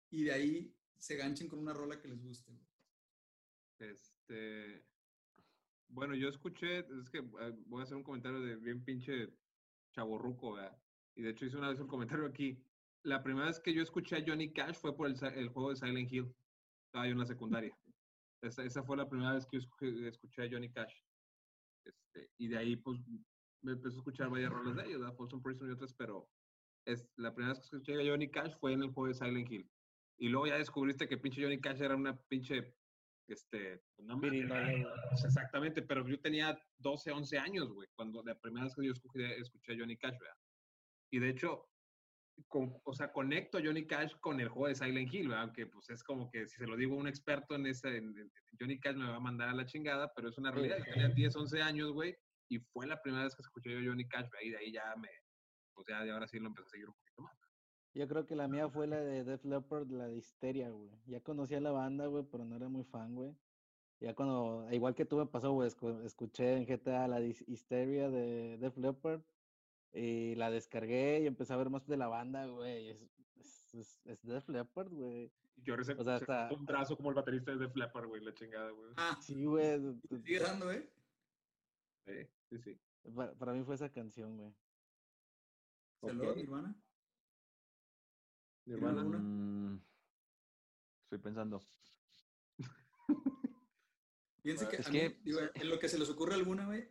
Y 0.09 0.23
de 0.23 0.31
ahí 0.31 0.75
se 0.97 1.17
ganchen 1.17 1.49
con 1.49 1.59
una 1.59 1.73
rola 1.73 1.99
que 1.99 2.07
les 2.07 2.23
guste, 2.23 2.51
güey. 2.51 3.91
Este. 3.91 4.85
Bueno, 5.89 6.15
yo 6.15 6.29
escuché, 6.29 6.79
es 6.79 7.09
que 7.09 7.19
eh, 7.19 7.53
voy 7.65 7.81
a 7.81 7.83
hacer 7.83 7.97
un 7.97 8.03
comentario 8.03 8.39
de 8.39 8.55
bien 8.55 8.83
pinche 8.83 9.33
chaborruco, 9.91 10.53
¿verdad? 10.53 10.77
Y 11.15 11.21
de 11.21 11.31
hecho 11.31 11.45
hice 11.45 11.57
una 11.57 11.69
vez 11.69 11.79
un 11.79 11.87
comentario 11.87 12.25
aquí 12.25 12.63
la 13.03 13.21
primera 13.21 13.47
vez 13.47 13.59
que 13.59 13.73
yo 13.73 13.81
escuché 13.81 14.17
a 14.17 14.23
Johnny 14.25 14.51
Cash 14.51 14.75
fue 14.75 14.95
por 14.95 15.07
el, 15.07 15.49
juego 15.49 15.69
de 15.69 15.75
Silent 15.75 16.11
Hill. 16.11 16.33
Estaba 16.87 17.05
yo 17.05 17.11
en 17.11 17.19
la 17.19 17.25
secundaria. 17.25 17.77
Esa, 18.41 18.83
fue 18.83 18.97
la 18.97 19.07
primera 19.07 19.33
vez 19.33 19.45
que 19.45 19.59
yo 19.59 20.07
escuché 20.07 20.43
a 20.43 20.49
Johnny 20.49 20.69
Cash. 20.69 20.93
Este, 21.85 22.29
y 22.37 22.47
de 22.47 22.57
ahí, 22.57 22.75
pues, 22.75 22.99
me 23.61 23.73
empezó 23.73 23.97
a 23.97 23.99
escuchar 23.99 24.29
varias 24.29 24.51
rolas 24.51 24.75
de 24.75 24.83
ellos, 24.83 25.01
¿verdad? 25.01 25.15
Folsom 25.15 25.41
Prison 25.41 25.69
y 25.69 25.73
otras, 25.73 25.93
pero 25.93 26.29
es, 26.85 27.07
la 27.17 27.33
primera 27.33 27.53
vez 27.53 27.59
que 27.59 27.77
escuché 27.77 27.93
a 27.93 28.11
Johnny 28.11 28.29
Cash 28.29 28.55
fue 28.59 28.73
en 28.73 28.83
el 28.83 28.91
juego 28.91 29.07
de 29.07 29.13
Silent 29.13 29.51
Hill. 29.51 29.69
Y 30.17 30.29
luego 30.29 30.47
ya 30.47 30.57
descubriste 30.57 31.07
que 31.07 31.17
pinche 31.17 31.41
Johnny 31.41 31.59
Cash 31.59 31.81
era 31.81 31.95
una 31.95 32.15
pinche, 32.27 32.75
este, 33.27 33.81
una 33.97 34.19
exactamente, 35.11 35.81
pero 35.81 36.07
yo 36.07 36.19
tenía 36.19 36.61
12, 36.77 37.11
11 37.11 37.37
años, 37.37 37.73
güey, 37.73 37.87
cuando 37.95 38.21
la 38.23 38.37
primera 38.39 38.65
vez 38.65 38.75
que 38.75 38.85
yo 38.85 38.91
escuché, 38.91 39.39
escuché 39.39 39.73
a 39.73 39.77
Johnny 39.77 39.97
Cash, 39.97 40.19
¿verdad? 40.19 40.37
Y 41.11 41.19
de 41.19 41.29
hecho, 41.29 41.72
o 42.49 42.93
sea, 42.93 43.11
conecto 43.11 43.57
a 43.57 43.61
Johnny 43.63 43.85
Cash 43.85 44.13
con 44.19 44.39
el 44.39 44.49
juego 44.49 44.67
de 44.67 44.75
Silent 44.75 45.13
Hill, 45.13 45.33
aunque 45.33 45.67
pues 45.67 45.89
es 45.89 46.03
como 46.03 46.29
que 46.29 46.47
si 46.47 46.57
se 46.57 46.67
lo 46.67 46.75
digo 46.75 46.95
a 46.95 46.99
un 46.99 47.07
experto 47.07 47.55
en 47.55 47.65
ese, 47.65 48.01
Johnny 48.59 48.79
Cash 48.79 48.95
me 48.95 49.07
va 49.07 49.15
a 49.15 49.19
mandar 49.19 49.49
a 49.49 49.53
la 49.53 49.65
chingada, 49.65 50.11
pero 50.15 50.29
es 50.29 50.37
una 50.37 50.51
realidad. 50.51 50.77
Yo 50.79 50.93
tenía 50.93 51.09
10, 51.09 51.35
11 51.35 51.61
años, 51.61 51.91
güey, 51.91 52.15
y 52.49 52.59
fue 52.59 52.87
la 52.87 53.01
primera 53.01 53.23
vez 53.23 53.35
que 53.35 53.41
escuché 53.41 53.71
yo 53.71 53.89
Johnny 53.89 54.07
Cash, 54.07 54.27
y 54.43 54.49
de 54.49 54.57
ahí 54.57 54.71
ya 54.71 54.95
me, 54.97 55.09
pues 55.73 55.87
ya 55.87 56.03
de 56.03 56.11
ahora 56.11 56.27
sí 56.27 56.39
lo 56.39 56.47
empecé 56.47 56.67
a 56.67 56.71
seguir 56.71 56.87
un 56.87 56.95
poquito 56.95 57.21
más. 57.21 57.37
Yo 57.95 58.07
creo 58.07 58.25
que 58.25 58.35
la 58.35 58.47
mía 58.47 58.69
fue 58.69 58.87
la 58.87 58.99
de 58.99 59.23
Def 59.23 59.45
Leppard, 59.45 59.87
la 59.91 60.07
de 60.07 60.17
Histeria, 60.17 60.69
güey. 60.69 60.89
Ya 61.05 61.21
conocía 61.21 61.61
la 61.61 61.71
banda, 61.71 62.07
güey, 62.07 62.23
pero 62.31 62.43
no 62.43 62.55
era 62.55 62.67
muy 62.67 62.83
fan, 62.83 63.13
güey. 63.13 63.35
Ya 63.99 64.15
cuando, 64.15 64.67
igual 64.71 64.95
que 64.95 65.05
tú 65.05 65.17
me 65.17 65.27
pasó, 65.27 65.51
güey, 65.51 65.69
escuché 66.03 66.57
en 66.57 66.65
GTA 66.65 67.07
la 67.07 67.19
de 67.19 67.35
Histeria 67.47 68.09
de 68.09 68.57
Def 68.57 68.75
Leppard 68.77 69.21
y 69.93 70.35
la 70.35 70.49
descargué 70.49 71.21
y 71.21 71.27
empecé 71.27 71.53
a 71.53 71.57
ver 71.57 71.69
más 71.69 71.85
de 71.87 71.97
la 71.97 72.07
banda, 72.07 72.47
güey. 72.47 72.89
Es, 72.89 73.73
es, 73.73 74.01
es, 74.05 74.21
Def 74.23 74.49
Leppard, 74.49 74.89
güey. 74.91 75.31
Yo 75.57 75.75
recibí 75.75 75.99
o 75.99 76.03
sea, 76.03 76.15
hasta... 76.15 76.49
un 76.51 76.65
brazo 76.65 76.97
como 76.97 77.09
el 77.09 77.15
baterista 77.15 77.51
de 77.51 77.57
Def 77.57 77.75
Leppard, 77.75 78.07
güey, 78.07 78.23
la 78.23 78.33
chingada, 78.33 78.71
güey. 78.71 78.91
Ah, 78.97 79.17
sí, 79.21 79.45
güey. 79.45 79.79
Sigue 80.23 80.39
dando, 80.39 80.71
¿eh? 80.71 80.91
Sí, 82.05 82.27
sí, 82.49 82.57
sí. 82.59 82.79
Para, 83.15 83.33
para, 83.33 83.53
mí 83.53 83.63
fue 83.63 83.75
esa 83.75 83.91
canción, 83.91 84.35
güey. 84.35 84.53
¿Saludos, 86.01 86.31
okay. 86.31 86.43
Nirvana? 86.43 86.75
¿Nirvana? 88.65 89.03
Mm, 89.03 89.79
estoy 91.03 91.19
pensando. 91.19 91.61
Piense 94.41 94.67
que, 94.67 94.77
a 94.77 94.89
mí, 94.89 95.15
Digo, 95.23 95.39
en 95.53 95.69
lo 95.69 95.79
que 95.79 95.87
se 95.87 95.97
les 95.97 96.09
ocurre 96.09 96.33
alguna, 96.33 96.65
güey, 96.65 96.89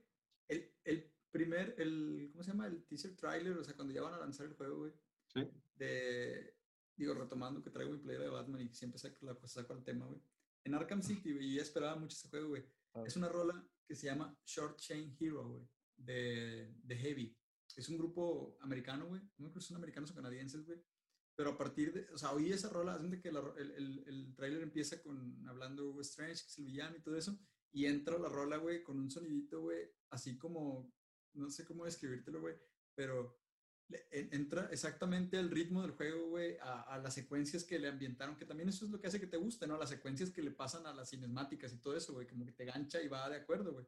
el, 0.48 0.72
el 0.84 1.11
primer, 1.32 1.74
el, 1.78 2.28
¿cómo 2.30 2.44
se 2.44 2.50
llama? 2.50 2.66
El 2.66 2.84
teaser 2.84 3.16
trailer, 3.16 3.56
o 3.58 3.64
sea, 3.64 3.74
cuando 3.74 3.92
ya 3.92 4.02
van 4.02 4.14
a 4.14 4.18
lanzar 4.18 4.46
el 4.46 4.54
juego, 4.54 4.78
güey. 4.78 4.92
Sí. 5.34 5.48
De, 5.74 6.56
digo, 6.96 7.14
retomando 7.14 7.62
que 7.62 7.70
traigo 7.70 7.92
mi 7.92 7.98
player 7.98 8.20
de 8.20 8.28
Batman 8.28 8.60
y 8.60 8.74
siempre 8.74 8.98
saco, 8.98 9.16
la, 9.26 9.34
pues, 9.34 9.52
saco 9.52 9.72
el 9.72 9.82
tema, 9.82 10.06
güey. 10.06 10.20
En 10.64 10.74
Arkham 10.74 11.02
City, 11.02 11.32
güey, 11.32 11.46
y 11.46 11.54
ya 11.56 11.62
esperaba 11.62 11.96
mucho 11.96 12.16
ese 12.16 12.28
juego, 12.28 12.48
güey. 12.50 12.64
Es 13.06 13.16
una 13.16 13.28
rola 13.28 13.66
que 13.86 13.96
se 13.96 14.06
llama 14.06 14.38
Short 14.44 14.78
Chain 14.78 15.16
Hero, 15.18 15.48
güey, 15.48 15.66
de, 15.96 16.72
de 16.84 16.96
Heavy. 16.96 17.36
es 17.74 17.88
un 17.88 17.98
grupo 17.98 18.56
americano, 18.60 19.06
güey. 19.08 19.22
No 19.38 19.50
creo 19.50 19.54
que 19.54 19.66
son 19.66 19.78
americanos 19.78 20.10
o 20.10 20.14
canadienses, 20.14 20.64
güey. 20.64 20.80
Pero 21.34 21.50
a 21.50 21.58
partir 21.58 21.92
de, 21.92 22.06
o 22.12 22.18
sea, 22.18 22.32
oí 22.32 22.52
esa 22.52 22.68
rola, 22.68 22.94
hacen 22.94 23.10
de 23.10 23.20
que 23.20 23.30
el, 23.30 23.36
el, 23.56 24.04
el 24.06 24.34
tráiler 24.36 24.62
empieza 24.62 25.02
con 25.02 25.48
hablando 25.48 25.88
Hugo 25.88 26.02
Strange, 26.02 26.42
que 26.42 26.48
es 26.48 26.58
el 26.58 26.66
villano 26.66 26.96
y 26.96 27.02
todo 27.02 27.16
eso, 27.16 27.38
y 27.72 27.86
entra 27.86 28.18
la 28.18 28.28
rola, 28.28 28.58
güey, 28.58 28.82
con 28.82 28.98
un 28.98 29.10
sonidito, 29.10 29.62
güey, 29.62 29.90
así 30.10 30.36
como, 30.36 30.92
no 31.34 31.50
sé 31.50 31.64
cómo 31.64 31.84
describírtelo, 31.84 32.40
güey, 32.40 32.54
pero 32.94 33.42
entra 34.10 34.68
exactamente 34.70 35.38
el 35.38 35.50
ritmo 35.50 35.82
del 35.82 35.92
juego, 35.92 36.28
güey, 36.28 36.56
a, 36.60 36.98
las 37.02 37.14
secuencias 37.14 37.64
que 37.64 37.78
le 37.78 37.88
ambientaron, 37.88 38.36
que 38.36 38.46
también 38.46 38.68
eso 38.68 38.84
es 38.84 38.90
lo 38.90 39.00
que 39.00 39.06
hace 39.06 39.20
que 39.20 39.26
te 39.26 39.36
guste, 39.36 39.66
¿no? 39.66 39.76
Las 39.76 39.90
secuencias 39.90 40.30
que 40.30 40.42
le 40.42 40.50
pasan 40.50 40.86
a 40.86 40.94
las 40.94 41.10
cinemáticas 41.10 41.72
y 41.72 41.78
todo 41.78 41.96
eso, 41.96 42.12
güey, 42.12 42.26
como 42.26 42.46
que 42.46 42.52
te 42.52 42.64
gancha 42.64 43.02
y 43.02 43.08
va 43.08 43.28
de 43.28 43.36
acuerdo, 43.36 43.72
güey. 43.72 43.86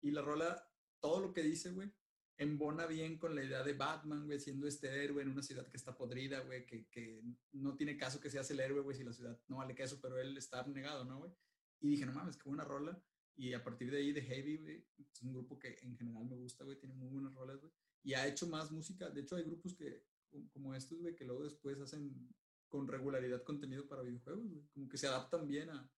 Y 0.00 0.10
la 0.10 0.22
rola, 0.22 0.68
todo 1.00 1.20
lo 1.20 1.32
que 1.32 1.42
dice, 1.42 1.70
güey, 1.70 1.92
embona 2.36 2.86
bien 2.86 3.18
con 3.18 3.34
la 3.34 3.44
idea 3.44 3.62
de 3.62 3.74
Batman, 3.74 4.26
güey, 4.26 4.40
siendo 4.40 4.66
este 4.66 5.04
héroe 5.04 5.22
en 5.22 5.30
una 5.30 5.42
ciudad 5.42 5.68
que 5.68 5.76
está 5.76 5.96
podrida, 5.96 6.40
güey, 6.40 6.66
que, 6.66 6.88
que 6.88 7.22
no 7.52 7.76
tiene 7.76 7.96
caso 7.96 8.20
que 8.20 8.30
seas 8.30 8.50
el 8.50 8.60
héroe, 8.60 8.80
güey, 8.80 8.96
si 8.96 9.04
la 9.04 9.12
ciudad 9.12 9.38
no 9.48 9.58
vale 9.58 9.74
queso, 9.74 10.00
pero 10.00 10.18
él 10.18 10.36
está 10.36 10.60
abnegado, 10.60 11.04
¿no, 11.04 11.18
güey? 11.18 11.32
Y 11.80 11.90
dije, 11.90 12.06
no 12.06 12.12
mames, 12.12 12.36
qué 12.36 12.48
buena 12.48 12.64
rola. 12.64 13.00
Y 13.36 13.52
a 13.52 13.62
partir 13.62 13.90
de 13.90 13.98
ahí, 13.98 14.12
The 14.14 14.22
Heavy, 14.22 14.58
güey, 14.58 14.84
es 14.98 15.22
un 15.22 15.32
grupo 15.32 15.58
que 15.58 15.76
en 15.82 15.96
general 15.96 16.24
me 16.26 16.36
gusta, 16.36 16.64
güey, 16.64 16.78
tiene 16.78 16.94
muy 16.94 17.08
buenas 17.08 17.34
rolas, 17.34 17.60
güey. 17.60 17.72
Y 18.02 18.14
ha 18.14 18.26
hecho 18.26 18.46
más 18.46 18.70
música. 18.70 19.10
De 19.10 19.22
hecho, 19.22 19.36
hay 19.36 19.44
grupos 19.44 19.74
que, 19.74 20.04
como 20.52 20.74
estos, 20.74 21.00
güey, 21.00 21.16
que 21.16 21.24
luego 21.24 21.44
después 21.44 21.80
hacen 21.80 22.32
con 22.68 22.86
regularidad 22.86 23.42
contenido 23.42 23.88
para 23.88 24.02
videojuegos, 24.02 24.48
güey. 24.48 24.64
Como 24.72 24.88
que 24.88 24.98
se 24.98 25.08
adaptan 25.08 25.48
bien 25.48 25.70
a, 25.70 25.90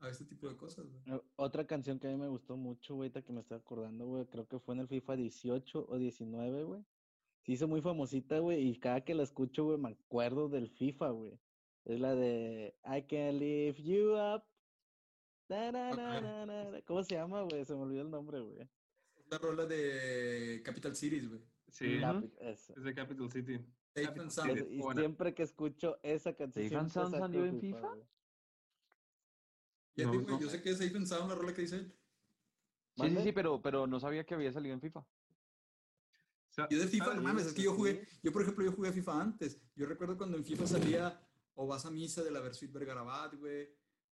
a 0.00 0.08
este 0.08 0.24
tipo 0.24 0.48
de 0.48 0.56
cosas, 0.56 0.86
güey. 0.86 1.20
Otra 1.36 1.66
canción 1.66 1.98
que 1.98 2.08
a 2.08 2.10
mí 2.10 2.16
me 2.16 2.28
gustó 2.28 2.56
mucho, 2.56 2.94
güey, 2.94 3.10
que 3.10 3.32
me 3.32 3.40
estoy 3.40 3.58
acordando, 3.58 4.06
güey, 4.06 4.26
creo 4.26 4.46
que 4.46 4.58
fue 4.58 4.74
en 4.74 4.80
el 4.80 4.88
FIFA 4.88 5.16
18 5.16 5.86
o 5.88 5.98
19, 5.98 6.64
güey. 6.64 6.84
Se 7.42 7.52
hizo 7.52 7.68
muy 7.68 7.80
famosita, 7.80 8.38
güey, 8.38 8.68
y 8.68 8.78
cada 8.78 9.02
que 9.02 9.14
la 9.14 9.22
escucho, 9.22 9.64
güey, 9.64 9.78
me 9.78 9.90
acuerdo 9.90 10.48
del 10.48 10.70
FIFA, 10.70 11.10
güey. 11.10 11.38
Es 11.84 11.98
la 11.98 12.14
de 12.14 12.74
I 12.84 13.02
can 13.02 13.38
lift 13.38 13.80
you 13.80 14.14
up. 14.14 14.42
¿Cómo 16.86 17.02
se 17.02 17.14
llama, 17.14 17.42
güey? 17.42 17.64
Se 17.64 17.74
me 17.74 17.80
olvidó 17.80 18.02
el 18.02 18.10
nombre, 18.10 18.40
güey. 18.40 18.60
Es 18.60 19.26
la 19.28 19.38
rola 19.38 19.66
de 19.66 20.62
Capital 20.64 20.94
Cities, 20.94 21.28
güey. 21.28 21.40
Sí, 21.68 22.00
es 22.38 22.72
de 22.76 22.94
Capital 22.94 23.30
City. 23.30 23.58
Safe 23.94 24.20
and 24.20 24.30
Sound. 24.30 24.66
Y 24.70 24.82
siempre 24.98 25.34
que 25.34 25.42
escucho 25.42 25.98
esa 26.02 26.34
canción. 26.34 26.64
¿Safe 26.64 26.76
and 26.76 26.90
Sound 26.90 27.18
salió 27.18 27.44
en 27.44 27.60
FIFA? 27.60 27.96
Ya 29.96 30.06
no, 30.06 30.12
digo, 30.12 30.38
yo 30.38 30.48
sé 30.48 30.62
que 30.62 30.70
es 30.70 30.78
Safe 30.78 30.96
and 30.96 31.06
Sound 31.06 31.28
la 31.28 31.34
rola 31.34 31.52
que 31.52 31.62
dice 31.62 31.76
él. 31.76 31.92
Sí, 32.96 33.08
sí, 33.08 33.22
sí, 33.22 33.32
pero, 33.32 33.60
pero 33.60 33.86
no 33.86 33.98
sabía 33.98 34.24
que 34.24 34.34
había 34.34 34.52
salido 34.52 34.74
en 34.74 34.80
FIFA. 34.80 35.04
Yo 36.68 36.78
de 36.78 36.86
FIFA, 36.86 37.14
no 37.14 37.22
mames, 37.22 37.46
es 37.46 37.54
que 37.54 37.62
yo 37.62 37.74
jugué, 37.74 38.06
yo 38.22 38.32
por 38.32 38.42
ejemplo, 38.42 38.64
yo 38.64 38.72
jugué 38.72 38.88
a 38.88 38.92
FIFA 38.92 39.20
antes. 39.20 39.60
Yo 39.74 39.86
recuerdo 39.86 40.16
cuando 40.16 40.36
en 40.36 40.44
FIFA 40.44 40.66
salía 40.66 41.26
o 41.54 41.66
vas 41.66 41.86
a 41.86 41.90
misa 41.90 42.22
de 42.22 42.30
la 42.30 42.40
Versuit 42.40 42.72
Vergarabat, 42.72 43.34
güey, 43.34 43.68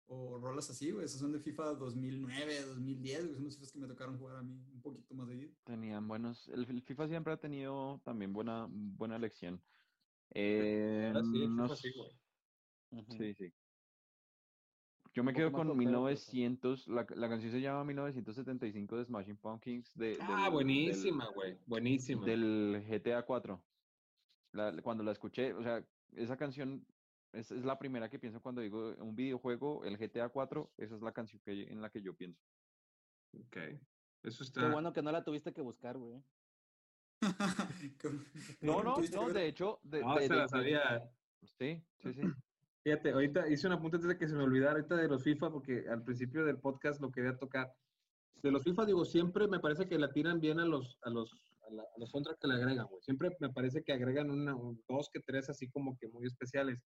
o 0.09 0.39
rolas 0.39 0.69
así, 0.69 0.91
güey. 0.91 1.05
Esos 1.05 1.21
son 1.21 1.31
de 1.31 1.39
FIFA 1.39 1.75
2009, 1.75 2.61
2010, 2.65 3.25
güey. 3.25 3.35
Son 3.35 3.43
los 3.45 3.57
FIFA 3.57 3.71
que 3.71 3.79
me 3.79 3.87
tocaron 3.87 4.17
jugar 4.17 4.37
a 4.37 4.41
mí 4.41 4.59
un 4.73 4.81
poquito 4.81 5.13
más 5.13 5.27
de 5.27 5.35
vida. 5.35 5.53
Tenían 5.63 6.07
buenos. 6.07 6.49
El, 6.49 6.65
FIFA 6.81 7.07
siempre 7.07 7.33
ha 7.33 7.37
tenido 7.37 8.01
también 8.03 8.33
buena, 8.33 8.67
buena 8.69 9.15
elección. 9.15 9.61
Eh, 10.31 11.13
sí, 11.13 11.47
no, 11.47 11.75
sí, 11.75 11.91
sí, 13.17 13.33
sí. 13.33 13.53
Yo 15.13 15.23
me 15.23 15.33
quedo 15.33 15.51
con 15.51 15.75
1900, 15.75 16.87
la, 16.87 17.05
la, 17.15 17.29
canción 17.29 17.51
se 17.51 17.61
llama 17.61 17.83
1975 17.83 18.97
de 18.97 19.05
Smashing 19.05 19.37
Pumpkins. 19.37 19.91
De, 19.95 20.17
ah, 20.21 20.49
buenísima, 20.49 21.27
güey, 21.33 21.57
buenísima. 21.65 22.25
Del 22.25 22.85
GTA 22.87 23.23
4. 23.23 23.61
cuando 24.83 25.03
la 25.03 25.11
escuché, 25.11 25.53
o 25.53 25.63
sea, 25.63 25.83
esa 26.15 26.37
canción 26.37 26.85
es, 27.33 27.51
es, 27.51 27.63
la 27.65 27.77
primera 27.77 28.09
que 28.09 28.19
pienso 28.19 28.41
cuando 28.41 28.61
digo 28.61 28.95
un 28.99 29.15
videojuego, 29.15 29.83
el 29.85 29.97
GTA 29.97 30.29
4, 30.29 30.73
esa 30.77 30.95
es 30.95 31.01
la 31.01 31.11
canción 31.11 31.41
que, 31.43 31.63
en 31.63 31.81
la 31.81 31.89
que 31.89 32.01
yo 32.01 32.15
pienso. 32.15 32.41
Ok, 33.33 33.57
eso 34.23 34.43
está... 34.43 34.61
Qué 34.61 34.69
bueno 34.69 34.91
que 34.93 35.01
no 35.01 35.11
la 35.11 35.23
tuviste 35.23 35.53
que 35.53 35.61
buscar, 35.61 35.97
güey. 35.97 36.23
no, 38.61 38.83
no, 38.83 38.95
no, 38.97 39.29
de 39.29 39.47
hecho... 39.47 39.79
De, 39.83 40.01
no, 40.01 40.17
se 40.17 40.29
la 40.29 40.47
sabía. 40.47 41.09
Sí, 41.57 41.83
sí, 41.99 42.13
sí. 42.13 42.21
Fíjate, 42.83 43.11
ahorita 43.11 43.47
hice 43.49 43.67
una 43.67 43.79
punta 43.79 43.97
antes 43.97 44.07
de 44.07 44.17
que 44.17 44.27
se 44.27 44.35
me 44.35 44.43
olvidara 44.43 44.71
ahorita 44.71 44.95
de 44.95 45.07
los 45.07 45.23
FIFA, 45.23 45.51
porque 45.51 45.85
al 45.89 46.03
principio 46.03 46.45
del 46.45 46.59
podcast 46.59 47.01
lo 47.01 47.11
quería 47.11 47.37
tocar. 47.37 47.71
De 48.41 48.51
los 48.51 48.63
FIFA, 48.63 48.85
digo, 48.85 49.03
siempre 49.03 49.47
me 49.47 49.59
parece 49.59 49.85
que 49.85 49.99
la 49.99 50.11
tiran 50.11 50.39
bien 50.39 50.59
a 50.59 50.65
los, 50.65 50.97
a 51.03 51.09
los, 51.09 51.31
a, 51.67 51.73
la, 51.73 51.83
a 51.83 51.99
los 51.99 52.11
que 52.39 52.47
le 52.47 52.53
agregan, 52.53 52.87
güey. 52.87 53.01
Siempre 53.01 53.35
me 53.41 53.49
parece 53.49 53.83
que 53.83 53.91
agregan 53.91 54.31
una, 54.31 54.55
dos 54.87 55.09
que 55.11 55.19
tres 55.19 55.49
así 55.49 55.69
como 55.69 55.97
que 55.97 56.07
muy 56.07 56.25
especiales. 56.25 56.79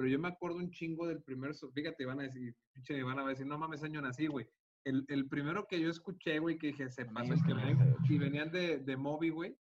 Pero 0.00 0.08
yo 0.08 0.18
me 0.18 0.28
acuerdo 0.28 0.56
un 0.56 0.70
chingo 0.70 1.06
del 1.06 1.22
primer, 1.22 1.54
fíjate, 1.74 2.06
van 2.06 2.20
a 2.20 2.22
decir, 2.22 2.56
pinche 2.72 3.02
van 3.02 3.18
a 3.18 3.28
decir, 3.28 3.44
no 3.44 3.58
mames, 3.58 3.82
año 3.82 4.00
nací, 4.00 4.28
güey. 4.28 4.48
El, 4.82 5.04
el, 5.08 5.28
primero 5.28 5.66
que 5.66 5.78
yo 5.78 5.90
escuché, 5.90 6.38
güey, 6.38 6.56
que 6.56 6.68
dije, 6.68 6.90
se 6.90 7.04
pasó, 7.04 7.34
es 7.34 7.42
que 7.42 7.52
venían, 7.52 7.96
y 8.08 8.16
venían 8.16 8.50
de, 8.50 8.78
de 8.78 8.96
Moby, 8.96 9.28
güey, 9.28 9.58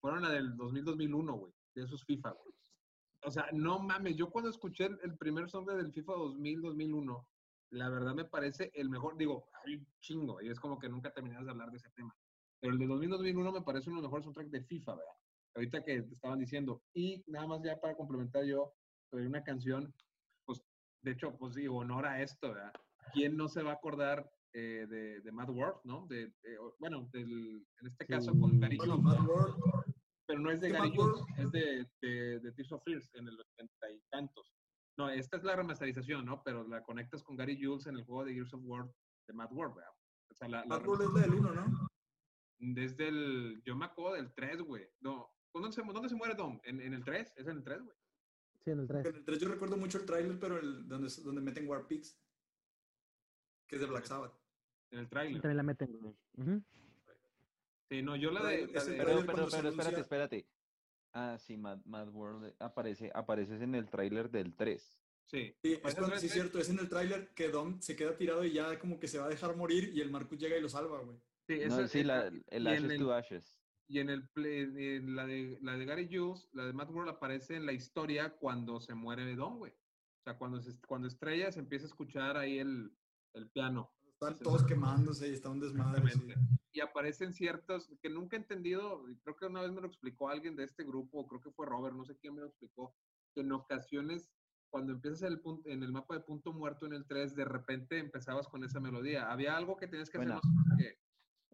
fueron 0.00 0.22
la 0.22 0.30
del 0.30 0.56
2000-2001, 0.56 1.38
güey, 1.38 1.52
de 1.76 1.84
esos 1.84 2.04
FIFA, 2.04 2.30
güey 2.30 2.52
o 3.22 3.30
sea, 3.30 3.46
no 3.52 3.78
mames, 3.78 4.16
yo 4.16 4.30
cuando 4.30 4.50
escuché 4.50 4.86
el, 4.86 5.16
primer 5.18 5.48
song 5.48 5.66
del 5.66 5.92
FIFA 5.92 6.14
2000-2001, 6.14 7.26
la 7.72 7.88
verdad 7.90 8.14
me 8.14 8.24
parece 8.24 8.70
el 8.74 8.88
mejor, 8.88 9.16
digo, 9.16 9.48
hay 9.64 9.86
chingo, 10.00 10.40
y 10.40 10.48
es 10.48 10.58
como 10.58 10.78
que 10.78 10.88
nunca 10.88 11.12
terminas 11.12 11.44
de 11.44 11.50
hablar 11.50 11.70
de 11.70 11.76
ese 11.76 11.90
tema. 11.90 12.16
Pero 12.60 12.72
el 12.72 12.78
de 12.78 12.86
2000-2001 12.86 13.52
me 13.52 13.62
parece 13.62 13.90
uno 13.90 13.98
de 13.98 14.02
los 14.02 14.10
mejores 14.10 14.24
soundtracks 14.24 14.50
de 14.50 14.64
FIFA, 14.64 14.96
¿verdad? 14.96 15.14
Ahorita 15.54 15.84
que 15.84 16.02
te 16.02 16.14
estaban 16.14 16.38
diciendo. 16.38 16.82
Y 16.94 17.22
nada 17.26 17.46
más 17.46 17.62
ya 17.62 17.80
para 17.80 17.94
complementar 17.94 18.44
yo, 18.44 18.74
sobre 19.10 19.26
una 19.26 19.42
canción, 19.42 19.92
pues, 20.46 20.62
de 21.02 21.12
hecho, 21.12 21.36
pues 21.36 21.54
digo, 21.54 21.78
honor 21.78 22.06
a 22.06 22.22
esto, 22.22 22.52
¿verdad? 22.52 22.72
¿Quién 23.12 23.36
no 23.36 23.48
se 23.48 23.62
va 23.62 23.72
a 23.72 23.74
acordar 23.74 24.30
eh, 24.52 24.86
de, 24.88 25.20
de, 25.20 25.32
Mad 25.32 25.50
World, 25.50 25.80
¿no? 25.84 26.06
De, 26.06 26.32
bueno, 26.78 27.08
del, 27.12 27.66
en 27.80 27.86
este 27.86 28.06
caso 28.06 28.32
con 28.32 28.58
Gary 28.60 28.78
pero 30.30 30.38
no 30.38 30.50
es 30.52 30.60
de 30.60 30.70
Gary 30.70 30.92
Jules, 30.94 31.24
es 31.38 31.50
de, 31.50 31.86
de, 32.00 32.38
de, 32.38 32.52
Tears 32.52 32.70
of 32.70 32.84
Fears 32.84 33.10
en 33.14 33.26
el 33.26 33.34
ochenta 33.34 33.90
y 33.90 34.00
tantos. 34.10 34.54
No, 34.96 35.10
esta 35.10 35.36
es 35.36 35.42
la 35.42 35.56
remasterización, 35.56 36.24
¿no? 36.24 36.40
Pero 36.44 36.62
la 36.68 36.84
conectas 36.84 37.24
con 37.24 37.36
Gary 37.36 37.58
Jules 37.60 37.86
en 37.86 37.96
el 37.96 38.04
juego 38.04 38.24
de 38.24 38.34
Gears 38.34 38.54
of 38.54 38.60
War 38.62 38.88
de 39.26 39.34
Mad 39.34 39.50
World, 39.50 39.74
¿verdad? 39.74 39.92
O 40.30 40.34
sea, 40.34 40.48
la, 40.48 40.64
Mad 40.66 40.86
World 40.86 41.08
es 41.16 41.22
del 41.22 41.34
1, 41.34 41.52
¿no? 41.52 41.88
Desde 42.60 43.08
el, 43.08 43.60
yo 43.64 43.74
me 43.74 43.86
acuerdo 43.86 44.14
del 44.14 44.32
3, 44.32 44.62
güey. 44.62 44.86
No, 45.00 45.28
¿dónde 45.52 45.72
se, 45.72 45.82
¿dónde 45.82 46.08
se 46.08 46.14
muere 46.14 46.36
Dom? 46.36 46.60
¿En, 46.62 46.80
¿En, 46.80 46.94
el 46.94 47.04
3? 47.04 47.32
¿Es 47.36 47.46
en 47.48 47.56
el 47.56 47.64
3, 47.64 47.82
güey? 47.82 47.96
Sí, 48.64 48.70
en 48.70 48.80
el 48.80 48.86
3. 48.86 49.06
En 49.06 49.14
el 49.16 49.24
3 49.24 49.38
yo 49.38 49.48
recuerdo 49.48 49.76
mucho 49.76 49.98
el 49.98 50.04
trailer, 50.04 50.38
pero 50.38 50.58
el, 50.58 50.86
donde, 50.86 51.10
donde 51.22 51.40
meten 51.40 51.68
Warpix, 51.68 52.18
que 53.66 53.76
es 53.76 53.80
de 53.80 53.86
Black 53.86 54.04
Sabbath. 54.04 54.34
En 54.90 54.98
el 54.98 55.08
trailer. 55.08 55.40
También 55.40 55.56
la 55.56 55.62
meten, 55.62 55.98
güey. 56.00 56.14
Uh 56.36 56.62
Sí, 57.90 58.02
no, 58.02 58.14
yo 58.14 58.30
la 58.30 58.44
de... 58.44 58.68
pero, 58.68 59.26
pero, 59.26 59.48
pero, 59.50 59.68
espérate, 59.68 60.00
espérate. 60.00 60.46
Ah, 61.12 61.36
sí, 61.40 61.56
Mad, 61.56 61.80
Mad 61.86 62.08
World 62.10 62.54
aparece, 62.60 63.10
apareces 63.12 63.60
en 63.62 63.74
el 63.74 63.88
tráiler 63.90 64.30
del 64.30 64.54
3. 64.54 64.80
Sí, 65.26 65.56
sí, 65.60 65.72
es, 65.72 65.94
cuando, 65.94 66.16
sí, 66.16 66.28
cierto, 66.28 66.60
es 66.60 66.68
en 66.70 66.78
el 66.78 66.88
tráiler 66.88 67.32
que 67.34 67.48
Dom 67.48 67.80
se 67.80 67.96
queda 67.96 68.16
tirado 68.16 68.44
y 68.44 68.52
ya 68.52 68.78
como 68.78 69.00
que 69.00 69.08
se 69.08 69.18
va 69.18 69.26
a 69.26 69.28
dejar 69.28 69.56
morir 69.56 69.90
y 69.92 70.00
el 70.00 70.10
Marcus 70.10 70.38
llega 70.38 70.56
y 70.56 70.60
lo 70.60 70.68
salva, 70.68 71.00
güey. 71.00 71.16
Sí, 71.48 71.54
eso, 71.54 71.88
sí 71.88 72.04
la, 72.04 72.32
el 72.46 72.66
Ashes 72.66 72.98
to 72.98 73.12
Ashes. 73.12 73.59
Y 73.90 73.98
en, 73.98 74.08
el, 74.08 74.30
en 74.36 75.16
la, 75.16 75.26
de, 75.26 75.58
la 75.62 75.76
de 75.76 75.84
Gary 75.84 76.08
Jules, 76.08 76.48
la 76.52 76.64
de 76.64 76.72
Mad 76.72 76.90
World 76.90 77.10
aparece 77.10 77.56
en 77.56 77.66
la 77.66 77.72
historia 77.72 78.36
cuando 78.36 78.80
se 78.80 78.94
muere 78.94 79.34
Dom, 79.34 79.58
güey. 79.58 79.72
O 79.72 80.22
sea, 80.22 80.38
cuando, 80.38 80.60
se, 80.60 80.78
cuando 80.86 81.08
estrella 81.08 81.50
se 81.50 81.58
empieza 81.58 81.86
a 81.86 81.88
escuchar 81.88 82.36
ahí 82.36 82.60
el, 82.60 82.96
el 83.34 83.50
piano. 83.50 83.90
Están 84.04 84.38
todos 84.38 84.64
quemándose 84.64 85.28
y 85.28 85.32
está 85.32 85.50
un 85.50 85.58
desmadre. 85.58 86.12
Y 86.70 86.80
aparecen 86.80 87.32
ciertos 87.32 87.92
que 88.00 88.08
nunca 88.08 88.36
he 88.36 88.40
entendido, 88.40 89.02
creo 89.24 89.34
que 89.34 89.46
una 89.46 89.62
vez 89.62 89.72
me 89.72 89.80
lo 89.80 89.88
explicó 89.88 90.28
alguien 90.28 90.54
de 90.54 90.62
este 90.62 90.84
grupo, 90.84 91.26
creo 91.26 91.40
que 91.40 91.50
fue 91.50 91.66
Robert, 91.66 91.96
no 91.96 92.04
sé 92.04 92.16
quién 92.18 92.36
me 92.36 92.42
lo 92.42 92.46
explicó, 92.46 92.94
que 93.34 93.40
en 93.40 93.50
ocasiones 93.50 94.30
cuando 94.70 94.92
empiezas 94.92 95.22
el 95.22 95.40
punto, 95.40 95.68
en 95.68 95.82
el 95.82 95.90
mapa 95.90 96.14
de 96.14 96.20
punto 96.20 96.52
muerto 96.52 96.86
en 96.86 96.92
el 96.92 97.06
3, 97.06 97.34
de 97.34 97.44
repente 97.44 97.98
empezabas 97.98 98.46
con 98.46 98.62
esa 98.62 98.78
melodía. 98.78 99.32
Había 99.32 99.56
algo 99.56 99.76
que 99.76 99.88
tenías 99.88 100.10
que 100.10 100.18
hacer. 100.18 100.38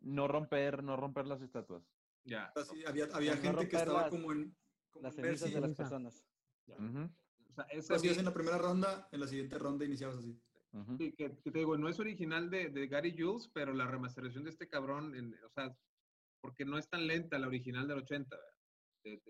No 0.03 0.29
romper, 0.29 0.85
no 0.85 0.97
romper 0.97 1.27
las 1.27 1.41
estatuas. 1.41 1.83
Ya. 2.27 2.53
había, 2.87 3.07
había 3.13 3.37
gente 3.37 3.69
que 3.69 3.77
estaba 3.77 4.11
como 4.11 4.33
en... 4.33 4.55
las 5.01 5.15
cenizas 5.15 5.53
de 5.53 5.61
las 5.61 5.75
personas. 5.75 6.25
O 6.69 7.53
sea, 7.55 7.65
eso 7.71 7.95
hacías 7.95 8.19
en 8.19 8.25
la 8.25 8.35
primera 8.35 8.59
ronda, 8.59 9.09
en 9.13 9.21
la 9.21 9.27
siguiente 9.27 9.59
ronda 9.59 9.85
iniciabas 9.85 10.19
así. 10.19 10.39
Sí, 10.99 11.13
que, 11.13 11.31
te 11.31 11.59
digo, 11.59 11.79
no 11.79 11.89
es 11.89 11.99
original 11.99 12.51
de, 12.51 12.69
de, 12.69 12.87
Gary 12.87 13.17
Jules, 13.17 13.49
pero 13.55 13.73
la 13.73 13.87
remasterización 13.87 14.45
de 14.45 14.51
este 14.51 14.69
cabrón, 14.69 15.15
en, 15.15 15.33
o 15.33 15.49
sea, 15.49 15.75
porque 16.43 16.67
no 16.67 16.77
es 16.77 16.87
tan 16.91 17.07
lenta 17.07 17.39
la 17.39 17.47
original 17.47 17.89
del 17.89 17.99
80, 17.99 18.37
del 19.05 19.23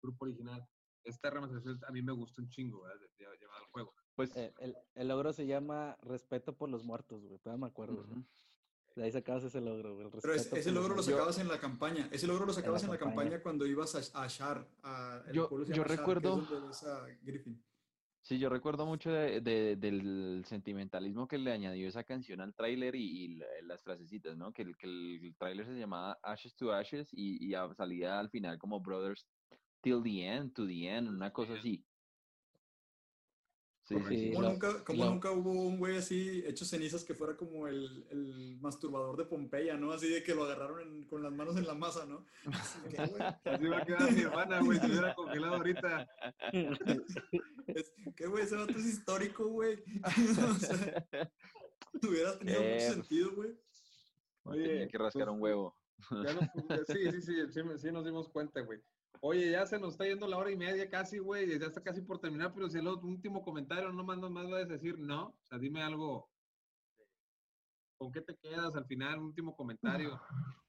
grupo 0.00 0.26
original. 0.26 0.64
Esta 1.02 1.30
remasterización 1.30 1.80
a 1.88 1.90
mí 1.90 2.02
me 2.02 2.12
gusta 2.12 2.40
un 2.40 2.50
chingo, 2.50 2.82
¿verdad? 2.82 3.00
De, 3.00 3.08
llevar 3.18 3.58
al 3.58 3.66
juego. 3.72 3.94
Pues 4.14 4.36
eh, 4.36 4.52
el, 4.60 4.76
el, 4.94 5.08
logro 5.08 5.32
se 5.32 5.46
llama 5.46 5.96
Respeto 6.02 6.56
por 6.56 6.68
los 6.68 6.84
Muertos, 6.84 7.26
güey, 7.26 7.40
todavía 7.40 7.64
me 7.64 7.70
acuerdo. 7.70 8.06
De 8.96 9.04
ahí 9.04 9.12
sacabas 9.12 9.44
ese 9.44 9.60
logro, 9.60 9.94
güey. 9.94 10.08
Pero 10.20 10.34
ese, 10.34 10.72
logro 10.72 10.96
lo 10.96 11.02
sacabas 11.02 11.38
en 11.38 11.48
la 11.48 11.58
campaña. 11.58 12.08
Ese 12.10 12.26
logro 12.26 12.46
lo 12.46 12.52
sacabas 12.52 12.82
en 12.82 12.90
la, 12.90 12.98
campaña. 12.98 13.40
cuando 13.40 13.66
ibas 13.66 13.94
a, 13.94 14.24
a 14.24 14.26
Shar. 14.26 14.66
A, 14.82 15.22
yo 15.32 15.48
yo 15.64 15.84
recuerdo. 15.84 16.42
Sí, 18.22 18.38
yo 18.38 18.50
recuerdo 18.50 18.84
mucho 18.84 19.10
del 19.10 20.44
sentimentalismo 20.46 21.26
que 21.26 21.38
le 21.38 21.52
añadió 21.52 21.88
esa 21.88 22.04
canción 22.04 22.40
al 22.40 22.54
tráiler 22.54 22.94
y, 22.94 23.40
las 23.62 23.82
frasecitas, 23.82 24.36
¿no? 24.36 24.52
Que, 24.52 24.74
que 24.74 24.86
el 24.86 25.34
tráiler 25.38 25.66
se 25.66 25.78
llamaba 25.78 26.18
Ashes 26.22 26.54
to 26.54 26.72
Ashes 26.72 27.08
y, 27.12 27.44
y, 27.44 27.54
salía 27.74 28.18
al 28.18 28.28
final 28.28 28.58
como 28.58 28.80
Brothers 28.80 29.26
Till 29.80 30.02
the 30.02 30.26
End, 30.26 30.52
to 30.52 30.66
the 30.66 30.86
End, 30.86 31.08
una 31.08 31.32
cosa 31.32 31.54
así. 31.54 31.84
Como, 33.90 34.42
nunca, 34.42 34.84
como 34.84 35.04
nunca 35.04 35.30
hubo 35.32 35.50
un 35.50 35.78
güey 35.78 35.96
así 35.96 36.44
hecho 36.46 36.64
cenizas 36.64 37.02
que 37.02 37.14
fuera 37.14 37.36
como 37.36 37.66
el, 37.66 38.06
el 38.10 38.56
masturbador 38.60 39.16
de 39.16 39.24
Pompeya, 39.24 39.76
¿no? 39.76 39.90
Así 39.92 40.08
de 40.08 40.22
que 40.22 40.34
lo 40.34 40.44
agarraron 40.44 41.04
con 41.04 41.24
las 41.24 41.32
manos 41.32 41.56
en 41.56 41.66
la 41.66 41.74
masa, 41.74 42.06
¿no? 42.06 42.24
Así, 42.52 42.78
así 43.44 43.66
va 43.66 43.78
a 43.78 43.84
quedar 43.84 44.12
mi 44.12 44.20
hermana, 44.20 44.60
güey, 44.60 44.78
si 44.78 44.86
hubiera 44.86 45.14
congelado 45.14 45.56
ahorita. 45.56 46.08
¿Qué, 48.16 48.26
güey? 48.26 48.44
Ese 48.44 48.56
vato 48.56 48.78
es 48.78 48.86
histórico, 48.86 49.48
güey. 49.48 49.82
o 50.04 50.54
sea, 50.54 51.00
hubiera 52.08 52.38
tenido 52.38 52.60
mucho 52.60 52.74
eh, 52.74 52.90
sentido, 52.92 53.34
güey. 53.34 53.50
Oye, 54.44 54.68
Tenía 54.68 54.88
que 54.88 54.98
rascar 54.98 55.24
pues, 55.24 55.34
un 55.34 55.42
huevo. 55.42 55.76
sí, 56.86 57.12
sí, 57.12 57.22
sí, 57.22 57.34
sí, 57.50 57.62
sí, 57.76 57.92
nos 57.92 58.04
dimos 58.04 58.28
cuenta, 58.28 58.60
güey. 58.60 58.78
Oye, 59.22 59.50
ya 59.50 59.66
se 59.66 59.78
nos 59.78 59.92
está 59.92 60.06
yendo 60.06 60.26
la 60.26 60.38
hora 60.38 60.50
y 60.50 60.56
media 60.56 60.88
casi, 60.88 61.18
güey, 61.18 61.58
ya 61.58 61.66
está 61.66 61.82
casi 61.82 62.00
por 62.00 62.20
terminar, 62.20 62.52
pero 62.54 62.70
si 62.70 62.78
el 62.78 62.88
último 62.88 63.42
comentario 63.42 63.92
no 63.92 64.02
más, 64.02 64.18
más 64.18 64.48
vas 64.48 64.62
a 64.62 64.64
decir 64.64 64.98
no, 64.98 65.28
o 65.28 65.44
sea, 65.44 65.58
dime 65.58 65.82
algo. 65.82 66.30
¿Con 67.98 68.10
qué 68.12 68.22
te 68.22 68.34
quedas 68.36 68.74
al 68.74 68.86
final? 68.86 69.18
Último 69.18 69.54
comentario. 69.54 70.18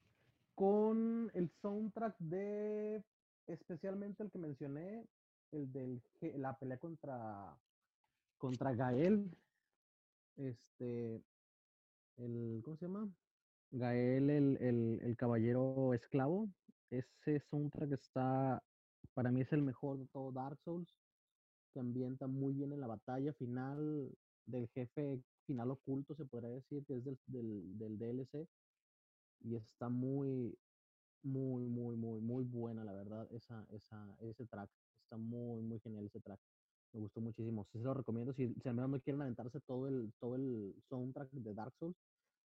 Con 0.54 1.30
el 1.32 1.50
soundtrack 1.62 2.14
de, 2.18 3.02
especialmente 3.46 4.22
el 4.22 4.30
que 4.30 4.38
mencioné, 4.38 5.06
el 5.50 5.72
de 5.72 6.02
la 6.36 6.54
pelea 6.58 6.76
contra, 6.76 7.56
contra 8.36 8.74
Gael, 8.74 9.34
este, 10.36 11.22
el, 12.18 12.60
¿cómo 12.62 12.76
se 12.76 12.86
llama? 12.86 13.10
Gael, 13.70 14.28
el, 14.28 14.58
el, 14.60 15.00
el 15.02 15.16
caballero 15.16 15.94
esclavo, 15.94 16.50
ese 16.92 17.40
soundtrack 17.50 17.92
está, 17.92 18.62
para 19.14 19.30
mí 19.30 19.40
es 19.40 19.52
el 19.52 19.62
mejor 19.62 19.98
de 19.98 20.06
todo 20.08 20.30
Dark 20.30 20.58
Souls, 20.62 20.94
que 21.72 21.80
ambienta 21.80 22.26
muy 22.26 22.52
bien 22.52 22.72
en 22.72 22.80
la 22.80 22.86
batalla 22.86 23.32
final 23.32 24.10
del 24.46 24.68
jefe 24.68 25.22
final 25.46 25.70
oculto, 25.70 26.14
se 26.14 26.26
podría 26.26 26.50
decir, 26.50 26.84
que 26.84 26.96
es 26.96 27.04
del, 27.04 27.18
del, 27.78 27.98
DLC, 27.98 28.46
y 29.40 29.56
está 29.56 29.88
muy, 29.88 30.56
muy, 31.22 31.64
muy, 31.64 31.96
muy, 31.96 32.20
muy 32.20 32.44
buena, 32.44 32.84
la 32.84 32.92
verdad, 32.92 33.26
esa, 33.32 33.66
esa, 33.70 34.16
ese 34.20 34.46
track. 34.46 34.70
Está 35.04 35.16
muy, 35.16 35.62
muy 35.62 35.80
genial 35.80 36.06
ese 36.06 36.20
track. 36.20 36.40
Me 36.92 37.00
gustó 37.00 37.20
muchísimo. 37.20 37.66
Se 37.72 37.78
lo 37.78 37.94
recomiendo. 37.94 38.32
Si, 38.34 38.54
si 38.54 38.68
al 38.68 38.74
menos 38.74 38.90
no 38.90 39.00
quieren 39.00 39.22
aventarse 39.22 39.60
todo 39.60 39.88
el, 39.88 40.12
todo 40.20 40.36
el 40.36 40.74
soundtrack 40.88 41.30
de 41.30 41.54
Dark 41.54 41.74
Souls, 41.78 41.96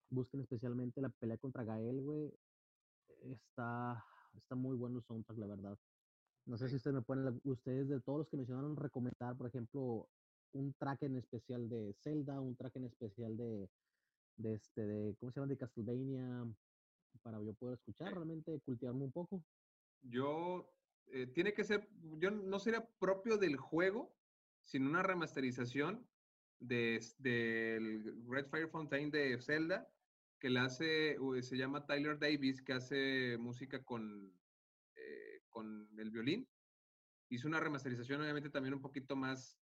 busquen 0.10 0.42
especialmente 0.42 1.02
la 1.02 1.10
pelea 1.10 1.38
contra 1.38 1.64
Gael, 1.64 2.02
güey. 2.02 2.34
Está, 3.24 4.04
está 4.38 4.56
muy 4.56 4.76
bueno 4.76 4.98
el 4.98 5.04
soundtrack, 5.04 5.38
la 5.38 5.48
verdad. 5.48 5.78
No 6.46 6.58
sé 6.58 6.70
si 6.70 6.78
ustedes 6.78 6.96
me 6.96 7.02
pueden, 7.02 7.42
ustedes 7.44 7.90
de 7.90 8.00
todos 8.00 8.20
los 8.20 8.30
que 8.30 8.38
mencionaron, 8.38 8.76
recomendar, 8.76 9.36
por 9.36 9.48
ejemplo, 9.48 10.08
un 10.54 10.74
track 10.74 11.04
en 11.04 11.18
especial 11.18 11.68
de 11.68 11.94
Zelda, 12.02 12.40
un 12.40 12.56
track 12.56 12.78
en 12.78 12.86
especial 12.86 13.36
de, 13.36 13.70
de 14.38 14.54
este, 14.54 14.86
de, 14.86 15.16
¿cómo 15.16 15.32
se 15.32 15.40
llama? 15.40 15.50
De 15.50 15.58
Castlevania, 15.58 16.46
para 17.22 17.42
yo 17.42 17.54
poder 17.54 17.76
escuchar, 17.76 18.14
realmente 18.14 18.60
cultivarme 18.62 19.04
un 19.04 19.12
poco. 19.12 19.44
Yo, 20.02 20.72
eh, 21.08 21.28
tiene 21.28 21.54
que 21.54 21.64
ser, 21.64 21.90
yo 22.20 22.32
no 22.32 22.60
sería 22.60 22.88
propio 23.00 23.38
del 23.38 23.58
juego, 23.58 24.16
sino 24.64 24.90
una 24.90 25.04
remasterización 25.04 26.08
del 26.60 27.02
de, 27.20 28.14
Red 28.28 28.48
Fire 28.48 28.70
Fountain 28.70 29.12
de 29.12 29.38
Zelda, 29.42 29.90
que 30.40 30.50
le 30.50 30.60
hace, 30.60 31.18
se 31.42 31.58
llama 31.58 31.86
Tyler 31.86 32.20
Davis, 32.20 32.62
que 32.62 32.74
hace 32.74 33.38
música 33.38 33.84
con, 33.84 34.34
eh, 34.96 35.42
con 35.50 35.90
el 35.98 36.12
violín. 36.12 36.48
Hizo 37.30 37.48
una 37.48 37.60
remasterización, 37.60 38.22
obviamente 38.22 38.50
también 38.50 38.76
un 38.76 38.82
poquito 38.82 39.16
más, 39.16 39.60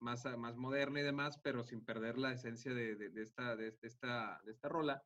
más, 0.00 0.24
más 0.36 0.56
moderna 0.56 1.00
y 1.00 1.04
demás, 1.04 1.38
pero 1.42 1.64
sin 1.64 1.84
perder 1.84 2.18
la 2.18 2.32
esencia 2.32 2.74
de, 2.74 2.96
de, 2.96 3.22
esta, 3.22 3.56
de, 3.56 3.74
esta, 3.82 4.40
de 4.44 4.52
esta 4.52 4.68
rola. 4.68 5.02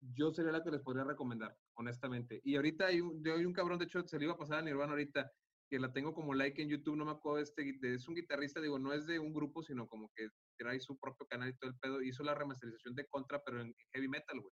Yo 0.00 0.32
sería 0.32 0.52
la 0.52 0.62
que 0.62 0.70
les 0.70 0.82
podría 0.82 1.04
recomendar, 1.04 1.56
honestamente. 1.74 2.40
Y 2.44 2.56
ahorita 2.56 2.86
hay 2.86 3.00
un, 3.00 3.26
hay 3.26 3.46
un 3.46 3.54
cabrón, 3.54 3.78
de 3.78 3.86
hecho, 3.86 4.06
se 4.06 4.18
le 4.18 4.24
iba 4.24 4.34
a 4.34 4.38
pasar 4.38 4.58
a 4.58 4.62
Nirvana 4.62 4.92
ahorita, 4.92 5.30
que 5.70 5.78
la 5.78 5.92
tengo 5.92 6.12
como 6.12 6.34
like 6.34 6.60
en 6.60 6.68
YouTube, 6.68 6.96
no 6.96 7.06
me 7.06 7.12
acuerdo, 7.12 7.38
este, 7.38 7.78
es 7.82 8.06
un 8.06 8.14
guitarrista, 8.14 8.60
digo, 8.60 8.78
no 8.78 8.92
es 8.92 9.06
de 9.06 9.18
un 9.18 9.32
grupo, 9.32 9.62
sino 9.62 9.88
como 9.88 10.10
que 10.14 10.28
trae 10.58 10.78
su 10.78 10.98
propio 10.98 11.26
canal 11.26 11.48
y 11.48 11.56
todo 11.56 11.70
el 11.70 11.78
pedo, 11.78 12.02
hizo 12.02 12.22
la 12.22 12.34
remasterización 12.34 12.94
de 12.94 13.06
Contra, 13.06 13.42
pero 13.42 13.62
en 13.62 13.74
heavy 13.94 14.08
metal, 14.08 14.40
güey 14.40 14.52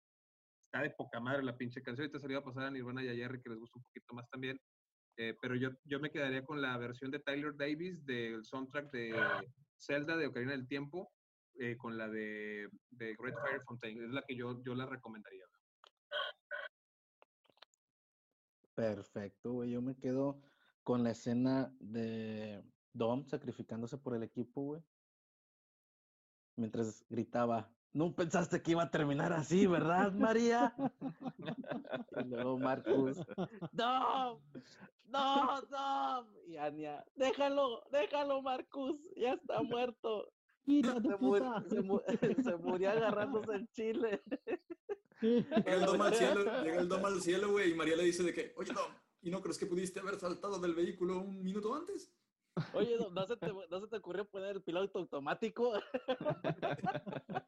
de 0.81 0.89
poca 0.91 1.19
madre 1.19 1.43
la 1.43 1.57
pinche 1.57 1.81
canción. 1.81 2.05
Ahorita 2.05 2.19
se 2.19 2.31
iba 2.31 2.39
a 2.39 2.43
pasar 2.43 2.63
a 2.63 2.71
Nirvana 2.71 3.03
y 3.03 3.09
a 3.09 3.15
Jerry, 3.15 3.41
que 3.41 3.49
les 3.49 3.59
gusta 3.59 3.79
un 3.79 3.83
poquito 3.83 4.13
más 4.13 4.29
también. 4.29 4.59
Eh, 5.17 5.33
pero 5.41 5.55
yo, 5.55 5.69
yo 5.85 5.99
me 5.99 6.11
quedaría 6.11 6.43
con 6.43 6.61
la 6.61 6.77
versión 6.77 7.09
de 7.11 7.19
Tyler 7.19 7.55
Davis 7.55 8.05
del 8.05 8.43
soundtrack 8.43 8.91
de 8.91 9.15
Zelda 9.77 10.17
de 10.17 10.27
Ocarina 10.27 10.51
del 10.51 10.67
Tiempo, 10.67 11.11
eh, 11.57 11.77
con 11.77 11.97
la 11.97 12.09
de, 12.09 12.69
de, 12.89 13.15
Great 13.17 13.35
Fire 13.41 13.61
Fountain. 13.65 14.03
Es 14.03 14.11
la 14.11 14.23
que 14.23 14.35
yo, 14.35 14.61
yo 14.63 14.75
la 14.75 14.85
recomendaría. 14.85 15.45
Perfecto, 18.73 19.53
güey. 19.53 19.71
Yo 19.71 19.81
me 19.81 19.95
quedo 19.95 20.41
con 20.83 21.03
la 21.03 21.11
escena 21.11 21.73
de 21.79 22.61
Dom 22.91 23.25
sacrificándose 23.25 23.97
por 23.97 24.15
el 24.15 24.23
equipo, 24.23 24.61
güey. 24.61 24.83
Mientras 26.57 27.05
gritaba, 27.09 27.73
no 27.95 28.13
pensaste 28.13 28.61
que 28.61 28.71
iba 28.71 28.83
a 28.83 28.91
terminar 28.91 29.31
así, 29.31 29.65
¿verdad, 29.67 30.11
María? 30.11 30.75
y 32.17 32.27
luego 32.27 32.59
Marcus, 32.59 33.17
no, 33.71 34.41
no, 35.07 35.61
no. 35.61 36.27
Y 36.45 36.57
Ania, 36.57 37.05
déjalo, 37.15 37.85
déjalo, 37.91 38.41
Marcus, 38.41 38.99
ya 39.15 39.33
está 39.33 39.63
muerto. 39.63 40.29
Se, 40.65 42.43
se, 42.43 42.55
murió 42.57 42.91
agarrándose 42.91 43.53
el 43.53 43.71
chile. 43.71 44.21
Llega 45.21 45.75
el 45.75 45.85
dom 45.85 46.01
al 46.01 46.13
cielo, 46.15 46.63
llega 46.63 46.81
el 46.81 46.89
dom 46.89 47.05
al 47.05 47.21
cielo, 47.21 47.51
güey, 47.51 47.71
y 47.71 47.75
María 47.75 47.95
le 47.95 48.03
dice 48.03 48.23
de 48.23 48.33
que, 48.33 48.53
oye, 48.57 48.73
Dom, 48.73 48.91
¿y 49.21 49.31
no 49.31 49.41
crees 49.41 49.57
que 49.57 49.67
pudiste 49.67 50.01
haber 50.01 50.19
saltado 50.19 50.59
del 50.59 50.75
vehículo 50.75 51.21
un 51.21 51.41
minuto 51.41 51.73
antes? 51.73 52.11
Oye, 52.73 52.97
¿no 53.11 53.25
se, 53.25 53.37
te, 53.37 53.47
¿no 53.47 53.79
se 53.79 53.87
te 53.87 53.97
ocurrió 53.97 54.25
poner 54.25 54.55
el 54.55 54.61
piloto 54.61 54.99
automático? 54.99 55.73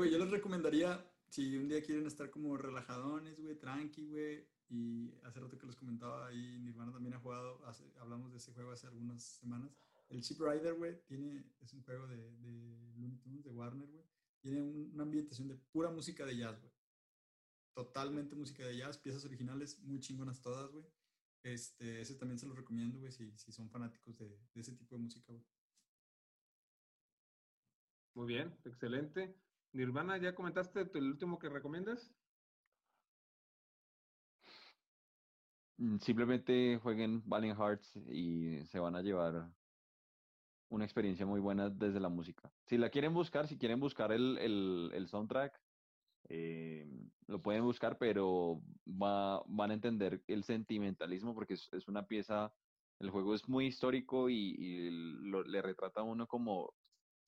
Güey, 0.00 0.12
yo 0.12 0.18
les 0.18 0.30
recomendaría, 0.30 1.06
si 1.28 1.58
un 1.58 1.68
día 1.68 1.82
quieren 1.82 2.06
estar 2.06 2.30
como 2.30 2.56
relajadones, 2.56 3.38
güey, 3.38 3.54
tranqui, 3.54 4.06
güey, 4.06 4.48
y 4.70 5.12
hace 5.24 5.40
rato 5.40 5.58
que 5.58 5.66
les 5.66 5.76
comentaba 5.76 6.26
ahí, 6.26 6.58
Nirvana 6.58 6.90
también 6.90 7.12
ha 7.12 7.18
jugado, 7.18 7.62
hablamos 7.98 8.32
de 8.32 8.38
ese 8.38 8.50
juego 8.54 8.70
hace 8.70 8.86
algunas 8.86 9.22
semanas. 9.22 9.76
El 10.08 10.22
Chip 10.22 10.40
Rider, 10.40 10.72
güey, 10.72 11.04
tiene, 11.04 11.44
es 11.60 11.74
un 11.74 11.82
juego 11.82 12.06
de, 12.06 12.16
de 12.16 12.94
Looney 12.96 13.18
Tunes, 13.18 13.44
de 13.44 13.50
Warner, 13.50 13.86
güey. 13.90 14.02
Tiene 14.40 14.62
una 14.62 15.02
ambientación 15.02 15.48
de 15.48 15.56
pura 15.56 15.90
música 15.90 16.24
de 16.24 16.38
jazz, 16.38 16.58
güey. 16.58 16.72
Totalmente 17.74 18.34
música 18.34 18.66
de 18.66 18.78
jazz, 18.78 18.96
piezas 18.96 19.26
originales 19.26 19.80
muy 19.80 20.00
chingonas 20.00 20.40
todas, 20.40 20.72
güey. 20.72 20.86
Este, 21.42 22.00
ese 22.00 22.14
también 22.14 22.38
se 22.38 22.46
lo 22.46 22.54
recomiendo, 22.54 23.00
güey, 23.00 23.12
si, 23.12 23.36
si 23.36 23.52
son 23.52 23.68
fanáticos 23.68 24.16
de, 24.16 24.30
de 24.30 24.60
ese 24.62 24.72
tipo 24.72 24.96
de 24.96 25.02
música, 25.02 25.30
güey. 25.30 25.44
Muy 28.14 28.26
bien, 28.28 28.58
excelente. 28.64 29.36
Nirvana, 29.72 30.18
¿ya 30.18 30.34
comentaste 30.34 30.80
el 30.94 31.06
último 31.06 31.38
que 31.38 31.48
recomiendas? 31.48 32.12
Mm, 35.80 35.98
simplemente 35.98 36.78
jueguen 36.82 37.22
Valiant 37.24 37.58
Hearts 37.58 37.96
y 38.08 38.64
se 38.66 38.78
van 38.78 38.96
a 38.96 39.02
llevar 39.02 39.50
una 40.68 40.84
experiencia 40.84 41.24
muy 41.24 41.40
buena 41.40 41.70
desde 41.70 42.00
la 42.00 42.08
música. 42.08 42.52
Si 42.66 42.76
la 42.76 42.90
quieren 42.90 43.14
buscar, 43.14 43.48
si 43.48 43.58
quieren 43.58 43.80
buscar 43.80 44.12
el, 44.12 44.38
el, 44.92 45.08
soundtrack, 45.08 45.58
eh, 46.28 46.86
lo 47.26 47.40
pueden 47.40 47.62
buscar, 47.64 47.96
pero 47.96 48.60
va, 48.86 49.42
van 49.46 49.70
a 49.70 49.74
entender 49.74 50.22
el 50.26 50.44
sentimentalismo 50.44 51.34
porque 51.34 51.54
es, 51.54 51.68
es 51.72 51.88
una 51.88 52.06
pieza, 52.06 52.52
el 52.98 53.10
juego 53.10 53.34
es 53.34 53.48
muy 53.48 53.66
histórico 53.66 54.28
y, 54.28 54.90
le 55.46 55.62
retrata 55.62 56.00
a 56.00 56.04
uno 56.04 56.26
como 56.26 56.74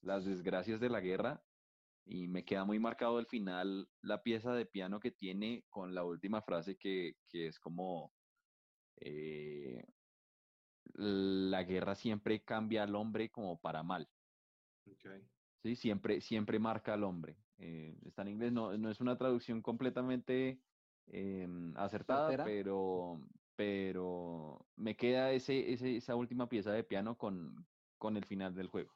las 0.03 0.25
desgracias 0.25 0.79
de 0.79 0.91
la 0.91 1.01
guerra 1.01 1.43
y 2.05 2.29
me 2.29 2.45
queda 2.45 2.65
muy 2.65 2.79
marcado 2.79 3.19
el 3.19 3.27
final, 3.27 3.89
la 4.01 4.23
pieza 4.23 4.53
de 4.55 4.67
piano 4.67 5.01
que 5.01 5.13
tiene 5.13 5.65
con 5.69 5.95
la 5.95 6.05
última 6.05 6.43
frase 6.43 6.77
que, 6.77 7.17
que 7.29 7.47
es 7.47 7.59
como 7.61 8.13
eh, 8.97 9.85
la 10.95 11.63
guerra 11.63 11.95
siempre 11.95 12.43
cambia 12.43 12.83
al 12.83 12.95
hombre 12.95 13.31
como 13.31 13.61
para 13.61 13.83
mal. 13.83 14.09
Sí, 15.63 15.77
siempre, 15.77 16.21
siempre 16.21 16.59
marca 16.59 16.95
al 16.95 17.05
hombre. 17.05 17.37
Eh, 17.59 17.97
está 18.05 18.23
en 18.23 18.29
inglés, 18.29 18.53
no, 18.53 18.77
no 18.77 18.91
es 18.91 19.01
una 19.01 19.17
traducción 19.17 19.63
completamente 19.63 20.61
em, 21.07 21.77
acertada, 21.77 22.45
pero, 22.45 23.21
pero 23.55 24.67
me 24.77 24.97
queda 24.97 25.31
ese, 25.31 25.73
ese, 25.73 25.97
esa 25.97 26.17
última 26.17 26.49
pieza 26.49 26.73
de 26.73 26.83
piano 26.83 27.17
con, 27.17 27.65
con 27.99 28.17
el 28.17 28.25
final 28.25 28.55
del 28.55 28.67
juego. 28.67 28.93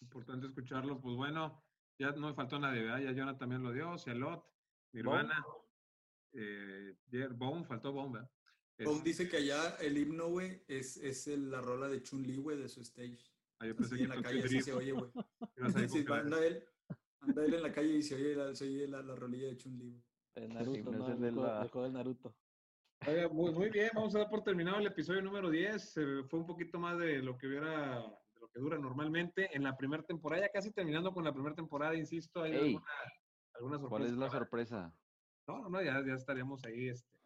Importante 0.00 0.46
escucharlo. 0.46 1.00
Pues 1.00 1.16
bueno, 1.16 1.62
ya 1.98 2.12
no 2.12 2.28
me 2.28 2.34
faltó 2.34 2.58
nadie, 2.58 2.82
¿verdad? 2.82 3.00
Ya 3.00 3.14
Jonah 3.14 3.38
también 3.38 3.62
lo 3.62 3.72
dio, 3.72 3.96
Cialot, 3.98 4.44
Nirvana, 4.92 5.44
eh, 6.32 6.96
Bone, 7.34 7.64
faltó 7.64 7.92
Bone, 7.92 8.12
¿verdad? 8.14 8.30
Bone 8.78 9.02
dice 9.02 9.28
que 9.28 9.38
allá 9.38 9.76
el 9.80 9.96
himno, 9.96 10.28
güey, 10.28 10.62
es, 10.68 10.98
es 10.98 11.26
la 11.26 11.60
rola 11.60 11.88
de 11.88 12.02
Chun-Li, 12.02 12.36
güey, 12.36 12.58
de 12.58 12.68
su 12.68 12.82
stage. 12.82 13.32
Ah, 13.58 13.66
yo 13.66 13.74
pensé 13.74 13.96
que 13.96 14.02
en 14.02 14.10
la 14.10 14.22
calle 14.22 14.44
así 14.44 14.60
se 14.60 14.72
oye, 14.72 14.92
güey. 14.92 15.10
sí, 15.88 16.04
anda 16.10 16.44
él, 16.44 16.62
anda 17.20 17.44
él 17.44 17.54
en 17.54 17.62
la 17.62 17.72
calle 17.72 17.94
y 17.94 18.02
se 18.02 18.14
oye 18.14 18.36
la, 18.36 18.54
se 18.54 18.64
oye 18.64 18.86
la, 18.86 19.02
la 19.02 19.14
rolilla 19.14 19.48
de 19.48 19.56
Chun-Li, 19.56 20.02
El 20.34 20.48
Naruto, 20.52 20.90
no, 20.92 21.08
el, 21.08 21.20
de 21.20 21.90
Naruto. 21.90 22.36
Oiga, 23.06 23.28
muy, 23.28 23.52
muy, 23.52 23.70
bien, 23.70 23.90
vamos 23.94 24.14
a 24.14 24.20
dar 24.20 24.28
por 24.28 24.42
terminado 24.42 24.78
el 24.78 24.86
episodio 24.86 25.22
número 25.22 25.50
10. 25.50 25.94
fue 26.28 26.40
un 26.40 26.46
poquito 26.46 26.78
más 26.78 26.98
de 26.98 27.22
lo 27.22 27.38
que 27.38 27.46
hubiera 27.46 28.04
dura 28.58 28.78
normalmente. 28.78 29.54
En 29.54 29.62
la 29.62 29.76
primera 29.76 30.02
temporada, 30.02 30.42
ya 30.42 30.52
casi 30.52 30.70
terminando 30.70 31.12
con 31.12 31.24
la 31.24 31.32
primera 31.32 31.54
temporada, 31.54 31.94
insisto, 31.94 32.42
hay 32.42 32.54
alguna, 33.54 33.78
sorpresa. 33.78 33.88
¿Cuál 33.88 34.06
es 34.06 34.12
la 34.12 34.30
sorpresa? 34.30 34.94
No, 35.46 35.68
no, 35.68 35.82
ya, 35.82 36.04
ya 36.06 36.14
estaríamos 36.14 36.64
ahí 36.64 36.88
este, 36.88 37.18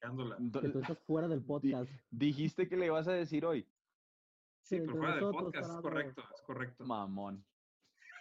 platicándola. 0.00 0.36
Que 0.60 0.68
tú 0.68 0.80
estás 0.80 0.98
fuera 1.00 1.28
del 1.28 1.42
podcast. 1.42 1.90
¿Dijiste 2.10 2.68
que 2.68 2.76
le 2.76 2.90
vas 2.90 3.08
a 3.08 3.12
decir 3.12 3.44
hoy? 3.44 3.66
Sí, 4.62 4.80
pero 4.80 4.96
fuera 4.96 5.14
del 5.16 5.30
podcast, 5.30 5.70
es 5.70 5.80
correcto, 5.80 6.22
es 6.34 6.42
correcto. 6.42 6.84
Mamón. 6.84 7.44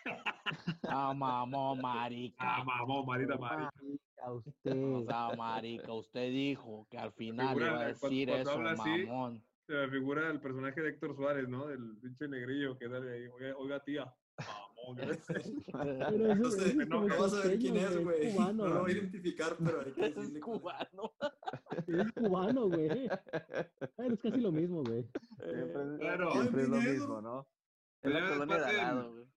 ah, 0.89 1.13
mamón, 1.13 1.81
marica. 1.81 2.35
Ah, 2.39 2.63
mamón, 2.63 3.05
marita, 3.05 3.37
marica. 3.37 3.71
Usted. 4.31 5.05
Ah, 5.09 5.33
marica, 5.37 5.91
usted 5.91 6.31
dijo 6.31 6.87
que 6.89 6.97
al 6.97 7.11
final 7.11 7.57
iba 7.57 7.79
a 7.81 7.87
decir 7.87 8.29
eso, 8.29 8.57
mamón 8.57 9.43
la 9.67 9.89
figura 9.89 10.27
del 10.27 10.39
personaje 10.41 10.81
de 10.81 10.89
Héctor 10.89 11.15
Suárez, 11.15 11.47
¿no? 11.47 11.67
Del 11.67 11.97
pinche 11.97 12.27
negrillo 12.27 12.77
que 12.77 12.89
sale 12.89 13.11
ahí. 13.11 13.27
Oiga, 13.57 13.83
tía. 13.83 14.13
Vamos, 14.37 14.97
no 16.39 16.51
sé, 16.51 16.75
no, 16.87 17.07
vas 17.07 17.33
a 17.33 17.47
ver 17.47 17.59
quién 17.59 17.77
es, 17.77 18.03
güey. 18.03 18.33
No 18.33 18.67
lo 18.67 18.81
voy 18.81 18.91
a 18.91 18.95
identificar, 18.95 19.55
pero 19.63 19.81
hay 19.81 19.91
que 19.91 20.05
Es 20.19 20.39
cubano. 20.39 21.13
Es 21.87 22.11
cubano, 22.11 22.67
güey. 22.67 23.05
Es 23.05 24.19
casi 24.21 24.41
lo 24.41 24.51
mismo, 24.51 24.83
güey. 24.83 25.07
Siempre, 25.39 26.63
es 26.63 26.69
lo 26.69 26.77
mismo, 26.77 27.21
¿no? 27.21 27.47
Es 28.01 28.11
la 28.11 28.29
colonia 28.29 28.57
de 28.57 28.65
al 28.65 28.77
lado, 28.77 29.13
güey. 29.13 29.32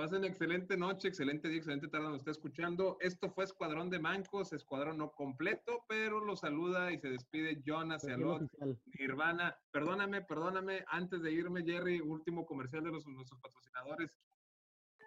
Pasen 0.00 0.24
excelente 0.24 0.78
noche, 0.78 1.08
excelente 1.08 1.46
día, 1.46 1.58
excelente 1.58 1.86
tarde 1.86 2.08
nos 2.08 2.20
está 2.20 2.30
escuchando. 2.30 2.96
Esto 3.00 3.28
fue 3.28 3.44
Escuadrón 3.44 3.90
de 3.90 3.98
Mancos, 3.98 4.50
escuadrón 4.54 4.96
no 4.96 5.12
completo, 5.12 5.84
pero 5.90 6.24
lo 6.24 6.36
saluda 6.36 6.90
y 6.90 6.98
se 6.98 7.10
despide 7.10 7.62
Jonas 7.66 8.06
Alot, 8.06 8.50
Nirvana. 8.98 9.58
Perdóname, 9.70 10.22
perdóname, 10.22 10.86
antes 10.88 11.20
de 11.20 11.32
irme, 11.32 11.62
Jerry, 11.64 12.00
último 12.00 12.46
comercial 12.46 12.82
de 12.82 12.92
los, 12.92 13.06
nuestros 13.08 13.38
patrocinadores. 13.42 14.10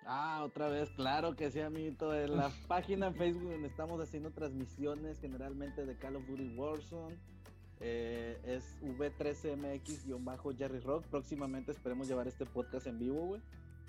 Ah, 0.06 0.44
otra 0.44 0.68
vez, 0.68 0.92
claro 0.92 1.36
que 1.36 1.50
sí, 1.50 1.60
amiguito. 1.60 2.14
En 2.14 2.38
la 2.38 2.52
página 2.68 3.08
en 3.08 3.16
Facebook 3.16 3.50
donde 3.50 3.70
estamos 3.70 4.00
haciendo 4.00 4.30
transmisiones 4.30 5.20
generalmente 5.20 5.88
de 5.88 5.98
Call 5.98 6.18
of 6.18 6.28
Duty 6.28 6.56
Warzone. 6.56 7.18
Eh, 7.80 8.40
es 8.46 8.80
V13MX-Jerry 8.84 10.82
Rock. 10.82 11.08
Próximamente 11.08 11.72
esperemos 11.72 12.08
llevar 12.08 12.28
este 12.28 12.46
podcast 12.46 12.86
en 12.86 13.00
vivo, 13.00 13.26
güey. 13.26 13.42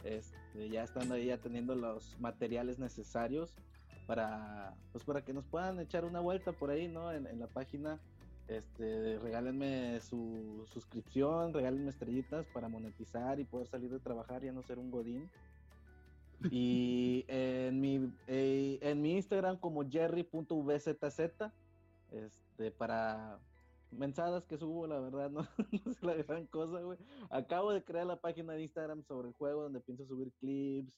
Este, 0.05 0.69
ya 0.69 0.85
estando 0.85 1.15
ahí 1.15 1.27
ya 1.27 1.39
teniendo 1.39 1.75
los 1.75 2.19
materiales 2.21 2.79
necesarios 2.79 3.57
para 4.07 4.75
pues 4.93 5.03
para 5.03 5.25
que 5.25 5.33
nos 5.33 5.47
puedan 5.47 5.81
echar 5.81 6.05
una 6.05 6.21
vuelta 6.21 6.53
por 6.53 6.69
ahí 6.69 6.89
no 6.89 7.11
en, 7.11 7.41
la 7.41 7.47
página 7.47 7.99
este 8.47 9.19
regálenme 9.19 9.99
su 10.03 10.67
suscripción 10.71 11.55
regálenme 11.55 11.89
estrellitas 11.89 12.47
para 12.49 12.69
monetizar 12.69 13.41
y 13.41 13.45
poder 13.45 13.67
salir 13.67 13.91
de 13.91 13.99
trabajar 13.99 14.45
y 14.45 14.53
no 14.53 14.63
ser 14.63 14.79
un 14.79 14.91
godín. 14.91 15.31
Y 16.51 17.25
en 17.29 17.81
mi 17.81 18.13
eh, 18.27 18.79
en 18.83 19.01
mi 19.01 19.15
Instagram 19.17 19.57
como 19.57 19.89
jerry.vzz 19.89 21.51
este 22.13 22.71
para 22.73 23.39
mensadas 23.95 24.45
que 24.47 24.59
subo, 24.59 24.87
la 24.87 25.01
verdad, 25.01 25.31
no, 25.31 25.41
no 25.85 25.91
es 25.91 26.03
la 26.03 26.15
gran 26.15 26.47
cosa, 26.47 26.81
güey. 26.81 26.99
Acabo 27.31 27.73
de 27.73 27.85
crear 27.85 28.07
la 28.07 28.21
página 28.21 28.55
de 28.55 28.63
Instagram 28.63 29.03
sobre 29.03 29.29
el 29.29 29.35
juego 29.35 29.63
donde 29.63 29.81
pienso 29.81 30.07
subir 30.07 30.33
clips, 30.41 30.93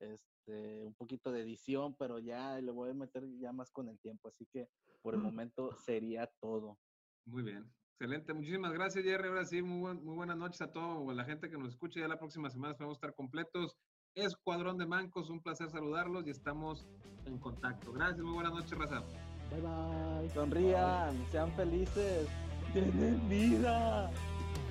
este, 0.00 0.84
un 0.84 0.94
poquito 0.94 1.32
de 1.32 1.42
edición, 1.42 1.94
pero 1.98 2.18
ya 2.18 2.60
le 2.60 2.70
voy 2.70 2.90
a 2.90 2.94
meter 2.94 3.24
ya 3.38 3.52
más 3.52 3.70
con 3.70 3.88
el 3.88 3.98
tiempo, 3.98 4.28
así 4.28 4.46
que 4.46 4.68
por 5.02 5.14
el 5.14 5.20
momento 5.20 5.74
sería 5.84 6.26
todo. 6.40 6.78
Muy 7.26 7.42
bien. 7.42 7.70
Excelente, 7.98 8.34
muchísimas 8.34 8.72
gracias 8.74 9.04
Jerry. 9.04 9.28
Ahora 9.28 9.44
sí, 9.46 9.62
muy, 9.62 9.94
muy 9.94 10.16
buenas 10.16 10.36
noches 10.36 10.60
a 10.60 10.70
toda 10.70 11.14
la 11.14 11.24
gente 11.24 11.48
que 11.48 11.56
nos 11.56 11.70
escucha. 11.70 12.00
Ya 12.00 12.08
la 12.08 12.18
próxima 12.18 12.50
semana 12.50 12.72
esperamos 12.72 12.98
estar 12.98 13.14
completos. 13.14 13.74
Escuadrón 14.14 14.76
de 14.76 14.86
Mancos, 14.86 15.30
un 15.30 15.40
placer 15.40 15.70
saludarlos 15.70 16.26
y 16.26 16.30
estamos 16.30 16.86
en 17.24 17.38
contacto. 17.38 17.92
Gracias, 17.92 18.20
muy 18.20 18.34
buenas 18.34 18.52
noches, 18.52 18.78
Raza. 18.78 19.02
Bye 19.50 19.60
bye. 19.60 20.28
Sonrían, 20.34 21.24
sean 21.30 21.50
felices. 21.52 22.26
Tienen 22.72 23.28
vida. 23.28 24.10